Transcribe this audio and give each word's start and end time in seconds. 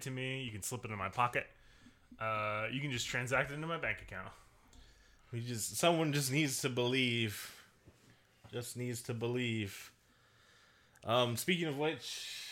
it 0.00 0.04
to 0.04 0.10
me. 0.10 0.42
You 0.42 0.50
can 0.50 0.62
slip 0.62 0.84
it 0.84 0.90
in 0.90 0.98
my 0.98 1.08
pocket. 1.08 1.46
Uh, 2.20 2.66
you 2.70 2.80
can 2.80 2.90
just 2.90 3.06
transact 3.06 3.50
it 3.50 3.54
into 3.54 3.66
my 3.66 3.78
bank 3.78 3.98
account. 4.02 4.28
We 5.32 5.40
just 5.40 5.76
someone 5.76 6.12
just 6.12 6.32
needs 6.32 6.60
to 6.62 6.68
believe. 6.68 7.54
Just 8.52 8.76
needs 8.76 9.02
to 9.02 9.14
believe. 9.14 9.92
Um, 11.04 11.36
speaking 11.36 11.66
of 11.66 11.78
which, 11.78 12.48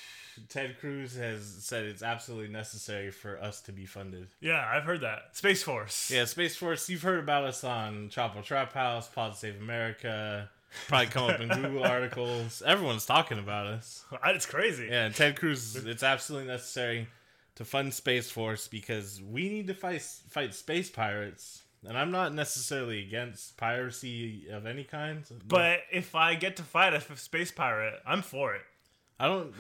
Ted 0.49 0.79
Cruz 0.79 1.17
has 1.17 1.45
said 1.61 1.85
it's 1.85 2.03
absolutely 2.03 2.49
necessary 2.49 3.11
for 3.11 3.43
us 3.43 3.61
to 3.63 3.73
be 3.73 3.85
funded. 3.85 4.29
Yeah, 4.41 4.65
I've 4.65 4.85
heard 4.85 5.01
that. 5.01 5.37
Space 5.37 5.63
Force. 5.63 6.11
Yeah, 6.11 6.25
Space 6.25 6.57
Force. 6.57 6.89
You've 6.89 7.03
heard 7.03 7.19
about 7.19 7.45
us 7.45 7.65
on 7.65 8.09
Chapo 8.11 8.43
Trap 8.45 8.73
House, 8.73 9.09
Pod 9.09 9.37
Save 9.37 9.61
America. 9.61 10.49
Probably 10.87 11.07
come 11.07 11.31
up 11.31 11.41
in 11.41 11.49
Google 11.63 11.85
articles. 11.85 12.63
Everyone's 12.65 13.07
talking 13.07 13.39
about 13.39 13.67
us. 13.67 14.05
It's 14.27 14.47
crazy. 14.47 14.87
Yeah, 14.91 15.09
Ted 15.09 15.37
Cruz. 15.37 15.75
It's 15.77 16.03
absolutely 16.03 16.49
necessary 16.49 17.09
to 17.59 17.65
fund 17.65 17.93
Space 17.93 18.31
Force 18.31 18.69
because 18.69 19.21
we 19.21 19.49
need 19.49 19.67
to 19.67 19.75
fight 19.75 20.01
fight 20.01 20.55
space 20.55 20.89
pirates. 20.89 21.63
And 21.87 21.99
I'm 21.99 22.13
not 22.13 22.33
necessarily 22.33 23.03
against 23.03 23.57
piracy 23.57 24.47
of 24.51 24.65
any 24.65 24.85
kind, 24.85 25.25
But 25.47 25.81
if 25.93 26.15
I 26.15 26.35
get 26.35 26.57
to 26.57 26.63
fight 26.63 26.95
a 26.95 27.17
space 27.17 27.51
pirate, 27.53 28.01
I'm 28.07 28.23
for 28.23 28.55
it. 28.55 28.63
I 29.19 29.27
don't. 29.27 29.53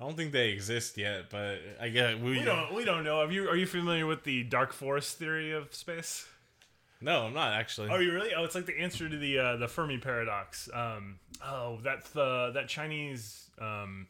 I 0.00 0.04
don't 0.04 0.16
think 0.16 0.32
they 0.32 0.50
exist 0.50 0.98
yet, 0.98 1.30
but 1.30 1.60
I 1.80 1.88
guess 1.88 2.16
we, 2.16 2.32
We 2.32 2.42
don't. 2.42 2.74
We 2.74 2.84
don't 2.84 3.04
know. 3.04 3.20
Are 3.20 3.32
you 3.32 3.48
Are 3.48 3.56
you 3.56 3.66
familiar 3.66 4.06
with 4.06 4.24
the 4.24 4.42
dark 4.44 4.74
forest 4.74 5.16
theory 5.16 5.52
of 5.52 5.74
space? 5.74 6.26
No, 7.00 7.22
I'm 7.22 7.34
not 7.34 7.52
actually. 7.52 7.88
Are 7.88 8.02
you 8.02 8.12
really? 8.12 8.34
Oh, 8.34 8.44
it's 8.44 8.54
like 8.54 8.66
the 8.66 8.78
answer 8.78 9.08
to 9.08 9.16
the 9.16 9.38
uh, 9.38 9.56
the 9.56 9.68
Fermi 9.68 9.96
paradox. 9.96 10.68
Um, 10.74 11.20
oh, 11.42 11.78
that's 11.82 12.10
the 12.10 12.50
that 12.52 12.68
Chinese 12.68 13.48
um, 13.58 14.08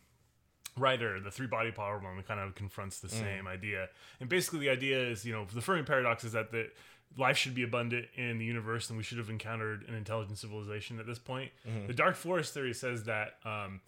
writer, 0.77 1.20
the 1.20 1.30
three 1.30 1.47
body 1.47 1.70
problem, 1.70 2.22
kind 2.27 2.41
of 2.41 2.55
confronts 2.55 3.00
the 3.00 3.08
mm. 3.08 3.20
same 3.20 3.47
idea. 3.47 3.89
And 4.20 4.28
basically, 4.28 4.61
the 4.61 4.70
idea 4.70 4.98
is, 4.98 5.25
you 5.25 5.33
know, 5.33 5.47
the 5.53 5.61
Fermi 5.61 5.83
paradox 5.83 6.25
is 6.25 6.33
that 6.33 6.50
the 6.50 6.70
life 7.17 7.36
should 7.36 7.55
be 7.55 7.62
abundant 7.62 8.06
in 8.17 8.39
the 8.39 8.44
universe, 8.44 8.89
and 8.89 8.97
we 8.97 9.02
should 9.02 9.19
have 9.19 9.30
encountered 9.30 9.84
an 9.89 9.95
intelligent 9.95 10.39
civilization 10.39 10.98
at 10.98 11.06
this 11.06 11.19
point. 11.19 11.50
Mm-hmm. 11.69 11.86
The 11.86 11.95
dark 11.95 12.17
forest 12.17 12.55
theory 12.55 12.75
says 12.75 13.05
that. 13.05 13.34
Um, 13.45 13.80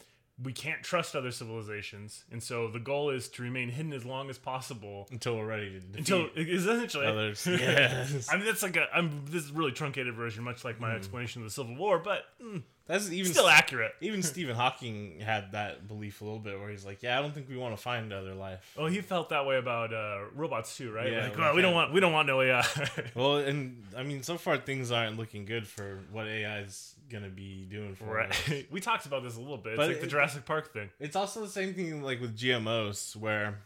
we 0.42 0.52
can't 0.52 0.82
trust 0.82 1.16
other 1.16 1.30
civilizations, 1.30 2.24
and 2.30 2.42
so 2.42 2.68
the 2.68 2.78
goal 2.78 3.08
is 3.08 3.28
to 3.30 3.42
remain 3.42 3.70
hidden 3.70 3.94
as 3.94 4.04
long 4.04 4.28
as 4.28 4.36
possible 4.36 5.08
until 5.10 5.36
we're 5.36 5.46
ready 5.46 5.80
to 5.80 5.98
until 5.98 6.28
essentially 6.36 7.06
others. 7.06 7.46
Yes. 7.56 8.28
I 8.30 8.36
mean, 8.36 8.44
that's 8.44 8.62
like 8.62 8.76
a. 8.76 8.86
I'm 8.94 9.24
this 9.30 9.44
is 9.44 9.50
a 9.50 9.54
really 9.54 9.72
truncated 9.72 10.14
version, 10.14 10.44
much 10.44 10.62
like 10.62 10.78
my 10.78 10.90
mm. 10.90 10.96
explanation 10.96 11.40
of 11.40 11.48
the 11.48 11.54
Civil 11.54 11.74
War, 11.76 11.98
but 11.98 12.24
mm, 12.42 12.62
That's 12.86 13.10
even 13.10 13.32
still 13.32 13.48
accurate. 13.48 13.94
even 14.00 14.22
Stephen 14.22 14.54
Hawking 14.54 15.18
had 15.20 15.52
that 15.52 15.88
belief 15.88 16.20
a 16.20 16.24
little 16.24 16.38
bit, 16.38 16.58
where 16.58 16.70
he's 16.70 16.86
like, 16.86 17.02
"Yeah, 17.02 17.18
I 17.18 17.22
don't 17.22 17.34
think 17.34 17.48
we 17.48 17.56
want 17.56 17.76
to 17.76 17.82
find 17.82 18.12
other 18.12 18.34
life." 18.34 18.74
Oh, 18.78 18.86
he 18.86 19.00
felt 19.00 19.30
that 19.30 19.44
way 19.44 19.56
about 19.56 19.92
uh, 19.92 20.20
robots 20.34 20.76
too, 20.76 20.92
right? 20.92 21.10
Yeah, 21.10 21.24
like, 21.24 21.36
we 21.36 21.42
well, 21.42 21.54
we 21.56 21.62
don't 21.62 21.74
want 21.74 21.92
we 21.92 22.00
don't 22.00 22.12
want 22.12 22.28
no 22.28 22.40
AI. 22.40 22.64
Well, 23.14 23.38
and 23.38 23.82
I 23.96 24.02
mean, 24.02 24.22
so 24.22 24.36
far 24.36 24.56
things 24.58 24.90
aren't 24.90 25.16
looking 25.16 25.46
good 25.46 25.66
for 25.66 26.00
what 26.12 26.26
AI 26.26 26.60
is 26.60 26.94
gonna 27.10 27.28
be 27.28 27.66
doing 27.68 27.94
for 27.94 28.20
us. 28.20 28.36
we 28.70 28.80
talked 28.80 29.06
about 29.06 29.22
this 29.22 29.36
a 29.36 29.40
little 29.40 29.56
bit. 29.56 29.72
It's 29.72 29.78
But 29.78 29.88
like 29.88 30.00
the 30.00 30.06
Jurassic 30.06 30.44
Park 30.44 30.72
thing. 30.72 30.90
It's 31.00 31.16
also 31.16 31.40
the 31.40 31.48
same 31.48 31.74
thing 31.74 32.02
like 32.02 32.20
with 32.20 32.36
GMOs, 32.36 33.16
where 33.16 33.58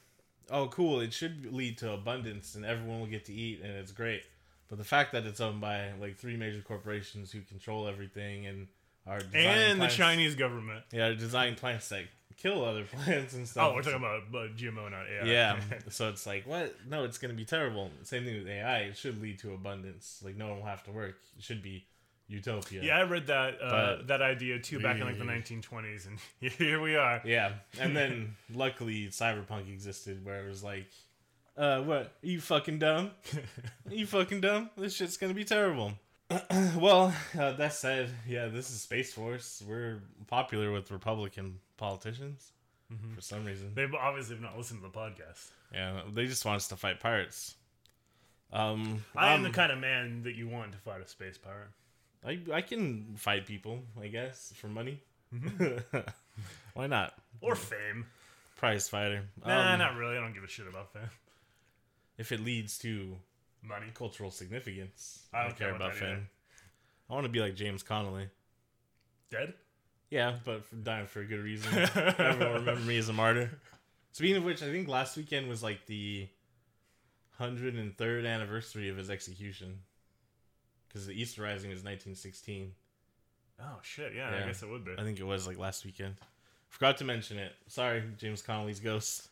oh, 0.51 0.69
cool, 0.69 1.01
it 1.01 1.13
should 1.13 1.53
lead 1.53 1.79
to 1.79 1.93
abundance 1.93 2.55
and 2.55 2.65
everyone 2.65 3.01
will 3.01 3.07
get 3.07 3.25
to 3.27 3.33
eat 3.33 3.61
and 3.63 3.73
it's 3.73 3.93
great. 3.93 4.23
But 4.69 4.79
the 4.79 4.85
fact 4.85 5.13
that 5.13 5.25
it's 5.27 5.41
owned 5.41 5.61
by 5.61 5.93
like 6.01 6.17
three 6.17 6.37
major 6.37 6.61
corporations 6.61 7.33
who 7.33 7.41
control 7.41 7.89
everything 7.89 8.47
and 8.47 8.69
are 9.07 9.21
And 9.35 9.81
the 9.81 9.89
Chinese 9.89 10.35
government. 10.35 10.85
yeah, 10.93 11.07
are 11.07 11.15
designing 11.15 11.55
plants 11.57 11.89
that 11.91 12.05
kill 12.37 12.65
other 12.65 12.85
plants 13.05 13.35
and 13.35 13.47
stuff. 13.47 13.71
Oh, 13.71 13.75
we're 13.75 13.83
talking 13.83 13.99
about 13.99 14.23
uh, 14.35 14.49
GMO, 14.57 14.91
not 14.91 15.07
AI. 15.09 15.25
Yeah, 15.27 15.61
so 15.91 16.09
it's 16.09 16.27
like 16.27 16.47
what? 16.47 16.75
No, 16.89 17.05
it's 17.05 17.19
gonna 17.19 17.35
be 17.35 17.45
terrible. 17.45 17.91
Same 18.03 18.25
thing 18.25 18.39
with 18.39 18.49
AI. 18.49 18.79
It 18.81 18.97
should 18.97 19.21
lead 19.21 19.39
to 19.41 19.53
abundance. 19.55 20.23
Like 20.25 20.37
no 20.37 20.49
one 20.49 20.59
will 20.61 20.67
have 20.67 20.83
to 20.85 20.91
work. 20.91 21.17
It 21.37 21.45
should 21.45 21.63
be 21.63 21.85
utopia. 22.29 22.81
yeah, 22.83 22.99
I 22.99 23.03
read 23.03 23.27
that 23.27 23.61
uh, 23.61 24.03
that 24.07 24.23
idea 24.23 24.59
too 24.61 24.81
back 24.81 24.97
in 24.97 25.03
like 25.05 25.19
the 25.19 25.25
1920s, 25.25 26.07
and 26.07 26.19
here 26.53 26.81
we 26.81 26.97
are. 26.97 27.21
Yeah, 27.25 27.53
and 27.81 27.97
then 27.97 28.37
luckily 28.55 29.09
Cyberpunk 29.09 29.69
existed, 29.69 30.25
where 30.25 30.45
it 30.45 30.49
was 30.49 30.63
like, 30.63 30.87
uh, 31.57 31.81
what? 31.81 32.05
Are 32.05 32.13
you 32.23 32.41
fucking 32.41 32.79
dumb? 32.79 33.11
Are 33.89 33.95
you 33.95 34.07
fucking 34.07 34.41
dumb? 34.41 34.71
This 34.77 34.95
shit's 34.95 35.17
gonna 35.17 35.35
be 35.35 35.45
terrible. 35.45 35.93
well, 36.77 37.15
uh, 37.39 37.53
that 37.53 37.73
said, 37.75 38.11
yeah, 38.29 38.47
this 38.47 38.71
is 38.71 38.81
Space 38.81 39.13
Force. 39.13 39.63
We're 39.67 40.01
popular 40.29 40.71
with 40.73 40.91
Republican 40.91 41.59
politicians 41.77 42.53
for 43.15 43.21
some 43.21 43.45
reason. 43.45 43.73
They've 43.75 43.93
obviously 43.95 44.35
have 44.37 44.43
not 44.43 44.57
listened 44.59 44.81
to 44.83 44.89
the 44.89 44.93
podcast. 44.93 45.49
Yeah, 45.73 46.01
they 46.13 46.27
just 46.27 46.45
want 46.45 46.57
us 46.57 46.69
to 46.69 46.77
fight 46.77 46.99
pirates. 47.01 47.55
Um, 48.53 49.05
I 49.15 49.33
am 49.33 49.39
um, 49.39 49.43
the 49.45 49.51
kind 49.51 49.71
of 49.71 49.79
man 49.79 50.25
that 50.25 50.35
you 50.35 50.49
want 50.49 50.73
to 50.73 50.79
fight 50.79 51.01
a 51.01 51.07
space 51.07 51.39
pirate. 51.39 51.69
I 52.25 52.41
I 52.53 52.61
can 52.63 53.15
fight 53.17 53.47
people, 53.47 53.81
I 54.01 54.09
guess, 54.09 54.53
for 54.57 54.67
money. 54.67 55.01
Mm-hmm. 55.33 55.99
Why 56.75 56.87
not? 56.89 57.15
Or 57.41 57.55
fame. 57.55 58.07
Prize 58.57 58.89
fighter. 58.89 59.23
Nah, 59.47 59.73
Um, 59.75 59.79
not 59.79 59.97
really. 59.97 60.17
I 60.17 60.21
don't 60.21 60.35
give 60.35 60.43
a 60.45 60.49
shit 60.49 60.67
about 60.67 60.93
fame. 60.93 61.09
If 62.19 62.33
it 62.33 62.41
leads 62.41 62.77
to 62.79 63.17
Money. 63.63 63.87
cultural 63.95 64.31
significance, 64.31 65.27
I 65.33 65.45
don't 65.45 65.57
care 65.57 65.75
about 65.75 65.95
that 65.95 66.03
either. 66.03 66.21
I 67.09 67.15
want 67.15 67.25
to 67.25 67.31
be 67.31 67.41
like 67.41 67.55
James 67.55 67.83
Connolly. 67.83 68.29
Dead? 69.31 69.55
Yeah, 70.11 70.37
but 70.45 70.65
for 70.65 70.77
dying 70.77 71.07
for 71.07 71.21
a 71.21 71.25
good 71.25 71.41
reason. 71.41 71.73
Everyone 72.19 72.55
remember 72.55 72.81
me 72.81 72.99
as 72.99 73.09
a 73.09 73.13
martyr. 73.13 73.51
Speaking 74.13 74.37
of 74.37 74.45
which, 74.45 74.63
I 74.63 74.67
think 74.67 74.89
last 74.89 75.17
weekend 75.17 75.49
was 75.49 75.63
like 75.63 75.87
the 75.87 76.29
hundred 77.39 77.75
and 77.75 77.97
third 77.97 78.25
anniversary 78.27 78.89
of 78.89 78.97
his 78.97 79.09
execution. 79.09 79.79
Because 80.89 81.07
the 81.07 81.13
Easter 81.13 81.43
Rising 81.43 81.71
is 81.71 81.85
1916. 81.85 82.73
Oh 83.61 83.79
shit! 83.83 84.15
Yeah, 84.17 84.31
I 84.31 84.47
guess 84.47 84.63
it 84.63 84.69
would 84.69 84.85
be. 84.85 84.93
I 84.99 85.03
think 85.05 85.21
it 85.21 85.25
was 85.25 85.47
like 85.47 85.59
last 85.59 85.85
weekend. 85.85 86.17
Forgot 86.69 86.99
to 86.99 87.05
mention 87.05 87.39
it. 87.39 87.53
Sorry, 87.69 88.03
James 88.17 88.43
Connolly's 88.43 88.81
ghost. 88.81 89.29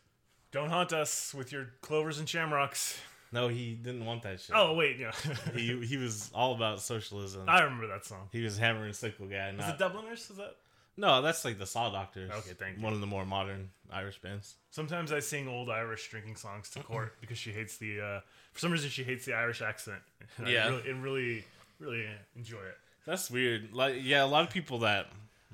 Don't 0.52 0.70
haunt 0.70 0.92
us 0.92 1.34
with 1.34 1.50
your 1.52 1.70
clovers 1.80 2.18
and 2.18 2.28
shamrocks. 2.28 3.00
No, 3.32 3.48
he 3.48 3.74
didn't 3.74 4.04
want 4.06 4.22
that 4.22 4.40
shit. 4.40 4.56
Oh 4.56 4.74
wait, 4.74 4.98
yeah. 4.98 5.12
He 5.54 5.78
he 5.84 5.96
was 5.96 6.30
all 6.34 6.54
about 6.54 6.80
socialism. 6.80 7.44
I 7.48 7.62
remember 7.62 7.86
that 7.88 8.04
song. 8.06 8.28
he 8.32 8.42
was 8.42 8.56
hammer 8.58 8.84
and 8.84 8.94
sickle 8.96 9.26
guy. 9.26 9.50
Not, 9.52 9.68
it 9.74 9.78
Dubliners? 9.78 10.30
Is 10.30 10.36
that? 10.38 10.56
no, 10.96 11.22
that's 11.22 11.44
like 11.44 11.58
the 11.58 11.66
Saw 11.66 11.90
Doctors. 11.90 12.30
Okay, 12.30 12.54
thank 12.58 12.78
you. 12.78 12.82
One 12.82 12.92
of 12.92 13.00
the 13.00 13.06
more 13.06 13.24
modern 13.26 13.70
Irish 13.90 14.20
bands. 14.20 14.54
Sometimes 14.70 15.12
I 15.12 15.20
sing 15.20 15.46
old 15.48 15.70
Irish 15.70 16.08
drinking 16.10 16.36
songs 16.36 16.70
to 16.70 16.82
court 16.82 17.14
because 17.20 17.38
she 17.38 17.52
hates 17.52 17.76
the. 17.76 18.00
Uh, 18.00 18.20
for 18.52 18.60
some 18.60 18.72
reason, 18.72 18.90
she 18.90 19.04
hates 19.04 19.24
the 19.24 19.34
Irish 19.34 19.62
accent. 19.62 20.00
And 20.38 20.48
Yeah. 20.48 20.64
I 20.64 20.68
really, 20.70 20.90
and 20.90 21.02
really, 21.02 21.44
really 21.78 22.06
enjoy 22.34 22.58
it. 22.58 22.76
That's 23.06 23.30
weird. 23.30 23.72
Like, 23.72 23.96
yeah, 24.02 24.24
a 24.24 24.26
lot 24.26 24.42
of 24.44 24.50
people 24.50 24.78
that, 24.80 25.06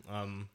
um, 0.09 0.49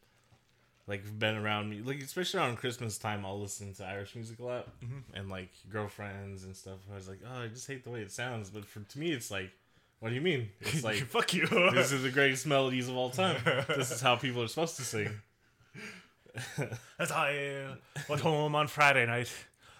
like, 0.89 1.03
been 1.17 1.35
around 1.37 1.69
me, 1.69 1.81
like, 1.81 2.01
especially 2.01 2.41
around 2.41 2.57
Christmas 2.57 2.97
time, 2.97 3.25
I'll 3.25 3.39
listen 3.39 3.73
to 3.75 3.85
Irish 3.85 4.15
music 4.15 4.39
a 4.39 4.43
lot, 4.43 4.67
Mm-hmm. 4.81 5.15
and 5.15 5.29
like 5.29 5.51
girlfriends 5.71 6.43
and 6.43 6.53
stuff. 6.55 6.79
I 6.91 6.95
was 6.95 7.07
like, 7.07 7.19
oh, 7.25 7.43
I 7.43 7.47
just 7.47 7.67
hate 7.67 7.83
the 7.85 7.91
way 7.91 8.01
it 8.01 8.11
sounds. 8.11 8.49
But 8.49 8.65
for 8.65 8.81
to 8.81 8.99
me, 8.99 9.11
it's 9.13 9.29
like, 9.31 9.51
what 9.99 10.09
do 10.09 10.15
you 10.15 10.21
mean? 10.21 10.49
It's 10.61 10.83
like 10.83 10.97
fuck 10.97 11.33
you. 11.33 11.45
this 11.47 11.91
is 11.93 12.03
the 12.03 12.09
greatest 12.11 12.45
melodies 12.47 12.89
of 12.89 12.97
all 12.97 13.09
time. 13.11 13.37
this 13.77 13.91
is 13.91 14.01
how 14.01 14.15
people 14.17 14.41
are 14.41 14.47
supposed 14.47 14.75
to 14.77 14.83
sing. 14.83 15.09
As 16.99 17.11
I 17.11 17.65
uh, 17.67 17.75
went 18.07 18.21
home 18.21 18.55
on 18.55 18.67
Friday 18.67 19.05
night, 19.05 19.31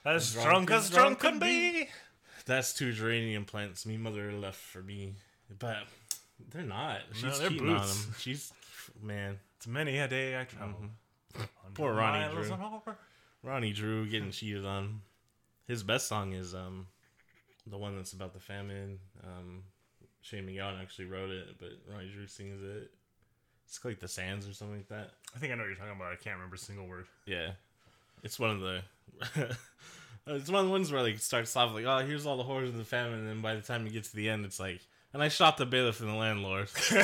as 0.06 0.34
Drunk 0.34 0.48
drunk 0.68 0.72
as 0.72 0.90
drunk 0.90 1.20
can 1.20 1.40
be. 1.40 1.88
That's 2.46 2.74
two 2.74 2.92
geranium 2.92 3.46
plants 3.46 3.86
me 3.86 3.98
mother 3.98 4.32
left 4.32 4.58
for 4.60 4.82
me, 4.82 5.14
but 5.60 5.78
they're 6.52 6.64
not. 6.64 7.02
She's 7.14 7.40
they're 7.40 7.50
cheating 7.50 7.70
on 7.70 7.88
them. 7.88 7.98
She's 8.18 8.52
man. 9.02 9.38
It's 9.58 9.68
many 9.68 10.00
a 10.00 10.08
day 10.08 10.40
I 10.40 10.46
travel. 10.46 10.76
Mm-hmm. 10.76 10.86
Poor 11.74 11.94
Ronnie 11.94 12.34
Drew. 12.34 12.58
Ronnie 13.44 13.74
Drew 13.74 14.10
getting 14.10 14.32
cheated 14.32 14.66
on. 14.66 15.02
His 15.68 15.84
best 15.84 16.08
song 16.08 16.34
is 16.34 16.54
um 16.54 16.88
the 17.68 17.78
one 17.78 17.96
that's 17.96 18.14
about 18.14 18.34
the 18.34 18.40
famine. 18.40 19.00
Um 19.24 19.64
Shane 20.22 20.46
MacGowan 20.46 20.82
actually 20.82 21.06
wrote 21.06 21.30
it, 21.30 21.56
but 21.60 21.70
Ronnie 21.90 22.12
Drew 22.14 22.28
sings 22.28 22.62
it. 22.62 22.92
It's 23.66 23.84
like 23.86 24.00
the 24.00 24.08
Sands 24.08 24.48
or 24.48 24.54
something 24.54 24.78
like 24.78 24.90
that. 24.90 25.12
I 25.36 25.40
think 25.40 25.54
I 25.54 25.56
know 25.56 25.62
what 25.62 25.68
you're 25.68 25.78
talking 25.78 25.96
about. 25.96 26.12
I 26.12 26.16
can't 26.16 26.36
remember 26.36 26.56
a 26.56 26.60
single 26.60 26.88
word. 26.88 27.06
Yeah. 27.26 27.52
It's 28.24 28.40
one 28.40 28.50
of 28.50 28.60
the 28.60 28.82
it's 30.28 30.50
one 30.50 30.62
of 30.62 30.66
the 30.66 30.72
ones 30.72 30.92
where 30.92 31.02
like 31.02 31.16
it 31.16 31.22
starts 31.22 31.56
off 31.56 31.74
like, 31.74 31.86
oh 31.86 32.00
here's 32.00 32.26
all 32.26 32.38
the 32.38 32.44
horrors 32.44 32.70
of 32.70 32.78
the 32.78 32.84
famine 32.84 33.20
and 33.20 33.28
then 33.28 33.42
by 33.42 33.56
the 33.56 33.62
time 33.62 33.86
you 33.86 33.92
get 33.92 34.04
to 34.06 34.16
the 34.16 34.30
end 34.30 34.46
it's 34.46 34.60
like 34.60 34.82
and 35.14 35.24
I 35.24 35.30
shot 35.30 35.58
the 35.58 35.66
bailiff 35.66 36.02
and 36.02 36.10
the 36.10 36.14
landlord. 36.14 36.68
it's 36.92 37.02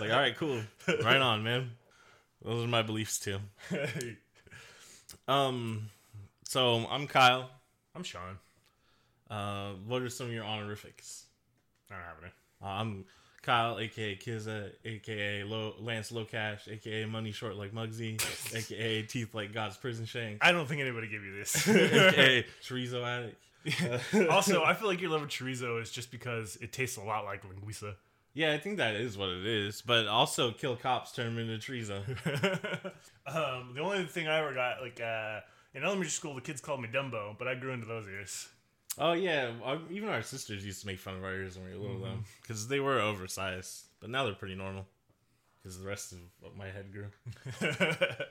like, 0.00 0.10
alright, 0.10 0.36
cool. 0.36 0.62
Right 1.02 1.20
on, 1.20 1.42
man. 1.42 1.72
Those 2.44 2.64
are 2.64 2.68
my 2.68 2.82
beliefs 2.82 3.18
too. 3.18 3.38
Um, 5.28 5.88
so 6.44 6.86
I'm 6.90 7.06
Kyle. 7.06 7.48
I'm 7.94 8.02
Sean. 8.02 8.38
Uh, 9.30 9.72
what 9.86 10.02
are 10.02 10.08
some 10.08 10.26
of 10.26 10.32
your 10.32 10.44
honorifics? 10.44 11.26
I 11.90 11.94
don't 11.94 12.04
have 12.04 12.16
any. 12.22 12.32
Uh, 12.62 12.80
I'm 12.80 13.04
Kyle, 13.42 13.78
aka 13.78 14.16
Kizza, 14.16 14.70
aka 14.84 15.44
Lo- 15.44 15.74
Lance 15.80 16.12
Low 16.12 16.24
Cash, 16.24 16.68
aka 16.68 17.04
Money 17.04 17.32
Short 17.32 17.56
like 17.56 17.72
Muggsy, 17.72 18.20
aka 18.54 19.02
Teeth 19.02 19.34
like 19.34 19.52
God's 19.52 19.76
Prison 19.76 20.04
Shank, 20.06 20.38
I 20.40 20.52
don't 20.52 20.66
think 20.68 20.80
anybody 20.80 21.08
gave 21.08 21.24
you 21.24 21.36
this. 21.36 21.68
aka 21.68 22.44
Chorizo 22.62 23.04
Addict. 23.04 24.30
also, 24.30 24.64
I 24.64 24.74
feel 24.74 24.88
like 24.88 25.00
your 25.00 25.10
love 25.10 25.22
of 25.22 25.28
chorizo 25.28 25.80
is 25.80 25.90
just 25.90 26.10
because 26.10 26.56
it 26.60 26.72
tastes 26.72 26.96
a 26.96 27.02
lot 27.02 27.24
like 27.24 27.42
linguiça. 27.44 27.94
Yeah, 28.34 28.52
I 28.52 28.58
think 28.58 28.78
that 28.78 28.94
is 28.94 29.18
what 29.18 29.28
it 29.28 29.46
is. 29.46 29.82
But 29.82 30.06
also, 30.06 30.52
kill 30.52 30.76
cops 30.76 31.12
turn 31.12 31.34
them 31.34 31.50
into 31.50 31.58
chorizo. 31.58 31.98
um, 33.26 33.74
the 33.74 33.80
only 33.80 34.04
thing 34.04 34.26
I 34.26 34.38
ever 34.38 34.54
got, 34.54 34.80
like 34.80 35.00
uh, 35.00 35.40
in 35.74 35.82
elementary 35.82 36.10
school, 36.10 36.34
the 36.34 36.40
kids 36.40 36.60
called 36.60 36.80
me 36.80 36.88
Dumbo, 36.92 37.36
but 37.38 37.46
I 37.48 37.54
grew 37.54 37.72
into 37.72 37.86
those 37.86 38.06
ears. 38.08 38.48
Oh 38.98 39.12
yeah, 39.12 39.52
uh, 39.64 39.78
even 39.90 40.08
our 40.08 40.22
sisters 40.22 40.64
used 40.64 40.82
to 40.82 40.86
make 40.86 40.98
fun 40.98 41.16
of 41.16 41.24
our 41.24 41.32
ears 41.32 41.56
when 41.56 41.66
we 41.66 41.72
were 41.72 41.82
little, 41.82 42.00
though, 42.00 42.18
because 42.42 42.68
they 42.68 42.80
were 42.80 43.00
oversized. 43.00 43.84
But 44.00 44.10
now 44.10 44.24
they're 44.24 44.34
pretty 44.34 44.54
normal, 44.54 44.86
because 45.62 45.78
the 45.78 45.86
rest 45.86 46.12
of 46.12 46.18
my 46.56 46.66
head 46.66 46.92
grew. 46.92 47.06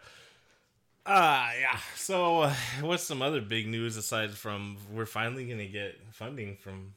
Ah, 1.06 1.52
yeah. 1.60 1.80
So, 1.96 2.42
uh, 2.42 2.54
what's 2.82 3.04
some 3.04 3.22
other 3.22 3.42
big 3.42 3.68
news 3.68 3.98
aside 3.98 4.32
from 4.32 4.78
we're 4.92 5.08
finally 5.08 5.48
gonna 5.48 5.66
get 5.66 5.96
funding 6.12 6.58
from 6.58 6.94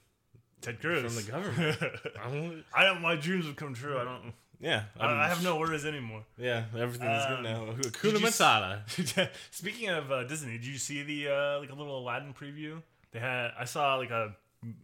Ted 0.65 0.81
Cruz 0.81 1.03
from 1.03 1.25
the 1.25 1.31
government? 1.31 2.65
I 2.75 2.85
don't- 2.85 3.03
My 3.03 3.17
dreams 3.17 3.47
have 3.47 3.57
come 3.57 3.75
true. 3.75 3.99
I 3.99 4.05
don't. 4.05 4.33
yeah, 4.61 4.85
I, 4.99 5.07
I'm- 5.07 5.29
have 5.29 5.43
no 5.45 5.57
worries 5.57 5.85
anymore. 5.85 6.25
Yeah, 6.39 6.65
everything's 6.77 7.25
Um, 7.25 7.37
good 7.37 7.43
now. 7.45 7.65
did 7.73 7.93
Hakuna 7.93 8.19
Matata. 8.19 9.29
Speaking 9.51 9.89
of 9.91 10.11
uh, 10.11 10.25
Disney, 10.25 10.53
did 10.53 10.67
you 10.67 10.79
see 10.79 11.03
the 11.03 11.29
uh, 11.29 11.59
like 11.61 11.71
a 11.71 11.75
little 11.75 11.99
Aladdin 11.99 12.33
preview? 12.35 12.81
They 13.13 13.19
had. 13.21 13.51
I 13.59 13.65
saw 13.65 13.97
like 13.97 14.11
a 14.11 14.35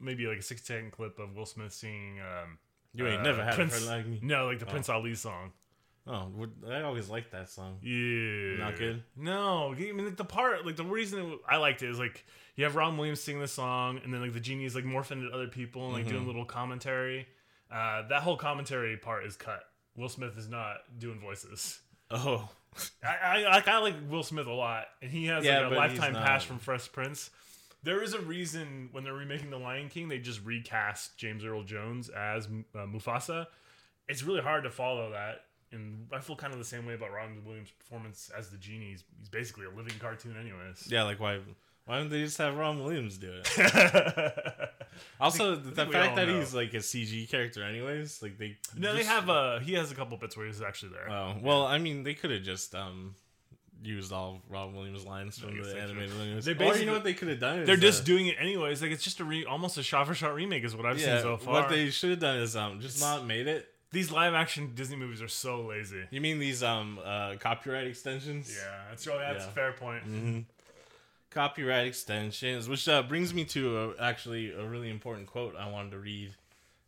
maybe 0.01 0.27
like 0.27 0.39
a 0.39 0.43
six 0.43 0.63
second 0.63 0.93
clip 0.93 1.19
of 1.19 1.35
Will 1.37 1.47
Smith 1.47 1.73
singing. 1.73 2.21
Um, 2.21 2.59
You 2.95 3.07
ain't 3.07 3.21
uh, 3.21 3.25
never 3.25 3.43
had 3.45 3.55
Prince, 3.55 3.87
like 3.87 4.07
me. 4.07 4.19
No, 4.23 4.47
like 4.47 4.59
the 4.59 4.67
Prince 4.67 4.89
Ali 4.89 5.15
song. 5.15 5.53
Oh, 6.07 6.29
I 6.69 6.83
always 6.83 7.09
liked 7.09 7.33
that 7.33 7.51
song. 7.51 7.79
Yeah, 7.83 8.57
Not 8.65 8.79
good? 8.79 9.03
No, 9.17 9.73
I 9.75 9.93
mean 9.93 10.15
the 10.17 10.25
part, 10.25 10.65
like 10.67 10.77
the 10.77 10.85
reason 10.85 11.39
I 11.49 11.59
liked 11.59 11.83
it 11.83 11.91
is 11.91 11.99
like 11.99 12.25
you 12.57 12.65
have 12.65 12.75
Robin 12.75 12.97
Williams 12.97 13.21
sing 13.21 13.39
the 13.39 13.47
song, 13.49 14.01
and 14.03 14.13
then 14.13 14.21
like 14.21 14.33
the 14.33 14.41
genie 14.41 14.65
is 14.65 14.75
like 14.75 14.85
morphing 14.85 15.23
into 15.23 15.31
other 15.33 15.49
people 15.49 15.85
and 15.85 15.93
like 15.93 16.05
Mm-hmm. 16.05 16.15
doing 16.15 16.27
little 16.27 16.45
commentary. 16.47 17.27
Uh, 17.71 18.09
that 18.09 18.23
whole 18.23 18.37
commentary 18.37 18.97
part 18.97 19.25
is 19.25 19.37
cut. 19.37 19.61
Will 19.97 20.09
Smith 20.09 20.37
is 20.39 20.49
not 20.49 20.79
doing 20.99 21.21
voices. 21.21 21.81
Oh, 22.11 22.49
I, 23.05 23.39
I 23.39 23.43
like 23.55 23.69
I 23.69 23.79
like 23.79 23.95
Will 24.09 24.23
Smith 24.25 24.47
a 24.47 24.53
lot, 24.53 24.87
and 25.03 25.11
he 25.11 25.27
has 25.27 25.45
Yeah, 25.45 25.67
like 25.69 25.73
a 25.73 25.77
lifetime 25.77 26.15
pass 26.15 26.43
from 26.43 26.59
Fresh 26.59 26.91
Prince. 26.93 27.31
There 27.83 28.03
is 28.03 28.15
a 28.15 28.21
reason 28.21 28.89
when 28.93 29.05
they're 29.05 29.15
remaking 29.15 29.51
The 29.51 29.59
Lion 29.59 29.89
King, 29.89 30.09
they 30.09 30.19
just 30.19 30.45
recast 30.45 31.17
James 31.17 31.45
Earl 31.45 31.63
Jones 31.63 32.09
as 32.11 32.47
uh, 32.75 32.79
Mufasa. 32.81 33.47
It's 34.09 34.23
really 34.23 34.43
hard 34.43 34.65
to 34.65 34.71
follow 34.71 35.13
that, 35.13 35.43
and 35.73 36.09
I 36.13 36.19
feel 36.21 36.37
kind 36.37 36.53
of 36.53 36.59
the 36.59 36.65
same 36.65 36.87
way 36.87 36.95
about 36.95 37.13
Robin 37.13 37.43
Williams' 37.45 37.71
performance 37.71 38.31
as 38.37 38.49
the 38.51 38.57
genie. 38.57 38.91
He's, 38.91 39.05
he's 39.19 39.29
basically 39.29 39.67
a 39.67 39.71
living 39.71 39.95
cartoon, 39.99 40.37
anyways. 40.41 40.89
yeah. 40.91 41.05
Like 41.05 41.21
why? 41.21 41.41
Why 41.87 41.99
don't 41.99 42.09
they 42.11 42.23
just 42.23 42.39
have 42.39 42.57
Robin 42.57 42.85
Williams 42.85 43.19
do 43.19 43.33
it? 43.33 44.33
Also, 45.21 45.55
the, 45.57 45.71
think 45.71 45.89
we 45.89 45.95
fact 45.95 46.17
that 46.17 46.29
know. 46.29 46.39
he's 46.39 46.55
like 46.55 46.73
a 46.75 46.79
CG 46.79 47.31
character, 47.31 47.63
anyways. 47.63 48.23
Like 48.23 48.39
they. 48.39 48.57
no, 48.77 48.95
they 48.95 49.05
have 49.05 49.29
a 49.29 49.61
he 49.63 49.75
has 49.75 49.91
a 49.91 49.95
couple 49.95 50.17
bits 50.17 50.37
where 50.37 50.47
he's 50.47 50.63
actually 50.63 50.93
there. 50.93 51.11
Oh 51.11 51.37
well, 51.43 51.67
I 51.67 51.79
mean, 51.79 52.03
they 52.03 52.15
could 52.15 52.31
have 52.31 52.43
just 52.43 52.75
um 52.75 53.15
used 53.83 54.13
all 54.13 54.43
Robin 54.49 54.75
Williams 54.75 55.05
lines 55.05 55.39
from 55.39 55.61
the 55.61 55.81
animated 55.81 56.15
lineage. 56.15 56.45
They 56.45 56.53
or 56.53 56.55
you 56.55 56.59
basically- 56.59 56.87
know 56.87 56.93
what 56.93 57.05
they 57.05 57.15
could 57.15 57.29
have 57.29 57.41
done? 57.41 57.61
Is, 57.61 57.67
They're 57.67 57.77
just 57.77 58.03
uh, 58.03 58.07
doing 58.07 58.27
it 58.27 58.37
anyways. 58.39 58.83
Like 58.83 58.91
it's 58.91 59.05
just 59.05 59.21
a 59.21 59.25
re- 59.25 59.45
almost 59.47 59.79
a 59.79 59.83
shot 59.83 60.07
for 60.07 60.15
shot 60.15 60.35
remake 60.35 60.65
is 60.65 60.77
what 60.77 60.87
I've 60.87 60.99
yeah. 60.99 61.17
seen 61.17 61.23
so 61.23 61.37
far. 61.39 61.55
What 61.55 61.69
they 61.71 61.91
should 61.91 62.11
have 62.11 62.21
done 62.21 62.39
is 62.39 62.57
um 62.57 62.81
just 62.81 63.01
not 63.01 63.27
made 63.27 63.47
it. 63.47 63.69
These 63.93 64.13
live 64.13 64.35
action 64.35 64.73
Disney 64.75 64.97
movies 64.97 65.21
are 65.21 65.29
so 65.29 65.63
lazy. 65.63 66.05
You 66.11 66.21
mean 66.21 66.39
these 66.39 66.63
um 66.63 66.99
uh 67.05 67.35
copyright 67.41 67.87
extensions? 67.87 68.55
Yeah, 68.57 68.71
that's 68.89 69.07
really 69.07 69.19
that's 69.21 69.45
Yeah. 69.45 69.51
a 69.51 69.53
fair 69.53 69.73
point. 69.73 70.03
hmm 70.05 70.39
Copyright 71.31 71.87
extensions, 71.87 72.69
which 72.69 72.89
uh, 72.89 73.05
brings 73.05 73.33
me 73.33 73.45
to 73.45 73.79
a, 73.79 74.03
actually 74.03 74.51
a 74.53 74.65
really 74.65 74.91
important 74.91 75.29
quote 75.29 75.55
I 75.57 75.69
wanted 75.71 75.93
to 75.93 75.99
read. 75.99 76.35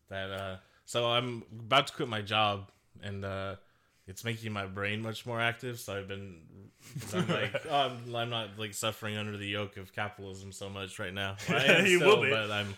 That 0.08 0.31
uh, 0.32 0.56
so 0.84 1.06
I'm 1.06 1.44
about 1.60 1.87
to 1.87 1.93
quit 1.93 2.08
my 2.08 2.22
job, 2.22 2.69
and 3.00 3.25
uh, 3.25 3.54
it's 4.08 4.25
making 4.25 4.52
my 4.52 4.66
brain 4.66 5.00
much 5.00 5.25
more 5.26 5.40
active. 5.40 5.78
So 5.78 5.96
I've 5.96 6.08
been, 6.08 6.40
I'm 7.14 7.28
like, 7.28 7.54
oh, 7.70 7.76
I'm, 8.06 8.16
I'm 8.16 8.31
not 8.31 8.58
like 8.58 8.75
suffering 8.75 9.16
under 9.16 9.37
the 9.37 9.46
yoke 9.46 9.76
of 9.76 9.93
capitalism 9.93 10.50
so 10.50 10.69
much 10.69 10.99
right 10.99 11.14
now. 11.14 11.37
I 11.49 11.64
am 11.66 11.87
You 11.87 11.99
still, 11.99 12.16
will 12.16 12.22
be. 12.25 12.31
but 12.31 12.50
I'm 12.50 12.75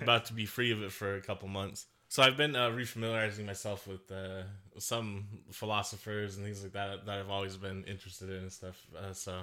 about 0.00 0.24
to 0.26 0.32
be 0.32 0.46
free 0.46 0.72
of 0.72 0.82
it 0.82 0.90
for 0.90 1.16
a 1.16 1.20
couple 1.20 1.48
months. 1.48 1.84
So 2.14 2.22
I've 2.22 2.36
been 2.36 2.54
uh, 2.54 2.70
refamiliarizing 2.70 3.44
myself 3.44 3.88
with 3.88 4.12
uh, 4.12 4.42
some 4.78 5.24
philosophers 5.50 6.36
and 6.36 6.44
things 6.44 6.62
like 6.62 6.70
that 6.74 7.04
that 7.06 7.18
I've 7.18 7.28
always 7.28 7.56
been 7.56 7.82
interested 7.88 8.30
in 8.30 8.36
and 8.36 8.52
stuff. 8.52 8.80
Uh, 8.96 9.12
so 9.12 9.40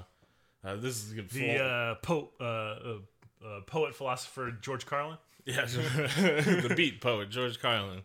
uh, 0.64 0.78
this 0.78 1.04
is 1.04 1.12
a 1.12 1.16
good. 1.16 1.30
The 1.30 1.58
full- 1.58 1.68
uh, 1.68 1.96
po- 1.96 2.30
uh, 2.40 2.46
uh, 2.46 3.46
uh, 3.46 3.62
poet 3.68 3.94
philosopher 3.94 4.52
George 4.62 4.86
Carlin. 4.86 5.18
yeah, 5.46 5.66
the 5.66 6.74
beat 6.74 7.02
poet 7.02 7.30
George 7.30 7.60
Carlin. 7.60 8.04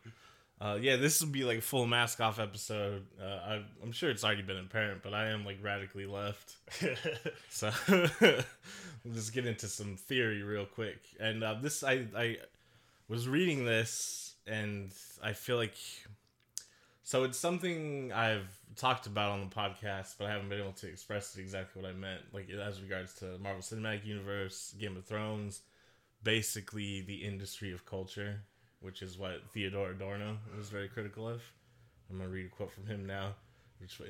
Uh, 0.61 0.79
yeah, 0.81 0.97
this 0.97 1.21
will 1.21 1.31
be 1.31 1.45
like 1.45 1.59
a 1.59 1.63
full 1.63 1.87
mask 1.87 2.21
off 2.21 2.41
episode. 2.41 3.07
Uh, 3.23 3.25
I, 3.25 3.63
I'm 3.85 3.93
sure 3.93 4.11
it's 4.11 4.25
already 4.25 4.43
been 4.43 4.59
apparent, 4.59 5.01
but 5.01 5.15
I 5.15 5.29
am 5.29 5.45
like 5.45 5.59
radically 5.63 6.07
left. 6.07 6.57
So 7.51 7.71
we'll 7.89 9.15
just 9.15 9.33
get 9.33 9.47
into 9.47 9.69
some 9.69 9.95
theory 9.95 10.43
real 10.43 10.67
quick. 10.67 10.99
And 11.21 11.45
uh, 11.45 11.55
this, 11.63 11.85
I, 11.85 12.07
I 12.17 12.39
was 13.09 13.29
reading 13.29 13.65
this, 13.65 14.26
and 14.47 14.91
I 15.23 15.33
feel 15.33 15.57
like 15.57 15.77
so 17.03 17.23
it's 17.23 17.39
something 17.39 18.13
I've 18.13 18.49
talked 18.75 19.07
about 19.07 19.31
on 19.31 19.41
the 19.49 19.55
podcast, 19.55 20.17
but 20.19 20.27
I 20.27 20.33
haven't 20.33 20.49
been 20.49 20.61
able 20.61 20.73
to 20.73 20.89
express 20.89 21.37
exactly 21.37 21.81
what 21.81 21.89
I 21.89 21.95
meant, 21.95 22.23
like 22.33 22.51
as 22.51 22.83
regards 22.83 23.15
to 23.21 23.39
Marvel 23.39 23.63
Cinematic 23.63 24.05
Universe, 24.05 24.75
Game 24.79 24.97
of 24.97 25.05
Thrones, 25.05 25.61
basically 26.25 27.03
the 27.03 27.15
industry 27.15 27.73
of 27.73 27.87
culture, 27.87 28.43
which 28.81 29.03
is 29.03 29.19
what 29.19 29.43
Theodore 29.55 29.91
Adorno 29.91 30.39
was 30.57 30.69
very 30.69 30.89
critical 30.89 31.29
of. 31.29 31.43
I'm 32.11 32.19
gonna 32.19 32.29
read 32.29 32.47
a 32.47 32.49
quote 32.49 32.73
from 32.73 32.87
him 32.87 33.07
now, 33.07 33.35
which 33.79 34.01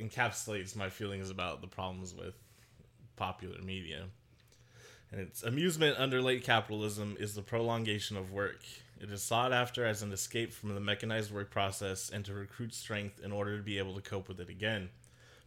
encapsulates 0.00 0.74
my 0.74 0.88
feelings 0.88 1.28
about 1.28 1.60
the 1.60 1.66
problems 1.66 2.14
with 2.14 2.34
popular 3.16 3.60
media. 3.60 4.04
And 5.10 5.20
it's 5.20 5.42
amusement 5.42 5.98
under 5.98 6.22
late 6.22 6.42
capitalism 6.42 7.18
is 7.20 7.34
the 7.34 7.42
prolongation 7.42 8.16
of 8.16 8.32
work. 8.32 8.62
It 9.02 9.10
is 9.10 9.20
sought 9.20 9.52
after 9.52 9.84
as 9.84 10.02
an 10.02 10.12
escape 10.12 10.52
from 10.52 10.74
the 10.74 10.80
mechanized 10.80 11.32
work 11.32 11.50
process 11.50 12.08
and 12.08 12.24
to 12.24 12.34
recruit 12.34 12.72
strength 12.72 13.20
in 13.20 13.32
order 13.32 13.56
to 13.56 13.62
be 13.62 13.78
able 13.78 13.96
to 13.96 14.00
cope 14.00 14.28
with 14.28 14.38
it 14.38 14.48
again. 14.48 14.90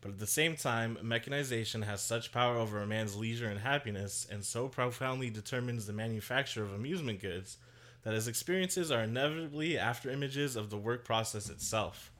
But 0.02 0.12
at 0.12 0.20
the 0.20 0.28
same 0.28 0.58
time, 0.58 0.98
mechanization 1.02 1.84
has 1.84 2.02
such 2.02 2.34
power 2.34 2.58
over 2.58 2.82
a 2.82 2.86
man's 2.86 3.16
leisure 3.16 3.48
and 3.48 3.62
happiness 3.62 4.28
and 4.30 4.44
so 4.44 4.68
profoundly 4.68 5.30
determines 5.30 5.86
the 5.86 5.94
manufacture 5.94 6.64
of 6.64 6.74
amusement 6.74 7.22
goods 7.22 7.56
that 8.04 8.14
his 8.14 8.28
experiences 8.28 8.92
are 8.92 9.04
inevitably 9.04 9.78
after 9.78 10.10
images 10.10 10.58
of 10.58 10.70
the 10.70 10.78
work 10.78 11.06
process 11.06 11.50
itself. 11.50 12.12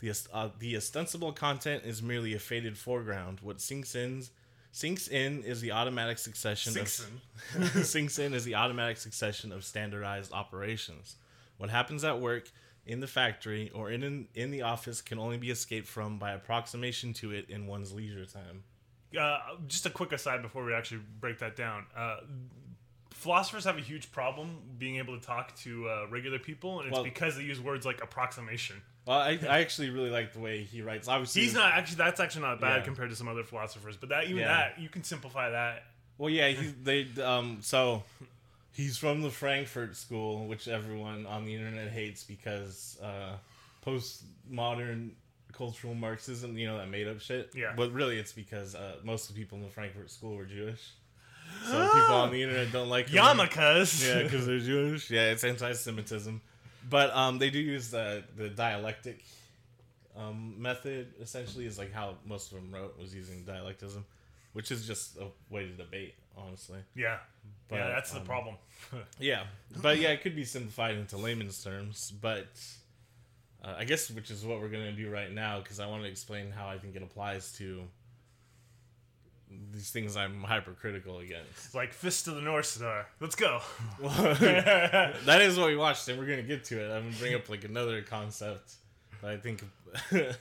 The, 0.00 0.12
uh, 0.32 0.48
the 0.58 0.76
ostensible 0.76 1.32
content 1.32 1.84
is 1.84 2.02
merely 2.02 2.34
a 2.34 2.40
faded 2.40 2.76
foreground. 2.76 3.38
What 3.42 3.60
sinks 3.60 3.94
in, 3.94 4.24
sinks 4.72 5.08
in 5.08 5.42
is 5.42 5.60
the 5.60 5.72
automatic 5.72 6.18
succession 6.18 6.72
Sinks 6.72 7.06
of 7.56 7.86
sinks 7.86 8.18
in 8.18 8.34
is 8.34 8.44
the 8.44 8.54
automatic 8.54 8.96
succession 8.96 9.52
of 9.52 9.64
standardized 9.64 10.32
operations. 10.32 11.16
What 11.58 11.70
happens 11.70 12.04
at 12.04 12.20
work, 12.20 12.50
in 12.86 13.00
the 13.00 13.06
factory, 13.06 13.70
or 13.74 13.90
in, 13.90 14.02
in 14.02 14.28
in 14.34 14.50
the 14.50 14.62
office 14.62 15.02
can 15.02 15.18
only 15.18 15.36
be 15.36 15.50
escaped 15.50 15.86
from 15.86 16.18
by 16.18 16.32
approximation 16.32 17.12
to 17.14 17.32
it 17.32 17.48
in 17.50 17.66
one's 17.66 17.92
leisure 17.92 18.24
time. 18.24 18.64
Uh, 19.18 19.38
just 19.66 19.86
a 19.86 19.90
quick 19.90 20.12
aside 20.12 20.40
before 20.40 20.64
we 20.64 20.72
actually 20.72 21.00
break 21.20 21.38
that 21.40 21.56
down. 21.56 21.84
Uh, 21.96 22.18
philosophers 23.10 23.64
have 23.64 23.76
a 23.76 23.80
huge 23.80 24.10
problem 24.12 24.56
being 24.78 24.96
able 24.96 25.18
to 25.18 25.24
talk 25.24 25.54
to 25.56 25.88
uh, 25.88 26.06
regular 26.10 26.38
people, 26.38 26.78
and 26.80 26.88
it's 26.88 26.94
Well- 26.94 27.04
because 27.04 27.36
they 27.36 27.42
use 27.42 27.60
words 27.60 27.84
like 27.84 28.02
approximation. 28.02 28.76
Well, 29.06 29.18
I, 29.18 29.38
I 29.48 29.60
actually 29.60 29.90
really 29.90 30.10
like 30.10 30.32
the 30.32 30.40
way 30.40 30.62
he 30.62 30.82
writes. 30.82 31.08
Obviously, 31.08 31.42
He's 31.42 31.54
not 31.54 31.72
actually. 31.72 31.96
That's 31.96 32.20
actually 32.20 32.42
not 32.42 32.60
bad 32.60 32.78
Yeah. 32.78 32.84
compared 32.84 33.10
to 33.10 33.16
some 33.16 33.28
other 33.28 33.42
philosophers. 33.44 33.96
But 33.96 34.10
that 34.10 34.24
even 34.24 34.38
Yeah. 34.38 34.48
that 34.48 34.78
you 34.80 34.88
can 34.88 35.02
simplify 35.04 35.50
that. 35.50 35.84
Well, 36.18 36.30
yeah, 36.30 36.48
he, 36.48 36.66
they 36.82 37.08
um 37.22 37.58
so 37.62 38.02
he's 38.72 38.98
from 38.98 39.22
the 39.22 39.30
Frankfurt 39.30 39.96
School, 39.96 40.46
which 40.46 40.68
everyone 40.68 41.26
on 41.26 41.44
the 41.46 41.54
internet 41.54 41.90
hates 41.90 42.22
because 42.24 42.98
uh, 43.02 43.36
postmodern 43.84 45.10
cultural 45.52 45.94
Marxism, 45.94 46.56
you 46.56 46.66
know, 46.66 46.78
that 46.78 46.88
made 46.88 47.08
up 47.08 47.20
shit. 47.20 47.50
Yeah. 47.54 47.72
But 47.76 47.92
really, 47.92 48.18
it's 48.18 48.32
because 48.32 48.74
uh, 48.74 48.96
most 49.02 49.28
of 49.28 49.34
the 49.34 49.40
people 49.40 49.58
in 49.58 49.64
the 49.64 49.70
Frankfurt 49.70 50.10
School 50.10 50.36
were 50.36 50.44
Jewish. 50.44 50.80
So 51.66 51.72
people 51.72 52.14
on 52.14 52.30
the 52.30 52.42
internet 52.44 52.70
don't 52.72 52.88
like. 52.88 53.08
Yarmulkes. 53.08 54.06
Yeah, 54.06 54.22
because 54.22 54.46
they're 54.46 54.58
Jewish. 54.72 55.10
Yeah, 55.10 55.30
it's 55.32 55.42
anti-Semitism, 55.44 56.40
but 56.88 57.14
um, 57.14 57.38
they 57.38 57.50
do 57.50 57.58
use 57.58 57.90
the 57.90 58.22
the 58.36 58.48
dialectic 58.48 59.24
um, 60.16 60.54
method. 60.60 61.14
Essentially, 61.20 61.66
is 61.66 61.78
like 61.78 61.92
how 61.92 62.14
most 62.24 62.52
of 62.52 62.58
them 62.58 62.72
wrote 62.72 62.98
was 62.98 63.14
using 63.14 63.44
dialectism, 63.44 64.02
which 64.52 64.70
is 64.70 64.86
just 64.86 65.16
a 65.18 65.26
way 65.52 65.66
to 65.66 65.72
debate, 65.72 66.14
honestly. 66.36 66.78
Yeah, 66.94 67.18
But, 67.68 67.76
yeah, 67.76 67.88
that's 67.88 68.12
the 68.12 68.20
um, 68.20 68.26
problem. 68.26 68.54
Yeah, 69.18 69.44
but 69.82 69.98
yeah, 69.98 70.08
it 70.10 70.22
could 70.22 70.34
be 70.34 70.44
simplified 70.44 70.96
into 70.96 71.16
layman's 71.16 71.62
terms. 71.62 72.12
But 72.20 72.48
uh, 73.62 73.74
I 73.78 73.84
guess 73.84 74.10
which 74.10 74.30
is 74.30 74.44
what 74.44 74.60
we're 74.60 74.68
gonna 74.68 74.92
do 74.92 75.10
right 75.10 75.32
now 75.32 75.60
because 75.60 75.80
I 75.80 75.86
want 75.86 76.02
to 76.02 76.08
explain 76.08 76.50
how 76.50 76.68
I 76.68 76.78
think 76.78 76.96
it 76.96 77.02
applies 77.02 77.52
to 77.58 77.82
these 79.72 79.90
things 79.90 80.16
I'm 80.16 80.42
hypercritical 80.42 81.18
against. 81.18 81.74
Like 81.74 81.92
Fist 81.92 82.28
of 82.28 82.36
the 82.36 82.40
North 82.42 82.66
Star. 82.66 83.06
Let's 83.20 83.34
go. 83.34 83.60
that 84.00 85.40
is 85.42 85.58
what 85.58 85.68
we 85.68 85.76
watched, 85.76 86.08
and 86.08 86.18
we're 86.18 86.26
gonna 86.26 86.42
get 86.42 86.64
to 86.64 86.80
it. 86.80 86.90
I'm 86.90 87.04
gonna 87.04 87.16
bring 87.18 87.34
up 87.34 87.48
like 87.48 87.64
another 87.64 88.02
concept 88.02 88.74
that 89.22 89.30
I 89.30 89.36
think. 89.36 89.62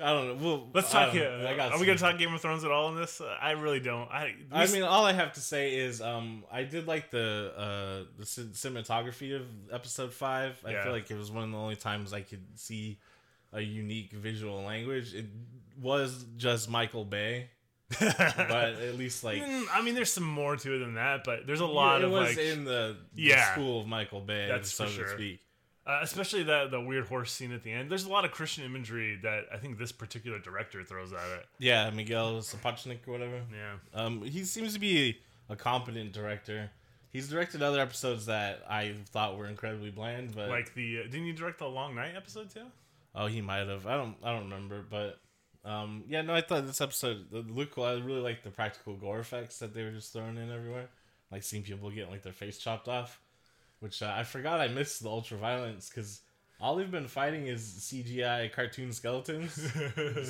I 0.00 0.12
don't 0.12 0.28
know. 0.40 0.46
Well, 0.48 0.68
Let's 0.72 0.92
talk. 0.92 1.10
Uh, 1.10 1.14
know. 1.14 1.56
Got 1.56 1.72
are 1.72 1.80
we 1.80 1.84
gonna 1.86 1.98
talk 1.98 2.18
Game 2.18 2.32
of 2.32 2.40
Thrones 2.40 2.62
at 2.62 2.70
all 2.70 2.88
in 2.90 2.96
this? 2.96 3.20
Uh, 3.20 3.36
I 3.40 3.52
really 3.52 3.80
don't. 3.80 4.08
I. 4.10 4.34
I 4.52 4.66
mean, 4.68 4.84
all 4.84 5.04
I 5.04 5.12
have 5.12 5.32
to 5.32 5.40
say 5.40 5.76
is, 5.76 6.00
um, 6.00 6.44
I 6.52 6.62
did 6.62 6.86
like 6.86 7.10
the 7.10 7.52
uh 7.56 8.04
the 8.16 8.24
cinematography 8.24 9.34
of 9.34 9.42
episode 9.72 10.12
five. 10.12 10.60
I 10.64 10.70
Yeah. 10.72 10.84
feel 10.84 10.92
like 10.92 11.10
it 11.10 11.16
was 11.16 11.32
one 11.32 11.42
of 11.44 11.50
the 11.50 11.56
only 11.56 11.74
times 11.76 12.12
I 12.12 12.20
could 12.20 12.44
see 12.58 12.98
a 13.52 13.60
unique 13.60 14.12
visual 14.12 14.62
language. 14.62 15.14
It 15.14 15.26
was 15.80 16.24
just 16.36 16.70
Michael 16.70 17.04
Bay, 17.04 17.48
but 18.00 18.74
at 18.80 18.96
least 18.98 19.24
like 19.24 19.42
Mm, 19.42 19.64
I 19.72 19.80
mean, 19.82 19.94
there's 19.94 20.12
some 20.12 20.24
more 20.24 20.56
to 20.56 20.74
it 20.74 20.78
than 20.78 20.94
that, 20.94 21.24
but 21.24 21.46
there's 21.46 21.60
a 21.60 21.66
lot 21.66 22.02
it 22.02 22.04
of 22.04 22.10
was 22.10 22.28
like, 22.36 22.38
in 22.38 22.64
the, 22.64 22.96
the 23.14 23.22
Yeah. 23.22 23.52
school 23.52 23.80
of 23.80 23.86
Michael 23.86 24.20
Bay, 24.20 24.46
That's 24.48 24.72
so 24.72 24.84
for 24.84 24.90
to 24.90 24.96
sure. 24.96 25.08
speak. 25.16 25.40
uh, 25.86 26.00
especially 26.02 26.42
that 26.42 26.70
the 26.70 26.80
weird 26.80 27.08
horse 27.08 27.32
scene 27.32 27.50
at 27.52 27.62
the 27.62 27.72
end. 27.72 27.90
There's 27.90 28.04
a 28.04 28.10
lot 28.10 28.26
of 28.26 28.30
Christian 28.30 28.64
imagery 28.64 29.18
that 29.22 29.44
I 29.52 29.56
think 29.56 29.78
this 29.78 29.90
particular 29.90 30.38
director 30.38 30.84
throws 30.84 31.12
at 31.14 31.18
it. 31.38 31.46
Yeah, 31.58 31.88
Miguel 31.90 32.34
Sapochnik 32.40 32.98
or 33.06 33.12
whatever. 33.12 33.40
Yeah. 33.52 33.76
Um, 33.94 34.20
he 34.22 34.44
seems 34.44 34.74
to 34.74 34.78
be 34.80 35.18
a 35.48 35.56
competent 35.56 36.12
director. 36.12 36.70
He's 37.10 37.26
directed 37.30 37.62
other 37.62 37.80
episodes 37.80 38.26
that 38.26 38.62
I 38.68 38.96
thought 39.12 39.38
were 39.38 39.46
incredibly 39.46 39.90
bland, 39.90 40.34
but 40.34 40.50
Like 40.50 40.74
the 40.74 41.00
uh, 41.00 41.02
didn't 41.04 41.24
you 41.24 41.32
direct 41.32 41.58
the 41.58 41.68
Long 41.68 41.94
Night 41.94 42.12
episode 42.14 42.50
too? 42.50 42.66
oh, 43.14 43.26
he 43.28 43.40
might 43.40 43.66
have. 43.66 43.86
I 43.86 43.96
don't. 43.96 44.14
I 44.22 44.32
don't 44.34 44.44
remember, 44.44 44.84
but 44.88 45.18
um, 45.64 46.04
yeah, 46.08 46.22
no, 46.22 46.34
I 46.34 46.40
thought 46.40 46.66
this 46.66 46.80
episode 46.80 47.26
it 47.32 47.50
looked 47.50 47.74
cool. 47.74 47.84
I 47.84 47.92
really 47.94 48.20
liked 48.20 48.44
the 48.44 48.50
practical 48.50 48.94
gore 48.94 49.18
effects 49.20 49.58
that 49.58 49.74
they 49.74 49.82
were 49.82 49.90
just 49.90 50.12
throwing 50.12 50.36
in 50.36 50.50
everywhere, 50.50 50.88
like 51.30 51.42
seeing 51.42 51.62
people 51.62 51.90
getting 51.90 52.10
like 52.10 52.22
their 52.22 52.32
face 52.32 52.58
chopped 52.58 52.88
off, 52.88 53.20
which 53.80 54.02
uh, 54.02 54.14
I 54.16 54.22
forgot 54.22 54.60
I 54.60 54.68
missed 54.68 55.02
the 55.02 55.08
ultra 55.10 55.36
violence 55.38 55.88
because 55.90 56.20
all 56.60 56.74
they've 56.76 56.90
been 56.90 57.06
fighting 57.08 57.46
is 57.46 57.62
CGI 57.62 58.50
cartoon 58.52 58.92
skeletons. 58.92 59.52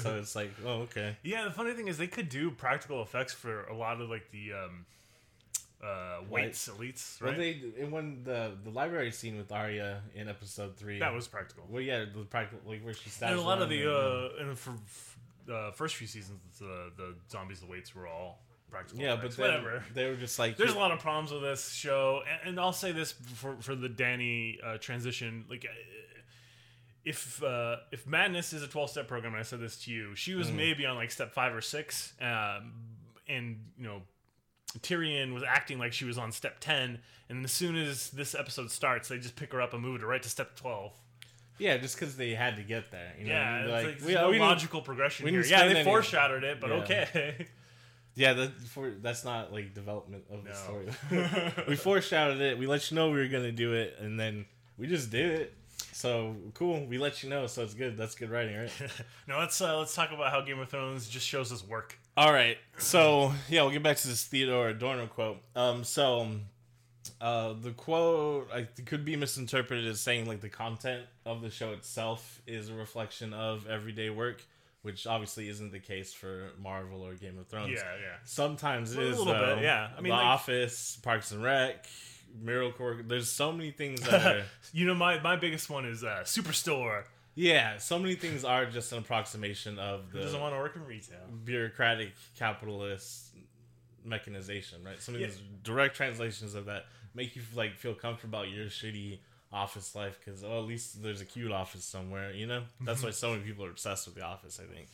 so 0.02 0.16
it's 0.16 0.34
like, 0.36 0.50
oh, 0.66 0.80
okay. 0.82 1.16
Yeah, 1.22 1.44
the 1.44 1.50
funny 1.52 1.72
thing 1.72 1.88
is 1.88 1.96
they 1.98 2.06
could 2.06 2.28
do 2.28 2.50
practical 2.50 3.00
effects 3.02 3.32
for 3.32 3.64
a 3.64 3.74
lot 3.76 4.00
of 4.00 4.10
like 4.10 4.30
the 4.30 4.52
um, 4.52 4.84
uh, 5.82 6.18
wights 6.28 6.68
elites, 6.68 7.20
Well, 7.20 7.30
right? 7.30 7.38
they 7.38 7.62
and 7.82 7.92
when 7.92 8.24
the 8.24 8.52
the 8.64 8.70
library 8.70 9.10
scene 9.12 9.36
with 9.36 9.52
Arya 9.52 10.02
in 10.14 10.28
episode 10.28 10.76
three, 10.76 10.98
that 10.98 11.14
was 11.14 11.28
practical. 11.28 11.64
well, 11.70 11.80
yeah, 11.80 12.04
the 12.12 12.24
practical 12.24 12.68
like 12.68 12.84
where 12.84 12.94
she 12.94 13.08
stabs. 13.10 13.30
And 13.32 13.40
a 13.40 13.42
lot 13.44 13.62
of 13.62 13.68
the 13.68 13.82
and- 13.82 14.48
uh, 14.48 14.50
the 14.50 14.56
for, 14.56 14.72
uh, 15.50 15.70
first 15.72 15.96
few 15.96 16.06
seasons, 16.06 16.40
the 16.58 16.90
the 16.96 17.14
zombies, 17.30 17.60
the 17.60 17.66
wights 17.66 17.94
were 17.94 18.06
all 18.06 18.40
practical. 18.70 19.02
yeah, 19.02 19.16
but 19.16 19.30
then 19.36 19.46
whatever. 19.62 19.82
they 19.94 20.06
were 20.06 20.16
just 20.16 20.38
like 20.38 20.56
There's 20.56 20.74
a 20.74 20.78
lot 20.78 20.92
of 20.92 20.98
problems 20.98 21.32
with 21.32 21.42
this 21.42 21.70
show, 21.72 22.22
and, 22.40 22.50
and 22.50 22.60
I'll 22.60 22.72
say 22.72 22.92
this 22.92 23.12
for 23.12 23.56
for 23.60 23.74
the 23.74 23.88
Dany 23.88 24.58
uh, 24.64 24.78
transition. 24.78 25.44
Like, 25.48 25.64
uh, 25.64 25.74
if 27.04 27.42
uh, 27.42 27.76
if 27.92 28.06
Madness 28.06 28.52
is 28.52 28.62
a 28.62 28.66
12 28.68 28.90
step 28.90 29.08
program, 29.08 29.32
and 29.32 29.40
I 29.40 29.44
said 29.44 29.60
this 29.60 29.76
to 29.84 29.90
you, 29.92 30.14
she 30.14 30.32
Mm. 30.32 30.38
was 30.38 30.50
maybe 30.52 30.84
on 30.84 30.96
like 30.96 31.10
step 31.10 31.32
five 31.32 31.54
or 31.54 31.60
six, 31.62 32.12
um, 32.20 32.72
and 33.28 33.58
you 33.78 33.84
know. 33.84 34.02
Tyrion 34.80 35.32
was 35.32 35.42
acting 35.42 35.78
like 35.78 35.94
she 35.94 36.04
was 36.04 36.18
on 36.18 36.30
step 36.30 36.60
10, 36.60 36.98
and 37.30 37.42
as 37.42 37.50
soon 37.50 37.74
as 37.74 38.10
this 38.10 38.34
episode 38.34 38.70
starts, 38.70 39.08
they 39.08 39.16
just 39.18 39.34
pick 39.34 39.50
her 39.54 39.62
up 39.62 39.72
and 39.72 39.82
move 39.82 39.98
her 40.02 40.06
right 40.06 40.22
to 40.22 40.28
step 40.28 40.56
12. 40.56 40.92
Yeah, 41.58 41.76
just 41.76 41.98
because 41.98 42.16
they 42.16 42.30
had 42.34 42.56
to 42.56 42.62
get 42.62 42.90
there. 42.90 43.12
You 43.18 43.26
know, 43.26 43.32
Yeah, 43.32 43.58
it's 43.62 43.70
like, 43.72 43.86
like, 44.00 44.06
we, 44.06 44.14
no 44.14 44.30
we 44.30 44.38
logical 44.38 44.80
progression 44.80 45.24
we 45.24 45.30
here. 45.32 45.44
Yeah, 45.44 45.66
they 45.68 45.76
any- 45.76 45.84
foreshadowed 45.84 46.44
it, 46.44 46.60
but 46.60 46.70
Yeah. 46.70 46.76
okay. 46.76 47.46
Yeah, 48.14 48.32
that 48.32 48.60
for 48.62 48.90
that's 49.00 49.24
not 49.24 49.52
like 49.52 49.74
development 49.74 50.24
of 50.28 50.42
the 50.42 50.52
story. 50.52 50.88
we 51.68 51.76
foreshadowed 51.76 52.40
it. 52.40 52.58
We 52.58 52.66
let 52.66 52.90
you 52.90 52.96
know 52.96 53.10
we 53.10 53.18
were 53.18 53.28
gonna 53.28 53.52
do 53.52 53.74
it, 53.74 53.96
and 54.00 54.18
then 54.18 54.44
we 54.76 54.88
just 54.88 55.12
did 55.12 55.40
it. 55.40 55.54
So 55.92 56.34
cool. 56.54 56.84
We 56.86 56.98
let 56.98 57.22
you 57.22 57.30
know, 57.30 57.46
so 57.46 57.62
it's 57.62 57.74
good. 57.74 57.96
That's 57.96 58.16
good 58.16 58.28
writing, 58.30 58.56
right? 58.56 58.72
now 59.28 59.38
let's 59.38 59.60
uh, 59.60 59.78
let's 59.78 59.94
talk 59.94 60.10
about 60.10 60.32
how 60.32 60.40
Game 60.40 60.58
of 60.58 60.68
Thrones 60.68 61.08
just 61.08 61.28
shows 61.28 61.52
us 61.52 61.64
work. 61.64 61.96
All 62.16 62.32
right. 62.32 62.58
So 62.78 63.32
yeah, 63.48 63.62
we'll 63.62 63.70
get 63.70 63.84
back 63.84 63.98
to 63.98 64.08
this 64.08 64.24
Theodore 64.24 64.70
Adorno 64.70 65.06
quote. 65.06 65.38
Um, 65.54 65.84
so 65.84 66.26
uh, 67.20 67.52
the 67.60 67.72
quote 67.72 68.48
I 68.52 68.62
could 68.62 69.04
be 69.04 69.16
misinterpreted 69.16 69.86
as 69.86 70.00
saying 70.00 70.26
like 70.26 70.40
the 70.40 70.48
content 70.48 71.04
of 71.26 71.42
the 71.42 71.50
show 71.50 71.72
itself 71.72 72.40
is 72.46 72.68
a 72.68 72.74
reflection 72.74 73.32
of 73.32 73.66
everyday 73.66 74.10
work, 74.10 74.42
which 74.82 75.06
obviously 75.06 75.48
isn't 75.48 75.72
the 75.72 75.80
case 75.80 76.12
for 76.12 76.50
Marvel 76.60 77.04
or 77.04 77.14
Game 77.14 77.38
of 77.38 77.48
Thrones. 77.48 77.72
Yeah, 77.74 77.82
yeah. 78.00 78.16
Sometimes 78.24 78.92
it 78.94 78.98
A 79.00 79.02
is 79.08 79.18
little 79.18 79.32
though. 79.34 79.54
bit, 79.56 79.64
yeah. 79.64 79.88
I 79.96 80.00
mean, 80.00 80.10
The 80.10 80.16
like- 80.16 80.24
Office, 80.26 80.96
Parks 81.02 81.32
and 81.32 81.42
Rec, 81.42 81.86
Miracle. 82.40 82.96
There's 83.06 83.30
so 83.30 83.50
many 83.52 83.70
things 83.72 84.00
that 84.02 84.26
are. 84.26 84.42
You 84.72 84.86
know, 84.86 84.94
my, 84.94 85.18
my 85.20 85.34
biggest 85.36 85.70
one 85.70 85.86
is 85.86 86.04
uh, 86.04 86.20
Superstore. 86.24 87.04
yeah, 87.34 87.78
so 87.78 87.98
many 87.98 88.14
things 88.16 88.44
are 88.44 88.66
just 88.66 88.92
an 88.92 88.98
approximation 88.98 89.78
of 89.78 90.04
Who 90.12 90.20
doesn't 90.20 90.38
want 90.38 90.54
to 90.54 90.58
work 90.58 90.76
in 90.76 90.84
retail? 90.84 91.18
bureaucratic 91.44 92.12
capitalist 92.38 93.30
mechanization, 94.04 94.82
right? 94.84 95.00
Some 95.00 95.14
of 95.14 95.20
Yeah. 95.20 95.28
these 95.28 95.40
direct 95.62 95.96
translations 95.96 96.54
of 96.54 96.66
that 96.66 96.86
make 97.14 97.36
you 97.36 97.42
like 97.54 97.76
feel 97.76 97.94
comfortable 97.94 98.38
about 98.38 98.50
your 98.50 98.66
shitty 98.66 99.20
office 99.52 99.94
life 99.94 100.18
because 100.22 100.44
oh, 100.44 100.58
at 100.58 100.66
least 100.66 101.02
there's 101.02 101.20
a 101.20 101.24
cute 101.24 101.52
office 101.52 101.84
somewhere, 101.84 102.32
you 102.32 102.46
know. 102.46 102.64
That's 102.80 103.02
why 103.02 103.10
mm-hmm. 103.10 103.16
so 103.16 103.30
many 103.30 103.42
people 103.42 103.64
are 103.64 103.70
obsessed 103.70 104.06
with 104.06 104.14
the 104.14 104.22
office. 104.22 104.60
I 104.62 104.72
think 104.72 104.88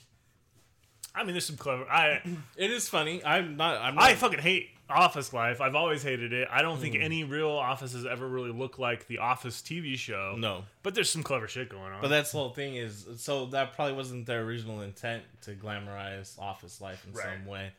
I 1.15 1.23
mean, 1.23 1.33
there's 1.33 1.47
some 1.47 1.57
clever. 1.57 1.89
I 1.89 2.21
it 2.57 2.71
is 2.71 2.89
funny. 2.89 3.25
I'm 3.25 3.57
not. 3.57 3.81
I'm 3.81 3.95
not. 3.95 4.05
I 4.05 4.15
fucking 4.15 4.41
hate 4.41 4.71
office 4.91 5.33
life. 5.33 5.61
I've 5.61 5.77
always 5.77 6.03
hated 6.03 6.33
it. 6.33 6.49
I 6.51 6.63
don't 6.63 6.79
think 6.79 6.95
mm. 6.95 7.03
any 7.03 7.25
real 7.25 7.51
offices 7.51 8.05
ever 8.05 8.27
really 8.27 8.51
look 8.51 8.79
like 8.79 9.07
the 9.07 9.19
Office 9.19 9.63
TV 9.63 9.97
show. 9.97 10.35
no. 10.37 10.65
but 10.83 10.95
there's 10.95 11.09
some 11.09 11.23
clever 11.23 11.49
shit 11.49 11.69
going 11.69 11.93
on. 11.93 12.03
But 12.03 12.09
that's 12.09 12.33
the 12.33 12.39
whole 12.39 12.51
thing 12.51 12.75
is 12.75 13.07
so 13.17 13.47
that 13.47 13.75
probably 13.75 13.95
wasn't 13.95 14.27
their 14.27 14.43
original 14.43 14.83
intent 14.83 15.23
to 15.43 15.53
glamorize 15.53 16.39
office 16.39 16.81
life 16.81 17.05
in 17.07 17.15
Right. 17.15 17.25
some 17.25 17.47
way, 17.47 17.73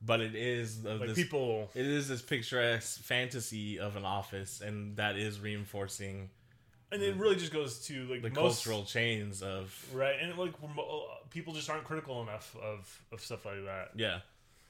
but 0.00 0.20
it 0.20 0.34
is 0.34 0.84
of 0.84 1.00
like 1.00 1.08
this, 1.10 1.16
people, 1.18 1.70
It 1.74 1.86
is 1.86 2.08
this 2.08 2.22
picturesque 2.22 3.00
fantasy 3.00 3.78
of 3.78 3.96
an 3.96 4.04
office, 4.04 4.60
and 4.60 4.96
that 4.96 5.16
is 5.16 5.40
reinforcing 5.40 6.30
and 6.90 7.02
it 7.02 7.16
really 7.16 7.36
just 7.36 7.52
goes 7.52 7.84
to 7.86 8.06
like 8.06 8.22
the 8.22 8.30
most, 8.30 8.64
cultural 8.64 8.84
chains 8.84 9.42
of 9.42 9.74
right? 9.92 10.16
And 10.20 10.36
like 10.38 10.54
uh, 10.62 10.80
people 11.30 11.52
just 11.52 11.68
aren't 11.68 11.84
critical 11.84 12.22
enough 12.22 12.56
of 12.62 13.02
of 13.12 13.20
stuff 13.20 13.44
like 13.44 13.64
that. 13.64 13.90
yeah, 13.94 14.20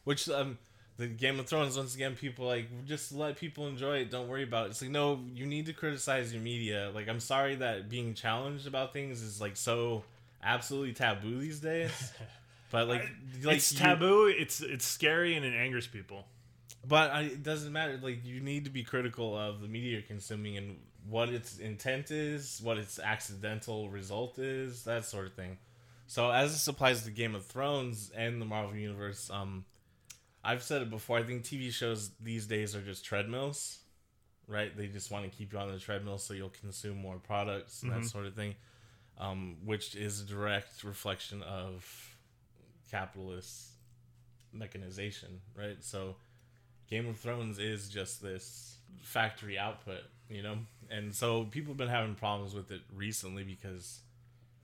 which 0.04 0.28
um 0.28 0.58
the 0.96 1.06
Game 1.06 1.38
of 1.38 1.46
Thrones 1.46 1.76
once 1.76 1.94
again 1.94 2.16
people 2.16 2.46
like 2.46 2.66
just 2.86 3.12
let 3.12 3.36
people 3.36 3.68
enjoy 3.68 3.98
it. 3.98 4.10
Don't 4.10 4.28
worry 4.28 4.42
about 4.42 4.66
it. 4.66 4.70
It's 4.70 4.82
like 4.82 4.90
no, 4.90 5.20
you 5.32 5.46
need 5.46 5.66
to 5.66 5.72
criticize 5.72 6.32
your 6.32 6.42
media. 6.42 6.90
Like 6.92 7.08
I'm 7.08 7.20
sorry 7.20 7.54
that 7.56 7.88
being 7.88 8.14
challenged 8.14 8.66
about 8.66 8.92
things 8.92 9.22
is 9.22 9.40
like 9.40 9.56
so 9.56 10.02
absolutely 10.42 10.92
taboo 10.94 11.38
these 11.38 11.60
days. 11.60 12.12
But 12.70 12.88
like, 12.88 13.08
like 13.42 13.56
it's 13.56 13.72
you- 13.72 13.78
taboo. 13.78 14.26
It's 14.26 14.60
it's 14.60 14.84
scary 14.84 15.36
and 15.36 15.44
it 15.44 15.54
angers 15.54 15.86
people. 15.86 16.26
But 16.86 17.10
I, 17.10 17.22
it 17.22 17.42
doesn't 17.42 17.72
matter. 17.72 17.98
Like 18.02 18.24
you 18.24 18.40
need 18.40 18.64
to 18.64 18.70
be 18.70 18.82
critical 18.84 19.36
of 19.36 19.60
the 19.60 19.68
media 19.68 19.92
you're 19.92 20.02
consuming 20.02 20.56
and 20.56 20.76
what 21.08 21.28
its 21.30 21.58
intent 21.58 22.10
is, 22.10 22.60
what 22.62 22.78
its 22.78 22.98
accidental 22.98 23.88
result 23.88 24.38
is, 24.38 24.84
that 24.84 25.04
sort 25.04 25.26
of 25.26 25.34
thing. 25.34 25.58
So 26.06 26.30
as 26.30 26.52
this 26.52 26.66
applies 26.68 27.04
to 27.04 27.10
Game 27.10 27.34
of 27.34 27.44
Thrones 27.44 28.10
and 28.16 28.40
the 28.40 28.46
Marvel 28.46 28.74
universe, 28.76 29.30
um, 29.30 29.64
I've 30.42 30.62
said 30.62 30.80
it 30.82 30.90
before. 30.90 31.18
I 31.18 31.22
think 31.22 31.42
TV 31.44 31.70
shows 31.70 32.10
these 32.22 32.46
days 32.46 32.74
are 32.74 32.80
just 32.80 33.04
treadmills, 33.04 33.78
right? 34.46 34.74
They 34.74 34.86
just 34.86 35.10
want 35.10 35.30
to 35.30 35.30
keep 35.36 35.52
you 35.52 35.58
on 35.58 35.70
the 35.70 35.78
treadmill 35.78 36.16
so 36.18 36.32
you'll 36.32 36.48
consume 36.60 36.96
more 36.96 37.18
products 37.18 37.82
and 37.82 37.92
that 37.92 38.04
sort 38.06 38.24
of 38.26 38.34
thing, 38.34 38.54
um, 39.18 39.56
which 39.64 39.94
is 39.94 40.20
a 40.22 40.24
direct 40.24 40.84
reflection 40.84 41.42
of 41.42 42.16
capitalist 42.90 43.68
mechanization, 44.52 45.40
right? 45.54 45.76
So 45.80 46.16
Game 46.88 47.08
of 47.08 47.18
Thrones 47.18 47.58
is 47.58 47.88
just 47.88 48.22
this 48.22 48.76
factory 49.02 49.58
output, 49.58 50.02
you 50.28 50.42
know? 50.42 50.56
And 50.90 51.14
so 51.14 51.44
people 51.44 51.72
have 51.72 51.78
been 51.78 51.88
having 51.88 52.14
problems 52.14 52.54
with 52.54 52.70
it 52.70 52.80
recently 52.94 53.44
because 53.44 54.00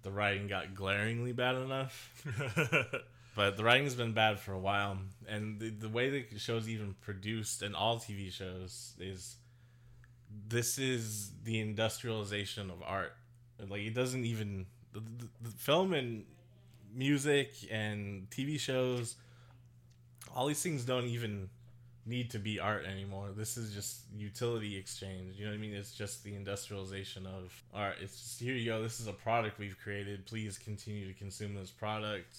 the 0.02 0.10
writing 0.10 0.46
got 0.48 0.74
glaringly 0.74 1.32
bad 1.32 1.56
enough. 1.56 2.24
But 3.34 3.56
the 3.56 3.64
writing's 3.64 3.94
been 3.94 4.12
bad 4.12 4.38
for 4.38 4.52
a 4.52 4.58
while. 4.58 4.98
And 5.28 5.58
the, 5.58 5.70
the 5.70 5.88
way 5.88 6.10
the 6.10 6.38
show's 6.38 6.68
even 6.68 6.94
produced 7.00 7.62
and 7.62 7.74
all 7.74 7.98
TV 7.98 8.32
shows 8.32 8.94
is 9.00 9.36
this 10.48 10.78
is 10.78 11.32
the 11.42 11.60
industrialization 11.60 12.70
of 12.70 12.82
art. 12.84 13.12
Like, 13.68 13.82
it 13.82 13.94
doesn't 13.94 14.24
even. 14.24 14.66
The, 14.92 15.00
the, 15.00 15.28
the 15.42 15.50
film 15.50 15.92
and 15.92 16.24
music 16.94 17.54
and 17.70 18.28
TV 18.30 18.58
shows 18.58 19.16
all 20.34 20.46
these 20.46 20.62
things 20.62 20.84
don't 20.84 21.04
even 21.04 21.48
need 22.06 22.30
to 22.30 22.38
be 22.38 22.58
art 22.58 22.84
anymore. 22.84 23.30
This 23.34 23.56
is 23.56 23.72
just 23.72 24.00
utility 24.14 24.76
exchange. 24.76 25.36
You 25.38 25.44
know 25.44 25.52
what 25.52 25.56
I 25.56 25.60
mean? 25.60 25.74
It's 25.74 25.94
just 25.94 26.22
the 26.22 26.34
industrialization 26.34 27.26
of 27.26 27.62
art. 27.72 27.96
It's 28.00 28.20
just 28.20 28.40
here 28.40 28.54
you 28.54 28.66
go. 28.66 28.82
This 28.82 29.00
is 29.00 29.06
a 29.06 29.12
product 29.12 29.58
we've 29.58 29.78
created. 29.78 30.26
Please 30.26 30.58
continue 30.58 31.06
to 31.06 31.18
consume 31.18 31.54
this 31.54 31.70
product. 31.70 32.36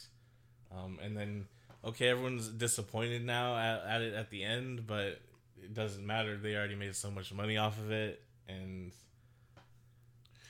Um, 0.71 0.99
and 1.01 1.17
then, 1.17 1.45
okay, 1.83 2.09
everyone's 2.09 2.47
disappointed 2.47 3.25
now 3.25 3.57
at, 3.57 3.83
at 3.87 4.01
it 4.01 4.13
at 4.13 4.29
the 4.29 4.43
end, 4.43 4.85
but 4.85 5.19
it 5.63 5.73
doesn't 5.73 6.05
matter. 6.05 6.37
They 6.37 6.55
already 6.55 6.75
made 6.75 6.95
so 6.95 7.09
much 7.09 7.33
money 7.33 7.57
off 7.57 7.79
of 7.79 7.91
it, 7.91 8.21
and 8.47 8.91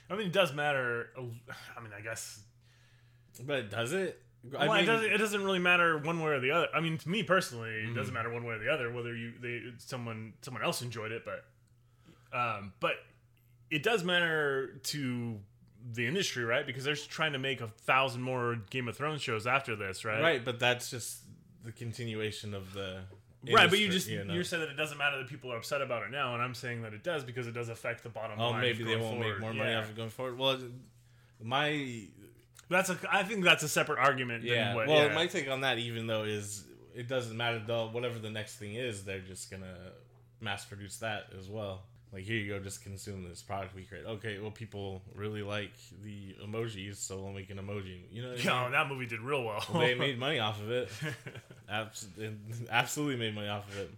I 0.10 0.16
mean, 0.16 0.28
it 0.28 0.34
does 0.34 0.54
matter. 0.54 1.10
I 1.18 1.82
mean, 1.82 1.92
I 1.98 2.02
guess. 2.02 2.40
But 3.40 3.70
does 3.70 3.94
it? 3.94 4.22
Well, 4.52 4.74
it 4.74 4.86
doesn't. 4.86 5.12
It 5.12 5.18
doesn't 5.18 5.44
really 5.44 5.60
matter 5.60 5.98
one 5.98 6.20
way 6.22 6.32
or 6.32 6.40
the 6.40 6.52
other. 6.52 6.68
I 6.74 6.80
mean, 6.80 6.98
to 7.00 7.10
me 7.10 7.24
personally, 7.24 7.70
it 7.72 7.90
Mhm. 7.90 7.96
doesn't 7.96 8.14
matter 8.14 8.30
one 8.30 8.44
way 8.44 8.54
or 8.56 8.60
the 8.60 8.70
other 8.72 8.92
whether 8.92 9.16
you 9.16 9.34
they 9.40 9.62
someone 9.80 10.34
someone 10.42 10.62
else 10.64 10.82
enjoyed 10.84 11.12
it, 11.12 11.24
but 11.26 11.46
um, 12.38 12.74
but 12.80 12.94
it 13.72 13.82
does 13.82 14.04
matter 14.04 14.74
to 14.84 15.40
the 15.94 16.06
industry, 16.06 16.44
right? 16.44 16.66
Because 16.66 16.84
they're 16.84 16.96
trying 16.96 17.34
to 17.34 17.40
make 17.40 17.62
a 17.62 17.68
thousand 17.68 18.22
more 18.22 18.56
Game 18.70 18.88
of 18.88 18.96
Thrones 18.98 19.22
shows 19.22 19.48
after 19.48 19.76
this, 19.76 20.04
right? 20.06 20.22
right, 20.22 20.46
but 20.46 20.60
that's 20.60 20.90
just 20.92 21.20
the 21.64 21.72
continuation 21.72 22.54
of 22.54 22.74
the 22.74 23.02
Right, 23.52 23.70
but 23.70 23.78
you 23.78 23.90
just 23.90 24.10
know? 24.10 24.34
you 24.34 24.44
said 24.44 24.62
that 24.62 24.70
it 24.70 24.76
doesn't 24.76 24.98
matter 24.98 25.18
that 25.20 25.28
people 25.28 25.52
are 25.54 25.58
upset 25.58 25.82
about 25.82 26.02
it 26.04 26.10
now, 26.12 26.34
and 26.34 26.42
I'm 26.42 26.56
saying 26.56 26.82
that 26.82 26.94
it 26.96 27.04
does 27.04 27.24
because 27.24 27.46
it 27.46 27.52
does 27.52 27.70
affect 27.70 28.02
the 28.02 28.10
bottom 28.10 28.40
Oh, 28.40 28.50
line. 28.50 28.62
maybe 28.62 28.84
they 28.84 28.96
won't 28.96 29.18
forward. 29.20 29.34
make 29.34 29.40
more 29.40 29.54
money 29.54 29.70
Yeah. 29.70 29.86
it 29.88 29.96
going 29.96 30.10
forward. 30.10 30.38
Well, 30.40 30.60
my 31.42 32.08
That's 32.70 32.90
a. 32.90 32.98
I 33.12 33.24
think 33.24 33.44
that's 33.44 33.64
a 33.64 33.70
separate 33.70 34.00
argument. 34.00 34.44
yeah. 34.44 34.68
Than 34.68 34.76
what, 34.76 34.88
well, 34.88 35.08
yeah. 35.08 35.14
my 35.16 35.28
take 35.28 35.50
on 35.50 35.62
that, 35.62 35.78
even 35.78 36.08
though, 36.08 36.24
is 36.24 36.64
it 36.96 37.08
doesn't 37.08 37.36
matter 37.36 37.62
though. 37.66 37.88
Whatever 37.90 38.20
the 38.20 38.30
next 38.30 38.58
thing 38.58 38.76
is, 38.76 39.04
they're 39.04 39.20
just 39.20 39.52
gonna 39.52 39.76
mass 40.42 40.66
produce 40.66 40.98
that 40.98 41.28
as 41.38 41.50
well. 41.50 41.84
Like 42.14 42.24
here 42.24 42.38
you 42.38 42.54
go, 42.54 42.60
just 42.60 42.82
consume 42.82 43.28
this 43.28 43.42
product 43.44 43.76
we 43.76 43.84
create. 43.84 44.06
Okay, 44.06 44.40
well, 44.40 44.52
people 44.52 45.02
really 45.14 45.44
like 45.44 45.74
the 46.02 46.36
emojis, 46.42 46.96
so 46.96 47.20
we'll 47.20 47.34
make 47.34 47.50
an 47.50 47.58
emoji. 47.58 48.04
You 48.10 48.22
know, 48.22 48.30
what 48.30 48.48
I 48.48 48.64
mean? 48.64 48.72
that 48.72 48.88
movie 48.88 49.06
did 49.06 49.20
real 49.20 49.44
well. 49.44 49.64
Well, 49.74 49.82
they 49.82 49.96
made 49.96 50.18
money 50.28 50.40
off 50.40 50.62
of 50.62 50.72
it. 50.72 50.90
Abs- 51.70 52.08
absolutely 52.70 53.18
made 53.18 53.36
money 53.36 53.50
off 53.50 53.68
of 53.70 53.78
it. 53.80 53.92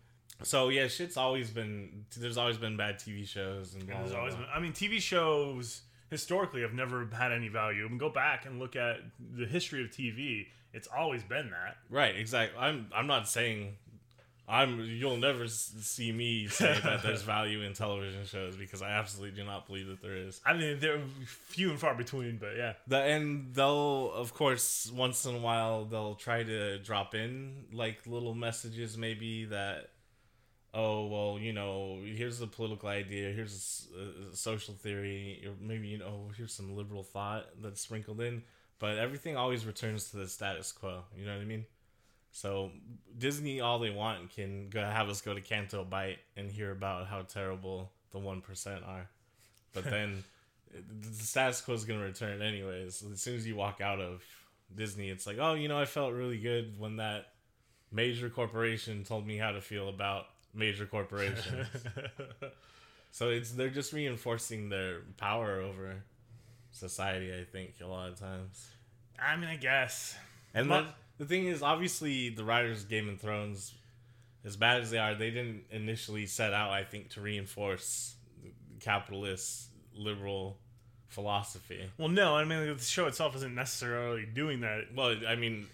So 0.43 0.69
yeah, 0.69 0.88
shit's 0.88 1.17
always 1.17 1.50
been. 1.50 2.05
There's 2.17 2.38
always 2.38 2.57
been 2.57 2.75
bad 2.77 2.97
TV 2.97 3.27
shows 3.27 3.75
and. 3.75 3.86
Blah, 3.86 3.95
And 3.95 4.03
there's 4.05 4.12
blah, 4.12 4.19
always 4.21 4.36
blah. 4.36 4.45
been, 4.45 4.53
I 4.55 4.59
mean, 4.59 4.74
TV 4.74 5.00
shows 5.00 5.81
historically 6.09 6.61
have 6.61 6.73
never 6.73 7.07
had 7.07 7.31
any 7.31 7.47
value. 7.47 7.85
I 7.85 7.89
mean, 7.89 7.97
go 7.97 8.09
back 8.09 8.45
and 8.45 8.59
look 8.59 8.75
at 8.75 8.97
the 9.35 9.45
history 9.45 9.83
of 9.83 9.89
TV. 9.89 10.47
It's 10.73 10.87
always 10.87 11.23
been 11.23 11.49
that. 11.51 11.77
Right, 11.89 12.15
exactly. 12.15 12.59
I'm 12.59 12.87
I'm 12.93 13.07
not 13.07 13.27
saying 13.27 13.77
I'm 14.50 14.79
you'll 14.79 15.17
never 15.17 15.48
see 15.48 16.11
me 16.11 16.48
say 16.48 16.79
that 16.83 17.03
there's 17.03 17.22
value 17.22 17.61
in 17.61 17.74
television 17.74 18.25
shows 18.25 18.55
because 18.55 18.81
I 18.81 18.91
absolutely 18.91 19.35
do 19.35 19.46
not 19.46 19.67
believe 19.67 19.87
that 19.87 20.01
there 20.01 20.15
is. 20.15 20.39
I 20.46 20.53
mean, 20.53 20.79
they're 20.79 21.01
few 21.25 21.70
and 21.70 21.79
far 21.79 21.96
between, 21.96 22.37
but 22.37 22.55
yeah. 22.55 22.74
The 22.87 22.98
and 22.98 23.53
they'll 23.53 24.11
of 24.13 24.33
course 24.33 24.89
once 24.96 25.25
in 25.25 25.35
a 25.35 25.39
while 25.39 25.85
they'll 25.85 26.15
try 26.15 26.43
to 26.43 26.79
drop 26.79 27.13
in 27.13 27.65
like 27.74 28.07
little 28.07 28.33
messages 28.33 28.98
maybe 28.98 29.46
that 29.46 29.89
oh 30.77 31.07
well 31.07 31.40
you 31.42 31.51
know 31.51 32.00
here's 32.05 32.40
a 32.40 32.48
political 32.48 32.87
idea 32.87 33.31
here's 33.31 33.87
a 33.98 34.31
a, 34.31 34.35
social 34.35 34.75
theory 34.75 35.44
or 35.46 35.51
maybe 35.59 35.87
you 35.87 35.98
know 35.98 36.29
here's 36.37 36.53
some 36.53 36.75
liberal 36.75 37.03
thought 37.03 37.48
that's 37.61 37.81
sprinkled 37.81 38.22
in 38.22 38.44
but 38.77 38.98
everything 38.98 39.35
always 39.35 39.66
returns 39.66 40.11
to 40.11 40.18
the 40.18 40.27
status 40.27 40.72
quo 40.72 41.01
you 41.18 41.25
know 41.25 41.33
what 41.33 41.42
i 41.42 41.46
mean? 41.46 41.66
So 42.31 42.72
disney 43.18 43.59
all 43.59 43.79
they 43.79 43.90
want 43.90 44.29
can 44.29 44.70
go 44.70 44.83
have 44.83 45.09
us 45.09 45.22
go 45.22 45.33
to 45.33 45.42
Canto 45.42 45.83
Bight 45.83 46.20
and 46.35 46.51
hear 46.51 46.72
about 46.72 47.07
how 47.07 47.24
terrible 47.24 47.92
the 48.11 48.20
1% 48.20 48.87
are. 48.87 49.09
But 49.74 49.85
then 49.90 50.24
the 50.72 51.24
status 51.24 51.61
quo 51.61 51.74
is 51.74 51.85
going 51.85 52.00
to 52.00 52.05
return 52.05 52.44
anyways. 52.44 53.03
As 53.11 53.22
soon 53.22 53.37
as 53.37 53.48
you 53.48 53.55
walk 53.55 53.81
out 53.81 54.00
of 54.00 54.24
disney 54.75 55.09
it's 55.09 55.25
like 55.25 55.37
oh 55.40 55.53
you 55.53 55.70
know 55.70 55.79
i 55.79 55.85
felt 55.85 56.13
really 56.13 56.37
good 56.37 56.77
when 56.77 56.98
that 56.98 57.27
major 57.90 58.29
corporation 58.29 59.05
told 59.05 59.25
me 59.25 59.37
how 59.37 59.51
to 59.51 59.61
feel 59.61 59.87
about 59.87 60.25
major 60.53 60.86
corporations 60.86 61.68
so 63.12 63.29
it's 63.29 63.51
they're 63.51 63.70
just 63.70 63.94
reinforcing 63.94 64.70
their 64.70 65.01
power 65.18 65.62
over 65.62 66.03
society 66.72 67.31
i 67.33 67.44
think 67.44 67.74
a 67.83 67.86
lot 67.88 68.10
of 68.10 68.20
times 68.20 68.70
I 69.20 69.36
mean, 69.36 69.50
I 69.50 69.55
guess. 69.55 70.16
and 70.53 70.68
Mu- 70.68 70.75
the, 70.75 70.86
the 71.18 71.25
thing 71.25 71.48
is 71.48 71.64
obviously 71.64 72.29
the 72.29 72.44
writers 72.44 72.83
of 72.83 72.90
game 72.90 73.10
of 73.10 73.20
thrones 73.20 73.74
as 74.46 74.55
bad 74.55 74.81
as 74.81 74.92
they 74.92 75.00
are 75.00 75.16
they 75.16 75.31
didn't 75.31 75.64
initially 75.72 76.25
set 76.27 76.53
out 76.53 76.70
i 76.72 76.83
think 76.83 77.10
to 77.10 77.22
reinforce 77.22 78.16
capitalist 78.79 79.70
liberal 79.96 80.57
philosophy 81.07 81.90
Well, 81.98 82.10
no, 82.10 82.36
I 82.36 82.44
mean, 82.44 82.68
the 82.68 82.83
show 82.83 83.07
itself 83.07 83.36
isn't 83.38 83.55
necessarily 83.55 84.25
doing 84.25 84.60
that. 84.62 84.94
Well, 84.94 85.16
I 85.27 85.36
mean, 85.36 85.66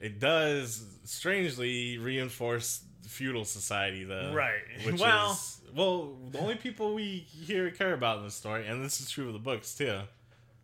it 0.00 0.18
does 0.18 0.84
strangely 1.04 1.98
reinforce 1.98 2.82
feudal 3.02 3.44
society, 3.44 4.04
though. 4.04 4.32
Right. 4.34 4.60
Which 4.84 5.00
Well- 5.00 5.32
is 5.32 5.60
well, 5.74 6.16
the 6.30 6.38
only 6.38 6.56
people 6.56 6.94
we 6.94 7.18
hear 7.30 7.70
care 7.70 7.94
about 7.94 8.18
in 8.18 8.24
the 8.24 8.30
story, 8.30 8.66
and 8.66 8.84
this 8.84 9.00
is 9.00 9.10
true 9.10 9.28
of 9.28 9.32
the 9.32 9.38
books 9.38 9.74
too, 9.74 10.00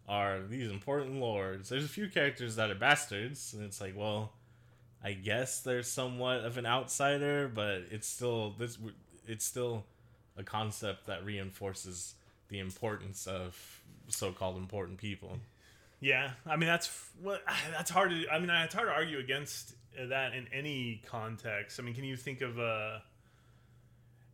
are 0.06 0.42
these 0.42 0.70
important 0.70 1.14
lords. 1.18 1.70
There's 1.70 1.84
a 1.84 1.88
few 1.88 2.08
characters 2.08 2.56
that 2.56 2.70
are 2.70 2.74
bastards, 2.74 3.54
and 3.54 3.64
it's 3.64 3.80
like, 3.80 3.94
well, 3.96 4.32
I 5.02 5.12
guess 5.12 5.60
they're 5.60 5.82
somewhat 5.82 6.44
of 6.44 6.58
an 6.58 6.66
outsider, 6.66 7.48
but 7.48 7.84
it's 7.90 8.06
still 8.06 8.54
this. 8.58 8.76
It's 9.26 9.44
still 9.44 9.84
a 10.36 10.42
concept 10.42 11.06
that 11.06 11.24
reinforces 11.24 12.14
the 12.48 12.58
importance 12.58 13.26
of 13.26 13.56
so-called 14.08 14.56
important 14.56 14.98
people. 14.98 15.38
Yeah, 16.00 16.32
I 16.46 16.56
mean 16.56 16.68
that's 16.68 16.90
what 17.22 17.42
that's 17.72 17.90
hard 17.90 18.10
to. 18.10 18.28
I 18.30 18.38
mean, 18.38 18.50
it's 18.50 18.74
hard 18.74 18.88
to 18.88 18.92
argue 18.92 19.18
against 19.18 19.74
that 20.08 20.34
in 20.34 20.46
any 20.52 21.02
context. 21.06 21.78
I 21.80 21.82
mean, 21.82 21.94
can 21.94 22.04
you 22.04 22.16
think 22.16 22.40
of 22.40 22.58
a 22.58 23.02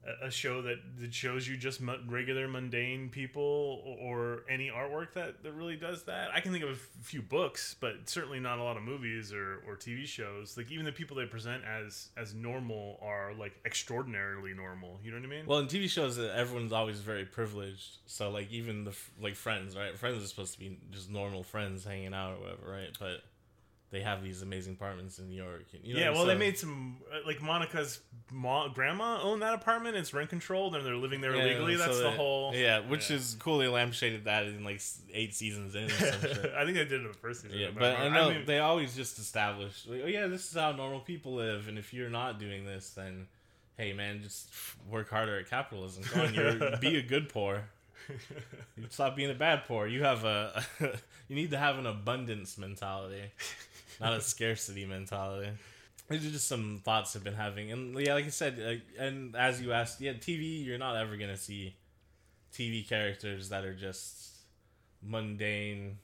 a- 0.07 0.27
a 0.27 0.31
show 0.31 0.63
that, 0.63 0.77
that 0.99 1.15
shows 1.15 1.49
you 1.49 1.57
just 1.57 1.81
regular 2.07 2.47
mundane 2.47 3.09
people 3.09 3.97
or 4.01 4.45
any 4.49 4.69
artwork 4.69 5.13
that, 5.15 5.43
that 5.43 5.53
really 5.53 5.77
does 5.77 6.03
that? 6.05 6.31
I 6.33 6.41
can 6.41 6.53
think 6.53 6.65
of 6.65 6.71
a 6.71 7.03
few 7.03 7.23
books, 7.23 7.75
but 7.81 8.09
certainly 8.09 8.39
not 8.41 8.59
a 8.59 8.63
lot 8.63 8.77
of 8.77 8.83
movies 8.83 9.33
or, 9.33 9.63
or 9.67 9.77
TV 9.77 10.05
shows. 10.05 10.57
Like 10.57 10.71
even 10.71 10.85
the 10.85 10.93
people 10.93 11.17
they 11.17 11.27
present 11.27 11.65
as 11.65 12.09
as 12.17 12.35
normal 12.35 12.99
are 13.03 13.33
like 13.35 13.55
extraordinarily 13.65 14.53
normal. 14.53 15.01
You 15.03 15.11
know 15.11 15.19
what 15.19 15.25
I 15.25 15.29
mean? 15.29 15.47
Well, 15.47 15.59
in 15.61 15.67
TV 15.69 15.89
shows, 15.89 16.19
uh, 16.19 16.33
everyone's 16.37 16.73
always 16.73 17.01
very 17.01 17.25
privileged. 17.25 17.97
So, 18.07 18.31
like, 18.31 18.51
even 18.53 18.85
the 18.85 18.95
like 19.21 19.35
Friends, 19.37 19.77
right? 19.77 19.99
Friends 19.99 20.23
are 20.23 20.27
supposed 20.27 20.53
to 20.55 20.59
be 20.59 20.79
just 20.91 21.11
normal 21.11 21.43
friends 21.43 21.85
hanging 21.85 22.15
out 22.15 22.35
or 22.35 22.41
whatever, 22.41 22.71
right? 22.71 22.91
But 22.99 23.23
they 23.91 24.01
have 24.01 24.25
these 24.25 24.43
amazing 24.43 24.73
apartments 24.73 25.19
in 25.21 25.29
New 25.29 25.37
York. 25.37 25.67
and, 25.73 25.85
You 25.85 25.95
know, 25.95 26.01
yeah, 26.01 26.11
well, 26.11 26.25
they 26.25 26.37
made 26.37 26.59
some 26.59 26.97
uh, 27.13 27.19
like 27.27 27.41
Monica's 27.41 28.01
ma- 28.33 28.67
grandma 28.69 29.21
owned 29.23 29.41
that 29.43 29.55
apartment. 29.55 29.97
It's 29.97 30.13
rent 30.13 30.31
controlled, 30.31 30.75
and 30.75 30.85
they're 30.85 30.97
living 30.97 31.21
there 31.21 31.35
Yeah, 31.37 31.45
illegally. 31.45 31.77
so 31.77 31.85
That's 31.87 31.99
the 31.99 32.11
they- 32.11 32.17
whole. 32.17 32.53
Yeah, 32.55 32.81
which 32.81 33.09
yeah. 33.11 33.17
is 33.17 33.37
cool. 33.39 33.59
They 33.59 33.67
lampshaded 33.67 34.25
that 34.25 34.47
in 34.47 34.65
like 34.65 34.81
eight 35.13 35.33
seasons 35.35 35.75
in. 35.77 35.85
Or 35.85 35.91
some 35.91 36.21
shit. 36.21 36.53
I 36.57 36.65
think 36.65 36.77
they 36.77 36.85
did 36.85 36.93
it 36.93 37.03
in 37.03 37.09
the 37.09 37.15
first 37.15 37.43
season. 37.43 37.57
Yeah, 37.59 37.69
but 37.73 37.85
I 37.97 38.05
remember. 38.05 38.19
know 38.19 38.31
mean, 38.39 38.47
they 38.47 38.59
always 38.59 38.97
just 38.97 39.19
established, 39.21 39.89
like, 39.89 40.01
oh 40.03 40.09
yeah, 40.09 40.27
this 40.27 40.51
is 40.51 40.55
how 40.59 40.73
normal 40.73 41.01
people 41.01 41.35
live, 41.35 41.69
and 41.69 41.79
if 41.79 41.95
you're 41.95 42.11
not 42.11 42.41
doing 42.41 42.65
this, 42.67 42.91
then 42.91 43.29
hey 43.77 43.93
man, 43.93 44.23
just 44.23 44.49
work 44.89 45.09
harder 45.11 45.39
at 45.39 45.49
capitalism. 45.49 46.03
Come 46.05 46.23
on, 46.27 46.35
you're 46.35 46.77
be 46.81 46.97
a 46.97 47.03
good 47.03 47.29
poor. 47.29 47.65
You 48.77 48.85
stop 48.91 49.17
being 49.17 49.31
a 49.31 49.35
bad 49.35 49.65
poor. 49.67 49.87
You 49.87 50.03
have 50.03 50.25
a 50.25 50.65
you 51.29 51.37
need 51.37 51.51
to 51.53 51.59
have 51.59 51.79
an 51.79 51.87
abundance 51.87 52.59
mentality, 52.59 53.23
not 54.01 54.13
a 54.13 54.21
scarcity 54.21 54.85
mentality. 54.87 55.51
These 56.09 56.27
are 56.27 56.31
just 56.31 56.49
some 56.49 56.83
thoughts 56.85 57.17
I've 57.17 57.25
been 57.25 57.35
having, 57.35 57.73
and 57.73 57.99
yeah, 57.99 58.15
like 58.15 58.27
I 58.27 58.31
said, 58.31 58.61
uh, 58.61 59.03
and 59.03 59.35
as 59.35 59.61
you 59.63 59.73
asked, 59.73 60.01
yeah, 60.01 60.13
TV, 60.13 60.65
you're 60.65 60.79
not 60.79 60.97
ever 60.97 61.17
gonna 61.17 61.37
see 61.37 61.75
TV 62.53 62.87
characters 62.87 63.49
that 63.49 63.65
are 63.65 63.75
just 63.75 64.35
mundane, 65.03 65.99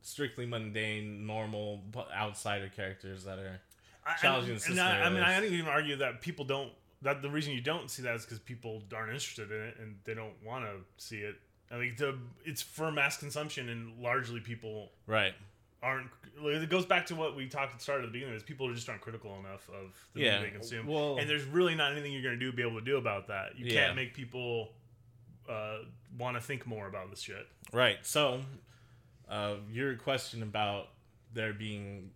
strictly 0.00 0.46
mundane, 0.46 1.26
normal 1.26 1.82
outsider 2.14 2.70
characters 2.74 3.24
that 3.24 3.38
are 3.38 3.60
I- 4.06 4.16
challenging 4.16 4.54
and, 4.54 4.60
the 4.60 4.66
and 4.66 4.76
system 4.76 4.86
I, 4.86 5.02
I 5.02 5.10
mean, 5.10 5.22
I 5.22 5.40
don't 5.40 5.52
even 5.52 5.66
argue 5.66 5.96
that 5.96 6.20
people 6.20 6.44
don't. 6.44 6.72
That 7.02 7.20
the 7.20 7.30
reason 7.30 7.52
you 7.52 7.60
don't 7.60 7.90
see 7.90 8.02
that 8.02 8.14
is 8.14 8.24
because 8.24 8.38
people 8.38 8.82
aren't 8.94 9.10
interested 9.12 9.50
in 9.50 9.60
it 9.60 9.76
and 9.80 9.96
they 10.04 10.14
don't 10.14 10.34
want 10.44 10.64
to 10.64 11.04
see 11.04 11.18
it. 11.18 11.34
I 11.70 11.76
mean, 11.78 11.94
the, 11.98 12.16
it's 12.44 12.62
for 12.62 12.92
mass 12.92 13.16
consumption, 13.16 13.68
and 13.68 14.00
largely 14.00 14.40
people 14.40 14.90
right. 15.06 15.34
Aren't. 15.82 16.08
It 16.44 16.70
goes 16.70 16.86
back 16.86 17.06
to 17.06 17.14
what 17.14 17.36
we 17.36 17.46
talked 17.48 17.72
at 17.72 17.78
the 17.78 17.82
start 17.82 18.00
of 18.04 18.06
the 18.06 18.12
beginning: 18.12 18.34
is 18.34 18.42
people 18.42 18.72
just 18.72 18.88
aren't 18.88 19.00
critical 19.02 19.36
enough 19.38 19.68
of 19.68 19.92
the 20.14 20.20
Yeah, 20.20 20.36
media 20.38 20.50
they 20.52 20.56
consume. 20.58 20.86
well- 20.86 21.18
and 21.18 21.28
there's 21.28 21.44
really 21.44 21.74
not 21.74 21.92
anything 21.92 22.12
you're 22.12 22.22
going 22.22 22.38
to 22.38 22.40
do 22.40 22.52
be 22.52 22.62
able 22.62 22.78
to 22.78 22.84
do 22.84 22.96
about 22.96 23.26
that. 23.28 23.58
You 23.58 23.66
Yeah. 23.66 23.86
can't 23.86 23.96
make 23.96 24.14
people 24.14 24.72
uh, 25.48 25.78
want 26.16 26.36
to 26.36 26.40
think 26.40 26.66
more 26.66 26.86
about 26.86 27.10
this 27.10 27.20
shit. 27.20 27.48
Right. 27.72 27.98
So, 28.06 28.42
uh, 29.28 29.56
your 29.72 29.96
question 29.96 30.42
about 30.44 30.88
there 31.34 31.52
being 31.52 32.12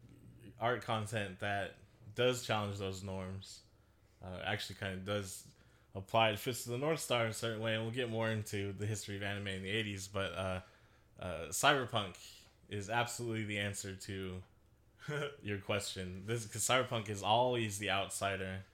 art 0.60 0.82
content 0.84 1.40
that 1.40 1.74
does 2.14 2.46
challenge 2.46 2.78
those 2.78 3.02
norms. 3.02 3.60
Uh, 4.24 4.28
actually, 4.44 4.76
kind 4.76 4.94
of 4.94 5.04
does 5.04 5.42
apply 5.96 6.30
it 6.30 6.38
Fist 6.38 6.66
of 6.66 6.72
the 6.72 6.78
North 6.78 7.00
Star 7.00 7.24
in 7.24 7.30
a 7.30 7.34
certain 7.34 7.60
way, 7.60 7.74
and 7.74 7.82
we'll 7.82 7.90
get 7.92 8.08
more 8.10 8.30
into 8.30 8.72
the 8.74 8.86
history 8.86 9.16
of 9.16 9.22
anime 9.24 9.48
in 9.48 9.62
the 9.64 9.70
'80s. 9.70 10.08
But 10.12 10.32
uh, 10.34 10.60
uh, 11.20 11.46
cyberpunk 11.50 12.14
is 12.68 12.90
absolutely 12.90 13.44
the 13.44 13.58
answer 13.58 13.94
to 13.94 14.42
your 15.42 15.58
question. 15.58 16.24
This 16.26 16.44
because 16.44 16.62
cyberpunk 16.62 17.08
is 17.08 17.22
always 17.22 17.78
the 17.78 17.90
outsider 17.90 18.64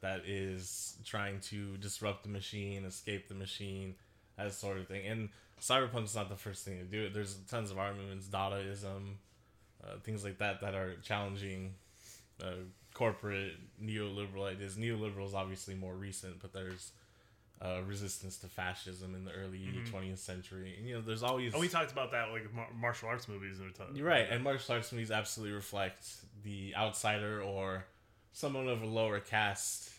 that 0.00 0.22
is 0.26 0.96
trying 1.04 1.40
to 1.40 1.76
disrupt 1.76 2.24
the 2.24 2.28
machine, 2.28 2.84
escape 2.84 3.28
the 3.28 3.34
machine, 3.34 3.94
that 4.36 4.52
sort 4.52 4.78
of 4.78 4.88
thing. 4.88 5.06
And 5.06 5.28
cyberpunk's 5.60 6.14
not 6.14 6.28
the 6.28 6.36
first 6.36 6.64
thing 6.64 6.78
to 6.78 6.84
do 6.84 7.04
it. 7.04 7.14
There's 7.14 7.36
tons 7.48 7.70
of 7.70 7.78
art 7.78 7.96
movements, 7.96 8.26
Dadaism, 8.26 9.14
uh, 9.84 9.98
things 10.02 10.24
like 10.24 10.38
that 10.38 10.60
that 10.60 10.74
are 10.74 10.96
challenging 11.02 11.74
uh, 12.42 12.64
corporate 12.94 13.52
neoliberal 13.82 14.50
ideas. 14.50 14.76
Neoliberal 14.76 15.26
is 15.26 15.34
obviously 15.34 15.74
more 15.74 15.94
recent, 15.94 16.40
but 16.40 16.52
there's 16.52 16.90
uh, 17.64 17.80
resistance 17.86 18.36
to 18.38 18.48
fascism 18.48 19.14
in 19.14 19.24
the 19.24 19.30
early 19.30 19.58
Mhm. 19.58 19.88
20th 19.88 20.18
century. 20.18 20.74
And, 20.76 20.88
you 20.88 20.94
know, 20.96 21.00
there's 21.00 21.22
always 21.22 21.54
Oh, 21.54 21.60
we 21.60 21.68
talked 21.68 21.92
about 21.92 22.10
that 22.10 22.30
like 22.32 22.52
mar- 22.52 22.72
martial 22.74 23.08
arts 23.08 23.28
movies. 23.28 23.60
And 23.60 23.72
you're 23.96 24.06
right, 24.06 24.26
and 24.28 24.42
martial 24.42 24.74
arts 24.74 24.90
movies 24.90 25.10
absolutely 25.12 25.54
reflect 25.54 26.08
the 26.42 26.74
outsider 26.74 27.40
or 27.40 27.84
someone 28.32 28.66
of 28.66 28.82
a 28.82 28.86
lower 28.86 29.20
caste 29.20 29.90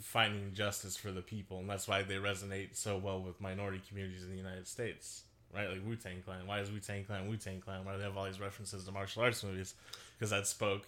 finding 0.00 0.52
justice 0.54 0.96
for 0.96 1.10
the 1.12 1.22
people, 1.22 1.58
and 1.58 1.68
that's 1.70 1.86
why 1.88 2.02
they 2.02 2.16
resonate 2.16 2.74
so 2.76 2.96
well 2.98 3.20
with 3.20 3.40
minority 3.40 3.80
communities 3.88 4.24
in 4.24 4.30
the 4.30 4.36
United 4.36 4.66
States. 4.66 5.24
Right, 5.52 5.68
like 5.68 5.84
Wu 5.84 5.96
Tang 5.96 6.22
Clan. 6.22 6.46
Why 6.46 6.60
is 6.60 6.70
Wu 6.70 6.78
Tang 6.78 7.04
Clan 7.04 7.28
Wu 7.28 7.36
Tang 7.36 7.60
Clan? 7.60 7.84
Why 7.84 7.92
do 7.92 7.98
they 7.98 8.04
have 8.04 8.16
all 8.16 8.24
these 8.26 8.38
references 8.40 8.84
to 8.84 8.92
martial 8.92 9.22
arts 9.22 9.42
movies? 9.42 9.74
Because 10.16 10.30
that 10.30 10.46
spoke 10.46 10.86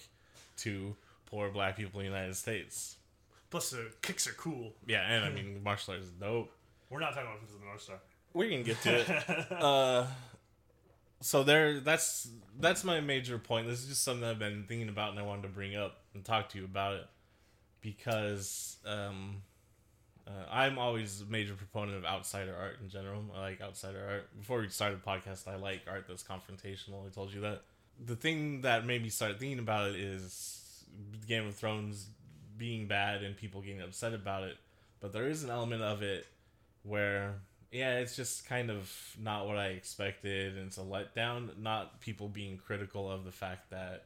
to 0.59 0.95
poor 1.27 1.51
black 1.51 1.77
people 1.77 1.99
in 2.01 2.07
the 2.07 2.13
United 2.13 2.37
States. 2.37 2.97
Plus, 3.53 3.71
the 3.71 3.93
kicks 4.01 4.27
are 4.27 4.33
cool. 4.33 4.73
Yeah, 4.87 5.03
and 5.03 5.25
I 5.25 5.31
mean, 5.35 5.63
martial 5.63 5.95
arts 5.95 6.07
is 6.07 6.11
dope. 6.13 6.51
We're 6.91 7.01
not 7.01 7.15
talking 7.15 7.29
about 7.29 7.41
Fist 7.41 7.55
of 7.55 7.61
the 7.61 7.67
North 7.67 7.83
Star. 7.83 7.99
We're 8.35 8.51
gonna 8.51 8.63
get 8.63 8.81
to 8.83 8.99
it. 8.99 9.53
uh 9.63 10.07
so 11.21 11.45
there 11.45 11.79
that's 11.79 12.29
that's 12.59 12.83
my 12.83 13.01
major 13.01 13.39
point 13.39 13.69
this 13.69 13.81
is 13.81 13.89
just 13.89 14.03
something 14.03 14.29
i've 14.29 14.41
been 14.41 14.65
thinking 14.67 14.89
about 14.89 15.11
and 15.11 15.19
i 15.21 15.23
wanted 15.23 15.43
to 15.43 15.49
bring 15.49 15.77
up 15.77 16.01
and 16.15 16.25
talk 16.25 16.49
to 16.49 16.59
you 16.59 16.65
about 16.65 16.97
it 16.97 17.07
because 17.81 18.79
um 18.85 19.41
uh, 20.27 20.31
i'm 20.51 20.79
always 20.79 21.21
a 21.21 21.27
major 21.27 21.55
proponent 21.55 21.97
of 21.97 22.05
outsider 22.05 22.53
art 22.59 22.77
in 22.83 22.89
general 22.89 23.23
i 23.37 23.41
like 23.41 23.61
outsider 23.61 24.05
art 24.11 24.37
before 24.37 24.59
we 24.59 24.69
started 24.69 25.01
the 25.01 25.07
podcast 25.07 25.47
i 25.47 25.55
like 25.55 25.83
art 25.89 26.07
that's 26.09 26.25
confrontational 26.25 27.07
i 27.07 27.09
told 27.09 27.33
you 27.33 27.41
that 27.41 27.63
the 28.05 28.17
thing 28.17 28.63
that 28.63 28.85
made 28.85 29.01
me 29.01 29.09
start 29.09 29.39
thinking 29.39 29.61
about 29.61 29.91
it 29.91 29.97
is 29.97 30.85
game 31.29 31.47
of 31.47 31.55
thrones 31.55 32.09
being 32.63 32.87
bad 32.87 33.25
and 33.25 33.37
people 33.37 33.61
getting 33.61 33.83
upset 33.83 34.15
about 34.15 34.45
it 34.45 34.57
but 35.01 35.13
there 35.13 35.29
is 35.29 35.43
an 35.43 35.51
element 35.51 35.83
of 35.83 36.03
it 36.03 36.27
where 36.85 37.35
yeah, 37.73 38.01
it's 38.01 38.15
just 38.15 38.47
kind 38.47 38.71
of 38.71 38.93
not 39.19 39.47
what 39.47 39.57
I 39.57 39.69
expected, 39.69 40.59
and 40.59 40.67
it's 40.67 40.77
a 40.77 40.83
letdown. 40.83 41.59
Not 41.59 42.01
people 42.01 42.29
being 42.29 42.59
critical 42.59 43.11
of 43.11 43.25
the 43.25 43.33
fact 43.33 43.71
that, 43.71 44.05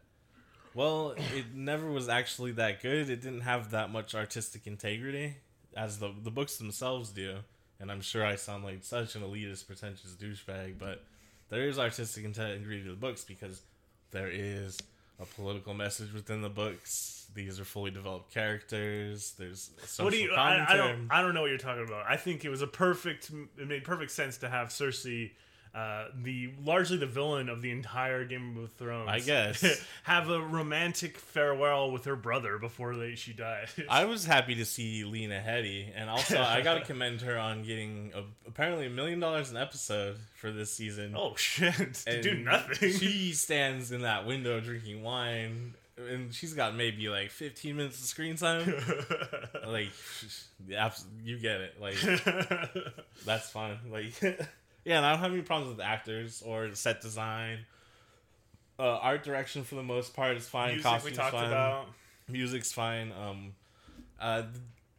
well, 0.73 1.15
it 1.35 1.47
never 1.53 1.91
was 1.91 2.09
actually 2.09 2.53
that 2.53 2.81
good. 2.81 3.11
It 3.11 3.21
didn't 3.21 3.41
have 3.41 3.73
that 3.73 3.91
much 3.91 4.15
artistic 4.15 4.69
integrity, 4.69 5.35
as 5.77 5.99
the 5.99 6.13
the 6.23 6.31
books 6.31 6.57
themselves 6.59 7.11
do. 7.11 7.39
And 7.81 7.91
I'm 7.91 8.01
sure 8.01 8.25
I 8.25 8.37
sound 8.37 8.65
like 8.65 8.85
such 8.85 9.17
an 9.17 9.23
elitist, 9.23 9.67
pretentious 9.67 10.13
douchebag, 10.13 10.79
but 10.79 11.05
there 11.51 11.69
is 11.69 11.79
artistic 11.79 12.25
integrity 12.25 12.85
to 12.85 12.91
the 12.91 12.97
books 12.97 13.25
because 13.25 13.61
there 14.13 14.31
is 14.33 14.79
a 15.21 15.25
political 15.25 15.75
message 15.75 16.13
within 16.13 16.43
the 16.43 16.49
books. 16.49 17.27
These 17.35 17.61
are 17.61 17.65
fully 17.65 17.91
developed 17.91 18.33
characters. 18.33 19.35
There's 19.39 19.71
social 19.85 20.07
what 20.07 20.13
do 20.15 20.19
you? 20.21 20.33
I, 20.33 20.63
I 20.63 20.67
commentary. 20.67 20.97
don't. 20.97 21.09
I 21.11 21.23
don't 21.23 21.35
know 21.35 21.43
what 21.43 21.51
you're 21.51 21.59
talking 21.59 21.85
about. 21.87 22.07
I 22.09 22.17
think 22.17 22.45
it 22.45 22.49
was 22.49 22.63
a 22.63 22.67
perfect. 22.67 23.31
It 23.59 23.69
made 23.69 23.85
perfect 23.85 24.11
sense 24.11 24.39
to 24.39 24.49
have 24.49 24.69
Cersei, 24.69 25.33
uh, 25.77 26.07
the 26.23 26.51
largely 26.65 26.97
the 26.97 27.07
villain 27.07 27.51
of 27.51 27.61
the 27.61 27.71
entire 27.71 28.25
Game 28.25 28.57
of 28.57 28.73
Thrones. 28.73 29.11
I 29.11 29.21
guess. 29.21 29.63
have 30.05 30.31
a 30.31 30.41
romantic 30.41 31.19
farewell 31.19 31.91
with 31.91 32.07
her 32.07 32.17
brother 32.17 32.57
before 32.57 32.97
they, 32.97 33.15
she 33.15 33.35
dies. 33.35 33.69
I 33.91 34.07
was 34.07 34.25
happy 34.25 34.55
to 34.55 34.65
see 34.65 35.05
Lena 35.05 35.43
Headey, 35.47 35.91
and 35.95 36.09
also 36.09 36.41
I 36.41 36.63
got 36.63 36.75
to 36.75 36.81
commend 36.87 37.21
her 37.21 37.37
on 37.37 37.63
getting 37.63 38.11
a, 38.15 38.23
apparently 38.49 38.87
a 38.87 38.91
million 38.91 39.21
dollars 39.21 39.51
an 39.51 39.59
episode 39.59 40.17
for 40.37 40.51
this 40.51 40.73
season. 40.73 41.15
oh 41.15 41.37
shit! 41.37 41.75
to 41.75 42.11
And 42.11 42.23
do 42.23 42.35
nothing. 42.37 42.93
She 42.93 43.33
stands 43.35 43.93
in 43.93 44.01
that 44.01 44.27
window 44.27 44.61
drinking 44.61 45.03
wine, 45.03 45.75
and 45.99 46.33
she's 46.33 46.55
got 46.55 46.75
maybe 46.75 47.11
like 47.11 47.31
15 47.31 47.77
minutes 47.77 48.01
of 48.01 48.07
screen 48.07 48.37
time. 48.37 48.67
like, 49.67 49.91
you 51.23 51.39
get 51.39 51.61
it. 51.61 51.75
Like, 51.79 51.97
that's 53.27 53.51
fine. 53.51 53.77
Like, 53.91 54.15
yeah, 54.87 54.99
and 54.99 55.05
I 55.05 55.11
don't 55.11 55.19
have 55.19 55.33
any 55.33 55.43
problems 55.43 55.77
with 55.77 55.85
actors 55.85 56.43
or 56.47 56.73
set 56.75 57.01
design. 57.01 57.59
Uh, 58.79 58.99
art 58.99 59.25
direction 59.25 59.65
for 59.65 59.75
the 59.75 59.83
most 59.83 60.15
part 60.15 60.37
is 60.37 60.49
fine. 60.49 60.75
Music 60.75 61.05
we 61.05 61.11
talked 61.11 61.33
fine 61.33 61.49
about. 61.49 61.89
music's 62.29 62.73
fine. 62.73 63.11
Um, 63.13 63.55
uh, 64.21 64.43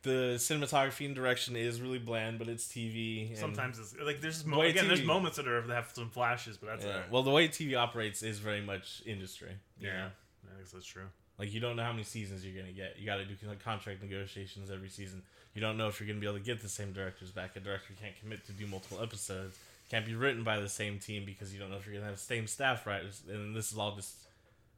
the 0.02 0.36
cinematography 0.38 1.06
and 1.06 1.15
direction 1.15 1.56
is 1.56 1.80
really 1.80 2.00
bland, 2.00 2.38
but 2.38 2.50
it's 2.50 2.67
TV. 2.67 3.30
and- 3.30 3.38
Sometimes 3.38 3.80
it's 3.80 3.95
like 4.04 4.19
there's 4.19 4.45
mo- 4.45 4.62
again 4.62 4.89
there's 4.89 5.04
moments 5.04 5.38
that 5.38 5.47
are 5.47 5.62
that 5.62 5.73
have 5.73 5.91
some 5.93 6.10
flashes, 6.10 6.58
but 6.58 6.67
that's 6.67 6.86
yeah. 6.86 7.04
well, 7.10 7.23
the 7.23 7.32
way 7.32 7.47
TV 7.47 7.78
operates 7.78 8.23
is 8.23 8.39
very 8.39 8.62
much 8.62 9.02
industry. 9.06 9.52
yeah, 9.80 9.91
know? 9.91 10.10
I 10.54 10.60
guess 10.60 10.71
that's 10.71 10.86
true. 10.86 11.08
Like 11.39 11.54
you 11.54 11.62
don't 11.62 11.78
know 11.78 11.84
how 11.84 11.91
many 11.91 12.04
seasons 12.04 12.43
you're 12.45 12.60
gonna 12.60 12.73
get. 12.73 12.95
You 13.00 13.06
got 13.06 13.17
to 13.17 13.26
do 13.26 13.36
like, 13.47 13.63
contract 13.63 14.02
negotiations 14.02 14.69
every 14.69 14.89
season. 14.89 15.21
You 15.54 15.62
don't 15.62 15.78
know 15.78 15.88
if 15.88 16.00
you're 16.00 16.08
gonna 16.08 16.19
be 16.19 16.28
able 16.28 16.38
to 16.39 16.43
get 16.43 16.62
the 16.62 16.69
same 16.69 16.91
directors 16.91 17.32
back. 17.32 17.56
A 17.56 17.60
director 17.62 17.93
can't 18.02 18.19
commit 18.19 18.45
to 18.47 18.52
do 18.52 18.67
multiple 18.67 19.02
episodes. 19.02 19.58
Can't 19.89 20.06
be 20.06 20.15
written 20.15 20.43
by 20.43 20.60
the 20.60 20.69
same 20.69 21.00
team 21.00 21.23
because 21.26 21.54
you 21.54 21.60
don't 21.60 21.69
know 21.69 21.78
if 21.78 21.86
you're 21.86 21.95
gonna 21.95 22.08
have 22.08 22.15
the 22.15 22.21
same 22.21 22.47
staff 22.47 22.86
writers. 22.86 23.21
And 23.30 23.56
this 23.56 23.71
is 23.71 23.78
all 23.78 23.95
just 23.95 24.15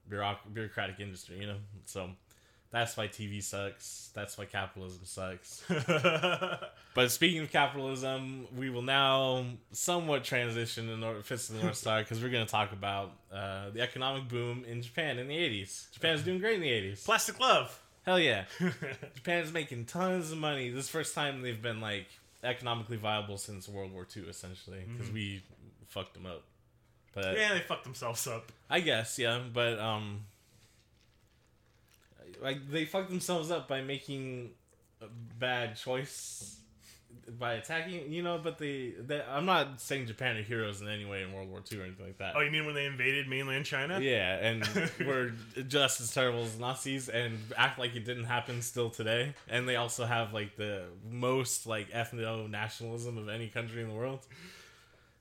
bureauc- 0.10 0.54
bureaucratic 0.54 1.00
industry, 1.00 1.40
you 1.40 1.48
know. 1.48 1.58
So 1.86 2.12
that's 2.72 2.96
why 2.96 3.08
TV 3.08 3.42
sucks. 3.42 4.12
That's 4.14 4.38
why 4.38 4.46
capitalism 4.46 5.02
sucks. 5.06 5.64
But 6.96 7.12
speaking 7.12 7.40
of 7.42 7.52
capitalism, 7.52 8.48
we 8.58 8.70
will 8.70 8.82
now 8.82 9.46
somewhat 9.72 10.24
transition 10.24 10.88
to 10.88 10.98
North, 10.98 11.26
Fist 11.26 11.50
of 11.50 11.58
the 11.58 11.64
North 11.64 11.78
Star 11.78 12.00
because 12.00 12.22
we're 12.22 12.30
going 12.30 12.46
to 12.46 12.52
talk 12.52 12.74
about 12.74 13.12
uh, 13.32 13.70
the 13.70 13.82
economic 13.82 14.28
boom 14.28 14.66
in 14.68 14.82
Japan 14.82 15.20
in 15.20 15.28
the 15.28 15.36
80s. 15.36 15.92
Japan's 15.92 16.24
doing 16.24 16.40
great 16.40 16.56
in 16.56 16.62
the 16.62 16.68
80s. 16.68 17.06
Plastic 17.06 17.40
love. 17.40 17.80
Hell 18.04 18.20
yeah. 18.20 18.46
Japan's 19.16 19.54
making 19.54 19.86
tons 19.86 20.32
of 20.32 20.40
money. 20.40 20.72
This 20.72 20.86
is 20.86 20.86
the 20.88 20.92
first 20.98 21.14
time 21.16 21.42
they've 21.42 21.62
been 21.62 21.80
like 21.80 22.08
economically 22.44 22.98
viable 22.98 23.38
since 23.38 23.68
World 23.68 23.92
War 23.92 24.08
II, 24.16 24.24
essentially, 24.24 24.86
because 24.88 25.12
we 25.12 25.44
fucked 25.88 26.14
them 26.14 26.26
up. 26.26 26.44
But 27.14 27.38
yeah, 27.38 27.54
they 27.54 27.62
fucked 27.62 27.84
themselves 27.84 28.28
up. 28.28 28.52
I 28.70 28.80
guess, 28.82 29.18
yeah, 29.18 29.40
but 29.52 29.80
um, 29.80 30.26
like 32.42 32.70
they 32.70 32.86
fucked 32.86 33.10
themselves 33.10 33.52
up 33.52 33.68
by 33.68 33.82
making 33.82 34.52
a 35.02 35.08
bad 35.40 35.76
choice 35.76 36.59
by 37.38 37.54
attacking, 37.54 38.12
you 38.12 38.24
know. 38.24 38.40
But 38.42 38.58
they, 38.58 38.94
they 39.00 39.22
I'm 39.22 39.46
not 39.46 39.80
saying 39.82 40.08
Japan 40.08 40.38
are 40.38 40.42
heroes 40.42 40.82
in 40.82 40.88
any 40.88 41.06
way 41.06 41.24
in 41.24 41.34
World 41.34 41.50
War 41.50 41.62
II 41.72 41.80
or 41.80 41.84
anything 41.84 42.06
like 42.06 42.18
that. 42.18 42.34
Oh, 42.36 42.42
you 42.42 42.52
mean 42.52 42.66
when 42.66 42.76
they 42.76 42.86
invaded 42.86 43.28
mainland 43.28 43.66
China? 43.66 44.00
Yeah, 44.00 44.36
and 44.36 44.68
we're 45.00 45.34
just 45.68 46.02
as 46.02 46.14
terrible 46.14 46.44
as 46.44 46.58
Nazis 46.60 47.10
and 47.10 47.38
act 47.58 47.80
like 47.80 47.96
it 47.96 48.06
didn't 48.06 48.26
happen 48.26 48.62
still 48.62 48.90
today. 48.90 49.34
And 49.48 49.68
they 49.68 49.76
also 49.76 50.06
have 50.06 50.34
like 50.34 50.56
the 50.56 50.86
most 51.10 51.68
like 51.68 51.92
ethno 51.92 52.50
nationalism 52.50 53.18
of 53.18 53.30
any 53.30 53.48
country 53.48 53.82
in 53.82 53.90
the 53.90 53.96
world. 53.96 54.26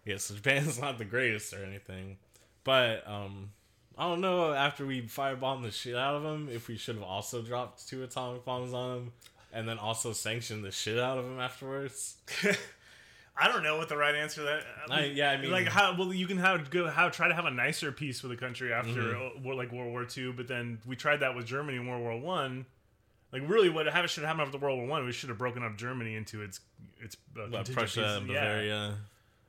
Yeah, 0.05 0.17
so 0.17 0.35
Japan's 0.35 0.81
not 0.81 0.99
the 0.99 1.05
greatest 1.05 1.53
or 1.53 1.63
anything, 1.65 2.17
but 2.65 3.07
um, 3.07 3.51
I 3.99 4.05
don't 4.05 4.21
know. 4.21 4.53
After 4.53 4.87
we 4.87 5.03
firebombed 5.03 5.63
the 5.63 5.71
shit 5.71 5.97
out 5.97 6.15
of 6.15 6.23
them, 6.23 6.49
if 6.51 6.69
we 6.69 6.77
should 6.77 6.95
have 6.95 7.05
also 7.05 7.43
dropped 7.43 7.87
two 7.89 8.03
atomic 8.05 8.45
bombs 8.45 8.73
on 8.73 8.95
them, 8.95 9.13
and 9.53 9.69
then 9.69 9.79
also 9.79 10.13
sanction 10.13 10.63
the 10.63 10.71
shit 10.71 10.99
out 10.99 11.19
of 11.19 11.25
them 11.25 11.39
afterwards. 11.41 12.17
I 13.41 13.47
don't 13.47 13.63
know 13.63 13.77
what 13.77 13.89
the 13.89 13.97
right 13.97 14.17
answer 14.17 14.41
to 14.41 14.47
that. 14.47 14.63
I, 14.91 15.05
yeah, 15.05 15.31
I 15.31 15.37
mean, 15.41 15.53
like 15.53 15.69
how 15.69 15.95
well 15.97 16.13
you 16.13 16.27
can 16.27 16.39
have 16.39 16.71
go 16.71 16.89
how 16.89 17.09
try 17.09 17.29
to 17.29 17.35
have 17.35 17.45
a 17.45 17.51
nicer 17.53 17.93
peace 17.93 18.21
with 18.23 18.31
the 18.33 18.37
country 18.37 18.73
after 18.73 18.91
Mm-hmm. 19.01 19.39
uh, 19.39 19.43
war, 19.43 19.55
like 19.55 19.71
World 19.71 19.93
War 19.93 20.05
II, 20.17 20.33
but 20.33 20.49
then 20.49 20.79
we 20.85 20.97
tried 20.97 21.19
that 21.21 21.37
with 21.37 21.47
Germany 21.47 21.77
in 21.79 21.87
World 21.87 22.03
War 22.03 22.19
One. 22.19 22.67
Like 23.33 23.43
really, 23.47 23.69
what 23.69 23.87
have 23.87 24.11
should 24.11 24.25
have 24.25 24.37
happened 24.37 24.53
after 24.55 24.59
World 24.65 24.79
War 24.81 24.89
One? 24.89 25.05
We 25.07 25.13
should 25.13 25.29
have 25.29 25.39
broken 25.39 25.63
up 25.63 25.77
Germany 25.77 26.17
into 26.17 26.43
its 26.43 26.59
its 27.01 27.17
uh, 27.41 27.47
Prussia, 27.49 27.75
pieces. 27.83 27.97
and 28.17 28.29
Yeah. 28.29 28.41
Bavaria. 28.41 28.95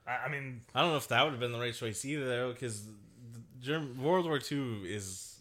I, 0.06 0.12
I 0.26 0.30
mean, 0.30 0.62
I 0.76 0.82
don't 0.82 0.92
know 0.92 0.98
if 0.98 1.08
that 1.08 1.24
would 1.24 1.32
have 1.32 1.40
been 1.40 1.52
the 1.52 1.60
right 1.60 1.74
choice 1.74 2.06
either, 2.06 2.26
though, 2.28 2.52
because 2.54 2.84
Germ- 3.60 4.00
World 4.04 4.26
War 4.26 4.40
II 4.52 4.82
is 4.86 5.40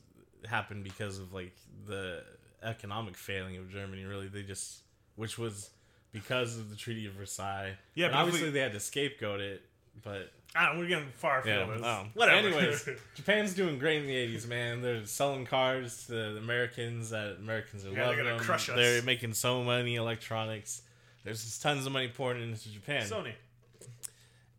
happened 0.48 0.84
because 0.84 1.18
of 1.18 1.34
like 1.34 1.54
the 1.86 2.22
economic 2.62 3.16
failing 3.16 3.56
of 3.56 3.70
Germany. 3.70 4.04
Really, 4.04 4.28
they 4.28 4.42
just, 4.42 4.82
which 5.16 5.38
was 5.38 5.70
because 6.12 6.56
of 6.58 6.70
the 6.70 6.76
Treaty 6.76 7.06
of 7.06 7.12
Versailles. 7.14 7.74
Yeah, 7.94 8.06
and 8.06 8.12
but 8.14 8.18
obviously 8.20 8.48
we- 8.48 8.52
they 8.52 8.60
had 8.60 8.72
to 8.72 8.80
scapegoat 8.80 9.40
it 9.40 9.62
but 10.04 10.30
Ah, 10.54 10.74
we're 10.78 10.86
getting 10.86 11.08
far 11.16 11.42
yeah. 11.44 11.66
from 11.66 11.78
this. 11.78 11.86
um, 11.86 12.10
Whatever. 12.14 12.46
Anyways, 12.46 12.88
Japan's 13.16 13.52
doing 13.52 13.78
great 13.80 14.00
in 14.02 14.06
the 14.06 14.14
'80s, 14.36 14.46
man. 14.46 14.80
They're 14.80 15.04
selling 15.06 15.44
cars 15.44 16.06
to 16.06 16.12
the 16.12 16.36
Americans 16.38 17.10
that 17.10 17.36
Americans 17.38 17.84
are 17.84 17.88
Yeah, 17.88 17.94
they're 17.96 18.04
loving 18.06 18.18
gonna 18.18 18.36
them. 18.36 18.44
crush 18.44 18.68
us. 18.68 18.76
They're 18.76 19.02
making 19.02 19.32
so 19.34 19.64
many 19.64 19.96
electronics. 19.96 20.82
There's 21.24 21.42
just 21.44 21.60
tons 21.62 21.84
of 21.84 21.90
money 21.92 22.08
pouring 22.08 22.42
into 22.44 22.70
Japan. 22.72 23.02
Sony. 23.08 23.32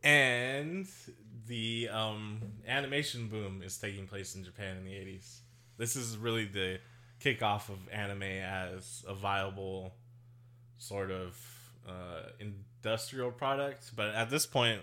and 0.03 0.87
the 1.47 1.89
um, 1.91 2.39
animation 2.67 3.27
boom 3.27 3.61
is 3.63 3.77
taking 3.77 4.07
place 4.07 4.35
in 4.35 4.43
Japan 4.43 4.77
in 4.77 4.85
the 4.85 4.91
80s. 4.91 5.39
This 5.77 5.95
is 5.95 6.17
really 6.17 6.45
the 6.45 6.79
kickoff 7.23 7.69
of 7.69 7.77
anime 7.91 8.23
as 8.23 9.03
a 9.07 9.13
viable 9.13 9.93
sort 10.77 11.11
of 11.11 11.37
uh, 11.87 12.23
industrial 12.39 13.31
product. 13.31 13.91
But 13.95 14.09
at 14.15 14.29
this 14.29 14.45
point, 14.45 14.81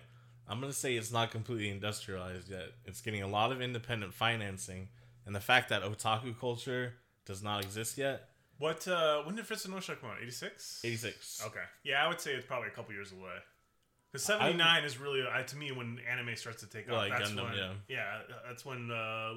I'm 0.49 0.61
going 0.61 0.73
to 0.73 0.79
say 0.79 0.95
it's 0.97 1.13
not 1.13 1.31
completely 1.31 1.71
industrialized 1.71 2.51
yet. 2.51 2.69
It's 2.85 3.01
getting 3.01 3.23
a 3.23 3.29
lot 3.29 3.53
of 3.53 3.61
independent 3.61 4.13
financing. 4.15 4.89
And 5.25 5.35
the 5.35 5.41
fact 5.41 5.71
that 5.71 5.83
otaku 5.83 6.39
culture 6.39 6.95
does 7.25 7.43
not 7.43 7.65
exist 7.65 7.99
yet, 7.99 8.29
What? 8.59 8.87
uh 8.87 9.23
When 9.25 9.35
did 9.35 9.51
of 9.51 9.71
North 9.71 9.85
Star 9.85 9.97
come 9.97 10.11
out? 10.11 10.19
Eighty 10.23 10.31
six. 10.31 10.81
86. 10.85 11.43
Okay. 11.47 11.65
Yeah, 11.83 12.05
I 12.05 12.09
would 12.09 12.21
say 12.21 12.35
it's 12.35 12.47
probably 12.47 12.69
a 12.69 12.71
couple 12.71 12.95
years 12.95 13.11
away. 13.13 13.37
Because 14.17 14.25
seventy 14.25 14.55
nine 14.57 14.85
is 14.85 14.99
really, 14.99 15.23
uh, 15.23 15.43
to 15.43 15.57
me, 15.57 15.73
when 15.73 16.01
anime 16.11 16.35
starts 16.37 16.61
to 16.63 16.67
take 16.69 16.91
off. 16.91 16.97
Like 16.97 17.13
that's 17.19 17.31
Gundam, 17.31 17.51
when, 17.51 17.71
yeah. 17.89 18.19
that's 18.47 18.65
when 18.65 18.91
uh, 18.91 19.35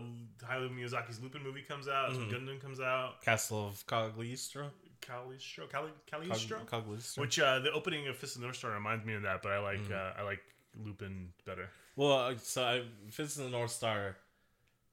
Hayao 0.47 0.69
Miyazaki's 0.73 1.21
Lupin 1.21 1.43
movie 1.43 1.61
comes 1.61 1.87
out. 1.87 2.09
That's 2.09 2.19
Mhm. 2.19 2.31
when 2.31 2.41
Gundam 2.47 2.61
comes 2.61 2.79
out. 2.79 3.21
Castle 3.21 3.67
of 3.67 3.85
Cagliostro? 3.87 4.71
Calistro, 5.01 5.69
Cali, 5.69 5.89
Cog- 6.11 6.23
Calistro. 6.25 6.65
Cagliostro? 6.69 7.21
Which 7.21 7.39
uh, 7.39 7.59
the 7.59 7.71
opening 7.71 8.07
of 8.07 8.17
Fist 8.17 8.35
of 8.35 8.41
the 8.41 8.47
North 8.47 8.57
Star 8.57 8.71
reminds 8.71 9.05
me 9.05 9.13
of 9.13 9.21
that, 9.23 9.41
but 9.41 9.51
I 9.51 9.59
like 9.59 9.79
Mhm. 9.79 9.91
uh, 9.91 10.13
I 10.19 10.23
like 10.23 10.41
Lupin 10.83 11.31
better. 11.45 11.69
Well, 11.95 12.11
uh, 12.13 12.35
so 12.37 12.63
I, 12.63 12.83
Fist 13.11 13.37
of 13.37 13.45
the 13.45 13.49
North 13.49 13.71
Star 13.71 14.15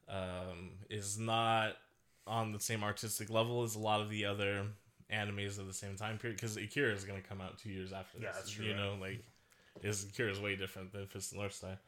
um, 0.09 0.71
is 0.91 1.19
not 1.19 1.77
on 2.27 2.53
the 2.53 2.61
same 2.61 2.83
artistic 2.85 3.31
level 3.31 3.63
as 3.63 3.75
a 3.75 3.79
lot 3.79 4.01
of 4.01 4.11
the 4.11 4.25
other 4.25 4.67
animes 5.13 5.59
of 5.59 5.67
the 5.67 5.73
same 5.73 5.97
time 5.97 6.19
period 6.19 6.37
because 6.37 6.57
Akira 6.57 6.93
is 6.93 7.05
going 7.05 7.21
to 7.21 7.29
come 7.29 7.41
out 7.41 7.59
two 7.59 7.71
years 7.71 7.93
after 7.93 8.19
this. 8.19 8.25
Yeah, 8.27 8.33
that's 8.35 8.51
true, 8.51 8.65
You 8.65 8.71
yeah. 8.73 8.77
know, 8.77 8.97
like 9.01 9.23
is 9.83 10.05
Akira 10.05 10.31
is 10.31 10.41
way 10.41 10.57
different 10.57 10.93
than 10.93 11.07
Fist 11.07 11.35
North 11.35 11.55
Star, 11.55 11.79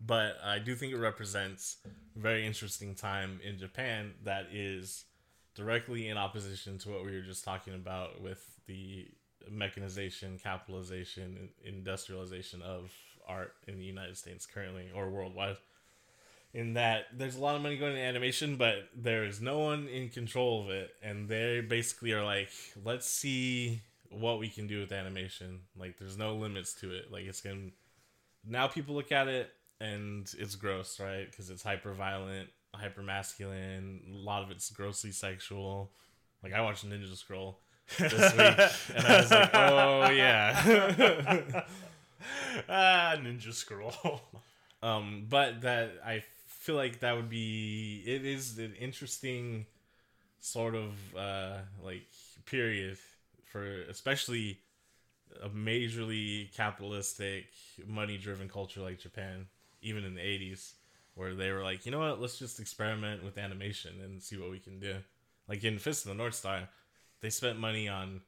but 0.00 0.36
I 0.44 0.58
do 0.58 0.74
think 0.74 0.92
it 0.92 0.98
represents 0.98 1.78
a 1.84 2.18
very 2.18 2.46
interesting 2.46 2.94
time 2.94 3.40
in 3.44 3.58
Japan 3.58 4.12
that 4.24 4.46
is 4.52 5.04
directly 5.54 6.08
in 6.08 6.16
opposition 6.16 6.78
to 6.78 6.90
what 6.90 7.04
we 7.04 7.12
were 7.12 7.22
just 7.22 7.44
talking 7.44 7.74
about 7.74 8.20
with 8.22 8.60
the 8.66 9.08
mechanization, 9.50 10.38
capitalization, 10.42 11.48
industrialization 11.64 12.62
of 12.62 12.92
art 13.26 13.54
in 13.66 13.78
the 13.78 13.84
United 13.84 14.16
States 14.16 14.46
currently 14.46 14.86
or 14.94 15.10
worldwide. 15.10 15.56
In 16.54 16.74
that 16.74 17.06
there's 17.12 17.36
a 17.36 17.40
lot 17.40 17.56
of 17.56 17.62
money 17.62 17.76
going 17.76 17.94
to 17.94 18.00
animation, 18.00 18.56
but 18.56 18.88
there 18.96 19.24
is 19.24 19.40
no 19.40 19.58
one 19.58 19.86
in 19.88 20.08
control 20.08 20.62
of 20.62 20.70
it, 20.70 20.90
and 21.02 21.28
they 21.28 21.60
basically 21.60 22.12
are 22.12 22.24
like, 22.24 22.50
let's 22.84 23.06
see 23.06 23.82
what 24.10 24.38
we 24.38 24.48
can 24.48 24.66
do 24.66 24.80
with 24.80 24.92
animation. 24.92 25.60
Like, 25.76 25.98
there's 25.98 26.16
no 26.16 26.34
limits 26.34 26.74
to 26.74 26.90
it. 26.92 27.12
Like, 27.12 27.24
it's 27.24 27.40
gonna 27.40 27.70
now 28.46 28.66
people 28.66 28.94
look 28.94 29.12
at 29.12 29.28
it 29.28 29.50
and 29.80 30.32
it's 30.38 30.56
gross, 30.56 30.98
right? 31.00 31.30
Because 31.30 31.50
it's 31.50 31.62
hyper 31.62 31.92
violent, 31.92 32.48
hyper 32.74 33.02
masculine. 33.02 34.00
A 34.12 34.16
lot 34.16 34.42
of 34.42 34.50
it's 34.50 34.70
grossly 34.70 35.12
sexual. 35.12 35.90
Like 36.42 36.52
I 36.52 36.60
watched 36.60 36.88
Ninja 36.88 37.16
Scroll 37.16 37.58
this 37.98 38.12
week, 38.12 38.96
and 38.96 39.06
I 39.06 39.16
was 39.20 39.30
like, 39.30 39.50
oh 39.54 40.10
yeah. 40.10 41.64
ah, 42.68 43.14
Ninja 43.18 43.52
Scroll. 43.52 44.20
um, 44.82 45.26
but 45.28 45.62
that 45.62 45.92
I 46.04 46.22
feel 46.46 46.76
like 46.76 47.00
that 47.00 47.16
would 47.16 47.30
be 47.30 48.02
it 48.06 48.24
is 48.24 48.58
an 48.58 48.74
interesting 48.78 49.66
sort 50.40 50.74
of 50.76 50.92
uh 51.16 51.56
like 51.82 52.06
period 52.46 52.96
for 53.52 53.82
especially 53.90 54.58
a 55.42 55.48
majorly 55.48 56.54
capitalistic 56.56 57.46
money 57.86 58.16
driven 58.16 58.48
culture 58.48 58.80
like 58.80 58.98
Japan 58.98 59.46
even 59.82 60.04
in 60.04 60.14
the 60.14 60.20
80s 60.22 60.72
where 61.14 61.34
they 61.34 61.50
were 61.50 61.62
like 61.62 61.84
you 61.84 61.92
know 61.92 61.98
what? 61.98 62.20
Let's 62.20 62.38
just 62.38 62.60
experiment 62.60 63.22
with 63.24 63.38
animation 63.38 63.92
and 64.02 64.22
see 64.22 64.36
what 64.38 64.50
we 64.50 64.58
can 64.58 64.78
do. 64.80 64.96
Like 65.48 65.64
in 65.64 65.78
Fist 65.78 66.04
of 66.04 66.10
the 66.10 66.16
North 66.16 66.34
Star 66.34 66.68
they 67.20 67.30
spent 67.30 67.58
money 67.58 67.88
on 67.88 68.20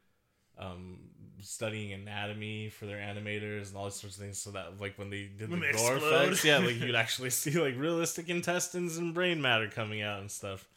um, 0.58 0.98
studying 1.40 1.92
anatomy 1.92 2.68
for 2.68 2.84
their 2.84 2.98
animators 2.98 3.68
and 3.68 3.76
all 3.76 3.84
these 3.84 3.94
sorts 3.94 4.16
of 4.16 4.22
things 4.22 4.36
so 4.38 4.50
that 4.50 4.78
like 4.80 4.98
when 4.98 5.08
they 5.08 5.30
did 5.38 5.48
When 5.50 5.60
the 5.60 5.66
they 5.68 5.72
gore 5.72 5.96
explode. 5.96 6.22
effects 6.24 6.44
yeah 6.44 6.58
like 6.58 6.78
you'd 6.78 6.94
actually 7.04 7.30
see 7.30 7.52
like 7.58 7.76
realistic 7.78 8.28
intestines 8.28 8.98
and 8.98 9.14
brain 9.14 9.40
matter 9.40 9.68
coming 9.68 10.02
out 10.02 10.20
and 10.20 10.30
stuff. 10.30 10.68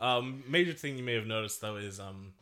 Um, 0.00 0.42
major 0.48 0.72
thing 0.72 0.96
you 0.96 1.04
may 1.04 1.14
have 1.14 1.26
noticed 1.26 1.60
though 1.60 1.76
is 1.76 2.00
um, 2.00 2.32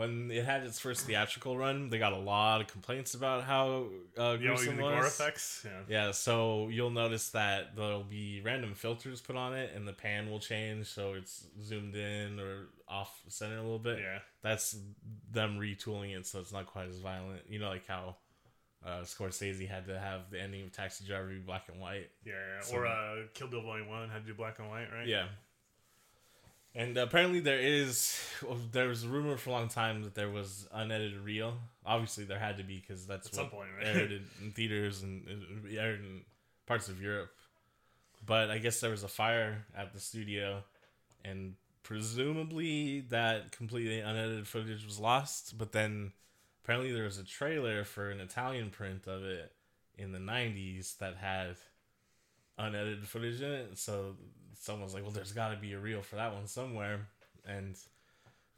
when 0.00 0.30
it 0.30 0.44
had 0.46 0.62
its 0.64 0.78
first 0.80 1.06
theatrical 1.06 1.56
run, 1.58 1.90
they 1.90 1.98
got 1.98 2.14
a 2.14 2.18
lot 2.18 2.62
of 2.62 2.66
complaints 2.68 3.12
about 3.14 3.44
how 3.44 3.84
uh, 4.18 4.36
You 4.40 4.48
know, 4.48 4.54
gruesome 4.56 4.76
the 4.76 4.82
gore 4.82 4.96
was. 4.96 5.06
effects. 5.20 5.66
Yeah. 5.66 5.80
Yeah, 5.88 6.10
so 6.12 6.68
you'll 6.70 6.90
notice 6.90 7.28
that 7.30 7.76
there'll 7.76 8.02
be 8.04 8.40
random 8.42 8.74
filters 8.74 9.20
put 9.20 9.36
on 9.36 9.52
it, 9.54 9.72
and 9.74 9.86
the 9.86 9.92
pan 9.92 10.30
will 10.30 10.40
change, 10.40 10.86
so 10.86 11.12
it's 11.12 11.46
zoomed 11.62 11.94
in 11.94 12.40
or 12.40 12.68
off 12.88 13.20
center 13.28 13.56
a 13.58 13.62
little 13.62 13.78
bit. 13.78 13.98
Yeah. 13.98 14.18
That's 14.42 14.76
them 15.30 15.58
retooling 15.58 16.16
it, 16.18 16.26
so 16.26 16.40
it's 16.40 16.52
not 16.52 16.66
quite 16.66 16.88
as 16.88 16.98
violent. 16.98 17.42
You 17.48 17.58
know, 17.58 17.68
like 17.68 17.86
how 17.86 18.16
uh, 18.84 19.02
Scorsese 19.02 19.68
had 19.68 19.86
to 19.88 19.98
have 19.98 20.30
the 20.30 20.40
ending 20.40 20.62
of 20.62 20.72
Taxi 20.72 21.04
Driver 21.04 21.28
be 21.28 21.38
black 21.38 21.68
and 21.70 21.78
white. 21.78 22.08
Yeah, 22.24 22.32
yeah. 22.32 22.62
So- 22.62 22.76
or 22.76 22.86
uh, 22.86 23.16
Kill 23.34 23.48
Bill 23.48 23.62
Volume 23.62 23.88
One 23.88 24.08
had 24.08 24.22
to 24.22 24.28
do 24.32 24.34
black 24.34 24.58
and 24.60 24.68
white, 24.70 24.88
right? 24.92 25.06
Yeah. 25.06 25.26
And 26.74 26.96
apparently 26.96 27.40
there 27.40 27.58
is 27.58 28.18
well, 28.46 28.58
there 28.70 28.88
was 28.88 29.04
a 29.04 29.08
rumor 29.08 29.36
for 29.36 29.50
a 29.50 29.52
long 29.52 29.68
time 29.68 30.02
that 30.04 30.14
there 30.14 30.30
was 30.30 30.68
unedited 30.72 31.18
reel. 31.20 31.54
Obviously 31.84 32.24
there 32.24 32.38
had 32.38 32.58
to 32.58 32.62
be 32.62 32.76
because 32.76 33.06
that's 33.06 33.26
At 33.26 33.32
what 33.32 33.40
some 33.42 33.50
point, 33.50 33.68
right? 33.76 33.86
aired 33.86 34.12
in, 34.12 34.52
theaters 34.52 35.02
and 35.02 35.24
aired 35.76 36.00
in 36.00 36.22
parts 36.66 36.88
of 36.88 37.02
Europe. 37.02 37.30
But 38.24 38.50
I 38.50 38.58
guess 38.58 38.80
there 38.80 38.90
was 38.90 39.02
a 39.02 39.08
fire 39.08 39.66
at 39.76 39.92
the 39.92 39.98
studio, 39.98 40.62
and 41.24 41.54
presumably 41.82 43.00
that 43.08 43.50
completely 43.50 43.98
unedited 44.00 44.46
footage 44.46 44.84
was 44.84 45.00
lost. 45.00 45.58
But 45.58 45.72
then 45.72 46.12
apparently 46.62 46.92
there 46.92 47.04
was 47.04 47.18
a 47.18 47.24
trailer 47.24 47.82
for 47.84 48.10
an 48.10 48.20
Italian 48.20 48.70
print 48.70 49.08
of 49.08 49.24
it 49.24 49.52
in 49.98 50.12
the 50.12 50.18
'90s 50.20 50.98
that 50.98 51.16
had 51.16 51.56
unedited 52.58 53.08
footage 53.08 53.40
in 53.40 53.50
it. 53.50 53.78
So 53.78 54.16
someone's 54.60 54.94
like, 54.94 55.02
"Well, 55.02 55.10
there's 55.12 55.32
got 55.32 55.48
to 55.50 55.56
be 55.56 55.72
a 55.72 55.78
reel 55.80 56.02
for 56.02 56.14
that 56.16 56.32
one 56.32 56.46
somewhere," 56.46 57.08
and 57.44 57.76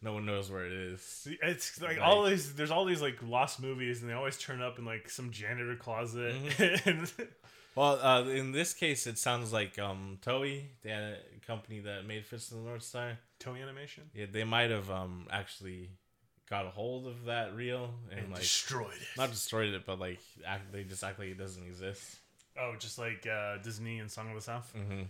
no 0.03 0.13
one 0.13 0.27
knows 0.27 0.51
where 0.51 0.67
it 0.67 0.73
is. 0.73 1.27
It's 1.43 1.81
like 1.81 1.97
Like- 1.99 2.07
all 2.07 2.25
these. 2.25 2.55
There's 2.55 2.71
all 2.71 2.85
these 2.85 3.01
like 3.01 3.23
lost 3.23 3.63
movies, 3.63 4.03
and 4.03 4.11
they 4.11 4.15
always 4.15 4.37
turn 4.39 4.61
up 4.61 4.79
in 4.79 4.85
like 4.85 5.09
some 5.09 5.31
janitor 5.31 5.77
closet. 5.77 6.35
Mm-hmm. 6.35 7.23
Well, 7.75 7.99
uh, 8.03 8.25
in 8.29 8.53
this 8.53 8.75
case, 8.75 9.07
it 9.07 9.17
sounds 9.17 9.51
like 9.51 9.79
um, 9.79 10.19
Toei, 10.21 10.65
the 10.83 10.93
uh, 10.93 11.15
company 11.47 11.81
that 11.81 12.05
made 12.07 12.27
Fist 12.27 12.53
of 12.53 12.59
the 12.59 12.65
North 12.65 12.83
Star, 12.83 13.19
Toei 13.41 13.63
Animation 13.63 14.05
yeah, 14.15 14.27
they 14.31 14.45
might 14.45 14.69
have 14.71 14.91
um, 14.91 15.27
actually 15.31 15.89
got 16.51 16.67
a 16.67 16.69
hold 16.69 17.07
of 17.07 17.25
that 17.25 17.57
reel 17.57 17.89
and, 18.11 18.21
and 18.21 18.31
like 18.31 18.41
destroyed 18.43 18.93
it. 18.93 19.17
not 19.17 19.31
destroyed 19.31 19.73
it, 19.73 19.87
but 19.87 19.99
like 19.99 20.21
act, 20.47 20.71
they 20.71 20.85
just 20.85 21.03
act 21.03 21.19
like 21.19 21.29
it 21.29 21.39
doesn't 21.39 21.65
exist. 21.65 22.17
oh, 22.61 22.75
just 22.79 22.99
like 22.99 23.27
uh, 23.27 23.57
Disney 23.63 24.01
and 24.01 24.11
Song 24.11 24.29
of 24.29 24.35
the 24.35 24.43
South. 24.43 24.71
Mm-hmm. 24.77 25.05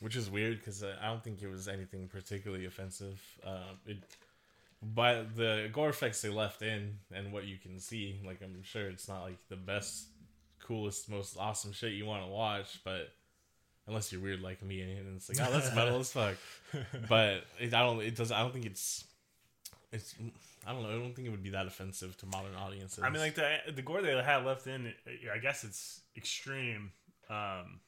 Which 0.00 0.14
is 0.14 0.30
weird 0.30 0.58
because 0.58 0.84
I 0.84 1.06
don't 1.06 1.22
think 1.24 1.42
it 1.42 1.48
was 1.48 1.66
anything 1.66 2.06
particularly 2.08 2.66
offensive. 2.66 3.20
Uh, 3.44 3.72
it, 3.84 3.98
but 4.80 5.34
the 5.36 5.68
gore 5.72 5.88
effects 5.88 6.22
they 6.22 6.28
left 6.28 6.62
in 6.62 6.98
and 7.12 7.32
what 7.32 7.44
you 7.44 7.56
can 7.56 7.80
see, 7.80 8.20
like 8.24 8.40
I'm 8.42 8.62
sure 8.62 8.88
it's 8.88 9.08
not 9.08 9.22
like 9.22 9.38
the 9.48 9.56
best, 9.56 10.06
coolest, 10.64 11.10
most 11.10 11.36
awesome 11.36 11.72
shit 11.72 11.92
you 11.92 12.06
want 12.06 12.22
to 12.24 12.30
watch, 12.30 12.78
but 12.84 13.10
unless 13.88 14.12
you're 14.12 14.20
weird 14.20 14.40
like 14.40 14.62
me 14.62 14.82
and 14.82 15.16
it's 15.16 15.28
like, 15.28 15.38
oh, 15.46 15.52
that's 15.52 15.74
metal 15.74 15.98
as 15.98 16.12
fuck. 16.12 16.36
But 17.08 17.44
it, 17.58 17.74
I 17.74 17.82
don't. 17.82 18.00
It 18.02 18.14
does. 18.14 18.30
I 18.30 18.40
don't 18.40 18.52
think 18.52 18.66
it's. 18.66 19.04
It's. 19.90 20.14
I 20.66 20.72
don't 20.72 20.82
know. 20.82 20.90
I 20.90 20.92
don't 20.92 21.14
think 21.16 21.26
it 21.26 21.30
would 21.30 21.42
be 21.42 21.50
that 21.50 21.66
offensive 21.66 22.16
to 22.18 22.26
modern 22.26 22.54
audiences. 22.54 23.02
I 23.02 23.08
mean, 23.08 23.22
like 23.22 23.34
the 23.34 23.56
the 23.74 23.82
gore 23.82 24.02
they 24.02 24.14
had 24.22 24.44
left 24.44 24.66
in. 24.66 24.92
I 25.34 25.38
guess 25.38 25.64
it's 25.64 26.02
extreme, 26.16 26.92
um, 27.30 27.80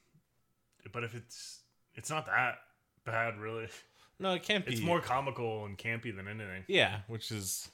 but 0.91 1.03
if 1.03 1.13
it's 1.13 1.59
it's 1.95 2.09
not 2.09 2.25
that 2.25 2.59
bad, 3.05 3.39
really. 3.39 3.67
no, 4.19 4.33
it 4.33 4.43
can't 4.43 4.65
be. 4.65 4.73
It's 4.73 4.81
more 4.81 5.01
comical 5.01 5.65
and 5.65 5.77
campy 5.77 6.15
than 6.15 6.27
anything. 6.27 6.63
Yeah, 6.67 6.99
which 7.07 7.31
is 7.31 7.69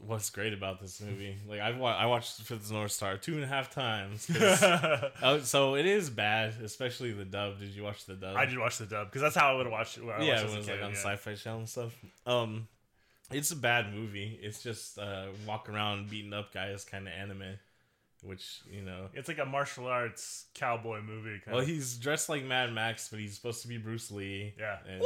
what's 0.00 0.30
great 0.30 0.52
about 0.52 0.80
this 0.80 1.00
movie. 1.00 1.36
Like 1.48 1.60
I've 1.60 1.78
wa- 1.78 1.96
I 1.96 2.06
watched 2.06 2.40
Fist 2.42 2.70
North 2.70 2.92
Star 2.92 3.16
two 3.16 3.34
and 3.34 3.44
a 3.44 3.46
half 3.46 3.72
times. 3.72 4.30
oh, 5.22 5.40
so 5.42 5.76
it 5.76 5.86
is 5.86 6.10
bad, 6.10 6.54
especially 6.62 7.12
the 7.12 7.24
dub. 7.24 7.58
Did 7.58 7.70
you 7.70 7.82
watch 7.82 8.04
the 8.06 8.14
dub? 8.14 8.36
I 8.36 8.46
did 8.46 8.58
watch 8.58 8.78
the 8.78 8.86
dub 8.86 9.08
because 9.08 9.22
that's 9.22 9.36
how 9.36 9.52
I 9.52 9.56
would 9.56 9.66
have 9.66 9.72
watched 9.72 9.98
it. 9.98 10.04
When 10.04 10.14
I 10.14 10.24
yeah, 10.24 10.42
watched 10.42 10.52
it 10.52 10.58
was 10.58 10.68
like 10.68 10.82
on 10.82 10.90
yeah. 10.90 10.96
Sci-Fi 10.96 11.34
Channel 11.34 11.58
and 11.60 11.68
stuff. 11.68 11.94
Um, 12.26 12.68
it's 13.30 13.50
a 13.50 13.56
bad 13.56 13.92
movie. 13.92 14.38
It's 14.42 14.62
just 14.62 14.98
uh, 14.98 15.26
walk 15.46 15.68
around 15.68 16.10
beating 16.10 16.32
up 16.32 16.52
guys 16.52 16.84
kind 16.84 17.06
of 17.06 17.14
anime, 17.14 17.58
which 18.24 18.60
you 18.70 18.82
know. 18.82 19.08
It's 19.14 19.28
like 19.28 19.38
a 19.38 19.44
martial 19.44 19.86
arts 19.86 20.46
cowboy 20.54 21.00
movie. 21.02 21.40
Kind 21.44 21.52
Well, 21.54 21.60
of. 21.62 21.66
he's 21.68 21.96
dressed 21.96 22.28
like 22.28 22.44
Mad 22.44 22.72
Max, 22.72 23.08
but 23.08 23.18
he's 23.18 23.34
supposed 23.34 23.62
to 23.62 23.68
be 23.68 23.78
Bruce 23.78 24.10
Lee. 24.10 24.54
Yeah. 24.58 24.78
and- 24.88 25.02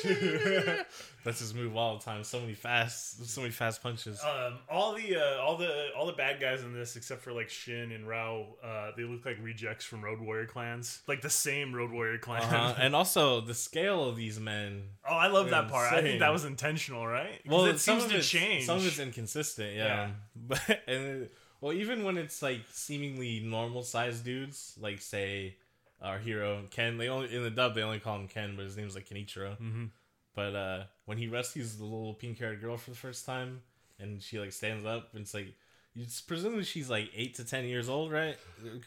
That's 1.24 1.40
his 1.40 1.52
move 1.52 1.76
all 1.76 1.98
the 1.98 2.02
time. 2.04 2.24
So 2.24 2.40
many 2.40 2.54
fast, 2.54 3.26
so 3.28 3.42
many 3.42 3.50
fast 3.52 3.82
punches. 3.82 4.18
Um, 4.24 4.58
all 4.70 4.94
the 4.94 5.16
uh, 5.16 5.42
all 5.42 5.58
the 5.58 5.88
all 5.96 6.06
the 6.06 6.14
bad 6.14 6.40
guys 6.40 6.62
in 6.62 6.72
this, 6.72 6.96
except 6.96 7.20
for 7.22 7.32
like 7.32 7.50
Shin 7.50 7.92
and 7.92 8.08
Rao, 8.08 8.46
uh, 8.64 8.92
they 8.96 9.02
look 9.04 9.26
like 9.26 9.36
rejects 9.42 9.84
from 9.84 10.02
Road 10.02 10.20
Warrior 10.20 10.46
clans, 10.46 11.02
like 11.06 11.20
the 11.20 11.28
same 11.28 11.74
Road 11.74 11.90
Warrior 11.90 12.16
clan. 12.18 12.42
Uh-huh. 12.42 12.74
and 12.80 12.96
also 12.96 13.42
the 13.42 13.52
scale 13.52 14.08
of 14.08 14.16
these 14.16 14.40
men. 14.40 14.84
oh, 15.06 15.14
I 15.14 15.26
love 15.26 15.50
that 15.50 15.68
part. 15.68 15.92
I 15.92 16.00
think 16.00 16.20
that 16.20 16.32
was 16.32 16.46
intentional, 16.46 17.06
right? 17.06 17.42
'Cause 17.44 17.52
Well, 17.52 17.66
it 17.66 17.78
seems 17.78 18.06
to 18.06 18.22
change. 18.22 18.64
Some 18.64 18.78
of 18.78 18.86
it's 18.86 18.98
inconsistent, 18.98 19.74
yeah. 19.76 19.84
Yeah. 19.84 20.10
But 20.48 20.60
and 20.86 21.04
it- 21.24 21.32
well, 21.60 21.72
even 21.72 22.04
when 22.04 22.16
it's 22.16 22.42
like 22.42 22.62
seemingly 22.72 23.40
normal 23.40 23.82
sized 23.82 24.24
dudes, 24.24 24.74
like 24.80 25.00
say 25.00 25.56
our 26.02 26.18
hero 26.18 26.62
Ken, 26.70 26.96
they 26.98 27.08
only 27.08 27.34
in 27.34 27.42
the 27.42 27.50
dub 27.50 27.74
they 27.74 27.82
only 27.82 27.98
call 28.00 28.16
him 28.16 28.28
Ken, 28.28 28.54
but 28.56 28.64
his 28.64 28.76
name's 28.76 28.94
like 28.94 29.08
Kenichiro. 29.08 29.56
hmm 29.56 29.86
But 30.34 30.54
uh 30.54 30.84
when 31.06 31.18
he 31.18 31.28
rescues 31.28 31.76
the 31.76 31.84
little 31.84 32.14
pink 32.14 32.38
haired 32.38 32.60
girl 32.60 32.76
for 32.76 32.90
the 32.90 32.96
first 32.96 33.26
time, 33.26 33.60
and 33.98 34.22
she 34.22 34.38
like 34.38 34.52
stands 34.52 34.84
up, 34.84 35.10
and 35.12 35.22
it's 35.22 35.34
like. 35.34 35.54
You 35.92 36.06
presumably 36.28 36.62
she's 36.62 36.88
like 36.88 37.10
eight 37.16 37.34
to 37.34 37.44
ten 37.44 37.64
years 37.64 37.88
old, 37.88 38.12
right? 38.12 38.36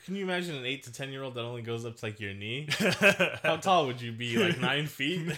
Can 0.06 0.16
you 0.16 0.24
imagine 0.24 0.56
an 0.56 0.66
eight 0.66 0.84
to 0.84 0.94
ten 0.94 1.12
year 1.12 1.22
old 1.22 1.36
that 1.36 1.42
only 1.42 1.62
goes 1.62 1.86
up 1.86 1.98
to 1.98 2.06
like 2.06 2.22
your 2.22 2.34
knee? 2.34 2.70
How 3.44 3.58
tall 3.58 3.88
would 3.88 4.02
you 4.02 4.14
be? 4.14 4.38
Like 4.38 4.58
nine 4.62 4.88
feet? 4.88 5.28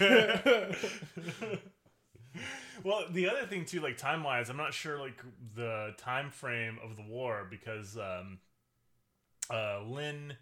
well, 2.84 3.04
the 3.10 3.28
other 3.28 3.46
thing 3.46 3.64
too, 3.64 3.80
like 3.80 3.96
time 3.96 4.22
wise, 4.22 4.48
I'm 4.48 4.56
not 4.56 4.74
sure 4.74 4.98
like 4.98 5.22
the 5.54 5.94
time 5.98 6.30
frame 6.30 6.78
of 6.84 6.96
the 6.96 7.02
war 7.02 7.46
because 7.48 7.96
um, 7.96 8.38
uh, 9.50 9.82
Lin 9.82 10.34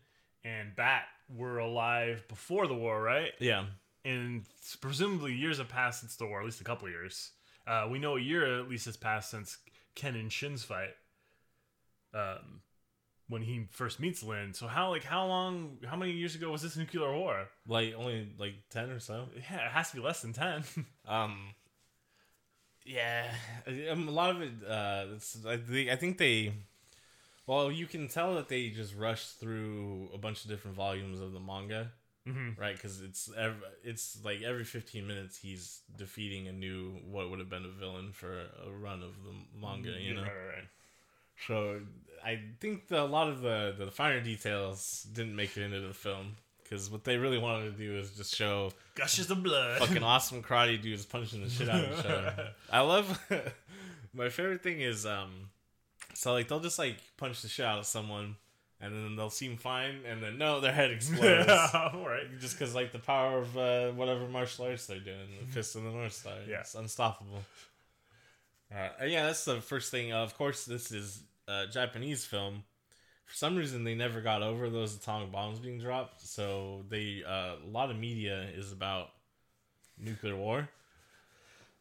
and 0.44 0.75
Bat 0.77 1.05
were 1.35 1.59
alive 1.59 2.27
before 2.29 2.66
the 2.66 2.75
war, 2.75 3.01
right? 3.03 3.33
yeah. 3.38 3.66
and 4.05 4.44
presumably 4.81 5.35
years 5.35 5.59
have 5.59 5.68
passed 5.68 6.01
since 6.01 6.16
the 6.16 6.27
war, 6.27 6.40
at 6.40 6.44
least 6.44 6.61
a 6.61 6.64
couple 6.64 6.88
years. 6.88 7.33
Uh, 7.66 7.88
we 7.90 7.99
know 7.99 8.16
a 8.16 8.20
year 8.20 8.61
at 8.61 8.68
least 8.68 8.85
has 8.85 8.97
passed 8.97 9.31
since 9.31 9.57
Ken 9.94 10.14
and 10.14 10.31
Shin's 10.31 10.62
fight. 10.64 10.94
Um, 12.12 12.61
when 13.29 13.42
he 13.42 13.66
first 13.70 14.01
meets 14.01 14.23
Lin. 14.23 14.53
So 14.53 14.66
how 14.66 14.90
like 14.90 15.05
how 15.05 15.27
long 15.27 15.79
how 15.87 15.97
many 15.97 16.12
years 16.12 16.35
ago 16.35 16.51
was 16.51 16.62
this 16.62 16.77
nuclear 16.77 17.12
war? 17.12 17.49
Like 17.66 17.94
only 17.97 18.29
like 18.38 18.55
ten 18.70 18.90
or 18.90 19.01
so. 19.01 19.29
Yeah, 19.35 19.66
it 19.66 19.73
has 19.73 19.90
to 19.90 19.97
be 19.97 20.03
less 20.03 20.23
than 20.23 20.33
ten. 20.33 20.64
Um. 21.07 21.55
Yeah, 22.85 23.33
um, 23.90 24.09
a 24.09 24.11
lot 24.11 24.31
of 24.31 24.42
it. 24.42 24.53
Uh, 24.68 25.07
it's, 25.14 25.44
I 25.47 25.57
think 25.57 25.90
I 25.90 25.97
think 25.97 26.18
they. 26.18 26.53
Well, 27.47 27.70
you 27.70 27.87
can 27.87 28.09
tell 28.09 28.35
that 28.37 28.49
they 28.49 28.70
just 28.70 28.94
rushed 28.94 29.38
through 29.38 30.09
a 30.14 30.18
bunch 30.18 30.44
of 30.44 30.51
different 30.51 30.77
volumes 30.77 31.20
of 31.20 31.33
the 31.33 31.40
manga, 31.40 31.92
mm-hmm. 32.27 32.61
right? 32.61 32.75
Because 32.75 33.01
it's 33.01 33.31
ev- 33.37 33.64
it's 33.83 34.18
like 34.25 34.42
every 34.42 34.64
fifteen 34.64 35.07
minutes 35.07 35.38
he's 35.38 35.81
defeating 35.97 36.49
a 36.49 36.53
new 36.53 36.99
what 37.11 37.31
would 37.31 37.38
have 37.38 37.51
been 37.51 37.64
a 37.64 37.68
villain 37.68 38.12
for 38.12 38.33
a 38.66 38.70
run 38.70 39.03
of 39.03 39.12
the 39.25 39.33
manga, 39.61 39.99
you 40.01 40.14
know. 40.14 40.23
right, 40.23 40.29
right, 40.29 40.55
right. 40.57 40.68
So 41.47 41.81
I 42.25 42.40
think 42.61 42.88
the, 42.88 43.03
a 43.03 43.05
lot 43.05 43.29
of 43.29 43.40
the 43.40 43.75
the 43.79 43.90
finer 43.90 44.20
details 44.20 45.07
didn't 45.12 45.37
make 45.37 45.57
it 45.57 45.62
into 45.62 45.81
the 45.81 45.94
film 45.94 46.37
because 46.64 46.90
what 46.90 47.05
they 47.05 47.16
really 47.16 47.38
wanted 47.38 47.77
to 47.77 47.79
do 47.79 47.96
is 47.98 48.11
just 48.12 48.35
show 48.35 48.72
Gushes 48.96 49.31
of 49.31 49.42
blood. 49.42 49.79
fucking 49.81 50.03
awesome 50.03 50.42
karate 50.42 50.81
dudes 50.81 51.05
punching 51.07 51.42
the 51.44 51.48
shit 51.50 51.68
out 51.68 51.85
of 51.85 51.98
each 52.00 52.07
other. 52.07 52.48
I 52.72 52.81
love 52.81 53.20
my 54.14 54.29
favorite 54.31 54.62
thing 54.62 54.81
is 54.81 55.07
um 55.07 55.31
so 56.14 56.33
like 56.33 56.48
they'll 56.48 56.61
just 56.61 56.79
like 56.79 56.96
punch 57.16 57.42
the 57.42 57.48
shit 57.48 57.64
out 57.66 57.79
of 57.79 57.87
someone 57.87 58.37
and 58.81 58.92
then 58.92 59.16
they'll 59.16 59.31
seem 59.31 59.57
fine 59.57 60.00
and 60.07 60.22
then 60.22 60.37
no 60.38 60.61
their 60.61 60.72
head 60.72 60.90
explodes. 60.90 61.48
all 61.74 62.05
right. 62.07 62.27
Just 62.40 62.59
because 62.59 62.74
like 62.74 62.92
the 62.92 62.98
power 62.98 63.38
of 63.38 63.57
uh, 63.57 63.90
whatever 63.92 64.27
martial 64.29 64.66
arts 64.66 64.87
they're 64.87 64.98
doing, 64.98 65.29
the 65.40 65.46
fist 65.53 65.74
of 65.77 65.85
the 65.85 65.90
North 65.90 66.12
Star, 66.12 66.35
Yeah. 66.48 66.61
it's 66.61 66.74
unstoppable. 66.74 67.42
Uh, 68.74 68.88
yeah, 69.07 69.27
that's 69.27 69.44
the 69.44 69.61
first 69.61 69.90
thing. 69.90 70.12
Uh, 70.12 70.18
of 70.22 70.37
course, 70.37 70.64
this 70.64 70.90
is 70.90 71.20
a 71.48 71.66
Japanese 71.66 72.24
film. 72.24 72.64
For 73.24 73.34
some 73.34 73.56
reason, 73.56 73.84
they 73.84 73.94
never 73.94 74.20
got 74.20 74.42
over 74.42 74.68
those 74.70 74.94
atomic 74.96 75.32
bombs 75.32 75.58
being 75.58 75.78
dropped. 75.78 76.20
So 76.26 76.84
they 76.88 77.22
uh, 77.26 77.56
a 77.64 77.68
lot 77.70 77.90
of 77.90 77.96
media 77.98 78.48
is 78.54 78.72
about 78.72 79.10
nuclear 79.98 80.37
war, 80.37 80.68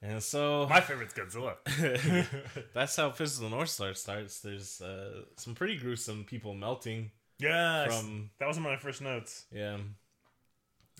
and 0.02 0.22
so 0.22 0.68
My 0.70 0.82
favorite's 0.82 1.14
Godzilla. 1.14 1.56
that's 2.74 2.96
how 2.96 3.12
Fist 3.12 3.38
of 3.38 3.44
the 3.44 3.50
North 3.50 3.70
Star 3.70 3.94
starts. 3.94 4.40
There's 4.40 4.82
uh, 4.82 5.24
some 5.38 5.56
pretty 5.56 5.78
gruesome 5.78 6.24
people 6.26 6.54
melting 6.54 7.12
Yeah, 7.40 7.88
from 7.88 8.30
that 8.40 8.48
was 8.48 8.58
one 8.58 8.66
of 8.66 8.72
my 8.72 8.78
first 8.78 9.02
notes. 9.02 9.46
Yeah. 9.52 9.78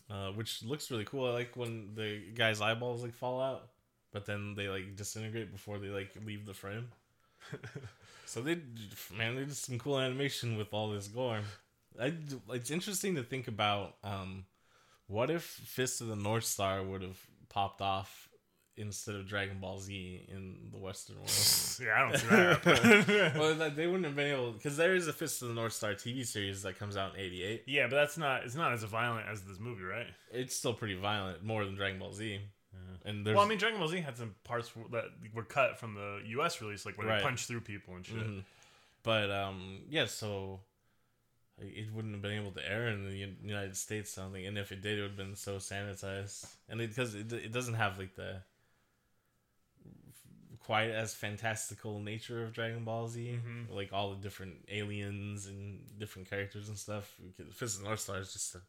Uh, 0.10 0.32
which 0.32 0.64
looks 0.64 0.92
really 0.92 1.06
cool. 1.06 1.26
I 1.28 1.32
like 1.32 1.56
when 1.56 1.96
the 1.96 2.22
guy's 2.36 2.62
eyeballs 2.62 3.02
like 3.04 3.14
fall 3.14 3.42
out, 3.42 3.70
but 4.12 4.26
then 4.26 4.54
they 4.56 4.68
like 4.70 4.96
disintegrate 4.96 5.52
before 5.52 5.80
they 5.80 5.88
like 5.88 6.12
leave 6.26 6.46
the 6.46 6.54
frame. 6.54 6.90
so 8.34 8.42
they, 8.42 8.56
man, 9.16 9.36
they 9.36 9.44
did 9.44 9.56
some 9.56 9.78
cool 9.78 10.00
animation 10.00 10.58
with 10.58 10.74
all 10.74 10.90
this 10.90 11.08
gore. 11.08 11.42
I, 12.02 12.14
it's 12.50 12.72
interesting 12.72 13.14
to 13.16 13.24
think 13.24 13.48
about. 13.48 13.98
Um, 14.04 14.46
what 15.06 15.30
if 15.30 15.44
Fist 15.44 16.02
of 16.02 16.08
the 16.08 16.16
North 16.16 16.46
Star 16.46 16.82
would 16.82 17.04
have 17.04 17.20
popped 17.50 17.80
off 17.80 18.30
instead 18.76 19.14
of 19.14 19.28
Dragon 19.28 19.60
Ball 19.60 19.78
Z 19.78 20.26
in 20.30 20.70
the 20.72 20.80
Western 20.80 21.18
world? 21.18 21.30
Yeah, 21.80 21.96
I 21.96 22.10
don't 22.10 22.20
see 22.20 22.28
that. 22.28 23.36
well, 23.38 23.70
they 23.70 23.86
wouldn't 23.86 24.06
have 24.06 24.16
been 24.16 24.32
able 24.34 24.54
because 24.54 24.78
there 24.78 24.96
is 24.96 25.08
a 25.08 25.14
Fist 25.14 25.44
of 25.44 25.50
the 25.50 25.54
North 25.54 25.74
Star 25.74 25.94
TV 25.94 26.26
series 26.26 26.64
that 26.64 26.80
comes 26.80 26.98
out 26.98 27.14
in 27.14 27.20
'88. 27.20 27.64
yeah, 27.68 27.86
but 27.88 27.98
that's 27.98 28.18
not. 28.18 28.46
It's 28.46 28.56
not 28.56 28.74
as 28.74 28.84
violent 28.84 29.28
as 29.32 29.42
this 29.42 29.60
movie, 29.60 29.84
right? 29.84 30.08
It's 30.32 30.56
still 30.56 30.74
pretty 30.74 30.96
violent, 30.96 31.44
more 31.44 31.66
than 31.66 31.76
Dragon 31.76 32.00
Ball 32.00 32.14
Z. 32.14 32.40
And 33.06 33.26
there's 33.26 33.36
Well, 33.36 33.46
I 33.46 33.50
mean, 33.50 33.58
Dragon 33.58 33.80
Ball 33.80 33.88
Z 33.90 34.00
had 34.02 34.18
some 34.18 34.34
parts 34.46 34.72
that 34.92 35.06
were 35.34 35.44
cut 35.44 35.78
from 35.80 35.96
the 35.96 36.22
U.S. 36.28 36.62
release, 36.62 36.86
like 36.86 36.98
where 36.98 37.08
Right. 37.08 37.18
they 37.18 37.24
punch 37.24 37.46
through 37.48 37.62
people 37.62 37.96
and 37.96 38.06
shit. 38.06 38.16
Mhm. 38.18 38.44
but 39.04 39.30
um, 39.30 39.82
yeah, 39.90 40.06
so 40.06 40.62
it 41.60 41.92
wouldn't 41.94 42.14
have 42.14 42.22
been 42.22 42.32
able 42.40 42.52
to 42.52 42.66
air 42.68 42.88
in 42.88 43.04
the 43.06 43.16
United 43.44 43.76
States. 43.78 44.16
Think, 44.16 44.48
and 44.48 44.58
if 44.58 44.72
it 44.72 44.82
did, 44.82 44.98
it 44.98 45.02
would 45.02 45.12
have 45.12 45.18
been 45.18 45.36
so 45.36 45.58
sanitized, 45.58 46.46
and 46.70 46.80
because 46.80 47.14
it, 47.14 47.32
it 47.34 47.52
doesn't 47.52 47.74
have 47.76 48.00
like 48.00 48.16
the 48.16 48.42
quite 50.60 50.90
as 50.92 51.14
fantastical 51.14 52.00
nature 52.00 52.42
of 52.44 52.54
Dragon 52.54 52.86
Ball 52.86 53.08
Z, 53.10 53.40
Mhm. 53.46 53.70
like 53.70 53.92
all 53.92 54.12
the 54.16 54.22
different 54.22 54.64
aliens 54.70 55.46
and 55.46 56.00
different 56.00 56.30
characters 56.30 56.70
and 56.70 56.80
stuff. 56.80 57.14
Fist 57.52 57.76
of 57.76 57.82
the 57.82 57.88
North 57.90 58.00
Star 58.00 58.20
is 58.20 58.32
just 58.32 58.56
a 58.56 58.62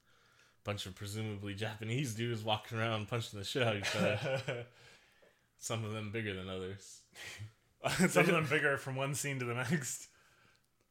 bunch 0.64 0.86
of 0.86 0.94
presumably 0.94 1.54
Japanese 1.54 2.14
dudes 2.14 2.42
walking 2.42 2.78
around 2.78 3.08
punching 3.08 3.38
the 3.38 3.44
shit 3.44 3.62
out 3.62 3.76
of 3.76 3.82
each 3.82 3.96
other. 3.96 4.66
Some 5.58 5.84
of 5.84 5.92
them 5.92 6.10
bigger 6.10 6.34
than 6.34 6.48
others. 6.48 7.00
Some 8.10 8.24
of 8.24 8.26
them 8.26 8.46
bigger 8.48 8.76
from 8.76 8.96
one 8.96 9.14
scene 9.14 9.38
to 9.38 9.44
the 9.44 9.54
next. 9.54 10.08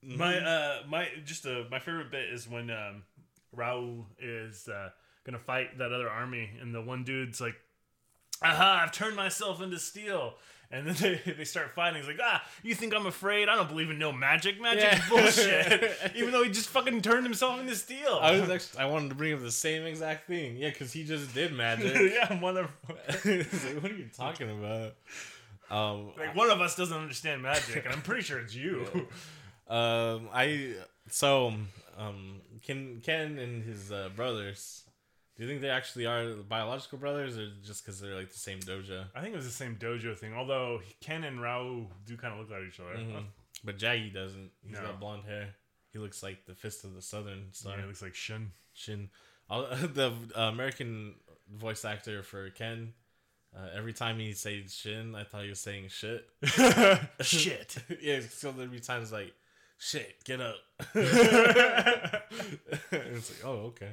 My 0.03 0.37
uh 0.37 0.83
my 0.87 1.07
just 1.25 1.45
uh 1.45 1.63
my 1.71 1.79
favorite 1.79 2.11
bit 2.11 2.29
is 2.29 2.47
when 2.47 2.69
um 2.69 3.03
Rao 3.51 4.05
is 4.19 4.67
uh 4.67 4.89
gonna 5.25 5.39
fight 5.39 5.77
that 5.77 5.93
other 5.93 6.09
army 6.09 6.49
and 6.61 6.73
the 6.75 6.81
one 6.81 7.03
dude's 7.03 7.39
like 7.39 7.55
Aha, 8.41 8.81
I've 8.83 8.91
turned 8.91 9.15
myself 9.15 9.61
into 9.61 9.79
steel 9.79 10.33
and 10.73 10.87
then 10.87 10.95
they, 11.25 11.31
they 11.33 11.43
start 11.45 11.71
fighting. 11.75 11.99
He's 12.01 12.07
like, 12.07 12.19
ah, 12.21 12.43
you 12.63 12.73
think 12.75 12.93
I'm 12.95 13.05
afraid? 13.05 13.47
I 13.47 13.55
don't 13.55 13.69
believe 13.69 13.89
in 13.89 13.99
no 13.99 14.11
magic. 14.11 14.59
Magic 14.59 14.83
Yeah. 14.83 15.09
bullshit. 15.09 15.91
Even 16.15 16.31
though 16.31 16.43
he 16.43 16.49
just 16.49 16.67
fucking 16.69 17.01
turned 17.01 17.23
himself 17.25 17.59
into 17.59 17.75
steel. 17.75 18.19
I 18.21 18.39
was 18.39 18.49
actually 18.49 18.79
I 18.81 18.85
wanted 18.87 19.09
to 19.09 19.15
bring 19.15 19.33
up 19.33 19.41
the 19.41 19.51
same 19.51 19.83
exact 19.85 20.27
thing. 20.27 20.57
Yeah, 20.57 20.69
because 20.69 20.91
he 20.91 21.03
just 21.05 21.33
did 21.33 21.53
magic. 21.53 21.95
yeah, 22.13 22.37
mother. 22.41 22.67
It's 23.23 23.65
like, 23.65 23.81
what 23.83 23.91
are 23.91 23.95
you 23.95 24.09
talking 24.17 24.49
about? 24.49 24.95
Um, 25.69 26.11
Like 26.17 26.35
one 26.35 26.49
of 26.49 26.59
us 26.59 26.75
doesn't 26.75 26.97
understand 26.97 27.41
magic, 27.41 27.85
and 27.85 27.93
I'm 27.93 28.01
pretty 28.01 28.23
sure 28.23 28.39
it's 28.39 28.53
you. 28.55 28.85
um, 29.69 30.27
I 30.33 30.73
so 31.09 31.53
um, 31.97 32.41
Ken 32.61 33.01
Ken 33.03 33.37
and 33.37 33.63
his 33.63 33.91
uh, 33.91 34.09
brothers. 34.15 34.82
Do 35.35 35.43
you 35.43 35.49
think 35.49 35.61
they 35.61 35.69
actually 35.69 36.05
are 36.05 36.35
biological 36.35 36.99
brothers, 36.99 37.37
or 37.37 37.49
just 37.63 37.83
because 37.83 37.99
they're 37.99 38.15
like 38.15 38.31
the 38.31 38.37
same 38.37 38.59
dojo? 38.59 39.05
I 39.15 39.21
think 39.21 39.33
it 39.33 39.37
was 39.37 39.45
the 39.45 39.51
same 39.51 39.75
dojo 39.77 40.15
thing. 40.17 40.33
Although 40.35 40.81
Ken 41.01 41.23
and 41.23 41.41
Rao 41.41 41.87
do 42.05 42.15
kind 42.17 42.33
of 42.33 42.39
look 42.39 42.51
like 42.51 42.67
each 42.67 42.79
other. 42.79 42.95
Mhm. 42.97 43.25
But 43.63 43.77
Jaggy 43.79 44.13
doesn't. 44.13 44.51
He's 44.63 44.73
No. 44.75 44.81
got 44.83 44.99
blonde 44.99 45.23
hair. 45.25 45.55
He 45.91 45.97
looks 45.99 46.21
like 46.21 46.45
the 46.45 46.53
fist 46.55 46.83
of 46.83 46.93
the 46.95 47.01
Southern 47.01 47.51
Star. 47.53 47.77
Yeah, 47.77 47.83
it 47.83 47.87
looks 47.87 48.01
like 48.01 48.13
Shin. 48.15 48.51
Shin. 48.73 49.09
The 49.49 50.13
uh, 50.35 50.41
American 50.41 51.15
voice 51.51 51.83
actor 51.85 52.23
for 52.23 52.49
Ken. 52.51 52.93
Uh, 53.55 53.69
every 53.75 53.93
time 53.93 54.17
he 54.19 54.33
said 54.33 54.69
Shin, 54.71 55.13
I 55.15 55.23
thought 55.23 55.43
he 55.43 55.49
was 55.49 55.59
saying 55.59 55.89
shit. 55.89 56.27
Shit. 57.21 57.77
yeah, 58.01 58.21
so 58.29 58.51
there'd 58.51 58.71
be 58.71 58.79
times 58.79 59.11
like, 59.11 59.31
shit, 59.77 60.23
get 60.25 60.41
up. 60.41 60.55
it's 62.91 63.29
like, 63.31 63.45
oh, 63.45 63.71
okay. 63.73 63.91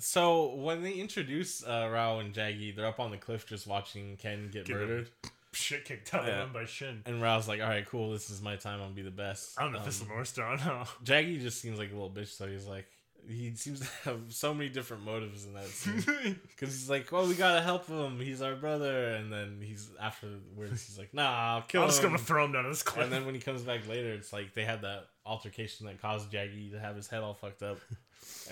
So 0.00 0.54
when 0.56 0.82
they 0.82 0.92
introduce 0.94 1.62
uh, 1.64 1.88
Rao 1.92 2.18
and 2.18 2.34
Jaggy, 2.34 2.74
they're 2.74 2.86
up 2.86 2.98
on 3.00 3.10
the 3.10 3.16
cliff 3.16 3.46
just 3.46 3.66
watching 3.66 4.16
Ken 4.16 4.50
get 4.52 4.66
Get 4.66 4.76
murdered. 4.76 5.08
shit 5.52 5.84
kicked 5.84 6.12
out 6.12 6.26
Yeah. 6.26 6.40
of 6.42 6.46
him 6.48 6.52
by 6.52 6.64
Shin. 6.64 7.02
And 7.06 7.22
Rao's 7.22 7.46
like, 7.46 7.60
all 7.60 7.68
right, 7.68 7.86
cool. 7.86 8.10
This 8.10 8.28
is 8.30 8.42
my 8.42 8.56
time. 8.56 8.80
I'll 8.82 8.90
be 8.90 9.02
the 9.02 9.10
best. 9.12 9.58
I 9.58 9.62
don't 9.62 9.72
know 9.72 9.78
if 9.78 9.82
Um, 9.84 9.88
this 9.88 10.00
is 10.02 10.08
North 10.08 10.28
Star. 10.28 10.56
No. 10.56 10.84
Jaggy 11.04 11.40
just 11.40 11.60
seems 11.60 11.78
like 11.78 11.90
a 11.90 11.94
little 11.94 12.10
bitch. 12.10 12.28
So 12.36 12.48
he's 12.48 12.66
like, 12.66 12.86
he 13.28 13.54
seems 13.54 13.80
to 13.80 13.86
have 14.04 14.20
so 14.30 14.52
many 14.52 14.68
different 14.68 15.04
motives 15.04 15.46
in 15.46 15.54
that 15.54 15.66
scene. 15.66 16.38
Because 16.48 16.74
he's 16.74 16.90
like, 16.90 17.10
well, 17.12 17.26
we 17.26 17.34
gotta 17.34 17.62
help 17.62 17.86
him. 17.88 18.18
He's 18.20 18.42
our 18.42 18.54
brother. 18.56 19.10
And 19.14 19.32
then 19.32 19.60
he's 19.62 19.88
afterwards, 20.00 20.86
he's 20.86 20.98
like, 20.98 21.14
nah, 21.14 21.54
I'll 21.54 21.62
kill 21.62 21.82
I'm 21.82 21.86
him. 21.86 21.90
just 21.90 22.02
gonna 22.02 22.18
throw 22.18 22.44
him 22.44 22.52
down 22.52 22.68
this 22.68 22.82
cliff. 22.82 23.04
and 23.04 23.12
then 23.12 23.24
when 23.26 23.34
he 23.34 23.40
comes 23.40 23.62
back 23.62 23.86
later, 23.88 24.12
it's 24.12 24.32
like 24.32 24.54
they 24.54 24.64
had 24.64 24.82
that 24.82 25.06
altercation 25.24 25.86
that 25.86 26.02
caused 26.02 26.30
Jaggy 26.32 26.72
to 26.72 26.80
have 26.80 26.96
his 26.96 27.06
head 27.06 27.22
all 27.22 27.34
fucked 27.34 27.62
up. 27.62 27.78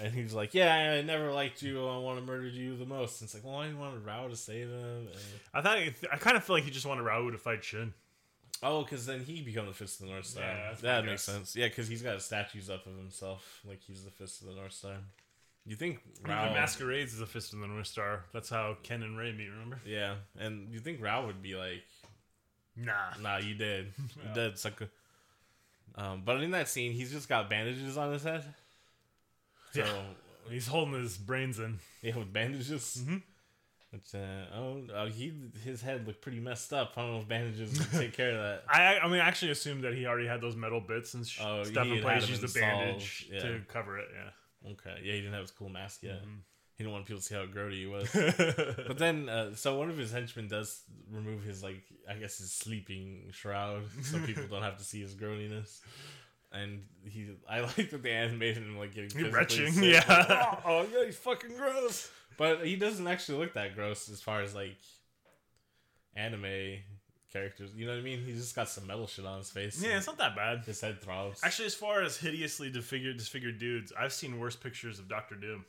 And 0.01 0.13
he's 0.15 0.33
like, 0.35 0.55
"Yeah, 0.55 0.75
I 0.99 1.03
never 1.03 1.33
liked 1.33 1.63
you. 1.63 1.87
I 1.87 1.99
want 1.99 2.19
to 2.19 2.25
murder 2.25 2.49
you 2.49 2.77
the 2.77 2.87
most." 2.87 3.21
And 3.21 3.27
it's 3.27 3.35
like, 3.35 3.45
"Well, 3.45 3.57
I 3.57 3.73
wanted 3.73 4.05
Rao 4.05 4.29
to 4.29 4.37
save 4.37 4.69
him." 4.69 5.09
And, 5.09 5.09
I 5.55 5.61
thought 5.61 5.79
I 5.79 6.17
kind 6.19 6.37
of 6.37 6.45
feel 6.45 6.57
like 6.57 6.65
he 6.65 6.71
just 6.71 6.87
wanted 6.87 7.03
Rao 7.03 7.31
to 7.31 7.39
fight 7.39 7.63
Shin. 7.65 7.93
oh, 8.63 8.83
because 8.83 9.07
then 9.07 9.21
he 9.25 9.43
become 9.43 9.67
the 9.67 9.73
Fist 9.75 10.01
of 10.01 10.07
the 10.07 10.13
North 10.13 10.27
Star. 10.27 10.45
Yeah, 10.45 10.69
that's 10.69 10.81
that 10.83 11.05
makes 11.05 11.27
guess. 11.27 11.35
sense. 11.35 11.57
Yeah, 11.57 11.69
because 11.69 11.89
he's 11.89 12.03
got 12.03 12.21
statues 12.23 12.71
up 12.71 12.87
of 12.87 12.97
himself, 12.97 13.61
like 13.69 13.81
he's 13.83 14.05
the 14.05 14.11
Fist 14.11 14.41
of 14.43 14.49
the 14.49 14.55
North 14.55 14.73
Star. 14.73 14.97
You 15.67 15.77
think 15.77 16.01
Even 16.21 16.31
Rao? 16.31 16.53
masquerades 16.53 17.15
as 17.15 17.21
a 17.21 17.27
fist 17.27 17.53
of 17.53 17.61
the 17.61 17.69
North 17.69 17.87
Star. 17.87 18.25
That's 18.33 18.49
how 18.49 18.77
Ken 18.83 19.03
and 19.05 19.17
Ray 19.17 19.31
meet. 19.33 19.49
Remember? 19.49 19.81
yeah, 19.87 20.15
and 20.39 20.69
you 20.73 20.81
think 20.81 21.01
Rao 21.01 21.27
would 21.27 21.41
be 21.43 21.55
like, 21.55 21.83
Nah. 22.75 23.13
"Nah, 23.21 23.37
you 23.37 23.55
did, 23.55 23.93
you 23.99 24.05
Yeah. 24.27 24.33
did, 24.35 24.59
sucker." 24.59 24.89
Um, 25.95 26.23
but 26.25 26.43
in 26.43 26.51
that 26.53 26.69
scene, 26.69 26.93
he's 26.93 27.13
just 27.13 27.29
got 27.29 27.51
bandages 27.51 27.97
on 27.99 28.13
his 28.13 28.23
head. 28.23 28.45
So 29.73 29.81
Yeah. 29.81 30.03
He's 30.51 30.67
holding 30.67 30.95
his 31.01 31.17
brains 31.19 31.59
in. 31.59 31.79
Yeah, 32.03 32.17
with 32.17 32.33
bandages. 32.33 33.05
Mhm. 33.07 33.23
Which, 33.91 34.15
uh, 34.15 34.47
oh, 34.55 34.87
uh, 34.93 35.07
he 35.07 35.33
his 35.65 35.83
head 35.83 36.07
looked 36.07 36.21
pretty 36.23 36.41
messed 36.41 36.73
up. 36.73 36.95
I 36.97 37.03
don't 37.03 37.13
know 37.13 37.21
if 37.21 37.29
bandages 37.29 37.79
would 37.79 37.91
take 38.01 38.13
care 38.15 38.31
of 38.31 38.37
that. 38.43 38.65
I 38.69 38.99
I 38.99 39.09
mean, 39.09 39.21
I 39.21 39.27
actually 39.29 39.51
assumed 39.53 39.85
that 39.85 39.95
he 39.95 40.07
already 40.07 40.27
had 40.27 40.41
those 40.41 40.57
metal 40.57 40.81
bits 40.81 41.15
and 41.15 41.27
sh- 41.27 41.39
Oh, 41.43 41.63
stuff 41.65 41.87
in 41.87 42.01
place. 42.01 42.29
Used 42.29 42.41
the 42.43 42.59
bandage 42.61 43.27
installed, 43.31 43.61
to 43.67 43.73
cover 43.73 43.99
it. 43.99 44.09
Yeah. 44.15 44.71
Okay, 44.73 44.97
yeah, 45.05 45.13
he 45.13 45.19
didn't 45.21 45.33
have 45.35 45.43
his 45.43 45.51
cool 45.51 45.69
mask 45.69 46.03
yet. 46.03 46.23
Mhm. 46.25 46.39
He 46.79 46.85
didn't 46.85 46.93
want 46.95 47.07
people 47.07 47.21
to 47.21 47.27
see 47.27 47.35
how 47.35 47.45
grody 47.47 47.75
he 47.81 47.87
was. 47.87 48.09
but 48.89 48.97
then, 48.99 49.29
uh, 49.29 49.55
so 49.55 49.77
one 49.79 49.91
of 49.91 49.99
his 49.99 50.11
henchmen 50.11 50.49
does 50.49 50.83
remove 51.11 51.45
his 51.45 51.63
like, 51.63 51.83
I 52.09 52.15
guess 52.15 52.39
his 52.39 52.51
sleeping 52.51 53.29
shroud, 53.33 53.85
so 54.03 54.19
people 54.21 54.45
don't 54.51 54.63
have 54.63 54.79
to 54.79 54.85
see 54.85 55.01
his 55.03 55.15
groaniness. 55.15 55.83
And 56.53 56.83
he, 57.05 57.29
I 57.49 57.61
like 57.79 57.91
that 57.91 58.03
they 58.03 58.13
animated 58.13 58.59
him 58.63 58.79
like 58.79 58.95
getting 58.95 59.11
He 59.11 59.25
physically 59.25 59.33
retching, 59.33 59.73
sick. 59.73 60.05
yeah. 60.07 60.17
Like, 60.29 60.31
oh, 60.31 60.59
oh, 60.67 60.87
yeah, 60.93 61.07
he's 61.07 61.17
fucking 61.17 61.57
gross. 61.57 62.11
But 62.37 62.67
he 62.67 62.77
doesn't 62.77 63.07
actually 63.07 63.39
look 63.39 63.55
that 63.55 63.75
gross 63.75 64.09
as 64.11 64.21
far 64.21 64.43
as 64.43 64.55
like 64.55 64.77
anime 66.15 66.79
characters. 67.33 67.71
You 67.75 67.87
know 67.87 67.93
what 67.93 68.01
I 68.01 68.03
mean? 68.03 68.23
He's 68.25 68.39
just 68.41 68.55
got 68.55 68.69
some 68.69 68.87
metal 68.87 69.07
shit 69.07 69.25
on 69.25 69.39
his 69.39 69.51
face. 69.51 69.83
yeah, 69.83 69.97
it's 69.97 70.07
not 70.07 70.19
that 70.19 70.37
bad. 70.37 70.65
his 70.65 70.81
head 70.81 71.01
throbs. 71.01 71.41
Actually, 71.43 71.67
as 71.67 71.75
far 71.75 72.03
as 72.03 72.17
hideously 72.17 72.71
disfigured, 72.71 73.17
disfigured 73.17 73.59
dudes, 73.59 73.93
I've 73.99 74.13
seen 74.13 74.39
worse 74.39 74.57
pictures 74.57 74.99
of 74.99 75.09
Doctor 75.09 75.35
Doom. 75.37 75.65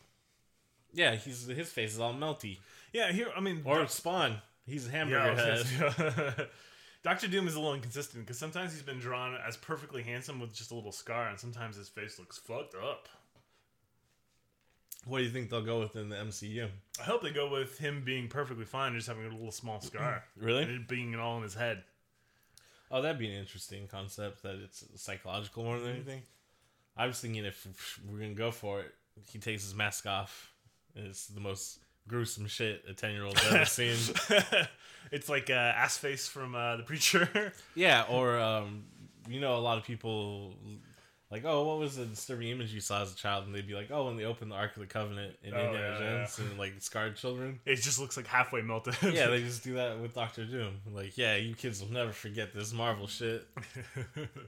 yeah, 0.93 1.15
he's 1.15 1.45
his 1.47 1.69
face 1.71 1.93
is 1.93 1.99
all 1.99 2.13
melty. 2.13 2.59
Yeah, 2.91 3.11
here 3.11 3.27
I 3.35 3.39
mean, 3.39 3.61
Or 3.65 3.87
Spawn. 3.87 4.41
He's 4.65 4.87
a 4.87 4.91
yeah, 4.91 4.97
hamburger 4.97 5.35
head. 5.35 6.47
Doctor 7.03 7.27
Doom 7.27 7.47
is 7.49 7.55
a 7.55 7.59
little 7.59 7.73
inconsistent 7.75 8.25
because 8.25 8.39
sometimes 8.39 8.71
he's 8.71 8.81
been 8.81 8.99
drawn 8.99 9.37
as 9.45 9.57
perfectly 9.57 10.03
handsome 10.03 10.39
with 10.39 10.53
just 10.53 10.71
a 10.71 10.75
little 10.75 10.93
scar, 10.93 11.27
and 11.27 11.37
sometimes 11.37 11.75
his 11.75 11.89
face 11.89 12.17
looks 12.17 12.37
fucked 12.37 12.75
up. 12.75 13.09
What 15.05 15.17
do 15.17 15.25
you 15.25 15.29
think 15.29 15.49
they'll 15.49 15.61
go 15.61 15.81
with 15.81 15.97
in 15.97 16.07
the 16.07 16.15
MCU? 16.15 16.69
I 16.99 17.03
hope 17.03 17.21
they 17.21 17.31
go 17.31 17.49
with 17.49 17.77
him 17.77 18.03
being 18.05 18.29
perfectly 18.29 18.63
fine, 18.63 18.95
just 18.95 19.07
having 19.07 19.25
a 19.25 19.29
little 19.29 19.51
small 19.51 19.81
scar, 19.81 20.23
Really? 20.37 20.63
and 20.63 20.71
it 20.71 20.87
being 20.87 21.13
all 21.15 21.35
in 21.37 21.43
his 21.43 21.55
head. 21.55 21.83
Oh, 22.89 23.01
that'd 23.01 23.19
be 23.19 23.27
an 23.27 23.37
interesting 23.37 23.87
concept. 23.87 24.43
That 24.43 24.55
it's 24.63 24.85
psychological 24.95 25.63
more 25.63 25.79
than 25.79 25.87
mm-hmm. 25.87 25.95
anything. 25.95 26.21
I 26.95 27.07
was 27.07 27.19
thinking 27.19 27.43
if 27.43 27.99
we're 28.07 28.19
gonna 28.19 28.33
go 28.33 28.51
for 28.51 28.79
it, 28.81 28.93
he 29.29 29.39
takes 29.39 29.63
his 29.63 29.75
mask 29.75 30.05
off. 30.05 30.53
and 30.95 31.07
It's 31.07 31.27
the 31.27 31.41
most 31.41 31.79
gruesome 32.07 32.47
shit 32.47 32.83
a 32.89 32.93
ten 32.93 33.11
year 33.13 33.23
old 33.25 33.39
ever 33.49 33.65
seen. 33.65 33.95
it's 35.11 35.29
like 35.29 35.49
uh, 35.49 35.53
ass 35.53 35.97
face 35.97 36.27
from 36.27 36.55
uh, 36.55 36.77
the 36.77 36.83
preacher. 36.83 37.53
Yeah, 37.75 38.05
or 38.09 38.37
um, 38.39 38.83
you 39.27 39.39
know, 39.39 39.57
a 39.57 39.59
lot 39.59 39.77
of 39.77 39.83
people 39.83 40.53
like, 41.31 41.43
oh, 41.45 41.63
what 41.67 41.79
was 41.79 41.95
the 41.95 42.05
disturbing 42.05 42.49
image 42.49 42.71
you 42.71 42.79
saw 42.79 43.01
as 43.01 43.11
a 43.11 43.15
child? 43.15 43.47
And 43.47 43.55
they'd 43.55 43.65
be 43.67 43.73
like, 43.73 43.89
oh, 43.89 44.05
when 44.05 44.17
they 44.17 44.25
opened 44.25 44.51
the 44.51 44.55
Ark 44.55 44.75
of 44.75 44.81
the 44.81 44.85
Covenant 44.87 45.35
in 45.43 45.53
Oh, 45.53 45.65
Indiana 45.65 45.97
yeah, 45.99 45.99
Jones 45.99 46.37
and 46.39 46.59
like 46.59 46.73
scarred 46.79 47.15
children. 47.15 47.59
it 47.65 47.77
just 47.77 47.99
looks 47.99 48.15
like 48.17 48.27
halfway 48.27 48.61
melted. 48.61 48.95
yeah, 49.01 49.27
they 49.27 49.41
just 49.41 49.63
do 49.63 49.73
that 49.75 49.99
with 49.99 50.13
Doctor 50.13 50.45
Doom. 50.45 50.75
Like, 50.93 51.17
yeah, 51.17 51.35
you 51.35 51.55
kids 51.55 51.81
will 51.81 51.91
never 51.91 52.11
forget 52.11 52.53
this 52.53 52.71
Marvel 52.73 53.07
shit. 53.07 53.47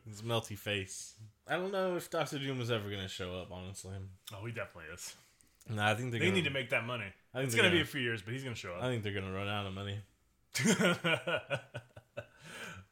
this 0.05 0.21
melty 0.21 0.57
face. 0.57 1.15
I 1.47 1.55
don't 1.57 1.71
know 1.71 1.95
if 1.95 2.09
Doctor 2.11 2.37
Doom 2.37 2.61
is 2.61 2.69
ever 2.69 2.87
gonna 2.89 3.07
show 3.07 3.33
up. 3.39 3.51
Honestly, 3.51 3.93
oh, 4.33 4.45
he 4.45 4.51
definitely 4.51 4.93
is. 4.93 5.15
No, 5.69 5.83
I 5.83 5.95
think 5.95 6.11
They 6.11 6.19
gonna, 6.19 6.31
need 6.31 6.43
to 6.45 6.49
make 6.49 6.69
that 6.69 6.85
money. 6.85 7.05
I 7.33 7.37
think 7.37 7.47
It's 7.47 7.55
they're 7.55 7.63
gonna 7.63 7.75
be 7.75 7.81
a 7.81 7.85
few 7.85 8.01
years, 8.01 8.21
but 8.21 8.33
he's 8.33 8.43
gonna 8.43 8.55
show 8.55 8.73
up. 8.73 8.83
I 8.83 8.87
think 8.87 9.03
they're 9.03 9.13
gonna 9.13 9.33
run 9.33 9.47
out 9.47 9.65
of 9.65 9.73
money. 9.73 9.99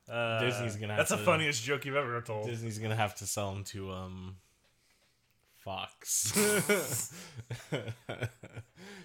Uh, 0.09 0.39
Disney's 0.45 0.75
gonna 0.75 0.93
have 0.93 1.07
That's 1.07 1.11
the 1.11 1.17
funniest 1.17 1.63
joke 1.63 1.85
you've 1.85 1.95
ever 1.95 2.21
told. 2.21 2.47
Disney's 2.47 2.79
gonna 2.79 2.95
have 2.95 3.15
to 3.15 3.25
sell 3.25 3.53
them 3.53 3.63
to 3.65 3.91
um 3.91 4.35
Fox. 5.63 6.33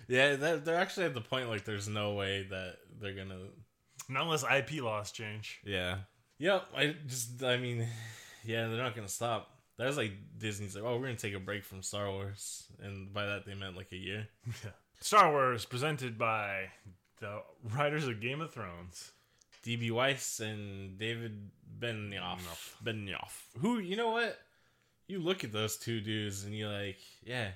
yeah, 0.08 0.34
they're, 0.34 0.56
they're 0.56 0.76
actually 0.76 1.06
at 1.06 1.14
the 1.14 1.20
point 1.20 1.48
like 1.48 1.64
there's 1.64 1.86
no 1.86 2.14
way 2.14 2.48
that 2.50 2.76
they're 3.00 3.14
gonna. 3.14 3.38
Not 4.08 4.24
unless 4.24 4.42
IP 4.42 4.82
laws 4.82 5.12
change. 5.12 5.60
Yeah. 5.64 5.98
Yep. 6.38 6.64
I 6.76 6.96
just. 7.06 7.44
I 7.44 7.58
mean, 7.58 7.86
yeah, 8.44 8.66
they're 8.66 8.82
not 8.82 8.96
gonna 8.96 9.06
stop. 9.06 9.52
That 9.78 9.86
was 9.86 9.96
like 9.96 10.12
Disney's 10.36 10.74
like, 10.74 10.84
oh, 10.84 10.96
we're 10.96 11.06
gonna 11.06 11.16
take 11.16 11.34
a 11.34 11.40
break 11.40 11.64
from 11.64 11.82
Star 11.82 12.10
Wars, 12.10 12.64
and 12.82 13.12
by 13.12 13.26
that 13.26 13.46
they 13.46 13.54
meant 13.54 13.76
like 13.76 13.92
a 13.92 13.96
year. 13.96 14.28
Yeah. 14.64 14.70
Star 15.00 15.30
Wars 15.30 15.64
presented 15.64 16.18
by 16.18 16.70
the 17.20 17.40
writers 17.76 18.08
of 18.08 18.20
Game 18.20 18.40
of 18.40 18.52
Thrones. 18.52 19.12
DB 19.64 19.92
Weiss 19.92 20.40
and 20.40 20.98
David 20.98 21.50
Benioff. 21.78 22.74
Benioff. 22.84 23.42
Who, 23.58 23.78
you 23.78 23.96
know 23.96 24.10
what? 24.10 24.36
You 25.06 25.20
look 25.20 25.44
at 25.44 25.52
those 25.52 25.76
two 25.76 26.00
dudes 26.00 26.44
and 26.44 26.54
you're 26.54 26.72
like, 26.72 26.98
yeah, 27.22 27.50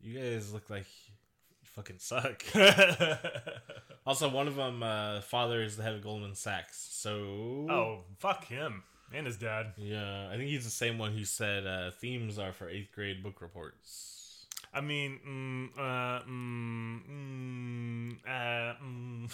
you 0.00 0.18
guys 0.18 0.52
look 0.52 0.68
like 0.68 0.86
you 1.08 1.14
fucking 1.62 1.98
suck. 1.98 2.44
also, 4.06 4.28
one 4.28 4.48
of 4.48 4.56
them, 4.56 4.82
uh, 4.82 5.22
father 5.22 5.62
is 5.62 5.78
the 5.78 5.82
head 5.82 5.94
of 5.94 6.02
Goldman 6.02 6.34
Sachs. 6.34 6.86
So, 6.90 7.66
oh, 7.70 8.04
fuck 8.18 8.44
him 8.44 8.82
and 9.14 9.26
his 9.26 9.36
dad. 9.36 9.72
yeah, 9.76 10.28
I 10.30 10.36
think 10.36 10.48
he's 10.50 10.64
the 10.64 10.70
same 10.70 10.98
one 10.98 11.12
who 11.12 11.24
said 11.24 11.66
uh, 11.66 11.90
themes 11.92 12.38
are 12.38 12.52
for 12.52 12.68
eighth 12.68 12.92
grade 12.92 13.22
book 13.22 13.40
reports. 13.40 14.46
I 14.72 14.80
mean, 14.80 15.20
mm, 15.26 15.78
uh, 15.78 16.22
mm, 16.24 17.00
mm, 17.08 18.16
uh, 18.26 18.74
mm. 18.84 19.32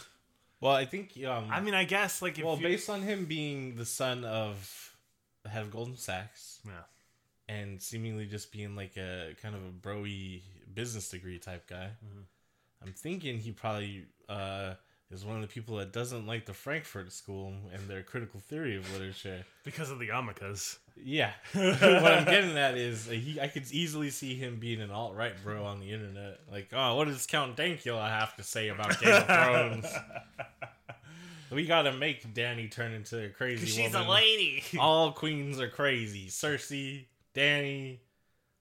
Well, 0.60 0.72
I 0.72 0.84
think, 0.84 1.12
um, 1.26 1.46
I 1.50 1.60
mean, 1.60 1.74
I 1.74 1.84
guess 1.84 2.20
like 2.20 2.38
if 2.38 2.44
well, 2.44 2.56
you, 2.56 2.62
based 2.62 2.90
on 2.90 3.00
him 3.00 3.24
being 3.24 3.76
the 3.76 3.86
son 3.86 4.24
of 4.24 4.94
the 5.42 5.48
head 5.48 5.62
of 5.62 5.70
Goldman 5.70 5.96
Sachs, 5.96 6.60
yeah. 6.66 6.72
and 7.48 7.80
seemingly 7.80 8.26
just 8.26 8.52
being 8.52 8.76
like 8.76 8.96
a 8.98 9.34
kind 9.40 9.54
of 9.54 9.62
a 9.62 9.70
broy 9.70 10.42
business 10.74 11.08
degree 11.08 11.38
type 11.38 11.66
guy. 11.66 11.90
Mhm. 12.04 12.24
I'm 12.82 12.92
thinking 12.92 13.38
he 13.38 13.52
probably 13.52 14.04
uh, 14.28 14.74
is 15.10 15.24
one 15.24 15.36
of 15.36 15.42
the 15.42 15.48
people 15.48 15.76
that 15.76 15.92
doesn't 15.92 16.26
like 16.26 16.46
the 16.46 16.54
Frankfurt 16.54 17.12
School 17.12 17.52
and 17.72 17.88
their 17.88 18.02
critical 18.02 18.40
theory 18.40 18.76
of 18.76 18.90
literature. 18.92 19.44
because 19.64 19.90
of 19.90 19.98
the 19.98 20.08
yarmulkes. 20.08 20.78
Yeah, 21.02 21.32
what 21.52 21.82
I'm 21.82 22.24
getting 22.24 22.56
at 22.56 22.76
is 22.76 23.08
uh, 23.08 23.12
he. 23.12 23.40
I 23.40 23.48
could 23.48 23.70
easily 23.72 24.10
see 24.10 24.34
him 24.34 24.58
being 24.60 24.80
an 24.80 24.90
alt 24.90 25.14
right 25.14 25.32
bro 25.42 25.64
on 25.64 25.80
the 25.80 25.90
internet. 25.92 26.40
Like, 26.50 26.70
oh, 26.72 26.96
what 26.96 27.08
does 27.08 27.26
Count 27.26 27.56
Dankula 27.56 28.06
have 28.08 28.36
to 28.36 28.42
say 28.42 28.68
about 28.68 29.00
Game 29.00 29.14
of 29.14 29.26
Thrones? 29.26 29.86
we 31.50 31.66
gotta 31.66 31.92
make 31.92 32.34
Dany 32.34 32.70
turn 32.70 32.92
into 32.92 33.24
a 33.24 33.28
crazy 33.30 33.66
She's 33.66 33.92
woman. 33.92 34.08
A 34.08 34.10
lady. 34.10 34.62
All 34.78 35.12
queens 35.12 35.58
are 35.58 35.68
crazy. 35.68 36.28
Cersei, 36.28 37.06
Dany. 37.34 37.98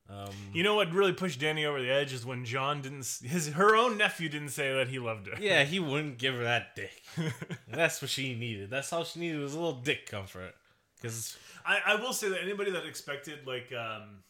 Um, 0.09 0.29
You 0.53 0.63
know 0.63 0.73
what 0.75 0.91
really 0.91 1.13
pushed 1.13 1.39
Dany 1.39 1.65
over 1.65 1.81
the 1.81 1.89
edge 1.91 2.13
is 2.13 2.25
when 2.25 2.43
Jon 2.45 2.81
didn't. 2.81 3.05
His 3.23 3.49
her 3.49 3.75
own 3.75 3.97
nephew 3.97 4.27
didn't 4.29 4.49
say 4.49 4.73
that 4.73 4.87
he 4.87 4.97
loved 4.99 5.27
her. 5.27 5.33
yeah, 5.39 5.63
he 5.63 5.79
wouldn't 5.79 6.17
give 6.17 6.33
her 6.35 6.43
that 6.43 6.75
dick. 6.75 7.03
That's 7.67 8.01
what 8.01 8.09
she 8.09 8.33
needed. 8.35 8.69
That's 8.69 8.91
all 8.91 9.03
she 9.03 9.19
needed 9.19 9.39
was 9.39 9.53
a 9.53 9.59
little 9.59 9.79
dick 9.81 10.07
comfort. 10.07 10.53
Because 10.99 11.37
I, 11.65 11.79
I 11.85 11.95
will 11.95 12.13
say 12.13 12.29
that 12.29 12.41
anybody 12.41 12.71
that 12.71 12.85
expected 12.85 13.45
like 13.47 13.71
um, 13.71 14.23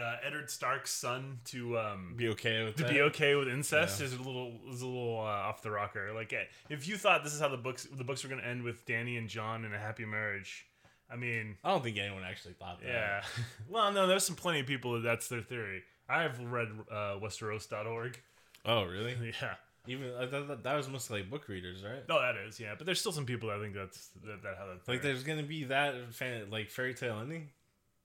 uh, 0.00 0.16
Eddard 0.24 0.48
Stark's 0.50 0.90
son 0.92 1.40
to 1.46 1.78
um, 1.78 2.14
be 2.16 2.28
okay 2.28 2.64
with 2.64 2.76
to 2.76 2.84
that. 2.84 2.92
be 2.92 3.00
okay 3.02 3.34
with 3.34 3.48
incest 3.48 4.00
Yeah. 4.00 4.06
is 4.06 4.14
a 4.14 4.18
little 4.22 4.60
is 4.72 4.82
a 4.82 4.86
little 4.86 5.18
uh, 5.20 5.24
off 5.48 5.62
the 5.62 5.70
rocker. 5.70 6.12
Like 6.14 6.32
eh, 6.32 6.44
if 6.70 6.86
you 6.88 6.96
thought 6.96 7.24
this 7.24 7.34
is 7.34 7.40
how 7.40 7.48
the 7.48 7.56
books 7.58 7.86
the 7.92 8.04
books 8.04 8.22
were 8.22 8.30
going 8.30 8.40
to 8.40 8.46
end 8.48 8.62
with 8.62 8.86
Dany 8.86 9.18
and 9.18 9.28
Jon 9.28 9.64
in 9.64 9.74
a 9.74 9.78
happy 9.78 10.04
marriage, 10.04 10.66
I 11.10 11.16
mean, 11.16 11.56
I 11.62 11.70
don't 11.70 11.82
think 11.84 11.98
anyone 11.98 12.22
actually 12.24 12.54
thought 12.54 12.80
that. 12.80 12.88
yeah. 12.88 13.22
well, 13.68 13.92
no, 13.92 14.06
there's 14.06 14.24
some 14.26 14.36
plenty 14.36 14.60
of 14.60 14.66
people 14.66 14.94
that 14.94 15.02
that's 15.02 15.28
their 15.28 15.42
theory. 15.42 15.82
I've 16.08 16.38
read 16.40 16.68
uh, 16.90 17.16
Westeros.org. 17.22 18.18
Oh, 18.64 18.84
really? 18.84 19.16
Yeah. 19.42 19.54
Even 19.86 20.12
I 20.18 20.24
thought 20.26 20.48
that, 20.48 20.62
that 20.62 20.76
was 20.76 20.88
mostly 20.88 21.20
like 21.20 21.28
book 21.30 21.46
readers, 21.46 21.84
right? 21.84 22.02
Oh, 22.08 22.18
that 22.18 22.36
is, 22.48 22.58
yeah. 22.58 22.72
But 22.74 22.86
there's 22.86 22.98
still 23.00 23.12
some 23.12 23.26
people 23.26 23.50
that 23.50 23.60
think 23.60 23.74
that's 23.74 24.08
that, 24.24 24.42
that 24.42 24.56
have 24.56 24.68
that. 24.68 24.88
Like 24.90 25.02
there's 25.02 25.22
gonna 25.24 25.42
be 25.42 25.64
that 25.64 26.14
fan 26.14 26.48
like 26.50 26.70
fairy 26.70 26.94
tale 26.94 27.18
ending. 27.20 27.50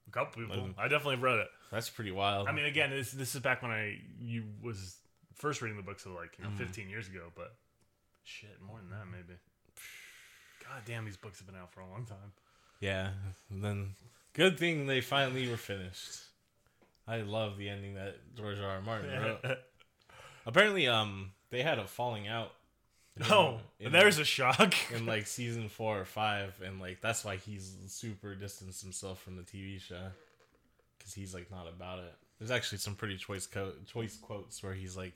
a 0.10 0.12
couple 0.12 0.44
people. 0.44 0.62
Like- 0.62 0.76
I 0.78 0.90
definitely 0.90 1.24
read 1.24 1.40
it. 1.40 1.48
That's 1.72 1.90
pretty 1.90 2.12
wild. 2.12 2.50
I 2.50 2.52
mean, 2.52 2.66
again, 2.66 2.90
this 2.90 3.12
this 3.12 3.34
is 3.34 3.40
back 3.40 3.62
when 3.62 3.72
I 3.72 3.98
you 4.20 4.44
was 4.62 4.98
first 5.36 5.62
reading 5.62 5.78
the 5.78 5.84
books 5.84 6.06
of 6.06 6.12
like 6.12 6.38
you 6.38 6.44
Mm-hmm. 6.48 6.58
15 6.58 6.90
years 6.90 7.08
ago, 7.08 7.32
but 7.34 7.56
shit, 8.26 8.58
more 8.62 8.80
than 8.80 8.90
that 8.90 9.06
maybe. 9.10 9.40
God 10.68 10.82
damn, 10.86 11.06
these 11.06 11.16
books 11.16 11.40
have 11.40 11.48
been 11.48 11.56
out 11.56 11.72
for 11.72 11.80
a 11.80 11.90
long 11.90 12.06
time. 12.06 12.34
Yeah. 12.80 13.10
And 13.50 13.64
then 13.64 13.96
good 14.34 14.58
thing 14.60 14.86
they 14.88 15.02
finally 15.02 15.50
were 15.50 15.58
finished. 15.58 16.20
I 17.08 17.22
love 17.22 17.58
the 17.58 17.70
ending 17.70 17.96
that 17.96 18.18
George 18.36 18.60
R. 18.60 18.70
R. 18.70 18.82
Martin 18.82 19.10
wrote. 19.22 19.58
Apparently, 20.46 20.88
um, 20.88 21.32
they 21.50 21.62
had 21.64 21.80
a 21.80 21.88
falling 21.88 22.28
out. 22.28 22.52
in- 23.18 23.24
oh, 23.32 23.60
in- 23.80 23.92
there's 23.92 24.20
a 24.20 24.26
shock. 24.26 24.74
in 24.94 25.06
like 25.06 25.28
season 25.28 25.70
four 25.70 26.00
or 26.00 26.06
five, 26.06 26.54
and 26.64 26.80
like 26.80 27.02
that's 27.02 27.26
why 27.26 27.36
he's 27.38 27.76
super 27.88 28.36
distanced 28.36 28.82
himself 28.84 29.22
from 29.22 29.36
the 29.36 29.42
TV 29.44 29.80
show 29.82 30.10
because 30.98 31.14
he's 31.14 31.34
like 31.34 31.50
not 31.50 31.68
about 31.68 32.00
it. 32.00 32.14
There's 32.38 32.52
actually 32.52 32.78
some 32.78 32.96
pretty 32.96 33.18
choice 33.18 33.48
co- 33.48 33.74
choice 33.92 34.16
quotes 34.16 34.62
where 34.64 34.74
he's 34.74 34.96
like, 34.96 35.14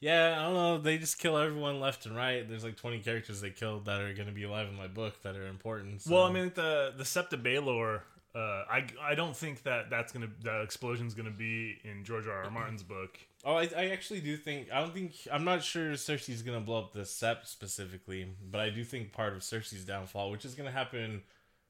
"Yeah, 0.00 0.36
I 0.38 0.42
don't 0.44 0.54
know, 0.54 0.78
they 0.78 0.98
just 0.98 1.18
kill 1.18 1.36
everyone 1.36 1.80
left 1.80 2.06
and 2.06 2.14
right. 2.16 2.48
There's 2.48 2.64
like 2.64 2.76
20 2.76 3.00
characters 3.00 3.40
they 3.40 3.50
killed 3.50 3.86
that 3.86 4.00
are 4.00 4.12
gonna 4.14 4.32
be 4.32 4.44
alive 4.44 4.68
in 4.68 4.76
my 4.76 4.86
book 4.88 5.22
that 5.22 5.36
are 5.36 5.46
important." 5.46 6.02
so- 6.02 6.12
Well, 6.14 6.24
I 6.24 6.32
mean, 6.32 6.52
the 6.54 6.92
the 6.96 7.04
Sept 7.04 7.32
of 7.32 7.40
Baelor. 7.40 8.02
Uh, 8.34 8.64
I, 8.70 8.86
I 9.00 9.14
don't 9.14 9.34
think 9.34 9.62
that 9.62 9.88
that's 9.88 10.12
gonna 10.12 10.28
the 10.42 10.60
explosion's 10.60 11.14
gonna 11.14 11.30
be 11.30 11.78
in 11.84 12.04
George 12.04 12.26
R. 12.26 12.44
R. 12.44 12.50
Martin's 12.50 12.82
book. 12.82 13.18
oh, 13.46 13.54
I, 13.56 13.70
I 13.74 13.86
actually 13.88 14.20
do 14.20 14.36
think 14.36 14.70
I 14.70 14.80
don't 14.80 14.92
think 14.92 15.14
I'm 15.32 15.44
not 15.44 15.62
sure 15.64 15.92
Cersei's 15.92 16.42
gonna 16.42 16.60
blow 16.60 16.80
up 16.80 16.92
the 16.92 17.00
Sept 17.00 17.46
specifically, 17.46 18.28
but 18.50 18.60
I 18.60 18.68
do 18.68 18.84
think 18.84 19.12
part 19.12 19.32
of 19.32 19.40
Cersei's 19.40 19.86
downfall, 19.86 20.30
which 20.30 20.44
is 20.44 20.54
gonna 20.54 20.70
happen 20.70 21.22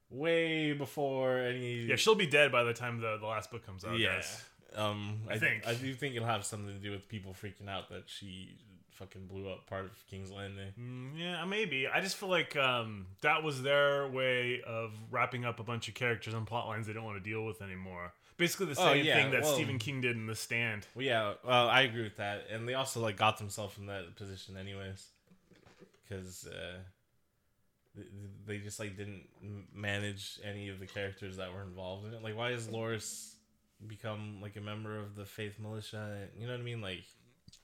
way 0.09 0.73
before 0.73 1.37
any 1.39 1.83
Yeah, 1.85 1.95
she'll 1.95 2.15
be 2.15 2.27
dead 2.27 2.51
by 2.51 2.63
the 2.63 2.73
time 2.73 2.99
the, 2.99 3.17
the 3.17 3.25
last 3.27 3.49
book 3.49 3.65
comes 3.65 3.85
out. 3.85 3.97
yeah. 3.97 4.15
guys. 4.15 4.43
Um, 4.77 5.21
I, 5.27 5.33
I 5.33 5.37
think 5.39 5.63
think. 5.63 5.67
I 5.67 5.73
do 5.81 5.93
think 5.93 6.15
it'll 6.15 6.27
have 6.27 6.45
something 6.45 6.73
to 6.73 6.79
do 6.81 6.91
with 6.91 7.07
people 7.09 7.33
freaking 7.33 7.67
out 7.69 7.89
that 7.89 8.03
she 8.07 8.57
fucking 8.91 9.25
blew 9.27 9.49
up 9.49 9.67
part 9.67 9.85
of 9.85 9.91
King's 10.09 10.31
Landing. 10.31 10.69
Mm, 10.79 11.19
yeah, 11.19 11.45
maybe. 11.45 11.87
I 11.87 12.01
just 12.01 12.15
feel 12.15 12.29
like 12.29 12.55
um, 12.55 13.05
that 13.21 13.43
was 13.43 13.61
their 13.61 14.07
way 14.07 14.61
of 14.65 14.91
wrapping 15.11 15.45
up 15.45 15.59
a 15.59 15.63
bunch 15.63 15.87
of 15.87 15.93
characters 15.93 16.33
and 16.33 16.47
plot 16.47 16.67
lines 16.67 16.87
they 16.87 16.93
don't 16.93 17.03
want 17.03 17.23
to 17.23 17.29
deal 17.29 17.45
with 17.45 17.61
anymore. 17.61 18.13
Basically, 18.37 18.67
the 18.67 18.79
Oh, 18.79 18.93
same 18.93 19.05
yeah, 19.05 19.15
thing 19.21 19.31
that 19.31 19.41
well- 19.43 19.53
Stephen 19.53 19.79
King 19.79 20.01
did 20.01 20.15
in 20.15 20.25
The 20.27 20.35
Stand. 20.35 20.85
Well, 20.95 21.05
yeah, 21.05 21.33
well, 21.43 21.67
I 21.69 21.81
agree 21.81 22.03
with 22.03 22.17
that, 22.17 22.45
and 22.51 22.67
they 22.67 22.73
also 22.75 22.99
like 22.99 23.17
got 23.17 23.37
themselves 23.39 23.77
in 23.79 23.87
that 23.87 24.15
position 24.15 24.57
anyways, 24.57 25.07
because 26.07 26.47
uh, 26.47 26.77
they 28.45 28.59
just 28.59 28.79
like 28.79 28.95
didn't 28.95 29.23
manage 29.73 30.39
any 30.43 30.69
of 30.69 30.79
the 30.79 30.85
characters 30.85 31.37
that 31.37 31.51
were 31.53 31.63
involved 31.63 32.05
in 32.07 32.13
it. 32.13 32.23
Like, 32.23 32.37
why 32.37 32.51
is 32.51 32.67
Loras 32.67 33.33
become 33.85 34.39
like 34.41 34.55
a 34.55 34.61
member 34.61 34.97
of 34.97 35.15
the 35.15 35.25
Faith 35.25 35.59
Militia? 35.59 36.27
You 36.37 36.47
know 36.47 36.53
what 36.53 36.59
I 36.61 36.63
mean? 36.63 36.81
Like, 36.81 37.03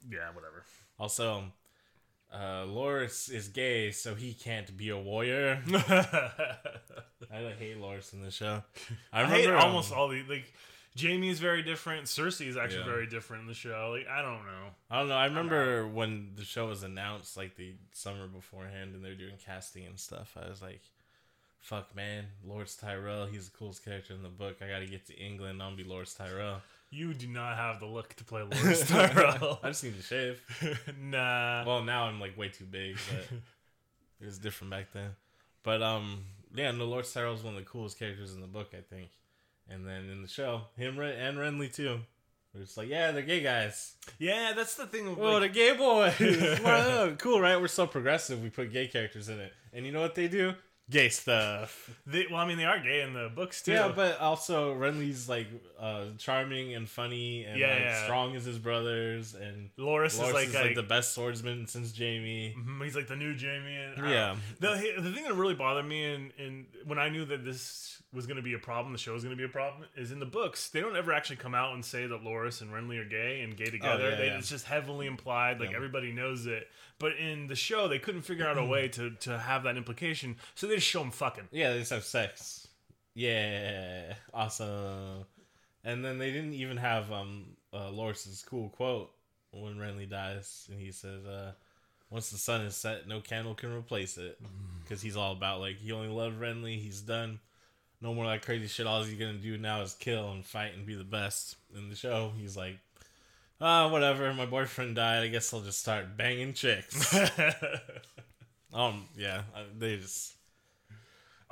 Yeah, 0.09 0.29
whatever. 0.33 0.63
also. 0.99 1.45
Uh, 2.31 2.65
Loras 2.65 3.29
is 3.31 3.47
gay, 3.49 3.91
so 3.91 4.15
he 4.15 4.33
can't 4.33 4.75
be 4.75 4.89
a 4.89 4.97
warrior. 4.97 5.61
I 7.31 7.53
hate 7.57 7.77
Loras 7.79 8.13
in 8.13 8.21
the 8.23 8.31
show. 8.31 8.63
I 9.13 9.19
I 9.19 9.21
remember 9.21 9.37
hate 9.41 9.49
um, 9.49 9.59
almost 9.69 9.91
all 9.93 10.07
the 10.09 10.23
like. 10.29 10.51
Jaime 10.99 11.27
is 11.29 11.39
very 11.39 11.63
different. 11.63 12.05
Cersei 12.05 12.47
is 12.47 12.55
actually 12.55 12.81
Yeah. 12.81 12.85
very 12.85 13.07
different 13.07 13.41
in 13.41 13.47
the 13.47 13.53
show. 13.55 13.95
Like 13.97 14.07
I 14.07 14.21
don't 14.21 14.45
know. 14.45 14.67
I 14.91 14.99
don't 14.99 15.09
know. 15.09 15.15
I 15.15 15.25
remember 15.25 15.87
when 15.87 16.31
the 16.35 16.43
show 16.45 16.67
was 16.67 16.83
announced, 16.83 17.35
like 17.35 17.55
the 17.55 17.73
summer 17.93 18.27
beforehand, 18.27 18.93
and 18.93 19.03
they 19.03 19.09
were 19.09 19.15
doing 19.15 19.37
casting 19.43 19.85
and 19.87 19.99
stuff. 19.99 20.35
I 20.39 20.47
was 20.49 20.61
like, 20.61 20.81
"Fuck, 21.63 21.95
man, 21.95 22.25
Lawrence 22.45 22.75
Tyrell. 22.75 23.25
He's 23.25 23.49
the 23.49 23.57
coolest 23.57 23.83
character 23.85 24.13
in 24.13 24.21
the 24.21 24.27
book. 24.29 24.57
I 24.61 24.67
got 24.67 24.79
to 24.79 24.85
get 24.85 25.07
to 25.07 25.15
England. 25.17 25.63
I'll 25.63 25.75
be 25.75 25.83
Lawrence 25.85 26.13
Tyrell." 26.13 26.61
You 26.91 27.13
do 27.15 27.25
not 27.27 27.55
have 27.57 27.79
the 27.79 27.87
look 27.87 28.13
to 28.17 28.23
play 28.23 28.41
Loras 28.51 28.87
Tyrell. 28.87 29.59
I 29.63 29.69
just 29.69 29.83
need 29.83 29.95
to 29.95 30.03
shave. 30.03 30.41
nah. 31.01 31.63
Well, 31.65 31.81
now 31.83 32.03
I'm 32.03 32.19
like 32.19 32.37
way 32.37 32.49
too 32.49 32.65
big, 32.65 32.97
but 33.09 33.37
it 34.21 34.25
was 34.25 34.37
different 34.37 34.69
back 34.71 34.91
then. 34.93 35.09
But 35.63 35.81
um, 35.81 36.25
yeah, 36.53 36.69
no, 36.71 36.85
Lawrence 36.85 37.11
Tyrell 37.13 37.33
is 37.33 37.43
one 37.43 37.55
of 37.55 37.59
the 37.59 37.65
coolest 37.65 37.97
characters 37.97 38.35
in 38.35 38.41
the 38.41 38.47
book, 38.47 38.73
I 38.77 38.81
think. 38.81 39.09
And 39.69 39.87
then 39.87 40.09
in 40.09 40.21
the 40.21 40.27
show, 40.27 40.63
him 40.75 40.99
and 40.99 41.37
Renly 41.37 41.73
too. 41.73 41.99
It's 42.53 42.77
like, 42.77 42.89
yeah, 42.89 43.09
they're 43.11 43.23
gay 43.23 43.41
guys. 43.41 43.95
yeah, 44.19 44.51
that's 44.55 44.75
the 44.75 44.85
thing. 44.85 45.07
Oh, 45.07 45.39
like- 45.39 45.41
the 45.41 45.49
gay 45.49 45.75
boys. 45.75 47.17
Cool, 47.17 47.41
right? 47.41 47.59
We're 47.59 47.67
so 47.69 47.87
progressive. 47.87 48.43
We 48.43 48.49
put 48.51 48.71
gay 48.71 48.85
characters 48.87 49.29
in 49.29 49.39
it, 49.39 49.51
and 49.73 49.85
you 49.85 49.91
know 49.91 50.01
what 50.01 50.13
they 50.13 50.27
do? 50.27 50.53
Gay 50.89 51.07
stuff. 51.09 51.89
they, 52.05 52.25
well, 52.29 52.39
I 52.41 52.45
mean, 52.47 52.57
they 52.57 52.65
are 52.65 52.77
gay 52.77 53.01
in 53.01 53.13
the 53.13 53.31
books 53.33 53.61
too. 53.61 53.71
Yeah, 53.71 53.91
but 53.95 54.19
also 54.19 54.75
Renly's 54.75 55.29
like 55.29 55.47
uh, 55.79 56.05
charming 56.17 56.73
and 56.73 56.89
funny 56.89 57.45
and 57.45 57.57
Yeah, 57.57 57.69
like 57.73 57.79
yeah. 57.79 58.03
strong 58.03 58.35
as 58.35 58.43
his 58.43 58.59
brothers, 58.59 59.33
and 59.33 59.69
Loras, 59.77 60.19
Loras 60.19 60.27
is 60.27 60.33
like, 60.33 60.47
is 60.49 60.53
like 60.55 60.75
the 60.75 60.83
best 60.83 61.13
swordsman 61.13 61.67
since 61.67 61.97
Jaime. 61.97 62.53
Mhm, 62.57 62.83
He's 62.83 62.95
like 62.97 63.07
the 63.07 63.15
new 63.15 63.33
Jaime. 63.37 63.75
And, 63.75 64.09
Yeah. 64.09 64.35
The 64.59 64.93
the 64.99 65.11
thing 65.13 65.23
that 65.23 65.35
really 65.35 65.55
bothered 65.55 65.85
me, 65.85 66.03
and 66.03 66.31
and 66.37 66.65
when 66.85 66.99
I 66.99 67.07
knew 67.07 67.23
that 67.25 67.45
this 67.45 68.01
was 68.11 68.27
going 68.27 68.37
to 68.37 68.43
be 68.43 68.53
a 68.53 68.59
problem, 68.59 68.91
the 68.91 68.99
show 68.99 69.13
was 69.13 69.23
going 69.23 69.35
to 69.35 69.39
be 69.41 69.45
a 69.45 69.49
problem, 69.51 69.87
is 69.95 70.11
in 70.11 70.19
the 70.19 70.25
books 70.25 70.69
they 70.69 70.81
don't 70.81 70.95
ever 70.97 71.13
actually 71.13 71.37
come 71.37 71.55
out 71.55 71.73
and 71.73 71.83
say 71.83 72.05
that 72.05 72.23
Loras 72.23 72.61
and 72.61 72.71
Renly 72.71 72.99
are 72.99 73.05
gay 73.09 73.41
and 73.41 73.55
gay 73.55 73.65
together. 73.71 74.03
Oh, 74.05 74.09
yeah, 74.09 74.15
they. 74.17 74.27
It's 74.27 74.49
just 74.49 74.65
heavily 74.65 75.07
implied, 75.07 75.59
like 75.61 75.73
everybody 75.73 76.11
knows 76.11 76.45
it. 76.45 76.67
But 76.99 77.17
in 77.17 77.47
the 77.47 77.55
show, 77.55 77.87
they 77.87 77.99
couldn't 77.99 78.21
figure 78.21 78.45
out 78.45 78.57
a 78.57 78.63
way 78.73 78.87
to 78.89 79.11
to 79.21 79.39
have 79.39 79.63
that 79.63 79.77
implication, 79.77 80.35
so 80.55 80.67
they 80.67 80.72
just 80.75 80.87
show 80.87 80.99
them 80.99 81.11
fucking. 81.11 81.49
Yeah, 81.51 81.71
they 81.71 81.79
just 81.79 81.91
have 81.91 82.03
sex. 82.03 82.67
Yeah, 83.15 84.13
awesome. 84.33 85.25
And 85.83 86.03
then 86.03 86.17
they 86.17 86.31
didn't 86.31 86.53
even 86.53 86.77
have 86.77 87.11
um 87.11 87.45
uh, 87.73 87.89
Loras's 87.89 88.43
cool 88.47 88.69
quote 88.69 89.11
when 89.51 89.77
Renly 89.77 90.09
dies, 90.09 90.67
and 90.71 90.79
he 90.79 90.91
says, 90.91 91.25
uh, 91.25 91.51
"Once 92.09 92.29
the 92.29 92.37
sun 92.37 92.61
is 92.61 92.75
set, 92.75 93.07
no 93.07 93.21
candle 93.21 93.55
can 93.55 93.73
replace 93.73 94.17
it," 94.17 94.39
because 94.83 95.01
he's 95.01 95.17
all 95.17 95.31
about 95.31 95.59
like 95.59 95.77
he 95.77 95.91
only 95.91 96.07
loved 96.07 96.39
Renly. 96.39 96.79
He's 96.79 97.01
done. 97.01 97.39
No 98.01 98.13
more 98.13 98.25
that 98.25 98.41
crazy 98.41 98.67
shit. 98.67 98.87
All 98.87 99.03
he's 99.03 99.17
gonna 99.17 99.33
do 99.33 99.57
now 99.57 99.81
is 99.81 99.93
kill 99.93 100.31
and 100.31 100.45
fight 100.45 100.73
and 100.75 100.85
be 100.85 100.95
the 100.95 101.03
best. 101.03 101.55
In 101.75 101.89
the 101.89 101.95
show, 101.95 102.33
he's 102.37 102.57
like, 102.57 102.77
ah, 103.61 103.89
whatever. 103.89 104.33
My 104.33 104.45
boyfriend 104.45 104.95
died. 104.95 105.23
I 105.23 105.27
guess 105.27 105.53
I'll 105.53 105.61
just 105.61 105.79
start 105.79 106.17
banging 106.17 106.53
chicks. 106.53 107.15
um, 108.73 109.05
yeah, 109.15 109.43
they 109.77 109.97
just 109.97 110.33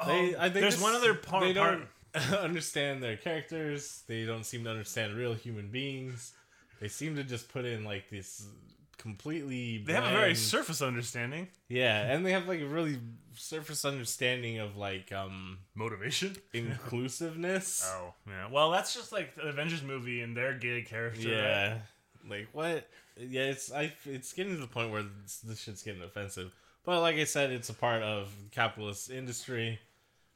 they, 0.08 0.36
I 0.36 0.44
think 0.50 0.54
There's 0.56 0.76
this- 0.76 0.84
one 0.84 0.94
other 0.96 1.14
part. 1.14 1.44
They 1.44 1.54
don't 1.54 1.88
understand 2.40 3.02
their 3.02 3.18
characters. 3.18 4.04
They 4.08 4.26
don't 4.26 4.44
seem 4.46 4.64
to 4.66 4.70
understand 4.70 5.14
real 5.16 5.34
human 5.34 5.70
beings. 5.70 6.34
They 6.80 6.88
seem 6.88 7.16
to 7.16 7.24
just 7.24 7.52
put 7.54 7.66
in 7.66 7.84
like 7.86 8.10
this 8.10 8.46
completely. 8.98 9.80
they 9.86 9.94
have 9.94 10.04
a 10.06 10.10
very 10.12 10.36
surface 10.36 10.82
understanding, 10.82 11.48
yeah, 11.70 12.12
and 12.12 12.26
they 12.26 12.32
have 12.32 12.48
like 12.48 12.62
a 12.62 12.66
really 12.66 13.00
surface 13.34 13.86
understanding 13.86 14.60
of 14.60 14.78
like 14.78 15.12
um 15.12 15.60
motivation. 15.76 16.36
inclusiveness. 16.54 17.84
Oh 17.96 18.14
yeah, 18.28 18.48
well 18.52 18.72
that's 18.72 18.94
just 18.94 19.12
like 19.12 19.36
the 19.36 19.44
Avengers 19.44 19.84
movie 19.84 20.22
and 20.22 20.36
their 20.36 20.54
gay 20.54 20.82
character. 20.82 21.28
right? 21.30 21.38
yeah, 21.38 21.78
like 22.30 22.48
what? 22.54 22.88
Yeah, 23.18 23.44
it's 23.44 23.72
I. 23.72 23.94
It's 24.06 24.34
getting 24.34 24.56
to 24.56 24.62
the 24.62 24.68
point 24.68 24.92
where 24.92 25.04
this, 25.24 25.38
this 25.40 25.60
shit's 25.60 25.84
getting 25.84 26.02
offensive. 26.02 26.52
But 26.84 27.02
like 27.02 27.18
I 27.18 27.26
said, 27.26 27.52
it's 27.52 27.70
a 27.70 27.74
part 27.76 28.02
of 28.02 28.34
capitalist 28.52 29.12
industry. 29.12 29.80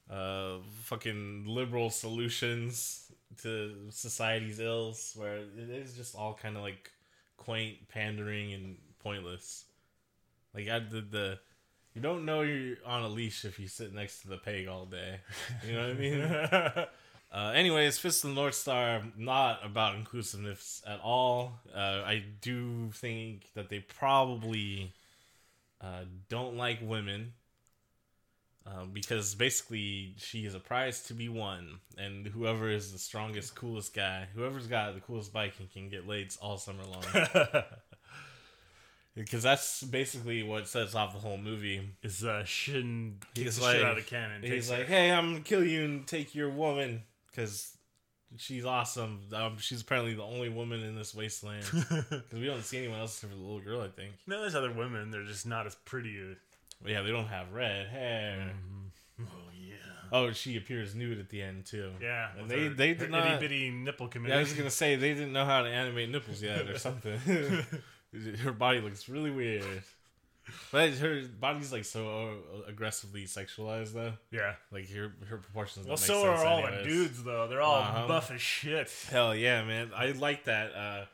Uh, 0.09 0.57
fucking 0.83 1.45
liberal 1.47 1.89
solutions 1.89 3.11
to 3.41 3.73
society's 3.89 4.59
ills, 4.59 5.13
where 5.15 5.37
it 5.37 5.69
is 5.69 5.93
just 5.93 6.15
all 6.15 6.33
kind 6.33 6.55
of 6.55 6.61
like 6.61 6.91
quaint, 7.37 7.89
pandering, 7.89 8.53
and 8.53 8.77
pointless. 9.03 9.65
Like 10.53 10.69
I 10.69 10.79
did 10.79 11.11
the. 11.11 11.39
You 11.93 12.01
don't 12.01 12.25
know 12.25 12.41
you're 12.41 12.75
on 12.85 13.03
a 13.03 13.07
leash 13.07 13.45
if 13.45 13.57
you 13.57 13.69
sit 13.69 13.93
next 13.93 14.21
to 14.21 14.27
the 14.27 14.37
peg 14.37 14.67
all 14.67 14.85
day. 14.85 15.21
You 15.65 15.73
know 15.73 15.87
what 15.87 15.89
I 15.89 15.99
mean? 15.99 16.85
Uh, 17.35 17.51
anyways, 17.53 17.97
Fist 17.97 18.23
of 18.23 18.29
the 18.29 18.35
North 18.35 18.55
Star 18.55 19.01
not 19.17 19.59
about 19.61 19.95
inclusiveness 19.95 20.81
at 20.87 21.01
all. 21.01 21.59
Uh, 21.75 22.01
I 22.05 22.23
do 22.39 22.91
think 22.93 23.51
that 23.55 23.67
they 23.67 23.79
probably 23.79 24.93
uh, 25.81 26.05
don't 26.29 26.55
like 26.55 26.79
women 26.81 27.33
uh, 28.67 28.85
because 28.91 29.35
basically 29.35 30.13
she 30.17 30.45
is 30.45 30.55
a 30.55 30.59
prize 30.59 31.03
to 31.03 31.13
be 31.13 31.29
won, 31.29 31.79
and 31.97 32.25
whoever 32.27 32.69
is 32.69 32.91
the 32.91 32.97
strongest, 32.99 33.55
coolest 33.55 33.93
guy, 33.93 34.27
whoever's 34.35 34.67
got 34.67 34.93
the 34.95 35.01
coolest 35.01 35.31
bike, 35.31 35.53
and 35.59 35.71
can 35.71 35.89
get 35.89 36.07
laid 36.07 36.33
all 36.41 36.57
summer 36.57 36.83
long. 36.83 37.03
because 39.15 39.43
that's 39.43 39.83
basically 39.83 40.43
what 40.43 40.67
sets 40.67 40.93
off 40.95 41.13
the 41.13 41.19
whole 41.19 41.37
movie. 41.37 41.89
is 42.03 42.23
uh 42.23 42.43
shitting 42.45 43.13
He's 43.33 43.59
like- 43.61 43.77
shit 43.77 43.85
out 43.85 43.97
of 43.97 44.05
cannon. 44.05 44.41
He's 44.43 44.69
like, 44.69 44.87
"Hey, 44.87 45.11
I'm 45.11 45.29
gonna 45.33 45.39
kill 45.43 45.63
you 45.63 45.83
and 45.85 46.07
take 46.07 46.35
your 46.35 46.49
woman," 46.49 47.03
because 47.31 47.77
she's 48.37 48.65
awesome. 48.65 49.21
Um, 49.33 49.57
she's 49.59 49.81
apparently 49.81 50.13
the 50.15 50.23
only 50.23 50.49
woman 50.49 50.81
in 50.83 50.95
this 50.95 51.13
wasteland 51.15 51.65
because 51.71 52.33
we 52.33 52.45
don't 52.45 52.63
see 52.63 52.79
anyone 52.79 52.99
else 52.99 53.15
except 53.15 53.31
for 53.31 53.37
the 53.39 53.45
little 53.45 53.61
girl. 53.61 53.81
I 53.81 53.87
think. 53.89 54.13
no, 54.27 54.41
there's 54.41 54.55
other 54.55 54.71
women. 54.73 55.11
They're 55.11 55.23
just 55.23 55.45
not 55.45 55.65
as 55.67 55.75
pretty. 55.75 56.19
But 56.81 56.91
yeah, 56.91 57.01
they 57.01 57.11
don't 57.11 57.27
have 57.27 57.51
red 57.53 57.87
hair. 57.87 58.51
Oh 59.19 59.23
yeah. 59.59 59.73
Oh, 60.11 60.31
she 60.31 60.55
appears 60.57 60.93
nude 60.95 61.19
at 61.19 61.29
the 61.29 61.41
end 61.41 61.65
too. 61.65 61.91
Yeah, 62.01 62.29
And 62.37 62.49
they- 62.49 62.63
her- 62.65 62.69
they 62.69 62.89
her 62.89 62.93
did 62.95 63.11
not- 63.11 63.27
itty 63.27 63.39
bitty 63.39 63.69
nipple 63.71 64.07
committee. 64.07 64.33
Yeah, 64.33 64.39
I 64.39 64.43
was 64.43 64.53
gonna 64.53 64.69
say 64.69 64.95
they 64.95 65.13
didn't 65.13 65.33
know 65.33 65.45
how 65.45 65.63
to 65.63 65.69
animate 65.69 66.09
nipples 66.09 66.41
yet 66.41 66.67
or 66.69 66.77
something. 66.77 67.17
her 68.43 68.51
body 68.51 68.79
looks 68.81 69.09
really 69.09 69.31
weird. 69.31 69.63
But 70.71 70.91
her 70.99 71.23
body's 71.39 71.71
like 71.71 71.85
so 71.85 72.07
uh, 72.53 72.67
aggressively 72.69 73.23
sexualized 73.25 73.93
though. 73.93 74.13
yeah. 74.29 74.53
Like 74.71 74.87
her 74.91 75.11
her 75.27 75.37
proportions. 75.37 75.87
Well, 75.87 75.95
don't 75.95 76.01
make 76.01 76.07
so 76.07 76.23
sense 76.23 76.39
are 76.41 76.45
all 76.45 76.61
the 76.61 76.83
dudes 76.83 77.23
though. 77.23 77.47
They're 77.47 77.61
all 77.61 77.81
Uh-huh. 77.81 78.07
buff 78.07 78.29
as 78.29 78.41
shit. 78.41 78.91
Hell 79.09 79.35
yeah, 79.35 79.63
man! 79.63 79.89
I 79.95 80.11
like 80.11 80.43
that. 80.43 80.75
Uh, 80.75 81.05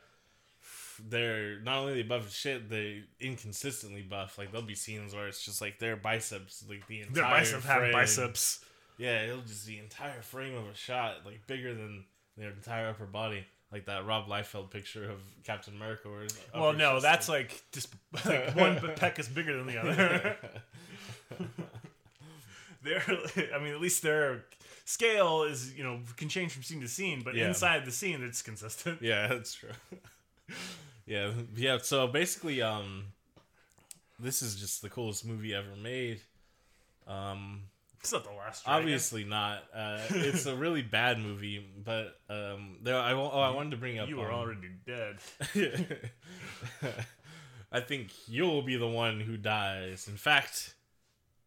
they're 1.08 1.60
not 1.60 1.78
only 1.78 1.94
they 1.94 2.02
buff 2.02 2.32
shit, 2.32 2.68
they 2.68 3.02
inconsistently 3.20 4.02
buff. 4.02 4.38
Like 4.38 4.50
there'll 4.52 4.66
be 4.66 4.74
scenes 4.74 5.14
where 5.14 5.26
it's 5.28 5.44
just 5.44 5.60
like 5.60 5.78
their 5.78 5.96
biceps, 5.96 6.64
like 6.68 6.86
the 6.86 7.00
entire 7.00 7.14
Their 7.14 7.24
biceps 7.24 7.64
have 7.66 7.78
frame. 7.80 7.92
biceps. 7.92 8.64
Yeah, 8.98 9.22
it'll 9.22 9.42
just 9.42 9.66
the 9.66 9.78
entire 9.78 10.22
frame 10.22 10.54
of 10.54 10.66
a 10.66 10.74
shot, 10.74 11.24
like 11.24 11.46
bigger 11.46 11.74
than 11.74 12.04
their 12.36 12.50
entire 12.50 12.88
upper 12.88 13.06
body. 13.06 13.44
Like 13.72 13.86
that 13.86 14.04
Rob 14.04 14.28
Liefeld 14.28 14.70
picture 14.70 15.08
of 15.10 15.18
Captain 15.44 15.74
America. 15.74 16.10
Where 16.10 16.26
Well, 16.54 16.74
no, 16.74 17.00
that's 17.00 17.28
like 17.28 17.62
just 17.72 17.88
like 18.26 18.54
one 18.54 18.78
peck 18.96 19.18
is 19.18 19.28
bigger 19.28 19.56
than 19.56 19.66
the 19.66 19.78
other. 19.80 20.36
They're, 22.84 23.02
I 23.54 23.58
mean, 23.62 23.72
at 23.74 23.80
least 23.80 24.02
their 24.02 24.44
scale 24.84 25.44
is 25.44 25.72
you 25.74 25.84
know 25.84 26.00
can 26.16 26.28
change 26.28 26.52
from 26.52 26.62
scene 26.64 26.80
to 26.80 26.88
scene, 26.88 27.22
but 27.24 27.34
Yeah. 27.34 27.46
inside 27.48 27.84
the 27.86 27.92
scene 27.92 28.22
it's 28.22 28.42
consistent. 28.42 29.00
yeah, 29.00 29.28
that's 29.28 29.54
true. 29.54 29.70
Yeah, 31.06 31.30
yeah. 31.56 31.78
So 31.82 32.06
basically, 32.06 32.62
um, 32.62 33.04
this 34.18 34.42
is 34.42 34.54
just 34.54 34.82
the 34.82 34.88
coolest 34.88 35.24
movie 35.26 35.54
ever 35.54 35.76
made. 35.82 36.20
Um, 37.06 37.62
It's 38.00 38.12
not 38.12 38.24
the 38.24 38.30
last. 38.30 38.64
Dragon. 38.64 38.82
Obviously 38.82 39.24
not. 39.24 39.64
Uh, 39.74 40.00
it's 40.10 40.46
a 40.46 40.54
really 40.54 40.82
bad 40.82 41.18
movie, 41.18 41.64
but 41.84 42.18
um, 42.28 42.76
there. 42.82 42.96
I 42.96 43.12
oh, 43.12 43.28
I 43.28 43.50
wanted 43.50 43.70
to 43.72 43.76
bring 43.76 43.98
up. 43.98 44.08
you 44.08 44.16
were 44.16 44.32
um, 44.32 44.38
already 44.38 44.68
dead. 44.86 45.16
I 47.72 47.80
think 47.80 48.10
you'll 48.28 48.62
be 48.62 48.76
the 48.76 48.86
one 48.86 49.20
who 49.20 49.38
dies. 49.38 50.06
In 50.06 50.16
fact, 50.16 50.74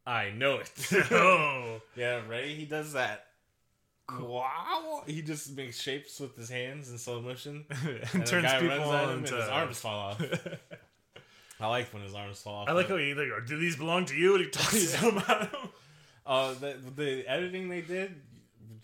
I 0.07 0.31
know 0.31 0.57
it. 0.57 0.71
oh, 1.11 1.81
yeah, 1.95 2.21
ready? 2.27 2.55
He 2.55 2.65
does 2.65 2.93
that. 2.93 3.27
Wow! 4.11 5.03
He 5.07 5.21
just 5.21 5.55
makes 5.55 5.79
shapes 5.79 6.19
with 6.19 6.35
his 6.35 6.49
hands 6.49 6.89
in 6.89 6.97
slow 6.97 7.21
motion. 7.21 7.65
and 7.69 7.99
And 8.13 8.25
turns 8.25 8.51
people 8.53 8.77
runs 8.77 8.83
him 8.85 9.09
and 9.09 9.19
into 9.19 9.35
his 9.35 9.49
arms 9.49 9.79
fall 9.79 9.99
off. 10.11 10.21
I 11.59 11.67
like 11.67 11.93
when 11.93 12.03
his 12.03 12.13
arms 12.13 12.41
fall 12.41 12.55
off. 12.63 12.69
I 12.69 12.73
like 12.73 12.87
how 12.89 12.97
he 12.97 13.11
either 13.11 13.39
do 13.41 13.57
these 13.57 13.75
belong 13.77 14.05
to 14.05 14.15
you, 14.15 14.35
and 14.35 14.43
he 14.43 14.49
tosses 14.49 14.99
them 14.99 15.17
at 15.19 15.49
him. 15.49 15.69
Uh, 16.25 16.53
the 16.53 16.75
the 16.95 17.23
editing 17.27 17.69
they 17.69 17.81
did 17.81 18.15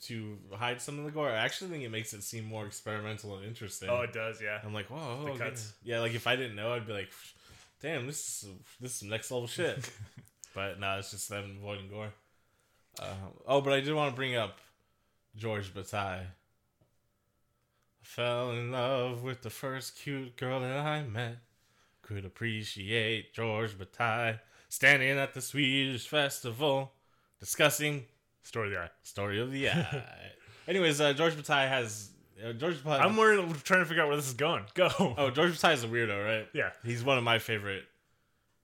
to 0.03 0.37
hide 0.53 0.81
some 0.81 0.97
of 0.99 1.05
the 1.05 1.11
gore. 1.11 1.29
I 1.29 1.37
actually 1.37 1.69
think 1.71 1.83
it 1.83 1.89
makes 1.89 2.13
it 2.13 2.23
seem 2.23 2.45
more 2.45 2.65
experimental 2.65 3.35
and 3.35 3.45
interesting. 3.45 3.89
Oh, 3.89 4.01
it 4.01 4.13
does, 4.13 4.41
yeah. 4.41 4.59
I'm 4.63 4.73
like, 4.73 4.87
whoa, 4.87 5.25
The 5.25 5.31
okay. 5.31 5.37
cuts. 5.45 5.73
Yeah, 5.83 5.99
like 5.99 6.13
if 6.13 6.27
I 6.27 6.35
didn't 6.35 6.55
know, 6.55 6.73
I'd 6.73 6.87
be 6.87 6.93
like, 6.93 7.09
damn, 7.81 8.07
this 8.07 8.43
is 8.43 8.49
this 8.79 8.95
is 8.97 9.03
next 9.03 9.31
level 9.31 9.47
shit. 9.47 9.89
but 10.55 10.79
no, 10.79 10.97
it's 10.97 11.11
just 11.11 11.29
them 11.29 11.57
avoiding 11.59 11.89
gore. 11.89 12.13
Uh, 12.99 13.13
oh, 13.47 13.61
but 13.61 13.73
I 13.73 13.79
did 13.81 13.93
want 13.93 14.11
to 14.11 14.15
bring 14.15 14.35
up 14.35 14.59
George 15.35 15.73
Bataille. 15.73 16.27
Fell 18.01 18.51
in 18.51 18.71
love 18.71 19.23
with 19.23 19.41
the 19.41 19.49
first 19.49 19.97
cute 19.97 20.35
girl 20.35 20.59
that 20.59 20.71
I 20.77 21.03
met. 21.03 21.37
Could 22.01 22.25
appreciate 22.25 23.33
George 23.33 23.77
Bataille 23.77 24.39
standing 24.69 25.17
at 25.17 25.33
the 25.33 25.41
Swedish 25.41 26.07
festival 26.07 26.91
discussing 27.39 28.05
Story 28.43 28.67
of 28.67 28.73
the 28.73 28.79
eye. 28.81 28.89
story 29.03 29.39
of 29.39 29.51
the 29.51 29.69
eye. 29.69 30.03
Anyways, 30.67 30.99
uh, 30.99 31.13
George 31.13 31.35
Bataille 31.35 31.67
has 31.69 32.09
uh, 32.43 32.53
George 32.53 32.83
Bataille. 32.83 33.07
I'm 33.07 33.15
worried, 33.15 33.39
trying 33.63 33.81
to 33.81 33.85
figure 33.85 34.01
out 34.01 34.07
where 34.07 34.17
this 34.17 34.27
is 34.27 34.33
going. 34.33 34.65
Go. 34.73 34.89
Oh, 35.17 35.29
George 35.29 35.51
Bataille 35.51 35.73
is 35.73 35.83
a 35.83 35.87
weirdo, 35.87 36.25
right? 36.25 36.47
Yeah. 36.53 36.71
He's 36.83 37.03
one 37.03 37.17
of 37.19 37.23
my 37.23 37.37
favorite 37.39 37.83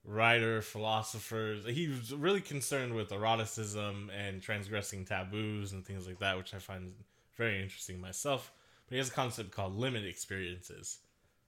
writer 0.04 0.62
philosophers. 0.62 1.64
He's 1.66 2.12
really 2.14 2.40
concerned 2.40 2.94
with 2.94 3.12
eroticism 3.12 4.10
and 4.16 4.40
transgressing 4.42 5.04
taboos 5.04 5.72
and 5.72 5.84
things 5.84 6.06
like 6.06 6.18
that, 6.20 6.36
which 6.36 6.54
I 6.54 6.58
find 6.58 6.92
very 7.36 7.62
interesting 7.62 8.00
myself. 8.00 8.52
But 8.88 8.94
he 8.94 8.98
has 8.98 9.08
a 9.08 9.12
concept 9.12 9.50
called 9.50 9.76
limit 9.76 10.04
experiences. 10.04 10.98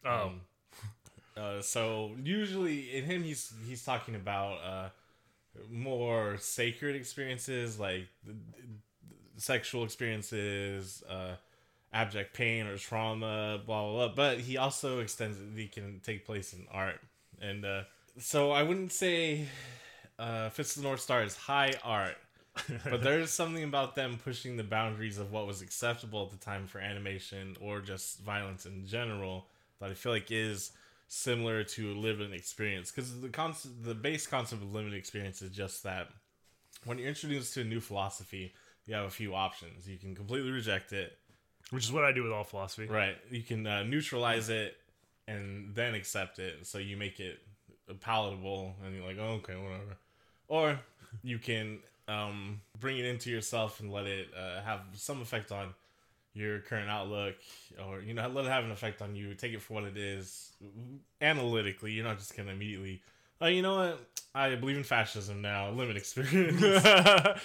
Oh, 0.04 0.24
Um, 0.24 0.40
uh, 1.36 1.62
so 1.62 2.12
usually 2.22 2.96
in 2.96 3.04
him, 3.04 3.22
he's 3.22 3.52
he's 3.66 3.84
talking 3.84 4.14
about 4.14 4.58
uh, 4.64 4.88
more 5.70 6.36
sacred 6.38 6.96
experiences 6.96 7.78
like 7.78 8.08
sexual 9.36 9.84
experiences, 9.84 11.02
uh, 11.08 11.36
abject 11.92 12.34
pain 12.34 12.66
or 12.66 12.76
trauma, 12.76 13.60
blah 13.64 13.82
blah 13.84 14.08
blah. 14.08 14.14
But 14.14 14.40
he 14.40 14.56
also 14.56 15.00
extends 15.00 15.38
it; 15.38 15.56
they 15.56 15.66
can 15.66 16.00
take 16.04 16.24
place 16.26 16.52
in 16.52 16.66
art, 16.70 17.00
and 17.40 17.64
uh, 17.64 17.82
so 18.18 18.50
I 18.50 18.62
wouldn't 18.62 18.92
say 18.92 19.46
uh, 20.18 20.50
Fist 20.50 20.76
the 20.76 20.82
North 20.82 21.00
Star 21.00 21.22
is 21.22 21.36
high 21.36 21.74
art. 21.82 22.16
but 22.84 23.02
there's 23.02 23.30
something 23.30 23.64
about 23.64 23.94
them 23.94 24.18
pushing 24.22 24.56
the 24.56 24.64
boundaries 24.64 25.18
of 25.18 25.32
what 25.32 25.46
was 25.46 25.62
acceptable 25.62 26.24
at 26.24 26.30
the 26.30 26.44
time 26.44 26.66
for 26.66 26.80
animation 26.80 27.56
or 27.60 27.80
just 27.80 28.20
violence 28.20 28.66
in 28.66 28.86
general 28.86 29.46
that 29.80 29.90
I 29.90 29.94
feel 29.94 30.12
like 30.12 30.30
is 30.30 30.72
similar 31.08 31.64
to 31.64 31.94
lived 31.94 32.20
experience 32.32 32.90
because 32.90 33.20
the 33.20 33.28
concept, 33.28 33.82
the 33.84 33.94
base 33.94 34.26
concept 34.26 34.62
of 34.62 34.72
limited 34.72 34.96
experience 34.96 35.42
is 35.42 35.50
just 35.50 35.82
that 35.84 36.08
when 36.84 36.98
you're 36.98 37.08
introduced 37.08 37.54
to 37.54 37.62
a 37.62 37.64
new 37.64 37.80
philosophy, 37.80 38.52
you 38.86 38.94
have 38.94 39.06
a 39.06 39.10
few 39.10 39.34
options. 39.34 39.88
You 39.88 39.96
can 39.96 40.14
completely 40.14 40.50
reject 40.50 40.92
it, 40.92 41.16
which 41.70 41.84
is 41.84 41.92
what 41.92 42.04
I 42.04 42.12
do 42.12 42.22
with 42.22 42.32
all 42.32 42.44
philosophy. 42.44 42.86
right? 42.86 43.16
You 43.30 43.42
can 43.42 43.66
uh, 43.66 43.82
neutralize 43.84 44.48
it 44.48 44.76
and 45.28 45.74
then 45.74 45.94
accept 45.94 46.38
it, 46.38 46.66
so 46.66 46.78
you 46.78 46.96
make 46.96 47.20
it 47.20 47.38
palatable, 47.94 48.76
and 48.84 48.94
you're 48.94 49.06
like, 49.06 49.16
oh, 49.18 49.40
okay, 49.42 49.54
whatever. 49.54 49.96
Or 50.48 50.80
you 51.22 51.38
can 51.38 51.78
um, 52.08 52.60
bring 52.78 52.98
it 52.98 53.04
into 53.04 53.30
yourself 53.30 53.80
and 53.80 53.92
let 53.92 54.06
it 54.06 54.28
uh, 54.36 54.62
have 54.62 54.80
some 54.94 55.22
effect 55.22 55.52
on 55.52 55.74
your 56.34 56.60
current 56.60 56.88
outlook, 56.88 57.34
or 57.88 58.00
you 58.00 58.14
know, 58.14 58.28
let 58.28 58.44
it 58.44 58.50
have 58.50 58.64
an 58.64 58.70
effect 58.70 59.02
on 59.02 59.14
you. 59.14 59.34
Take 59.34 59.52
it 59.52 59.62
for 59.62 59.74
what 59.74 59.84
it 59.84 59.96
is, 59.96 60.52
analytically. 61.20 61.92
You're 61.92 62.04
not 62.04 62.18
just 62.18 62.36
gonna 62.36 62.52
immediately. 62.52 63.02
Oh, 63.40 63.46
you 63.46 63.62
know 63.62 63.76
what? 63.76 64.00
I 64.34 64.54
believe 64.54 64.76
in 64.76 64.84
fascism 64.84 65.40
now. 65.40 65.70
Limit 65.70 65.96
experience. 65.96 66.62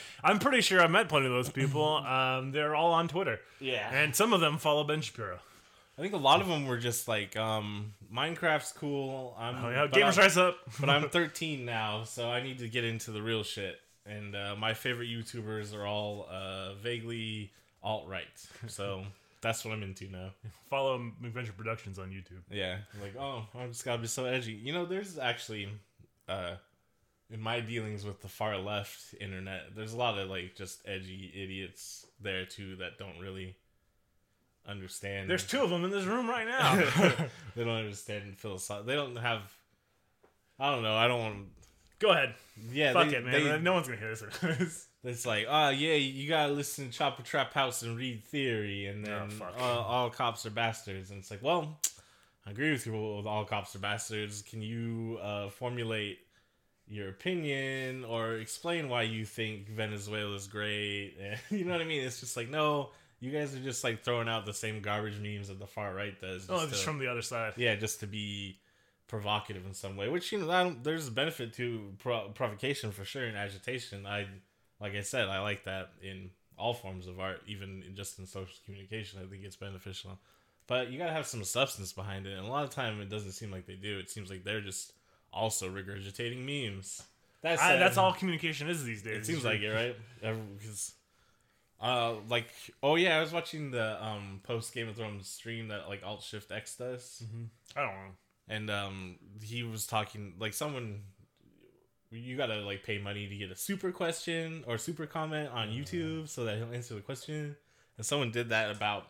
I'm 0.23 0.39
pretty 0.39 0.61
sure 0.61 0.81
I've 0.81 0.91
met 0.91 1.09
plenty 1.09 1.25
of 1.25 1.31
those 1.31 1.49
people. 1.49 1.97
Um, 1.97 2.51
they're 2.51 2.75
all 2.75 2.91
on 2.91 3.07
Twitter, 3.07 3.39
yeah. 3.59 3.89
and 3.91 4.15
some 4.15 4.33
of 4.33 4.41
them 4.41 4.57
follow 4.57 4.83
Ben 4.83 5.01
Shapiro. 5.01 5.39
I 5.97 6.01
think 6.01 6.13
a 6.13 6.17
lot 6.17 6.41
of 6.41 6.47
them 6.47 6.67
were 6.67 6.77
just 6.77 7.07
like, 7.07 7.37
um, 7.37 7.93
Minecraft's 8.13 8.73
cool. 8.73 9.35
I'm, 9.39 9.63
Oh 9.63 9.69
yeah, 9.69 9.87
gamers 9.87 10.17
rise 10.17 10.37
up. 10.37 10.57
but 10.79 10.89
I'm 10.89 11.09
13 11.09 11.63
now, 11.63 12.03
so 12.03 12.29
I 12.29 12.41
need 12.43 12.59
to 12.59 12.67
get 12.67 12.83
into 12.83 13.11
the 13.11 13.21
real 13.21 13.43
shit. 13.43 13.79
And 14.05 14.35
uh, 14.35 14.55
my 14.57 14.73
favorite 14.73 15.07
YouTubers 15.07 15.73
are 15.75 15.85
all 15.85 16.27
uh, 16.29 16.73
vaguely 16.75 17.51
alt 17.81 18.07
right. 18.07 18.25
So 18.67 19.03
that's 19.41 19.63
what 19.63 19.73
I'm 19.73 19.83
into 19.83 20.09
now. 20.09 20.31
follow 20.69 20.99
McVenture 21.23 21.55
Productions 21.55 21.97
on 21.97 22.09
YouTube. 22.09 22.41
Yeah, 22.51 22.77
like, 23.01 23.15
oh, 23.17 23.45
I 23.57 23.67
just 23.67 23.85
gotta 23.85 24.01
be 24.01 24.07
so 24.07 24.25
edgy. 24.25 24.53
You 24.53 24.73
know, 24.73 24.85
there's 24.85 25.17
actually, 25.17 25.69
uh, 26.27 26.55
in 27.31 27.39
my 27.39 27.61
dealings 27.61 28.03
with 28.03 28.21
the 28.21 28.27
far 28.27 28.57
left 28.57 29.15
internet, 29.21 29.75
there's 29.75 29.93
a 29.93 29.97
lot 29.97 30.19
of 30.19 30.29
like 30.29 30.55
just 30.55 30.81
edgy 30.85 31.31
idiots 31.33 32.05
there 32.21 32.45
too 32.45 32.75
that 32.77 32.97
don't 32.97 33.19
really 33.19 33.55
understand. 34.67 35.29
There's 35.29 35.45
two 35.45 35.61
of 35.61 35.69
them 35.69 35.83
in 35.83 35.91
this 35.91 36.05
room 36.05 36.29
right 36.29 36.47
now. 36.47 36.75
they 37.55 37.63
don't 37.63 37.75
understand 37.75 38.37
philosophy. 38.37 38.83
They 38.85 38.95
don't 38.95 39.15
have. 39.17 39.41
I 40.59 40.71
don't 40.71 40.83
know. 40.83 40.95
I 40.95 41.07
don't 41.07 41.19
want. 41.19 41.35
Go 41.99 42.11
ahead. 42.11 42.35
Yeah, 42.71 42.93
Fuck 42.93 43.09
they, 43.09 43.17
it, 43.17 43.25
man. 43.25 43.43
they- 43.43 43.59
no 43.59 43.73
one's 43.73 43.87
gonna 43.87 43.99
hear 43.99 44.15
this. 44.15 44.87
It's 45.07 45.23
like, 45.23 45.45
oh 45.47 45.69
yeah, 45.69 45.93
you 45.93 46.27
gotta 46.27 46.51
listen 46.51 46.89
to 46.89 46.97
Chapo 47.03 47.23
Trap 47.23 47.53
House 47.53 47.83
and 47.83 47.95
read 47.95 48.23
theory, 48.23 48.87
and 48.87 49.05
then 49.05 49.13
Oh, 49.13 49.29
fuck. 49.29 49.53
all, 49.59 49.83
all 49.83 50.09
cops 50.09 50.47
are 50.47 50.49
bastards. 50.49 51.11
And 51.11 51.19
it's 51.19 51.29
like, 51.29 51.43
well, 51.43 51.79
I 52.43 52.49
agree 52.49 52.71
with 52.71 52.87
you 52.87 53.15
with 53.15 53.27
all 53.27 53.45
cops 53.45 53.75
are 53.75 53.79
bastards. 53.79 54.41
Can 54.41 54.63
you 54.63 55.19
uh, 55.21 55.49
formulate 55.49 56.17
your 56.87 57.09
opinion 57.09 58.03
or 58.03 58.37
explain 58.37 58.89
why 58.89 59.03
you 59.03 59.25
think 59.25 59.69
Venezuela 59.69 60.33
is 60.35 60.47
great? 60.47 61.17
And, 61.21 61.39
you 61.59 61.65
know 61.65 61.73
what 61.73 61.81
I 61.81 61.85
mean? 61.85 62.01
It's 62.03 62.19
just 62.19 62.35
like, 62.35 62.49
no, 62.49 62.89
you 63.25 63.31
guys 63.31 63.55
are 63.55 63.59
just 63.59 63.83
like 63.83 64.03
throwing 64.03 64.29
out 64.29 64.45
the 64.45 64.53
same 64.53 64.81
garbage 64.81 65.19
memes 65.19 65.47
that 65.47 65.59
the 65.59 65.67
far 65.67 65.93
right 65.93 66.19
does. 66.21 66.47
oh, 66.49 66.59
just 66.59 66.69
just 66.69 66.81
to- 66.81 66.85
from 66.87 66.99
the 66.99 67.07
other 67.07 67.21
side. 67.21 67.53
yeah, 67.57 67.75
just 67.75 67.99
to 68.01 68.07
be 68.07 68.59
provocative 69.07 69.65
in 69.65 69.73
some 69.73 69.97
way. 69.97 70.07
Which 70.09 70.31
you 70.31 70.39
know, 70.39 70.49
I 70.51 70.63
don't, 70.63 70.83
there's 70.83 71.07
a 71.07 71.11
benefit 71.11 71.53
to 71.53 71.93
pro- 71.99 72.29
provocation 72.29 72.91
for 72.91 73.05
sure 73.05 73.25
and 73.25 73.37
agitation. 73.37 74.05
I, 74.05 74.27
like 74.79 74.93
I 74.95 75.01
said, 75.01 75.27
I 75.27 75.39
like 75.39 75.63
that 75.65 75.89
in 76.01 76.29
all 76.57 76.73
forms 76.73 77.07
of 77.07 77.19
art, 77.19 77.41
even 77.47 77.83
in 77.87 77.95
just 77.95 78.19
in 78.19 78.25
social 78.25 78.55
communication. 78.65 79.19
I 79.21 79.29
think 79.29 79.43
it's 79.43 79.55
beneficial, 79.55 80.19
but 80.67 80.89
you 80.91 80.97
gotta 80.97 81.13
have 81.13 81.27
some 81.27 81.43
substance 81.43 81.93
behind 81.93 82.25
it. 82.27 82.37
And 82.37 82.47
a 82.47 82.49
lot 82.49 82.63
of 82.63 82.69
time, 82.69 83.01
it 83.01 83.09
doesn't 83.09 83.33
seem 83.33 83.51
like 83.51 83.65
they 83.65 83.75
do. 83.75 83.99
It 83.99 84.09
seems 84.09 84.29
like 84.29 84.43
they're 84.43 84.61
just 84.61 84.93
also 85.33 85.69
regurgitating 85.69 86.45
memes. 86.45 87.03
That's 87.41 87.61
I, 87.61 87.75
that's 87.75 87.97
all 87.97 88.11
communication 88.13 88.69
is 88.69 88.83
these 88.83 89.03
days. 89.03 89.17
It 89.17 89.25
seems 89.25 89.45
like 89.45 89.59
it, 89.61 89.69
right? 89.69 89.95
Because, 90.57 90.93
uh, 91.81 92.15
like, 92.29 92.47
oh 92.81 92.95
yeah, 92.95 93.17
I 93.17 93.21
was 93.21 93.31
watching 93.33 93.71
the 93.71 94.03
um 94.03 94.39
post 94.43 94.73
Game 94.73 94.87
of 94.87 94.95
Thrones 94.95 95.27
stream 95.27 95.67
that 95.69 95.87
like 95.89 96.01
Alt 96.03 96.23
Shift 96.23 96.51
X 96.51 96.75
does, 96.77 97.23
I 97.75 97.81
don't 97.81 97.91
know. 97.91 98.11
and 98.47 98.69
um 98.69 99.15
he 99.41 99.63
was 99.63 99.85
talking 99.87 100.33
like 100.39 100.53
someone. 100.53 101.01
You 102.11 102.37
gotta 102.37 102.61
like 102.61 102.83
pay 102.83 102.97
money 102.97 103.27
to 103.27 103.35
get 103.35 103.51
a 103.51 103.55
super 103.55 103.91
question 103.91 104.63
or 104.67 104.77
super 104.77 105.05
comment 105.05 105.49
on 105.51 105.69
YouTube 105.69 106.29
so 106.29 106.45
that 106.45 106.57
he'll 106.57 106.71
answer 106.71 106.93
the 106.95 107.01
question. 107.01 107.57
And 107.97 108.05
someone 108.05 108.31
did 108.31 108.49
that 108.49 108.71
about 108.71 109.07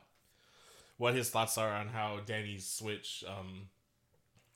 what 0.98 1.14
his 1.14 1.30
thoughts 1.30 1.58
are 1.58 1.70
on 1.70 1.88
how 1.90 2.20
Dany's 2.26 2.66
switch 2.66 3.24
um 3.28 3.68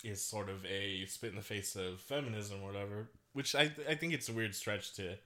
is 0.04 0.22
sort 0.24 0.50
of 0.50 0.66
a 0.66 1.06
spit 1.06 1.30
in 1.32 1.36
the 1.36 1.42
face 1.44 1.76
of 1.76 2.00
feminism 2.00 2.62
or 2.64 2.72
whatever. 2.72 3.10
Which 3.34 3.54
I 3.54 3.72
I 3.88 3.94
think 3.96 4.14
it's 4.14 4.30
a 4.30 4.34
weird 4.34 4.56
stretch 4.56 4.94
to 4.96 5.18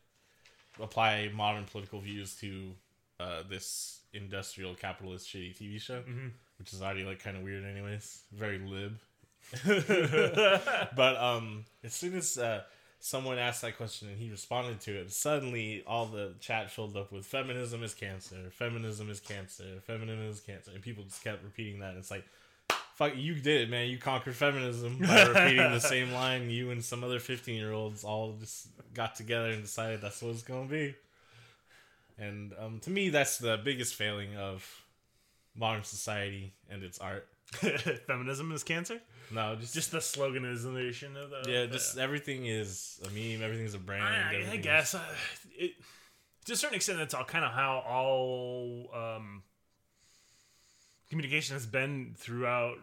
apply 0.79 1.31
modern 1.33 1.65
political 1.65 1.99
views 1.99 2.35
to 2.37 2.71
uh, 3.19 3.43
this 3.49 3.99
industrial 4.13 4.75
capitalist 4.75 5.27
shitty 5.27 5.55
TV 5.55 5.81
show, 5.81 6.01
which 6.59 6.73
is 6.73 6.81
already 6.81 7.03
like 7.03 7.23
kind 7.23 7.37
of 7.37 7.43
weird, 7.43 7.63
anyways. 7.65 8.21
Very 8.31 8.59
lib. 8.59 8.97
but 10.95 11.17
um, 11.17 11.65
as 11.83 11.93
soon 11.93 12.15
as 12.15 12.37
uh, 12.37 12.61
someone 12.99 13.37
asked 13.37 13.61
that 13.61 13.75
question 13.75 14.07
and 14.07 14.17
he 14.17 14.29
responded 14.29 14.79
to 14.81 14.91
it, 14.99 15.11
suddenly 15.11 15.83
all 15.85 16.05
the 16.05 16.33
chat 16.39 16.71
filled 16.71 16.95
up 16.95 17.11
with 17.11 17.25
"feminism 17.25 17.83
is 17.83 17.93
cancer, 17.93 18.49
feminism 18.51 19.09
is 19.09 19.19
cancer, 19.19 19.81
feminism 19.85 20.29
is 20.29 20.39
cancer," 20.39 20.71
and 20.71 20.81
people 20.81 21.03
just 21.03 21.23
kept 21.23 21.43
repeating 21.43 21.79
that. 21.79 21.95
It's 21.95 22.11
like, 22.11 22.25
fuck, 23.09 23.17
you 23.17 23.35
did 23.35 23.61
it, 23.61 23.69
man. 23.69 23.89
You 23.89 23.97
conquered 23.97 24.35
feminism 24.35 24.97
by 24.99 25.23
repeating 25.27 25.71
the 25.71 25.79
same 25.79 26.11
line. 26.11 26.49
You 26.49 26.71
and 26.71 26.83
some 26.83 27.03
other 27.03 27.19
fifteen-year-olds 27.19 28.03
all 28.03 28.33
just 28.39 28.67
got 28.93 29.15
together 29.15 29.49
and 29.51 29.61
decided 29.61 30.01
that's 30.01 30.21
what 30.21 30.31
it's 30.31 30.43
gonna 30.43 30.67
be. 30.67 30.95
And 32.17 32.53
um, 32.59 32.79
to 32.81 32.89
me, 32.89 33.09
that's 33.09 33.37
the 33.37 33.57
biggest 33.63 33.95
failing 33.95 34.35
of 34.37 34.67
modern 35.55 35.83
society 35.83 36.53
and 36.69 36.83
its 36.83 36.99
art. 36.99 37.27
Feminism 38.07 38.51
is 38.51 38.63
cancer. 38.63 38.99
No, 39.31 39.55
just 39.55 39.73
Just 39.73 39.91
the 39.91 39.97
sloganization 39.99 41.15
of 41.15 41.29
the. 41.29 41.51
yeah, 41.51 41.65
just 41.65 41.97
everything 41.97 42.45
is 42.45 42.99
a 43.05 43.09
meme. 43.09 43.41
Everything's 43.43 43.73
a 43.73 43.79
brand. 43.79 44.03
I, 44.03 44.35
I 44.51 44.55
is- 44.55 44.63
guess 44.63 44.95
uh, 44.95 44.99
it, 45.57 45.73
to 46.45 46.53
a 46.53 46.55
certain 46.55 46.75
extent, 46.75 46.99
that's 46.99 47.13
all 47.13 47.23
kind 47.23 47.45
of 47.45 47.51
how 47.51 47.83
all 47.87 48.89
um, 48.93 49.43
communication 51.13 51.55
has 51.55 51.65
been 51.65 52.13
throughout 52.17 52.77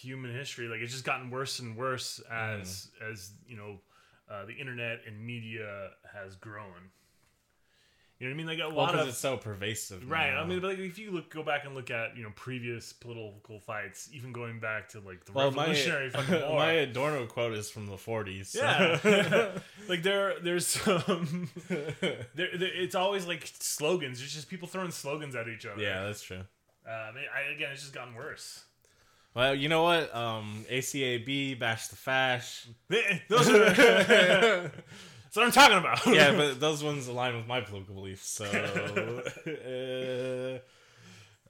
human 0.00 0.32
history. 0.34 0.66
Like 0.68 0.80
it's 0.80 0.92
just 0.92 1.04
gotten 1.04 1.30
worse 1.30 1.58
and 1.60 1.76
worse 1.76 2.20
as 2.30 2.88
as 3.10 3.32
you 3.46 3.56
know 3.56 3.80
uh, 4.30 4.44
the 4.46 4.54
internet 4.54 5.00
and 5.06 5.24
media 5.24 5.90
has 6.12 6.36
grown. 6.36 6.90
You 8.18 8.26
know 8.28 8.34
what 8.34 8.34
I 8.34 8.36
mean? 8.36 8.58
Like 8.58 8.58
a 8.58 8.68
Well, 8.74 8.84
lot 8.84 8.94
of 8.98 9.08
it's 9.08 9.16
so 9.16 9.38
pervasive. 9.38 10.06
Right. 10.10 10.34
now. 10.34 10.42
I 10.42 10.46
mean, 10.46 10.60
but 10.60 10.68
like, 10.72 10.78
if 10.78 10.98
you 10.98 11.10
look, 11.10 11.30
go 11.30 11.42
back 11.42 11.64
and 11.64 11.74
look 11.74 11.90
at 11.90 12.18
you 12.18 12.22
know 12.22 12.28
previous 12.36 12.92
political 12.92 13.58
fights, 13.60 14.10
even 14.12 14.30
going 14.32 14.60
back 14.60 14.90
to 14.90 15.00
like 15.00 15.24
the 15.24 15.32
well, 15.32 15.50
my 15.50 15.62
Revolutionary 15.68 16.10
fucking 16.16 16.40
War. 16.42 16.58
my 16.58 16.72
Adorno 16.72 17.24
quote 17.24 17.54
is 17.54 17.70
from 17.70 17.86
the 17.86 17.94
'40s. 17.96 18.46
so- 18.48 18.58
yeah, 18.60 19.58
like 19.88 20.02
there, 20.02 20.34
there's 20.42 20.66
some. 20.66 21.48
there, 21.68 21.94
there, 22.34 22.48
it's 22.60 22.94
always 22.94 23.26
like 23.26 23.50
slogans. 23.58 24.20
It's 24.22 24.34
just 24.34 24.50
people 24.50 24.68
throwing 24.68 24.90
slogans 24.90 25.34
at 25.34 25.48
each 25.48 25.64
other. 25.64 25.80
yeah, 25.82 26.04
that's 26.04 26.20
true. 26.22 26.42
Um, 26.90 27.16
it- 27.16 27.28
I, 27.34 27.52
again, 27.54 27.70
it's 27.72 27.82
just 27.82 27.94
gotten 27.94 28.14
worse. 28.14 28.64
Well, 29.34 29.54
you 29.54 29.68
know 29.68 29.84
what? 29.84 30.12
Um, 30.14 30.64
ACAB, 30.68 31.58
bash 31.58 31.86
the 31.86 31.94
fash. 31.96 32.66
Those 33.28 33.48
are. 33.48 33.54
that's 33.74 35.36
what 35.36 35.44
I'm 35.46 35.52
talking 35.52 35.78
about. 35.78 36.04
yeah, 36.06 36.32
but 36.36 36.58
those 36.58 36.82
ones 36.82 37.06
align 37.06 37.36
with 37.36 37.46
my 37.46 37.60
political 37.60 37.94
beliefs. 37.94 38.26
So, 38.28 38.44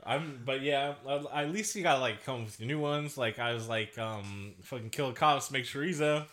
uh, 0.05 0.09
I'm. 0.09 0.43
But 0.45 0.61
yeah, 0.61 0.95
at 1.09 1.25
at 1.33 1.51
least 1.53 1.75
you 1.75 1.83
gotta 1.83 2.01
like 2.01 2.23
come 2.25 2.45
with 2.45 2.61
your 2.61 2.67
new 2.67 2.79
ones. 2.79 3.17
Like 3.17 3.39
I 3.39 3.55
was 3.55 3.67
like, 3.67 3.97
um, 3.99 4.53
fucking 4.63 4.91
kill 4.91 5.13
cops, 5.13 5.51
make 5.51 5.65
chorizo. 5.65 6.27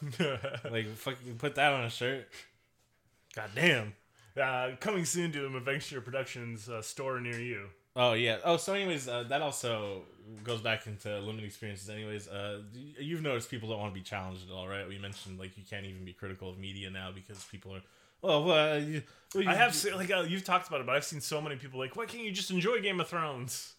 like 0.70 0.88
fucking 0.96 1.36
put 1.38 1.56
that 1.56 1.72
on 1.72 1.86
a 1.86 1.90
shirt. 1.90 2.28
God 3.36 3.52
damn. 3.56 3.94
uh, 4.42 4.72
coming 4.82 5.06
soon 5.06 5.32
to 5.32 5.46
an 5.48 5.56
Adventure 5.56 6.02
Productions 6.02 6.68
uh, 6.68 6.82
store 6.82 7.22
near 7.22 7.40
you. 7.40 7.68
Oh 8.00 8.14
yeah. 8.14 8.38
Oh, 8.46 8.58
so 8.58 8.74
anyways, 8.74 9.08
uh, 9.08 9.24
that 9.24 9.42
also 9.42 10.04
goes 10.44 10.62
back 10.62 10.86
into 10.86 11.20
limited 11.20 11.46
experiences. 11.48 11.90
Anyways, 11.90 12.28
uh, 12.28 12.62
you've 13.00 13.24
noticed 13.24 13.50
people 13.50 13.70
don't 13.70 13.80
want 13.80 13.92
to 13.94 14.00
be 14.00 14.04
challenged 14.04 14.48
at 14.48 14.54
all, 14.54 14.68
right? 14.68 14.88
We 14.88 15.00
mentioned 15.00 15.40
like 15.40 15.58
you 15.58 15.64
can't 15.68 15.86
even 15.86 16.06
be 16.06 16.14
critical 16.14 16.50
of 16.50 16.60
media 16.60 16.92
now 16.92 17.12
because 17.12 17.44
people 17.46 17.76
are. 17.76 17.82
Oh, 18.24 18.46
well, 18.46 18.80
you, 18.80 19.02
well, 19.34 19.44
you- 19.44 19.50
I 19.50 19.56
have 19.56 19.74
seen, 19.76 19.96
like 19.96 20.12
uh, 20.12 20.22
you've 20.28 20.44
talked 20.46 20.68
about 20.68 20.82
it, 20.82 20.86
but 20.86 20.96
I've 20.96 21.06
seen 21.06 21.22
so 21.22 21.42
many 21.42 21.56
people 21.56 21.80
like, 21.80 21.96
why 21.96 22.06
can't 22.06 22.24
you 22.24 22.32
just 22.32 22.52
enjoy 22.52 22.82
Game 22.82 23.00
of 23.00 23.08
Thrones, 23.08 23.74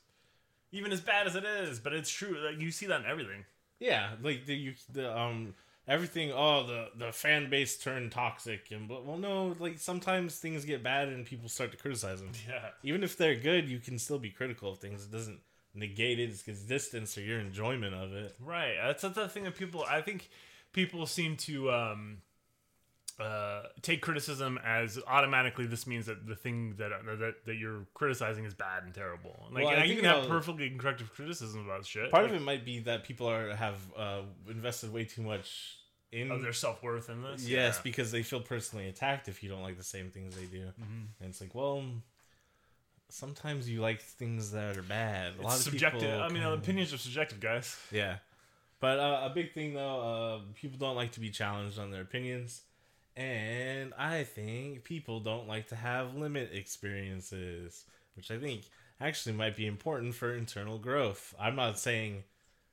even 0.72 0.92
as 0.92 1.00
bad 1.00 1.26
as 1.28 1.36
it 1.36 1.44
is? 1.44 1.78
But 1.78 1.92
it's 1.92 2.10
true. 2.10 2.38
Like 2.44 2.58
you 2.60 2.70
see 2.72 2.86
that 2.86 3.00
in 3.00 3.06
everything. 3.06 3.44
Yeah, 3.80 4.10
like 4.22 4.46
the 4.46 4.56
you 4.56 4.74
the 4.92 5.16
um 5.16 5.54
everything. 5.88 6.30
Oh, 6.32 6.66
the 6.66 6.88
the 6.96 7.12
fan 7.12 7.50
base 7.50 7.76
turned 7.76 8.12
toxic, 8.12 8.70
and 8.70 8.86
but 8.86 9.04
well, 9.04 9.18
no, 9.18 9.56
like 9.58 9.78
sometimes 9.78 10.36
things 10.36 10.64
get 10.64 10.82
bad 10.82 11.08
and 11.08 11.24
people 11.24 11.48
start 11.48 11.70
to 11.72 11.76
criticize 11.76 12.20
them. 12.20 12.30
Yeah. 12.48 12.68
Even 12.82 13.02
if 13.02 13.16
they're 13.16 13.34
good, 13.36 13.68
you 13.68 13.78
can 13.78 13.98
still 13.98 14.18
be 14.18 14.30
critical 14.30 14.72
of 14.72 14.78
things. 14.78 15.04
It 15.04 15.10
doesn't 15.10 15.40
negate 15.74 16.18
its 16.18 16.46
existence 16.46 17.16
or 17.16 17.22
your 17.22 17.40
enjoyment 17.40 17.94
of 17.94 18.12
it. 18.12 18.36
Right. 18.40 18.74
That's, 18.82 19.02
that's 19.02 19.14
the 19.14 19.28
thing 19.28 19.44
that 19.44 19.56
people. 19.56 19.84
I 19.88 20.00
think 20.00 20.28
people 20.72 21.06
seem 21.06 21.36
to 21.36 21.70
um, 21.70 22.18
uh, 23.20 23.62
take 23.82 24.00
criticism 24.00 24.58
as 24.64 24.98
automatically. 25.06 25.66
This 25.66 25.86
means 25.86 26.06
that 26.06 26.26
the 26.26 26.36
thing 26.36 26.74
that 26.78 26.90
that, 27.18 27.34
that 27.46 27.56
you're 27.56 27.86
criticizing 27.94 28.44
is 28.44 28.54
bad 28.54 28.84
and 28.84 28.94
terrible. 28.94 29.48
Like 29.52 29.64
Well, 29.64 29.74
I 29.76 29.84
you 29.84 29.96
can 29.96 30.04
have 30.04 30.18
I'll- 30.24 30.28
perfectly 30.28 30.68
constructive 30.68 31.12
criticism 31.12 31.64
about 31.64 31.84
shit. 31.84 32.10
Part 32.10 32.24
like, 32.24 32.32
of 32.32 32.40
it 32.40 32.44
might 32.44 32.64
be 32.64 32.78
that 32.80 33.04
people 33.04 33.28
are 33.28 33.54
have 33.56 33.76
uh, 33.96 34.20
invested 34.48 34.92
way 34.92 35.04
too 35.04 35.22
much 35.22 35.78
in 36.12 36.30
of 36.30 36.40
their 36.42 36.52
self 36.52 36.82
worth 36.82 37.10
in 37.10 37.22
this. 37.22 37.46
Yes, 37.46 37.76
Yeah. 37.76 37.80
because 37.82 38.10
they 38.12 38.22
feel 38.22 38.40
personally 38.40 38.88
attacked 38.88 39.28
if 39.28 39.42
you 39.42 39.48
don't 39.48 39.62
like 39.62 39.76
the 39.76 39.84
same 39.84 40.10
things 40.10 40.34
they 40.36 40.46
do. 40.46 40.66
Mm-hmm. 40.66 41.04
And 41.20 41.28
it's 41.30 41.40
like, 41.40 41.54
well, 41.54 41.84
sometimes 43.08 43.68
you 43.68 43.80
like 43.80 44.00
things 44.00 44.52
that 44.52 44.76
are 44.76 44.82
bad. 44.82 45.34
A 45.38 45.42
lot 45.42 45.52
It's 45.56 45.66
of 45.66 45.72
subjective. 45.72 46.02
people 46.02 46.22
I 46.22 46.28
mean, 46.28 46.42
opinions 46.42 46.92
are 46.92 46.98
subjective, 46.98 47.40
guys. 47.40 47.76
yeah. 47.90 48.18
But 48.80 49.00
uh, 49.00 49.22
a 49.24 49.30
big 49.34 49.52
thing 49.52 49.74
though, 49.74 50.00
uh, 50.00 50.40
people 50.54 50.78
don't 50.78 50.94
like 50.94 51.12
to 51.12 51.20
be 51.20 51.30
challenged 51.30 51.78
on 51.78 51.90
their 51.90 52.02
opinions, 52.02 52.62
and 53.18 53.92
I 53.98 54.22
think 54.22 54.84
people 54.84 55.18
don't 55.18 55.48
like 55.48 55.68
to 55.68 55.76
have 55.76 56.14
limit 56.14 56.50
experiences, 56.52 57.84
which 58.14 58.30
I 58.30 58.38
think 58.38 58.62
actually 59.00 59.34
might 59.34 59.56
be 59.56 59.66
important 59.66 60.14
for 60.14 60.32
internal 60.32 60.78
growth. 60.78 61.34
I'm 61.38 61.56
not 61.56 61.80
saying 61.80 62.22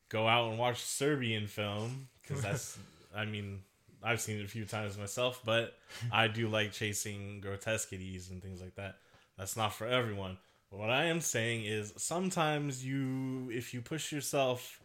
go 0.10 0.28
out 0.28 0.50
and 0.50 0.60
watch 0.60 0.84
Serbian 0.84 1.48
film 1.48 2.10
because 2.22 2.44
that's, 2.44 2.78
I 3.16 3.26
mean, 3.26 3.62
I've 4.04 4.22
seen 4.22 4.40
it 4.40 4.46
a 4.46 4.48
few 4.48 4.66
times 4.66 5.00
myself, 5.00 5.42
but 5.44 5.80
I 6.12 6.28
do 6.28 6.48
like 6.48 6.72
chasing 6.72 7.42
grotesquities 7.42 8.30
and 8.30 8.40
things 8.40 8.62
like 8.62 8.76
that. 8.76 8.98
That's 9.40 9.58
not 9.58 9.74
for 9.74 9.88
everyone. 9.88 10.38
But 10.70 10.78
what 10.78 10.92
I 10.92 11.06
am 11.06 11.22
saying 11.22 11.66
is 11.66 11.92
sometimes 11.98 12.86
you, 12.86 13.50
if 13.52 13.74
you 13.74 13.82
push 13.82 14.12
yourself 14.12 14.80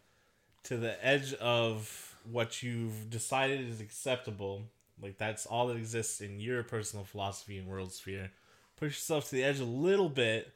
to 0.63 0.77
the 0.77 1.05
edge 1.05 1.35
of 1.35 2.15
what 2.31 2.63
you've 2.63 3.11
decided 3.11 3.69
is 3.69 3.79
acceptable, 3.79 4.63
like 5.01 5.17
that's 5.17 5.45
all 5.45 5.67
that 5.67 5.77
exists 5.77 6.21
in 6.21 6.39
your 6.39 6.63
personal 6.63 7.05
philosophy 7.05 7.57
and 7.57 7.67
world 7.67 7.91
sphere, 7.91 8.31
push 8.75 8.97
yourself 8.97 9.29
to 9.29 9.35
the 9.35 9.43
edge 9.43 9.59
a 9.59 9.65
little 9.65 10.09
bit 10.09 10.51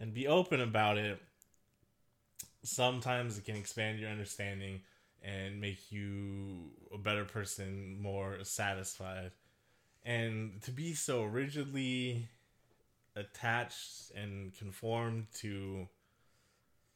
and 0.00 0.12
be 0.12 0.26
open 0.26 0.60
about 0.60 0.98
it. 0.98 1.20
Sometimes 2.64 3.38
it 3.38 3.44
can 3.44 3.56
expand 3.56 3.98
your 3.98 4.10
understanding 4.10 4.80
and 5.22 5.60
make 5.60 5.92
you 5.92 6.70
a 6.92 6.98
better 6.98 7.24
person, 7.24 8.00
more 8.00 8.38
satisfied. 8.42 9.30
And 10.04 10.60
to 10.62 10.72
be 10.72 10.94
so 10.94 11.22
rigidly 11.22 12.28
attached 13.14 14.10
and 14.16 14.56
conformed 14.56 15.26
to 15.34 15.88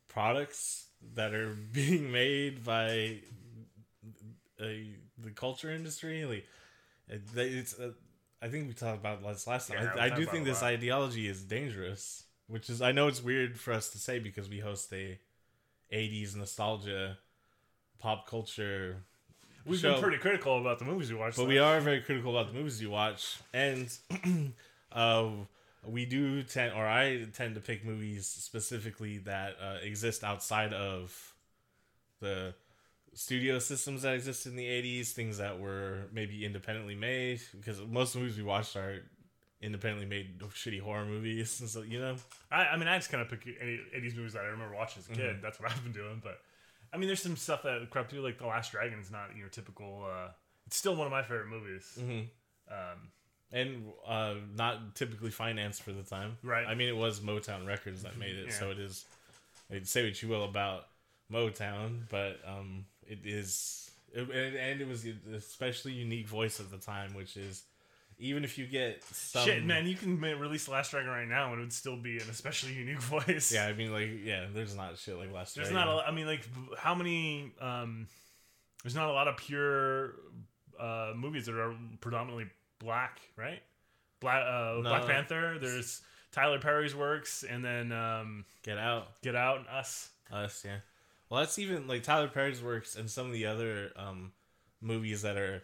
products 0.09 0.87
that 1.15 1.35
are 1.35 1.55
being 1.73 2.11
made 2.11 2.65
by 2.65 3.19
uh, 4.61 4.65
the 5.19 5.31
culture 5.35 5.71
industry, 5.71 6.25
like 6.25 6.47
it's. 7.09 7.79
Uh, 7.79 7.93
I 8.43 8.49
think 8.49 8.69
we 8.69 8.75
talked 8.75 8.99
about 8.99 9.23
this 9.23 9.47
last 9.47 9.69
time. 9.69 9.83
Yeah, 9.83 10.03
I, 10.03 10.07
I 10.07 10.11
do 10.11 10.27
think 10.27 10.45
this 10.45 10.63
ideology 10.63 11.27
is 11.27 11.43
dangerous, 11.43 12.25
which 12.49 12.69
is 12.69 12.83
I 12.83 12.93
know 12.93 13.09
it's 13.09 13.23
weird 13.23 13.59
for 13.59 13.73
us 13.73 13.89
to 13.91 13.99
say 13.99 14.19
because 14.19 14.49
we 14.49 14.61
host 14.61 14.93
a 14.93 15.19
80s 15.93 16.37
nostalgia 16.37 17.19
pop 17.99 18.29
culture 18.29 19.05
We've 19.65 19.81
show. 19.81 19.95
been 19.95 20.03
pretty 20.03 20.19
critical 20.19 20.61
about 20.61 20.79
the 20.79 20.85
movies 20.85 21.11
we 21.11 21.19
watch, 21.19 21.35
But 21.35 21.43
though. 21.43 21.49
we 21.49 21.59
are 21.59 21.81
very 21.81 22.01
critical 22.01 22.37
about 22.37 22.53
the 22.53 22.59
movies 22.59 22.81
you 22.81 22.91
watch, 22.91 23.39
and 23.53 23.93
uh, 24.93 25.29
we 25.85 26.05
do 26.05 26.43
tend, 26.45 26.73
or 26.75 26.87
I 26.87 27.25
tend 27.33 27.57
to 27.57 27.61
pick 27.61 27.85
movies 27.85 28.27
specifically 28.27 29.19
that 29.19 29.57
uh, 29.61 29.79
exist 29.83 30.23
outside 30.23 30.73
of 30.73 31.35
the 32.21 32.55
studio 33.17 33.59
systems 33.59 34.03
that 34.03 34.15
existed 34.15 34.51
in 34.51 34.57
the 34.57 34.67
80s, 34.67 35.13
things 35.13 35.39
that 35.39 35.59
were 35.59 36.03
maybe 36.13 36.45
independently 36.45 36.95
made, 36.95 37.41
because 37.59 37.81
most 37.81 38.15
of 38.15 38.21
the 38.21 38.27
movies 38.27 38.37
we 38.37 38.45
watched 38.45 38.77
are 38.77 39.03
independently 39.63 40.07
made 40.07 40.39
shitty 40.39 40.81
horror 40.81 41.07
movies. 41.07 41.59
And 41.61 41.69
so, 41.75 41.81
you 41.83 41.99
know? 41.99 42.17
I, 42.53 42.67
I 42.67 42.77
mean, 42.77 42.89
I 42.89 42.99
just 42.99 43.11
kind 43.11 43.23
of 43.23 43.31
pick 43.31 43.47
any 43.61 43.81
80s 43.97 44.15
movies 44.17 44.35
that 44.35 44.43
I 44.43 44.49
remember 44.49 44.75
watching 44.75 45.01
as 45.03 45.09
a 45.09 45.13
kid. 45.13 45.37
That's 45.43 45.59
what 45.59 45.71
I've 45.73 45.83
been 45.83 45.93
doing. 45.93 46.21
But 46.23 46.41
I 46.93 46.99
mean, 46.99 47.09
there's 47.09 47.23
some 47.23 47.37
stuff 47.37 47.63
that 47.63 47.89
crept 47.91 48.11
through, 48.11 48.21
like 48.21 48.39
The 48.39 48.47
Last 48.47 48.73
Dragon 48.73 48.99
is 48.99 49.11
not 49.11 49.35
your 49.35 49.49
typical. 49.49 50.07
Uh, 50.07 50.29
it's 50.67 50.77
still 50.77 50.95
one 50.95 51.07
of 51.07 51.11
my 51.11 51.23
favorite 51.23 51.49
movies. 51.49 51.99
Mm-hmm. 51.99 52.73
Um, 52.73 53.09
And 53.53 53.85
uh, 54.07 54.35
not 54.55 54.95
typically 54.95 55.31
financed 55.31 55.83
for 55.83 55.93
the 55.93 56.03
time. 56.03 56.37
Right. 56.43 56.67
I 56.67 56.75
mean, 56.75 56.89
it 56.89 56.97
was 56.97 57.21
Motown 57.21 57.67
Records 57.67 58.03
that 58.03 58.19
made 58.19 58.37
it, 58.37 58.49
Yeah. 58.49 58.53
so 58.53 58.71
it 58.71 58.79
is. 58.79 59.07
I 59.71 59.75
mean, 59.75 59.85
say 59.87 60.05
what 60.05 60.21
you 60.23 60.29
will 60.29 60.45
about 60.45 60.87
Motown, 61.33 62.03
but 62.09 62.41
um, 62.47 62.85
it 63.07 63.21
is, 63.25 63.91
it, 64.13 64.29
and, 64.31 64.81
it 64.81 64.89
was 64.89 65.07
especially 65.35 65.93
unique 65.93 66.29
voice 66.29 66.61
at 66.61 66.71
the 66.71 66.79
time, 66.79 67.15
which 67.15 67.37
is 67.37 67.65
even 68.19 68.45
if 68.45 68.57
you 68.57 68.67
get 68.67 69.03
some, 69.05 69.45
shit, 69.45 69.65
man, 69.65 69.87
you 69.87 69.95
can 69.95 70.21
release 70.21 70.69
Last 70.69 70.91
Dragon 70.91 71.11
right 71.11 71.29
now 71.29 71.53
and 71.53 71.61
it 71.61 71.65
would 71.65 71.73
still 71.73 71.97
be 71.97 72.17
an 72.19 72.29
especially 72.31 72.73
unique 72.73 73.03
voice. 73.03 73.53
Yeah, 73.53 73.67
I 73.67 73.75
mean, 73.75 73.93
like, 73.93 74.09
yeah, 74.25 74.47
there's 74.53 74.75
not 74.75 74.99
shit 74.99 75.17
like 75.19 75.33
Last 75.33 75.55
There's 75.55 75.69
Dragon. 75.69 75.89
not 75.89 76.05
a. 76.05 76.09
I 76.09 76.13
mean, 76.13 76.27
like, 76.27 76.47
how 76.79 76.95
many? 76.95 77.53
Um, 77.61 78.09
there's 78.83 78.95
not 78.95 79.09
a 79.09 79.13
lot 79.13 79.29
of 79.29 79.37
pure 79.37 80.15
uh, 80.81 81.13
movies 81.15 81.47
that 81.47 81.55
are 81.57 81.75
predominantly 82.01 82.47
black, 82.79 83.21
right? 83.37 83.61
Black 84.21 84.45
uh, 84.47 84.81
Black 84.81 85.07
Panther. 85.07 85.59
There's 85.61 86.01
Tyler 86.33 86.59
Perry's 86.59 86.95
works, 86.95 87.45
and 87.49 87.65
then 87.65 87.93
um, 87.93 88.45
Get 88.63 88.79
Out, 88.79 89.21
Get 89.23 89.37
Out 89.37 89.59
and 89.59 89.69
Us. 89.69 90.11
Us, 90.33 90.63
yeah. 90.65 90.79
Well, 91.29 91.41
that's 91.41 91.59
even 91.59 91.89
like 91.89 92.03
Tyler 92.03 92.29
Perry's 92.29 92.63
works 92.63 92.97
and 92.97 93.11
some 93.11 93.27
of 93.27 93.33
the 93.33 93.47
other 93.47 93.91
um, 93.97 94.33
movies 94.81 95.23
that 95.23 95.37
are 95.37 95.63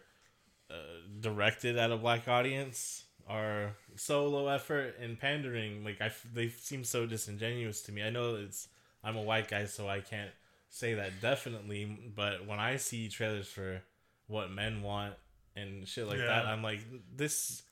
uh, 0.71 0.75
directed 1.21 1.77
at 1.77 1.93
a 1.93 1.97
black 1.97 2.27
audience 2.29 3.05
are 3.29 3.77
so 3.95 4.27
low 4.27 4.49
effort 4.49 4.97
and 5.01 5.19
pandering. 5.19 5.85
Like 5.85 6.01
I, 6.01 6.07
f- 6.07 6.27
they 6.35 6.49
seem 6.49 6.83
so 6.83 7.07
disingenuous 7.07 7.83
to 7.83 7.93
me. 7.93 8.03
I 8.03 8.11
know 8.11 8.35
it's 8.35 8.69
I'm 9.05 9.17
a 9.17 9.23
white 9.23 9.49
guy, 9.49 9.67
so 9.67 9.89
I 9.89 10.01
can't 10.01 10.31
say 10.69 10.95
that 10.95 11.21
definitely. 11.21 12.13
But 12.15 12.47
when 12.47 12.59
I 12.59 12.77
see 12.77 13.09
trailers 13.09 13.47
for 13.49 13.83
what 14.27 14.51
men 14.51 14.83
want 14.83 15.15
and 15.55 15.87
shit 15.87 16.07
like 16.09 16.19
that, 16.27 16.47
I'm 16.47 16.63
like, 16.63 16.81
this, 17.15 17.63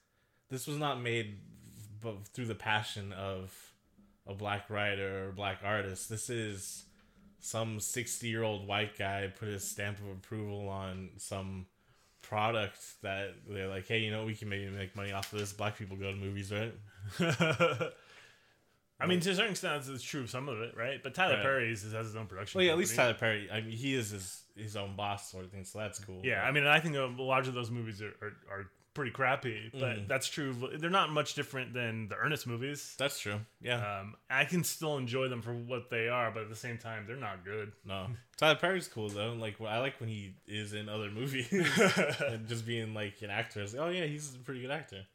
this 0.50 0.66
was 0.66 0.76
not 0.76 1.00
made 1.00 1.38
b- 2.02 2.18
through 2.32 2.46
the 2.46 2.54
passion 2.54 3.12
of 3.12 3.52
a 4.26 4.34
black 4.34 4.68
writer 4.70 5.28
or 5.28 5.32
black 5.32 5.58
artist. 5.64 6.08
This 6.08 6.28
is 6.30 6.84
some 7.40 7.80
60 7.80 8.28
year 8.28 8.42
old 8.42 8.66
white 8.66 8.98
guy 8.98 9.32
put 9.38 9.48
his 9.48 9.64
stamp 9.64 9.98
of 9.98 10.08
approval 10.08 10.68
on 10.68 11.10
some 11.16 11.66
product 12.22 12.78
that 13.02 13.34
they're 13.48 13.68
like, 13.68 13.86
hey, 13.88 13.98
you 13.98 14.10
know, 14.10 14.24
we 14.24 14.34
can 14.34 14.48
maybe 14.48 14.68
make 14.70 14.94
money 14.94 15.12
off 15.12 15.32
of 15.32 15.38
this. 15.38 15.52
Black 15.52 15.76
people 15.76 15.96
go 15.96 16.10
to 16.10 16.16
movies, 16.16 16.52
right? 16.52 16.74
I 19.00 19.06
mean, 19.06 19.20
to 19.20 19.30
a 19.30 19.34
certain 19.34 19.52
extent, 19.52 19.82
it's 19.88 20.02
true 20.02 20.20
of 20.20 20.30
some 20.30 20.48
of 20.48 20.60
it, 20.60 20.76
right? 20.76 21.02
But 21.02 21.14
Tyler 21.14 21.36
Right. 21.36 21.42
Perry 21.42 21.72
is, 21.72 21.82
has 21.82 22.06
his 22.06 22.16
own 22.16 22.26
production. 22.26 22.58
Well, 22.58 22.66
yeah, 22.66 22.72
at 22.72 22.78
least 22.78 22.94
company. 22.94 23.18
Tyler 23.18 23.48
Perry. 23.48 23.50
I 23.50 23.62
mean, 23.62 23.76
he 23.76 23.94
is 23.94 24.10
his, 24.10 24.42
his 24.54 24.76
own 24.76 24.94
boss 24.94 25.30
sort 25.30 25.46
of 25.46 25.50
thing, 25.50 25.64
so 25.64 25.78
that's 25.78 25.98
cool. 25.98 26.20
Yeah, 26.22 26.42
I 26.42 26.50
mean, 26.50 26.66
I 26.66 26.80
think 26.80 26.96
a 26.96 27.00
lot 27.00 27.48
of 27.48 27.54
those 27.54 27.70
movies 27.70 28.02
are, 28.02 28.12
are, 28.20 28.32
are 28.50 28.70
pretty 28.92 29.12
crappy, 29.12 29.70
but 29.72 29.98
Mhm. 29.98 30.08
that's 30.08 30.28
true. 30.28 30.52
They're 30.78 30.90
not 30.90 31.10
much 31.10 31.34
different 31.34 31.72
than 31.72 32.08
the 32.08 32.16
Ernest 32.16 32.46
movies. 32.46 32.94
that's 32.98 33.18
true. 33.20 33.40
Yeah, 33.60 34.00
Um, 34.00 34.16
I 34.28 34.44
can 34.44 34.64
still 34.64 34.96
enjoy 34.98 35.28
them 35.28 35.42
for 35.42 35.54
what 35.54 35.90
they 35.90 36.08
are, 36.08 36.30
but 36.32 36.42
at 36.42 36.48
the 36.48 36.56
same 36.56 36.76
time, 36.76 37.06
they're 37.06 37.16
not 37.16 37.44
good. 37.44 37.72
no, 37.84 38.08
Tyler 38.36 38.56
Perry's 38.56 38.88
cool 38.88 39.08
though. 39.08 39.32
Like, 39.34 39.60
I 39.60 39.78
like 39.78 40.00
when 40.00 40.08
he 40.08 40.34
is 40.46 40.72
in 40.72 40.88
other 40.88 41.10
movies 41.10 41.48
and 42.20 42.48
just 42.48 42.66
being 42.66 42.92
like 42.94 43.22
an 43.22 43.30
actor. 43.30 43.62
It's 43.62 43.74
like, 43.74 43.82
oh 43.82 43.90
yeah, 43.90 44.06
he's 44.06 44.34
a 44.34 44.38
pretty 44.38 44.60
good 44.62 44.70
actor, 44.72 45.06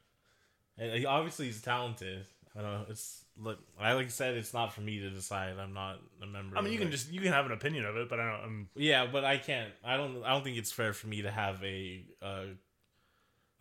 and 0.77 0.91
he, 0.93 1.05
obviously 1.05 1.47
he's 1.47 1.61
talented. 1.61 2.25
I 2.57 2.61
don't 2.61 2.71
know. 2.71 2.85
It's 2.89 3.25
look, 3.37 3.59
I 3.77 3.91
like 3.93 4.05
I 4.05 4.09
said, 4.09 4.35
it's 4.37 4.53
not 4.53 4.73
for 4.73 4.79
me 4.79 4.99
to 5.01 5.09
decide. 5.09 5.59
I'm 5.59 5.73
not 5.73 5.99
a 6.21 6.25
member. 6.25 6.57
I 6.57 6.61
mean, 6.61 6.71
you 6.71 6.79
can 6.79 6.87
it. 6.87 6.91
just 6.91 7.11
you 7.11 7.19
can 7.19 7.33
have 7.33 7.45
an 7.45 7.51
opinion 7.51 7.83
of 7.85 7.97
it, 7.97 8.07
but 8.07 8.17
I 8.21 8.31
don't. 8.31 8.43
Um, 8.45 8.69
Yeah, 8.75 9.05
but 9.05 9.25
I 9.25 9.37
can't. 9.37 9.73
I 9.83 9.97
don't. 9.97 10.23
I 10.23 10.29
don't 10.29 10.43
think 10.45 10.57
it's 10.57 10.71
fair 10.71 10.93
for 10.93 11.07
me 11.07 11.23
to 11.23 11.31
have 11.31 11.61
a 11.65 12.05
uh, 12.21 12.45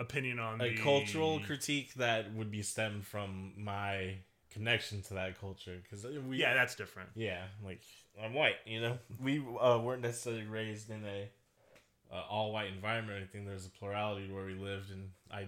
opinion 0.00 0.38
on 0.38 0.60
a 0.60 0.70
the 0.70 0.76
cultural 0.76 1.40
critique 1.40 1.94
that 1.94 2.32
would 2.34 2.50
be 2.50 2.62
stemmed 2.62 3.06
from 3.06 3.52
my 3.56 4.16
connection 4.50 5.02
to 5.02 5.14
that 5.14 5.40
culture. 5.40 5.78
Because 5.82 6.06
we, 6.06 6.38
Yeah, 6.38 6.54
that's 6.54 6.74
different. 6.74 7.10
yeah, 7.14 7.42
like 7.64 7.82
I'm 8.22 8.34
white. 8.34 8.56
You 8.66 8.80
know, 8.80 8.98
we 9.22 9.38
uh, 9.38 9.78
weren't 9.78 10.02
necessarily 10.02 10.44
raised 10.44 10.90
in 10.90 11.04
a 11.04 11.28
uh, 12.12 12.22
all 12.30 12.52
white 12.52 12.68
environment 12.68 13.12
or 13.12 13.16
anything. 13.16 13.44
There's 13.44 13.66
a 13.66 13.70
plurality 13.70 14.30
where 14.30 14.46
we 14.46 14.54
lived, 14.54 14.90
and 14.90 15.10
I 15.30 15.46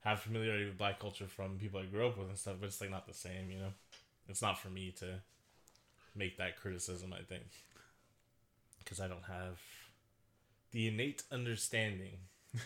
have 0.00 0.20
familiarity 0.20 0.66
with 0.66 0.78
black 0.78 1.00
culture 1.00 1.26
from 1.26 1.58
people 1.58 1.80
I 1.80 1.86
grew 1.86 2.06
up 2.06 2.18
with 2.18 2.28
and 2.28 2.38
stuff. 2.38 2.56
But 2.60 2.66
it's 2.66 2.80
like 2.80 2.90
not 2.90 3.06
the 3.06 3.14
same. 3.14 3.50
You 3.50 3.58
know, 3.58 3.72
it's 4.28 4.42
not 4.42 4.58
for 4.58 4.68
me 4.68 4.92
to 4.98 5.20
make 6.14 6.38
that 6.38 6.60
criticism. 6.60 7.12
I 7.12 7.22
think 7.22 7.46
because 8.78 9.00
I 9.00 9.08
don't 9.08 9.24
have 9.28 9.58
the 10.72 10.88
innate 10.88 11.22
understanding. 11.32 12.18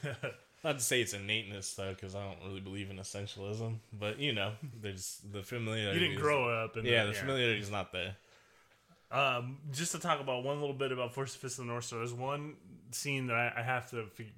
Not 0.64 0.78
to 0.78 0.84
say 0.84 1.00
it's 1.00 1.14
innateness 1.14 1.74
though, 1.74 1.94
because 1.94 2.14
I 2.14 2.24
don't 2.24 2.38
really 2.46 2.60
believe 2.60 2.90
in 2.90 2.96
essentialism. 2.96 3.76
But 3.92 4.18
you 4.18 4.32
know, 4.32 4.52
there's 4.80 5.20
the 5.30 5.42
familiarity. 5.42 6.00
you 6.00 6.08
didn't 6.08 6.20
grow 6.20 6.48
up, 6.48 6.76
and 6.76 6.86
Yeah, 6.86 7.04
the 7.04 7.12
familiarity 7.12 7.60
is 7.60 7.70
not 7.70 7.92
there. 7.92 8.16
Um, 9.10 9.58
just 9.72 9.92
to 9.92 9.98
talk 9.98 10.20
about 10.20 10.44
one 10.44 10.60
little 10.60 10.74
bit 10.74 10.92
about 10.92 11.14
Force 11.14 11.34
Fist 11.34 11.58
of 11.58 11.64
the 11.64 11.72
North 11.72 11.84
Star, 11.84 12.00
there's 12.00 12.12
one 12.12 12.56
scene 12.90 13.26
that 13.28 13.36
I, 13.36 13.60
I 13.60 13.62
have 13.62 13.88
to 13.90 14.04
fig- 14.06 14.34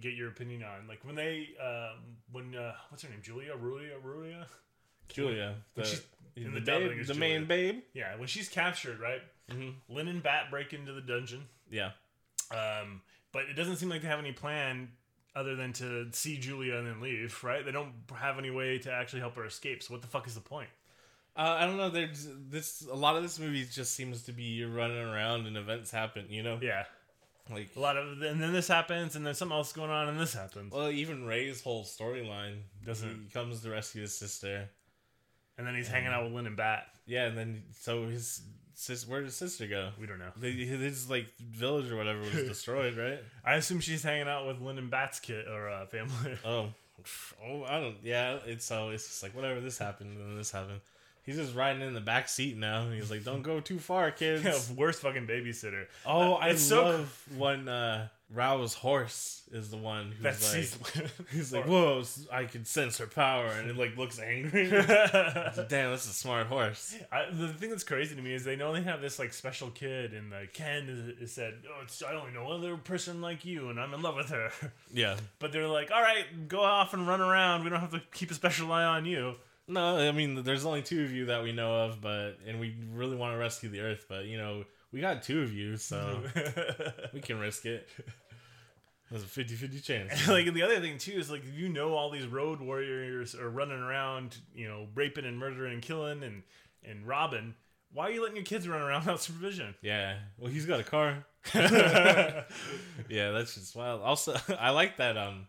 get 0.00 0.14
your 0.14 0.28
opinion 0.28 0.62
on. 0.62 0.86
Like 0.88 1.04
when 1.04 1.14
they, 1.14 1.48
um, 1.62 1.98
when 2.32 2.54
uh, 2.54 2.72
what's 2.88 3.02
her 3.02 3.10
name, 3.10 3.20
Julia, 3.22 3.52
Rulia, 3.54 4.00
Rulia, 4.02 4.46
Julia, 5.08 5.56
the, 5.74 6.00
in 6.36 6.54
the, 6.54 6.60
the 6.60 6.64
babe, 6.64 6.90
the 6.98 7.04
Julia. 7.04 7.20
main 7.20 7.44
babe. 7.44 7.82
yeah, 7.92 8.16
when 8.16 8.26
she's 8.28 8.48
captured, 8.48 8.98
right? 8.98 9.20
hmm 9.50 9.70
Lin 9.90 10.08
and 10.08 10.22
Bat 10.22 10.46
break 10.50 10.72
into 10.72 10.92
the 10.94 11.02
dungeon, 11.02 11.42
Yeah, 11.70 11.90
um, 12.50 13.02
but 13.30 13.42
it 13.50 13.54
doesn't 13.54 13.76
seem 13.76 13.90
like 13.90 14.00
they 14.00 14.08
have 14.08 14.18
any 14.20 14.32
plan 14.32 14.88
other 15.36 15.56
than 15.56 15.72
to 15.74 16.06
see 16.12 16.36
Julia 16.38 16.76
and 16.76 16.86
then 16.86 17.00
leave, 17.00 17.42
right? 17.42 17.64
They 17.64 17.72
don't 17.72 17.92
have 18.14 18.38
any 18.38 18.50
way 18.50 18.78
to 18.78 18.92
actually 18.92 19.20
help 19.20 19.34
her 19.36 19.44
escape. 19.44 19.82
So 19.82 19.92
what 19.94 20.00
the 20.02 20.08
fuck 20.08 20.26
is 20.26 20.34
the 20.34 20.40
point? 20.40 20.68
uh, 21.36 21.56
I 21.58 21.66
don't 21.66 21.76
know. 21.76 21.90
There's 21.90 22.28
this. 22.48 22.86
A 22.90 22.94
lot 22.94 23.16
of 23.16 23.22
this 23.22 23.38
movie 23.40 23.64
just 23.64 23.94
seems 23.94 24.22
to 24.24 24.32
be 24.32 24.44
you're 24.44 24.68
running 24.68 24.96
around 24.98 25.46
and 25.46 25.56
events 25.56 25.90
happen. 25.90 26.26
You 26.30 26.44
know, 26.44 26.58
Yeah, 26.62 26.84
like 27.50 27.70
a 27.74 27.80
lot 27.80 27.96
of, 27.96 28.22
and 28.22 28.40
then 28.40 28.52
this 28.52 28.68
happens, 28.68 29.16
and 29.16 29.26
then 29.26 29.34
something 29.34 29.56
else 29.56 29.72
going 29.72 29.90
on, 29.90 30.08
and 30.08 30.18
this 30.20 30.32
happens, 30.34 30.72
well, 30.72 30.90
even 30.90 31.24
Ray's 31.26 31.60
whole 31.62 31.84
storyline 31.84 32.58
Doesn't- 32.86 33.24
He 33.24 33.30
comes 33.30 33.62
to 33.62 33.70
rescue 33.70 34.02
his 34.02 34.16
sister. 34.16 34.68
and 35.58 35.66
then 35.66 35.74
he's 35.74 35.88
hanging 35.88 36.08
out 36.12 36.22
with 36.24 36.32
Lin 36.32 36.46
and 36.46 36.56
Bat. 36.56 36.86
Yeah, 37.06 37.26
and 37.26 37.36
then 37.36 37.64
so 37.80 38.06
his 38.06 38.40
sis. 38.74 39.06
Where 39.08 39.22
did 39.22 39.32
sister 39.32 39.66
go? 39.66 39.90
We 40.00 40.06
don't 40.06 40.18
know. 40.18 40.30
They, 40.36 40.52
his 40.52 41.08
like 41.10 41.26
village 41.38 41.90
or 41.90 41.96
whatever 41.96 42.20
was 42.20 42.30
destroyed, 42.32 42.96
right? 42.96 43.18
I 43.44 43.54
assume 43.54 43.80
she's 43.80 44.02
hanging 44.02 44.28
out 44.28 44.46
with 44.46 44.60
Lin 44.60 44.78
and 44.78 44.90
Bat's 44.90 45.20
kid 45.20 45.46
or 45.48 45.68
uh, 45.68 45.86
family. 45.86 46.38
Oh, 46.44 46.68
oh, 47.44 47.64
I 47.64 47.80
don't. 47.80 47.96
Yeah, 48.02 48.38
it's 48.46 48.64
so 48.64 48.90
it's 48.90 49.06
just 49.06 49.22
like 49.22 49.34
whatever. 49.34 49.60
This 49.60 49.78
happened 49.78 50.16
and 50.18 50.38
this 50.38 50.50
happened. 50.50 50.80
He's 51.24 51.36
just 51.36 51.54
riding 51.54 51.80
in 51.82 51.94
the 51.94 52.00
back 52.00 52.28
seat 52.28 52.56
now. 52.56 52.88
He's 52.90 53.10
like, 53.10 53.24
"Don't 53.24 53.42
go 53.42 53.58
too 53.60 53.78
far, 53.78 54.10
kids." 54.10 54.42
Yeah, 54.44 54.58
worst 54.76 55.00
fucking 55.02 55.26
babysitter. 55.26 55.86
Oh, 56.06 56.34
Uh, 56.34 56.36
I 56.36 56.48
it's 56.50 56.62
so 56.62 56.82
love 56.84 57.22
when 57.36 57.66
uh, 57.68 58.08
Rao's 58.34 58.74
horse 58.74 59.42
is 59.52 59.70
the 59.70 59.76
one 59.76 60.10
who's 60.10 60.22
That's 60.22 60.54
like, 60.96 61.10
he's, 61.32 61.52
like, 61.52 61.66
"Whoa, 61.66 62.02
I 62.32 62.44
can 62.44 62.64
sense 62.64 62.98
her 62.98 63.06
power," 63.06 63.46
and 63.46 63.70
it 63.70 63.76
like 63.76 63.96
looks 63.96 64.18
angry. 64.18 64.68
Damn, 64.70 64.90
that's 65.68 66.08
a 66.08 66.12
smart 66.12 66.48
horse. 66.48 66.96
I, 67.12 67.26
the 67.30 67.48
thing 67.48 67.70
that's 67.70 67.84
crazy 67.84 68.16
to 68.16 68.22
me 68.22 68.34
is 68.34 68.44
they 68.44 68.56
know 68.56 68.72
they 68.72 68.82
have 68.82 69.00
this 69.00 69.18
like 69.18 69.32
special 69.32 69.70
kid, 69.70 70.12
and 70.12 70.32
uh, 70.32 70.38
Ken 70.52 70.88
is, 70.88 71.22
is 71.22 71.32
said, 71.32 71.54
"Oh, 71.68 71.82
it's 71.82 72.02
I 72.02 72.14
only 72.14 72.32
know 72.32 72.50
another 72.52 72.76
person 72.76 73.20
like 73.20 73.44
you, 73.44 73.68
and 73.70 73.78
I'm 73.78 73.94
in 73.94 74.02
love 74.02 74.16
with 74.16 74.30
her." 74.30 74.50
Yeah. 74.92 75.16
But 75.38 75.52
they're 75.52 75.66
like, 75.66 75.90
"All 75.90 76.02
right, 76.02 76.48
go 76.48 76.60
off 76.62 76.94
and 76.94 77.06
run 77.06 77.20
around. 77.20 77.64
We 77.64 77.70
don't 77.70 77.80
have 77.80 77.90
to 77.92 78.02
keep 78.12 78.30
a 78.30 78.34
special 78.34 78.72
eye 78.72 78.84
on 78.84 79.06
you." 79.06 79.34
No, 79.66 79.96
I 79.96 80.12
mean, 80.12 80.42
there's 80.42 80.66
only 80.66 80.82
two 80.82 81.04
of 81.04 81.12
you 81.12 81.26
that 81.26 81.42
we 81.42 81.52
know 81.52 81.74
of, 81.84 82.00
but 82.00 82.38
and 82.46 82.60
we 82.60 82.74
really 82.92 83.16
want 83.16 83.34
to 83.34 83.38
rescue 83.38 83.68
the 83.70 83.80
Earth, 83.80 84.06
but 84.08 84.26
you 84.26 84.36
know, 84.36 84.64
we 84.92 85.00
got 85.00 85.22
two 85.22 85.42
of 85.42 85.52
you, 85.52 85.76
so 85.76 86.22
we 87.12 87.20
can 87.20 87.38
risk 87.40 87.66
it. 87.66 87.88
There's 89.10 89.22
a 89.22 89.26
50-50 89.26 89.82
chance. 89.84 90.28
like 90.28 90.46
and 90.46 90.56
the 90.56 90.62
other 90.62 90.80
thing 90.80 90.98
too 90.98 91.12
is 91.12 91.30
like 91.30 91.42
you 91.54 91.68
know 91.68 91.94
all 91.94 92.10
these 92.10 92.26
road 92.26 92.60
warriors 92.60 93.34
are 93.34 93.48
running 93.50 93.78
around, 93.80 94.36
you 94.54 94.66
know, 94.68 94.88
raping 94.94 95.24
and 95.24 95.38
murdering 95.38 95.74
and 95.74 95.82
killing 95.82 96.22
and 96.22 96.42
and 96.84 97.06
robbing. 97.06 97.54
Why 97.92 98.08
are 98.08 98.10
you 98.10 98.22
letting 98.22 98.36
your 98.36 98.44
kids 98.44 98.66
run 98.66 98.80
around 98.82 99.00
without 99.04 99.20
supervision? 99.20 99.74
Yeah. 99.82 100.16
Well, 100.38 100.50
he's 100.50 100.66
got 100.66 100.80
a 100.80 100.84
car. 100.84 101.24
yeah, 101.54 102.44
that's 103.08 103.54
just 103.54 103.76
wild. 103.76 104.02
Also, 104.02 104.34
I 104.58 104.70
like 104.70 104.96
that. 104.98 105.16
Um, 105.16 105.46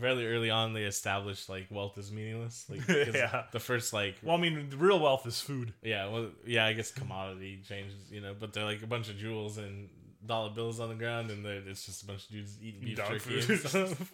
Fairly 0.00 0.24
early 0.24 0.48
on, 0.48 0.72
they 0.72 0.84
established 0.84 1.50
like 1.50 1.66
wealth 1.70 1.98
is 1.98 2.10
meaningless. 2.10 2.64
Like 2.70 2.88
Yeah. 2.88 3.42
the 3.52 3.60
first 3.60 3.92
like 3.92 4.14
Well, 4.22 4.34
I 4.34 4.40
mean, 4.40 4.70
the 4.70 4.76
real 4.78 4.98
wealth 4.98 5.26
is 5.26 5.38
food. 5.38 5.74
yeah, 5.82 6.08
well 6.08 6.28
yeah, 6.46 6.64
I 6.64 6.72
guess 6.72 6.90
commodity 6.90 7.60
changes, 7.68 8.10
you 8.10 8.22
know, 8.22 8.34
but 8.38 8.54
they're 8.54 8.64
like 8.64 8.82
a 8.82 8.86
bunch 8.86 9.10
of 9.10 9.18
jewels 9.18 9.58
and 9.58 9.90
dollar 10.26 10.50
bills 10.50 10.80
on 10.80 10.88
the 10.88 10.94
ground, 10.94 11.30
and 11.30 11.44
it's 11.46 11.86
just 11.86 12.02
a 12.02 12.06
bunch 12.06 12.24
of 12.24 12.30
dudes 12.30 12.56
eating 12.62 12.80
beef 12.80 12.96
Dog 12.96 13.12
jerky 13.12 13.40
food. 13.40 13.50
and 13.50 13.68
stuff. 13.68 14.12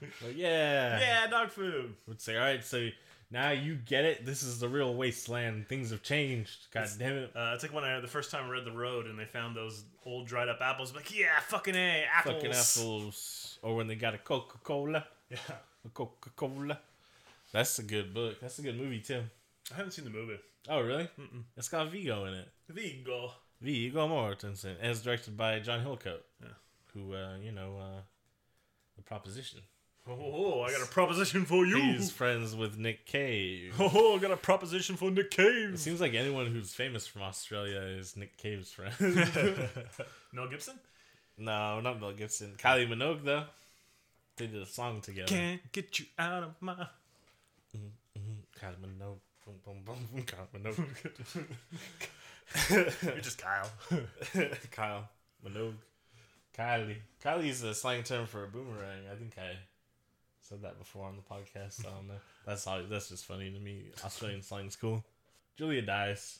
like 0.24 0.36
yeah, 0.36 1.00
Yeah, 1.00 1.26
dog 1.28 1.50
food. 1.50 1.94
Would 2.06 2.20
say 2.20 2.36
all 2.36 2.42
right, 2.44 2.64
so 2.64 2.88
now 3.30 3.50
you 3.50 3.74
get 3.74 4.04
it. 4.04 4.24
This 4.24 4.42
is 4.42 4.60
the 4.60 4.68
real 4.68 4.94
wasteland. 4.94 5.68
Things 5.68 5.90
have 5.90 6.02
changed. 6.02 6.66
God 6.72 6.88
damn 6.98 7.16
it. 7.18 7.32
Uh, 7.36 7.52
it's 7.54 7.62
like 7.62 7.74
when 7.74 7.84
I 7.84 8.00
the 8.00 8.06
first 8.08 8.30
time 8.30 8.46
I 8.46 8.50
read 8.50 8.64
the 8.64 8.72
road 8.72 9.06
and 9.06 9.18
they 9.18 9.26
found 9.26 9.54
those 9.54 9.84
old 10.06 10.26
dried 10.26 10.48
up 10.48 10.60
apples. 10.62 10.94
Like, 10.94 11.16
yeah, 11.16 11.38
fucking 11.48 11.74
a 11.74 12.04
apples. 12.10 12.34
Fucking 12.36 12.50
apples. 12.52 13.58
Or 13.62 13.76
when 13.76 13.86
they 13.86 13.96
got 13.96 14.14
a 14.14 14.18
Coca 14.18 14.58
Cola. 14.62 15.04
Yeah, 15.30 15.36
A 15.84 15.88
Coca 15.90 16.30
Cola. 16.34 16.78
That's 17.52 17.78
a 17.78 17.82
good 17.82 18.14
book. 18.14 18.40
That's 18.40 18.58
a 18.58 18.62
good 18.62 18.78
movie 18.78 19.00
too. 19.00 19.22
I 19.72 19.76
haven't 19.76 19.92
seen 19.92 20.04
the 20.06 20.10
movie. 20.10 20.38
Oh 20.70 20.80
really? 20.80 21.04
Mm-mm. 21.20 21.42
It's 21.56 21.68
got 21.68 21.90
Viggo 21.90 22.24
in 22.24 22.34
it. 22.34 22.48
Viggo. 22.68 23.32
Viggo 23.60 24.06
Mortensen. 24.08 24.76
as 24.80 25.02
directed 25.02 25.36
by 25.36 25.58
John 25.60 25.84
Hillcoat. 25.84 26.20
Yeah. 26.42 26.48
Who 26.94 27.14
uh, 27.14 27.36
you 27.42 27.52
know, 27.52 27.76
uh 27.80 28.00
the 28.96 29.02
proposition. 29.02 29.60
Oh, 30.10 30.62
I 30.62 30.70
got 30.70 30.80
a 30.82 30.86
proposition 30.86 31.44
for 31.44 31.66
you. 31.66 31.76
He's 31.82 32.10
friends 32.10 32.56
with 32.56 32.78
Nick 32.78 33.04
Cave. 33.04 33.74
Oh, 33.78 34.16
I 34.16 34.18
got 34.18 34.30
a 34.30 34.38
proposition 34.38 34.96
for 34.96 35.10
Nick 35.10 35.30
Cave. 35.30 35.74
It 35.74 35.78
seems 35.78 36.00
like 36.00 36.14
anyone 36.14 36.46
who's 36.46 36.72
famous 36.72 37.06
from 37.06 37.22
Australia 37.22 37.80
is 37.80 38.16
Nick 38.16 38.38
Cave's 38.38 38.72
friend. 38.72 38.94
Mel 40.32 40.48
Gibson. 40.48 40.78
no, 41.36 41.80
not 41.80 42.00
Mel 42.00 42.12
Gibson. 42.12 42.54
Kylie 42.56 42.88
Minogue 42.88 43.22
though. 43.22 43.44
They 44.38 44.46
did 44.46 44.62
a 44.62 44.66
song 44.66 45.02
together. 45.02 45.26
Can't 45.28 45.60
get 45.72 45.98
you 45.98 46.06
out 46.18 46.42
of 46.44 46.54
my. 46.60 46.74
Kylie 48.58 48.76
Minogue. 48.82 49.18
Boom, 49.44 49.56
boom, 49.64 49.82
boom, 49.84 50.08
boom, 50.12 50.22
Kylie 50.24 50.62
Minogue. 50.62 51.44
You're 52.70 53.20
just 53.20 53.38
Kyle. 53.38 53.70
Kyle 54.72 55.08
Minogue. 55.46 55.74
Kylie. 56.56 56.96
Kylie 57.24 57.48
is 57.48 57.62
a 57.62 57.74
slang 57.74 58.02
term 58.02 58.26
for 58.26 58.44
a 58.44 58.48
boomerang. 58.48 59.02
I 59.10 59.14
think 59.14 59.34
I 59.38 59.56
said 60.40 60.62
that 60.62 60.78
before 60.78 61.06
on 61.06 61.16
the 61.16 61.22
podcast. 61.34 61.80
I 61.86 61.90
don't 61.90 62.08
know. 62.08 62.14
That's 62.46 62.66
all. 62.66 62.80
That's 62.88 63.08
just 63.10 63.26
funny 63.26 63.50
to 63.50 63.58
me. 63.60 63.84
Australian 64.04 64.42
slang's 64.42 64.76
cool. 64.76 65.04
Julia 65.56 65.82
dies. 65.82 66.38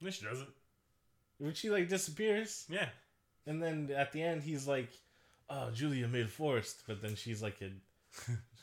No, 0.00 0.10
she 0.10 0.24
doesn't. 0.24 0.48
When 1.38 1.54
she 1.54 1.70
like 1.70 1.88
disappears, 1.88 2.64
Yeah. 2.68 2.88
and 3.46 3.62
then 3.62 3.90
at 3.96 4.12
the 4.12 4.22
end 4.22 4.42
he's 4.42 4.66
like, 4.66 4.90
"Oh, 5.50 5.70
Julia 5.72 6.08
made 6.08 6.30
forest," 6.30 6.82
but 6.86 7.02
then 7.02 7.14
she's 7.16 7.42
like 7.42 7.60
a. 7.62 7.70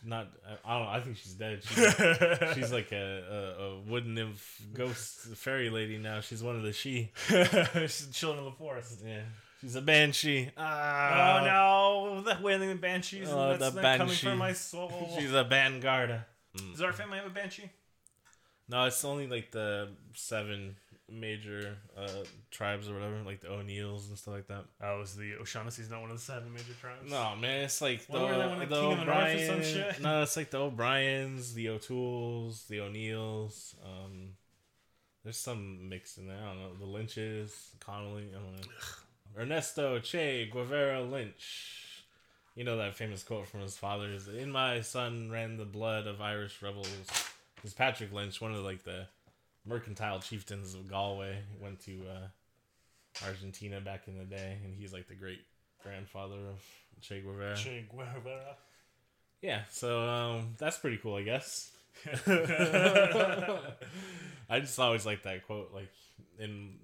Not, 0.04 0.28
I 0.66 0.74
don't 0.78 0.84
know. 0.86 0.90
I 0.92 1.00
think 1.02 1.18
she's 1.18 1.34
dead. 1.34 1.62
She's, 1.64 2.54
she's 2.56 2.72
like 2.72 2.92
a, 2.94 3.56
a, 3.60 3.64
a 3.66 3.80
wood 3.82 4.06
nymph, 4.08 4.62
ghost 4.74 5.20
fairy 5.36 5.70
lady 5.70 5.98
now. 5.98 6.22
She's 6.22 6.42
one 6.42 6.56
of 6.56 6.64
the 6.64 6.72
she. 6.72 7.12
She's 7.28 8.08
chilling 8.14 8.38
in 8.38 8.46
the 8.46 8.52
forest. 8.52 9.02
Yeah, 9.06 9.24
she's 9.60 9.76
a 9.76 9.82
banshee. 9.82 10.52
Oh 10.58 10.62
Ah, 10.64 11.42
no, 11.46 12.22
the 12.22 12.38
wailing 12.42 12.78
banshees. 12.78 13.28
Oh, 13.30 13.58
that's 13.58 13.76
the 13.76 13.82
not 13.82 13.98
coming 13.98 14.16
from 14.16 14.38
my 14.38 14.54
soul. 14.54 15.12
She's 15.18 15.34
a 15.34 15.44
vanguard. 15.44 16.16
Does 16.72 16.82
our 16.82 16.94
family 16.94 17.18
have 17.18 17.28
a 17.28 17.32
banshee? 17.32 17.70
No, 18.70 18.86
it's 18.86 19.04
only 19.04 19.28
like 19.28 19.52
the 19.52 19.90
seven 20.14 20.76
major 21.12 21.78
uh, 21.98 22.08
tribes 22.52 22.90
or 22.90 22.94
whatever, 22.94 23.18
like 23.26 23.42
the 23.42 23.50
O'Neills 23.52 24.10
and 24.10 24.18
stuff 24.18 24.34
like 24.34 24.48
that. 24.48 24.66
Oh, 24.82 25.02
is 25.02 25.16
the 25.16 25.36
O'Shaughnessy's 25.36 25.90
not 25.90 26.02
one 26.02 26.12
of 26.12 26.18
the 26.18 26.24
seven 26.24 26.52
major 26.54 26.74
tribes? 26.80 27.10
No, 27.10 27.36
man, 27.36 27.64
it's 27.66 27.82
like 27.82 28.06
the, 28.08 28.14
What 28.14 28.22
were 28.30 28.38
they, 28.38 28.48
one 28.48 28.62
of 28.62 28.70
the 28.70 28.76
the 28.76 28.82
the 28.82 29.04
North 29.06 29.08
or 29.08 29.40
some 29.46 29.56
O'Brien. 29.56 29.64
shit? 29.64 30.02
No, 30.02 30.22
it's 30.24 30.38
like 30.38 30.50
the 30.52 30.60
O'Briens, 30.60 31.54
the 31.54 31.70
O'Tooles, 31.70 32.68
the 32.68 32.80
O'Neills. 32.82 33.76
Um, 33.84 34.30
there's 35.24 35.38
some 35.38 35.90
mixed 35.90 36.18
in 36.18 36.28
there. 36.28 36.38
I 36.42 36.48
don't 36.54 36.60
know. 36.62 36.74
The 36.80 36.86
Lynches, 36.86 37.72
Connolly. 37.80 38.30
I 38.32 38.40
don't 38.40 38.54
know. 38.56 38.62
Ernesto 39.38 40.00
Che 40.00 40.50
Guevara 40.52 41.02
Lynch. 41.04 42.04
You 42.56 42.64
know 42.66 42.78
that 42.78 42.96
famous 42.96 43.24
quote 43.24 43.48
from 43.48 43.62
his 43.62 43.78
father 43.78 44.12
is 44.12 44.28
"In 44.28 44.52
my 44.52 44.82
son 44.82 45.30
ran 45.32 45.58
the 45.58 45.66
blood 45.66 46.08
of 46.08 46.20
Irish 46.20 46.62
rebels." 46.62 46.90
It's 47.64 47.74
Patrick 47.74 48.12
Lynch, 48.14 48.40
one 48.42 48.54
of 48.54 48.64
like 48.64 48.84
the 48.84 49.06
mercantile 49.66 50.20
chieftains 50.20 50.74
of 50.74 50.90
Galway, 50.90 51.38
went 51.62 51.80
to 51.86 52.02
uh, 52.10 52.28
Argentina 53.26 53.82
back 53.82 54.08
in 54.08 54.18
the 54.18 54.26
day, 54.26 54.58
and 54.64 54.74
he's 54.76 54.94
like 54.94 55.08
the 55.08 55.16
great 55.16 55.42
grandfather 55.84 56.38
of 56.50 56.64
Che 57.02 57.22
Guevara. 57.22 57.56
Che 57.56 57.86
Guevara. 57.90 58.58
Yeah, 59.42 59.62
so 59.70 60.02
um, 60.08 60.56
that's 60.58 60.78
pretty 60.78 60.98
cool, 60.98 61.16
I 61.16 61.24
guess. 61.24 61.72
I 64.50 64.60
just 64.60 64.80
always 64.80 65.06
like 65.06 65.24
that 65.24 65.46
quote, 65.46 65.72
like 65.74 65.92
in 66.38 66.76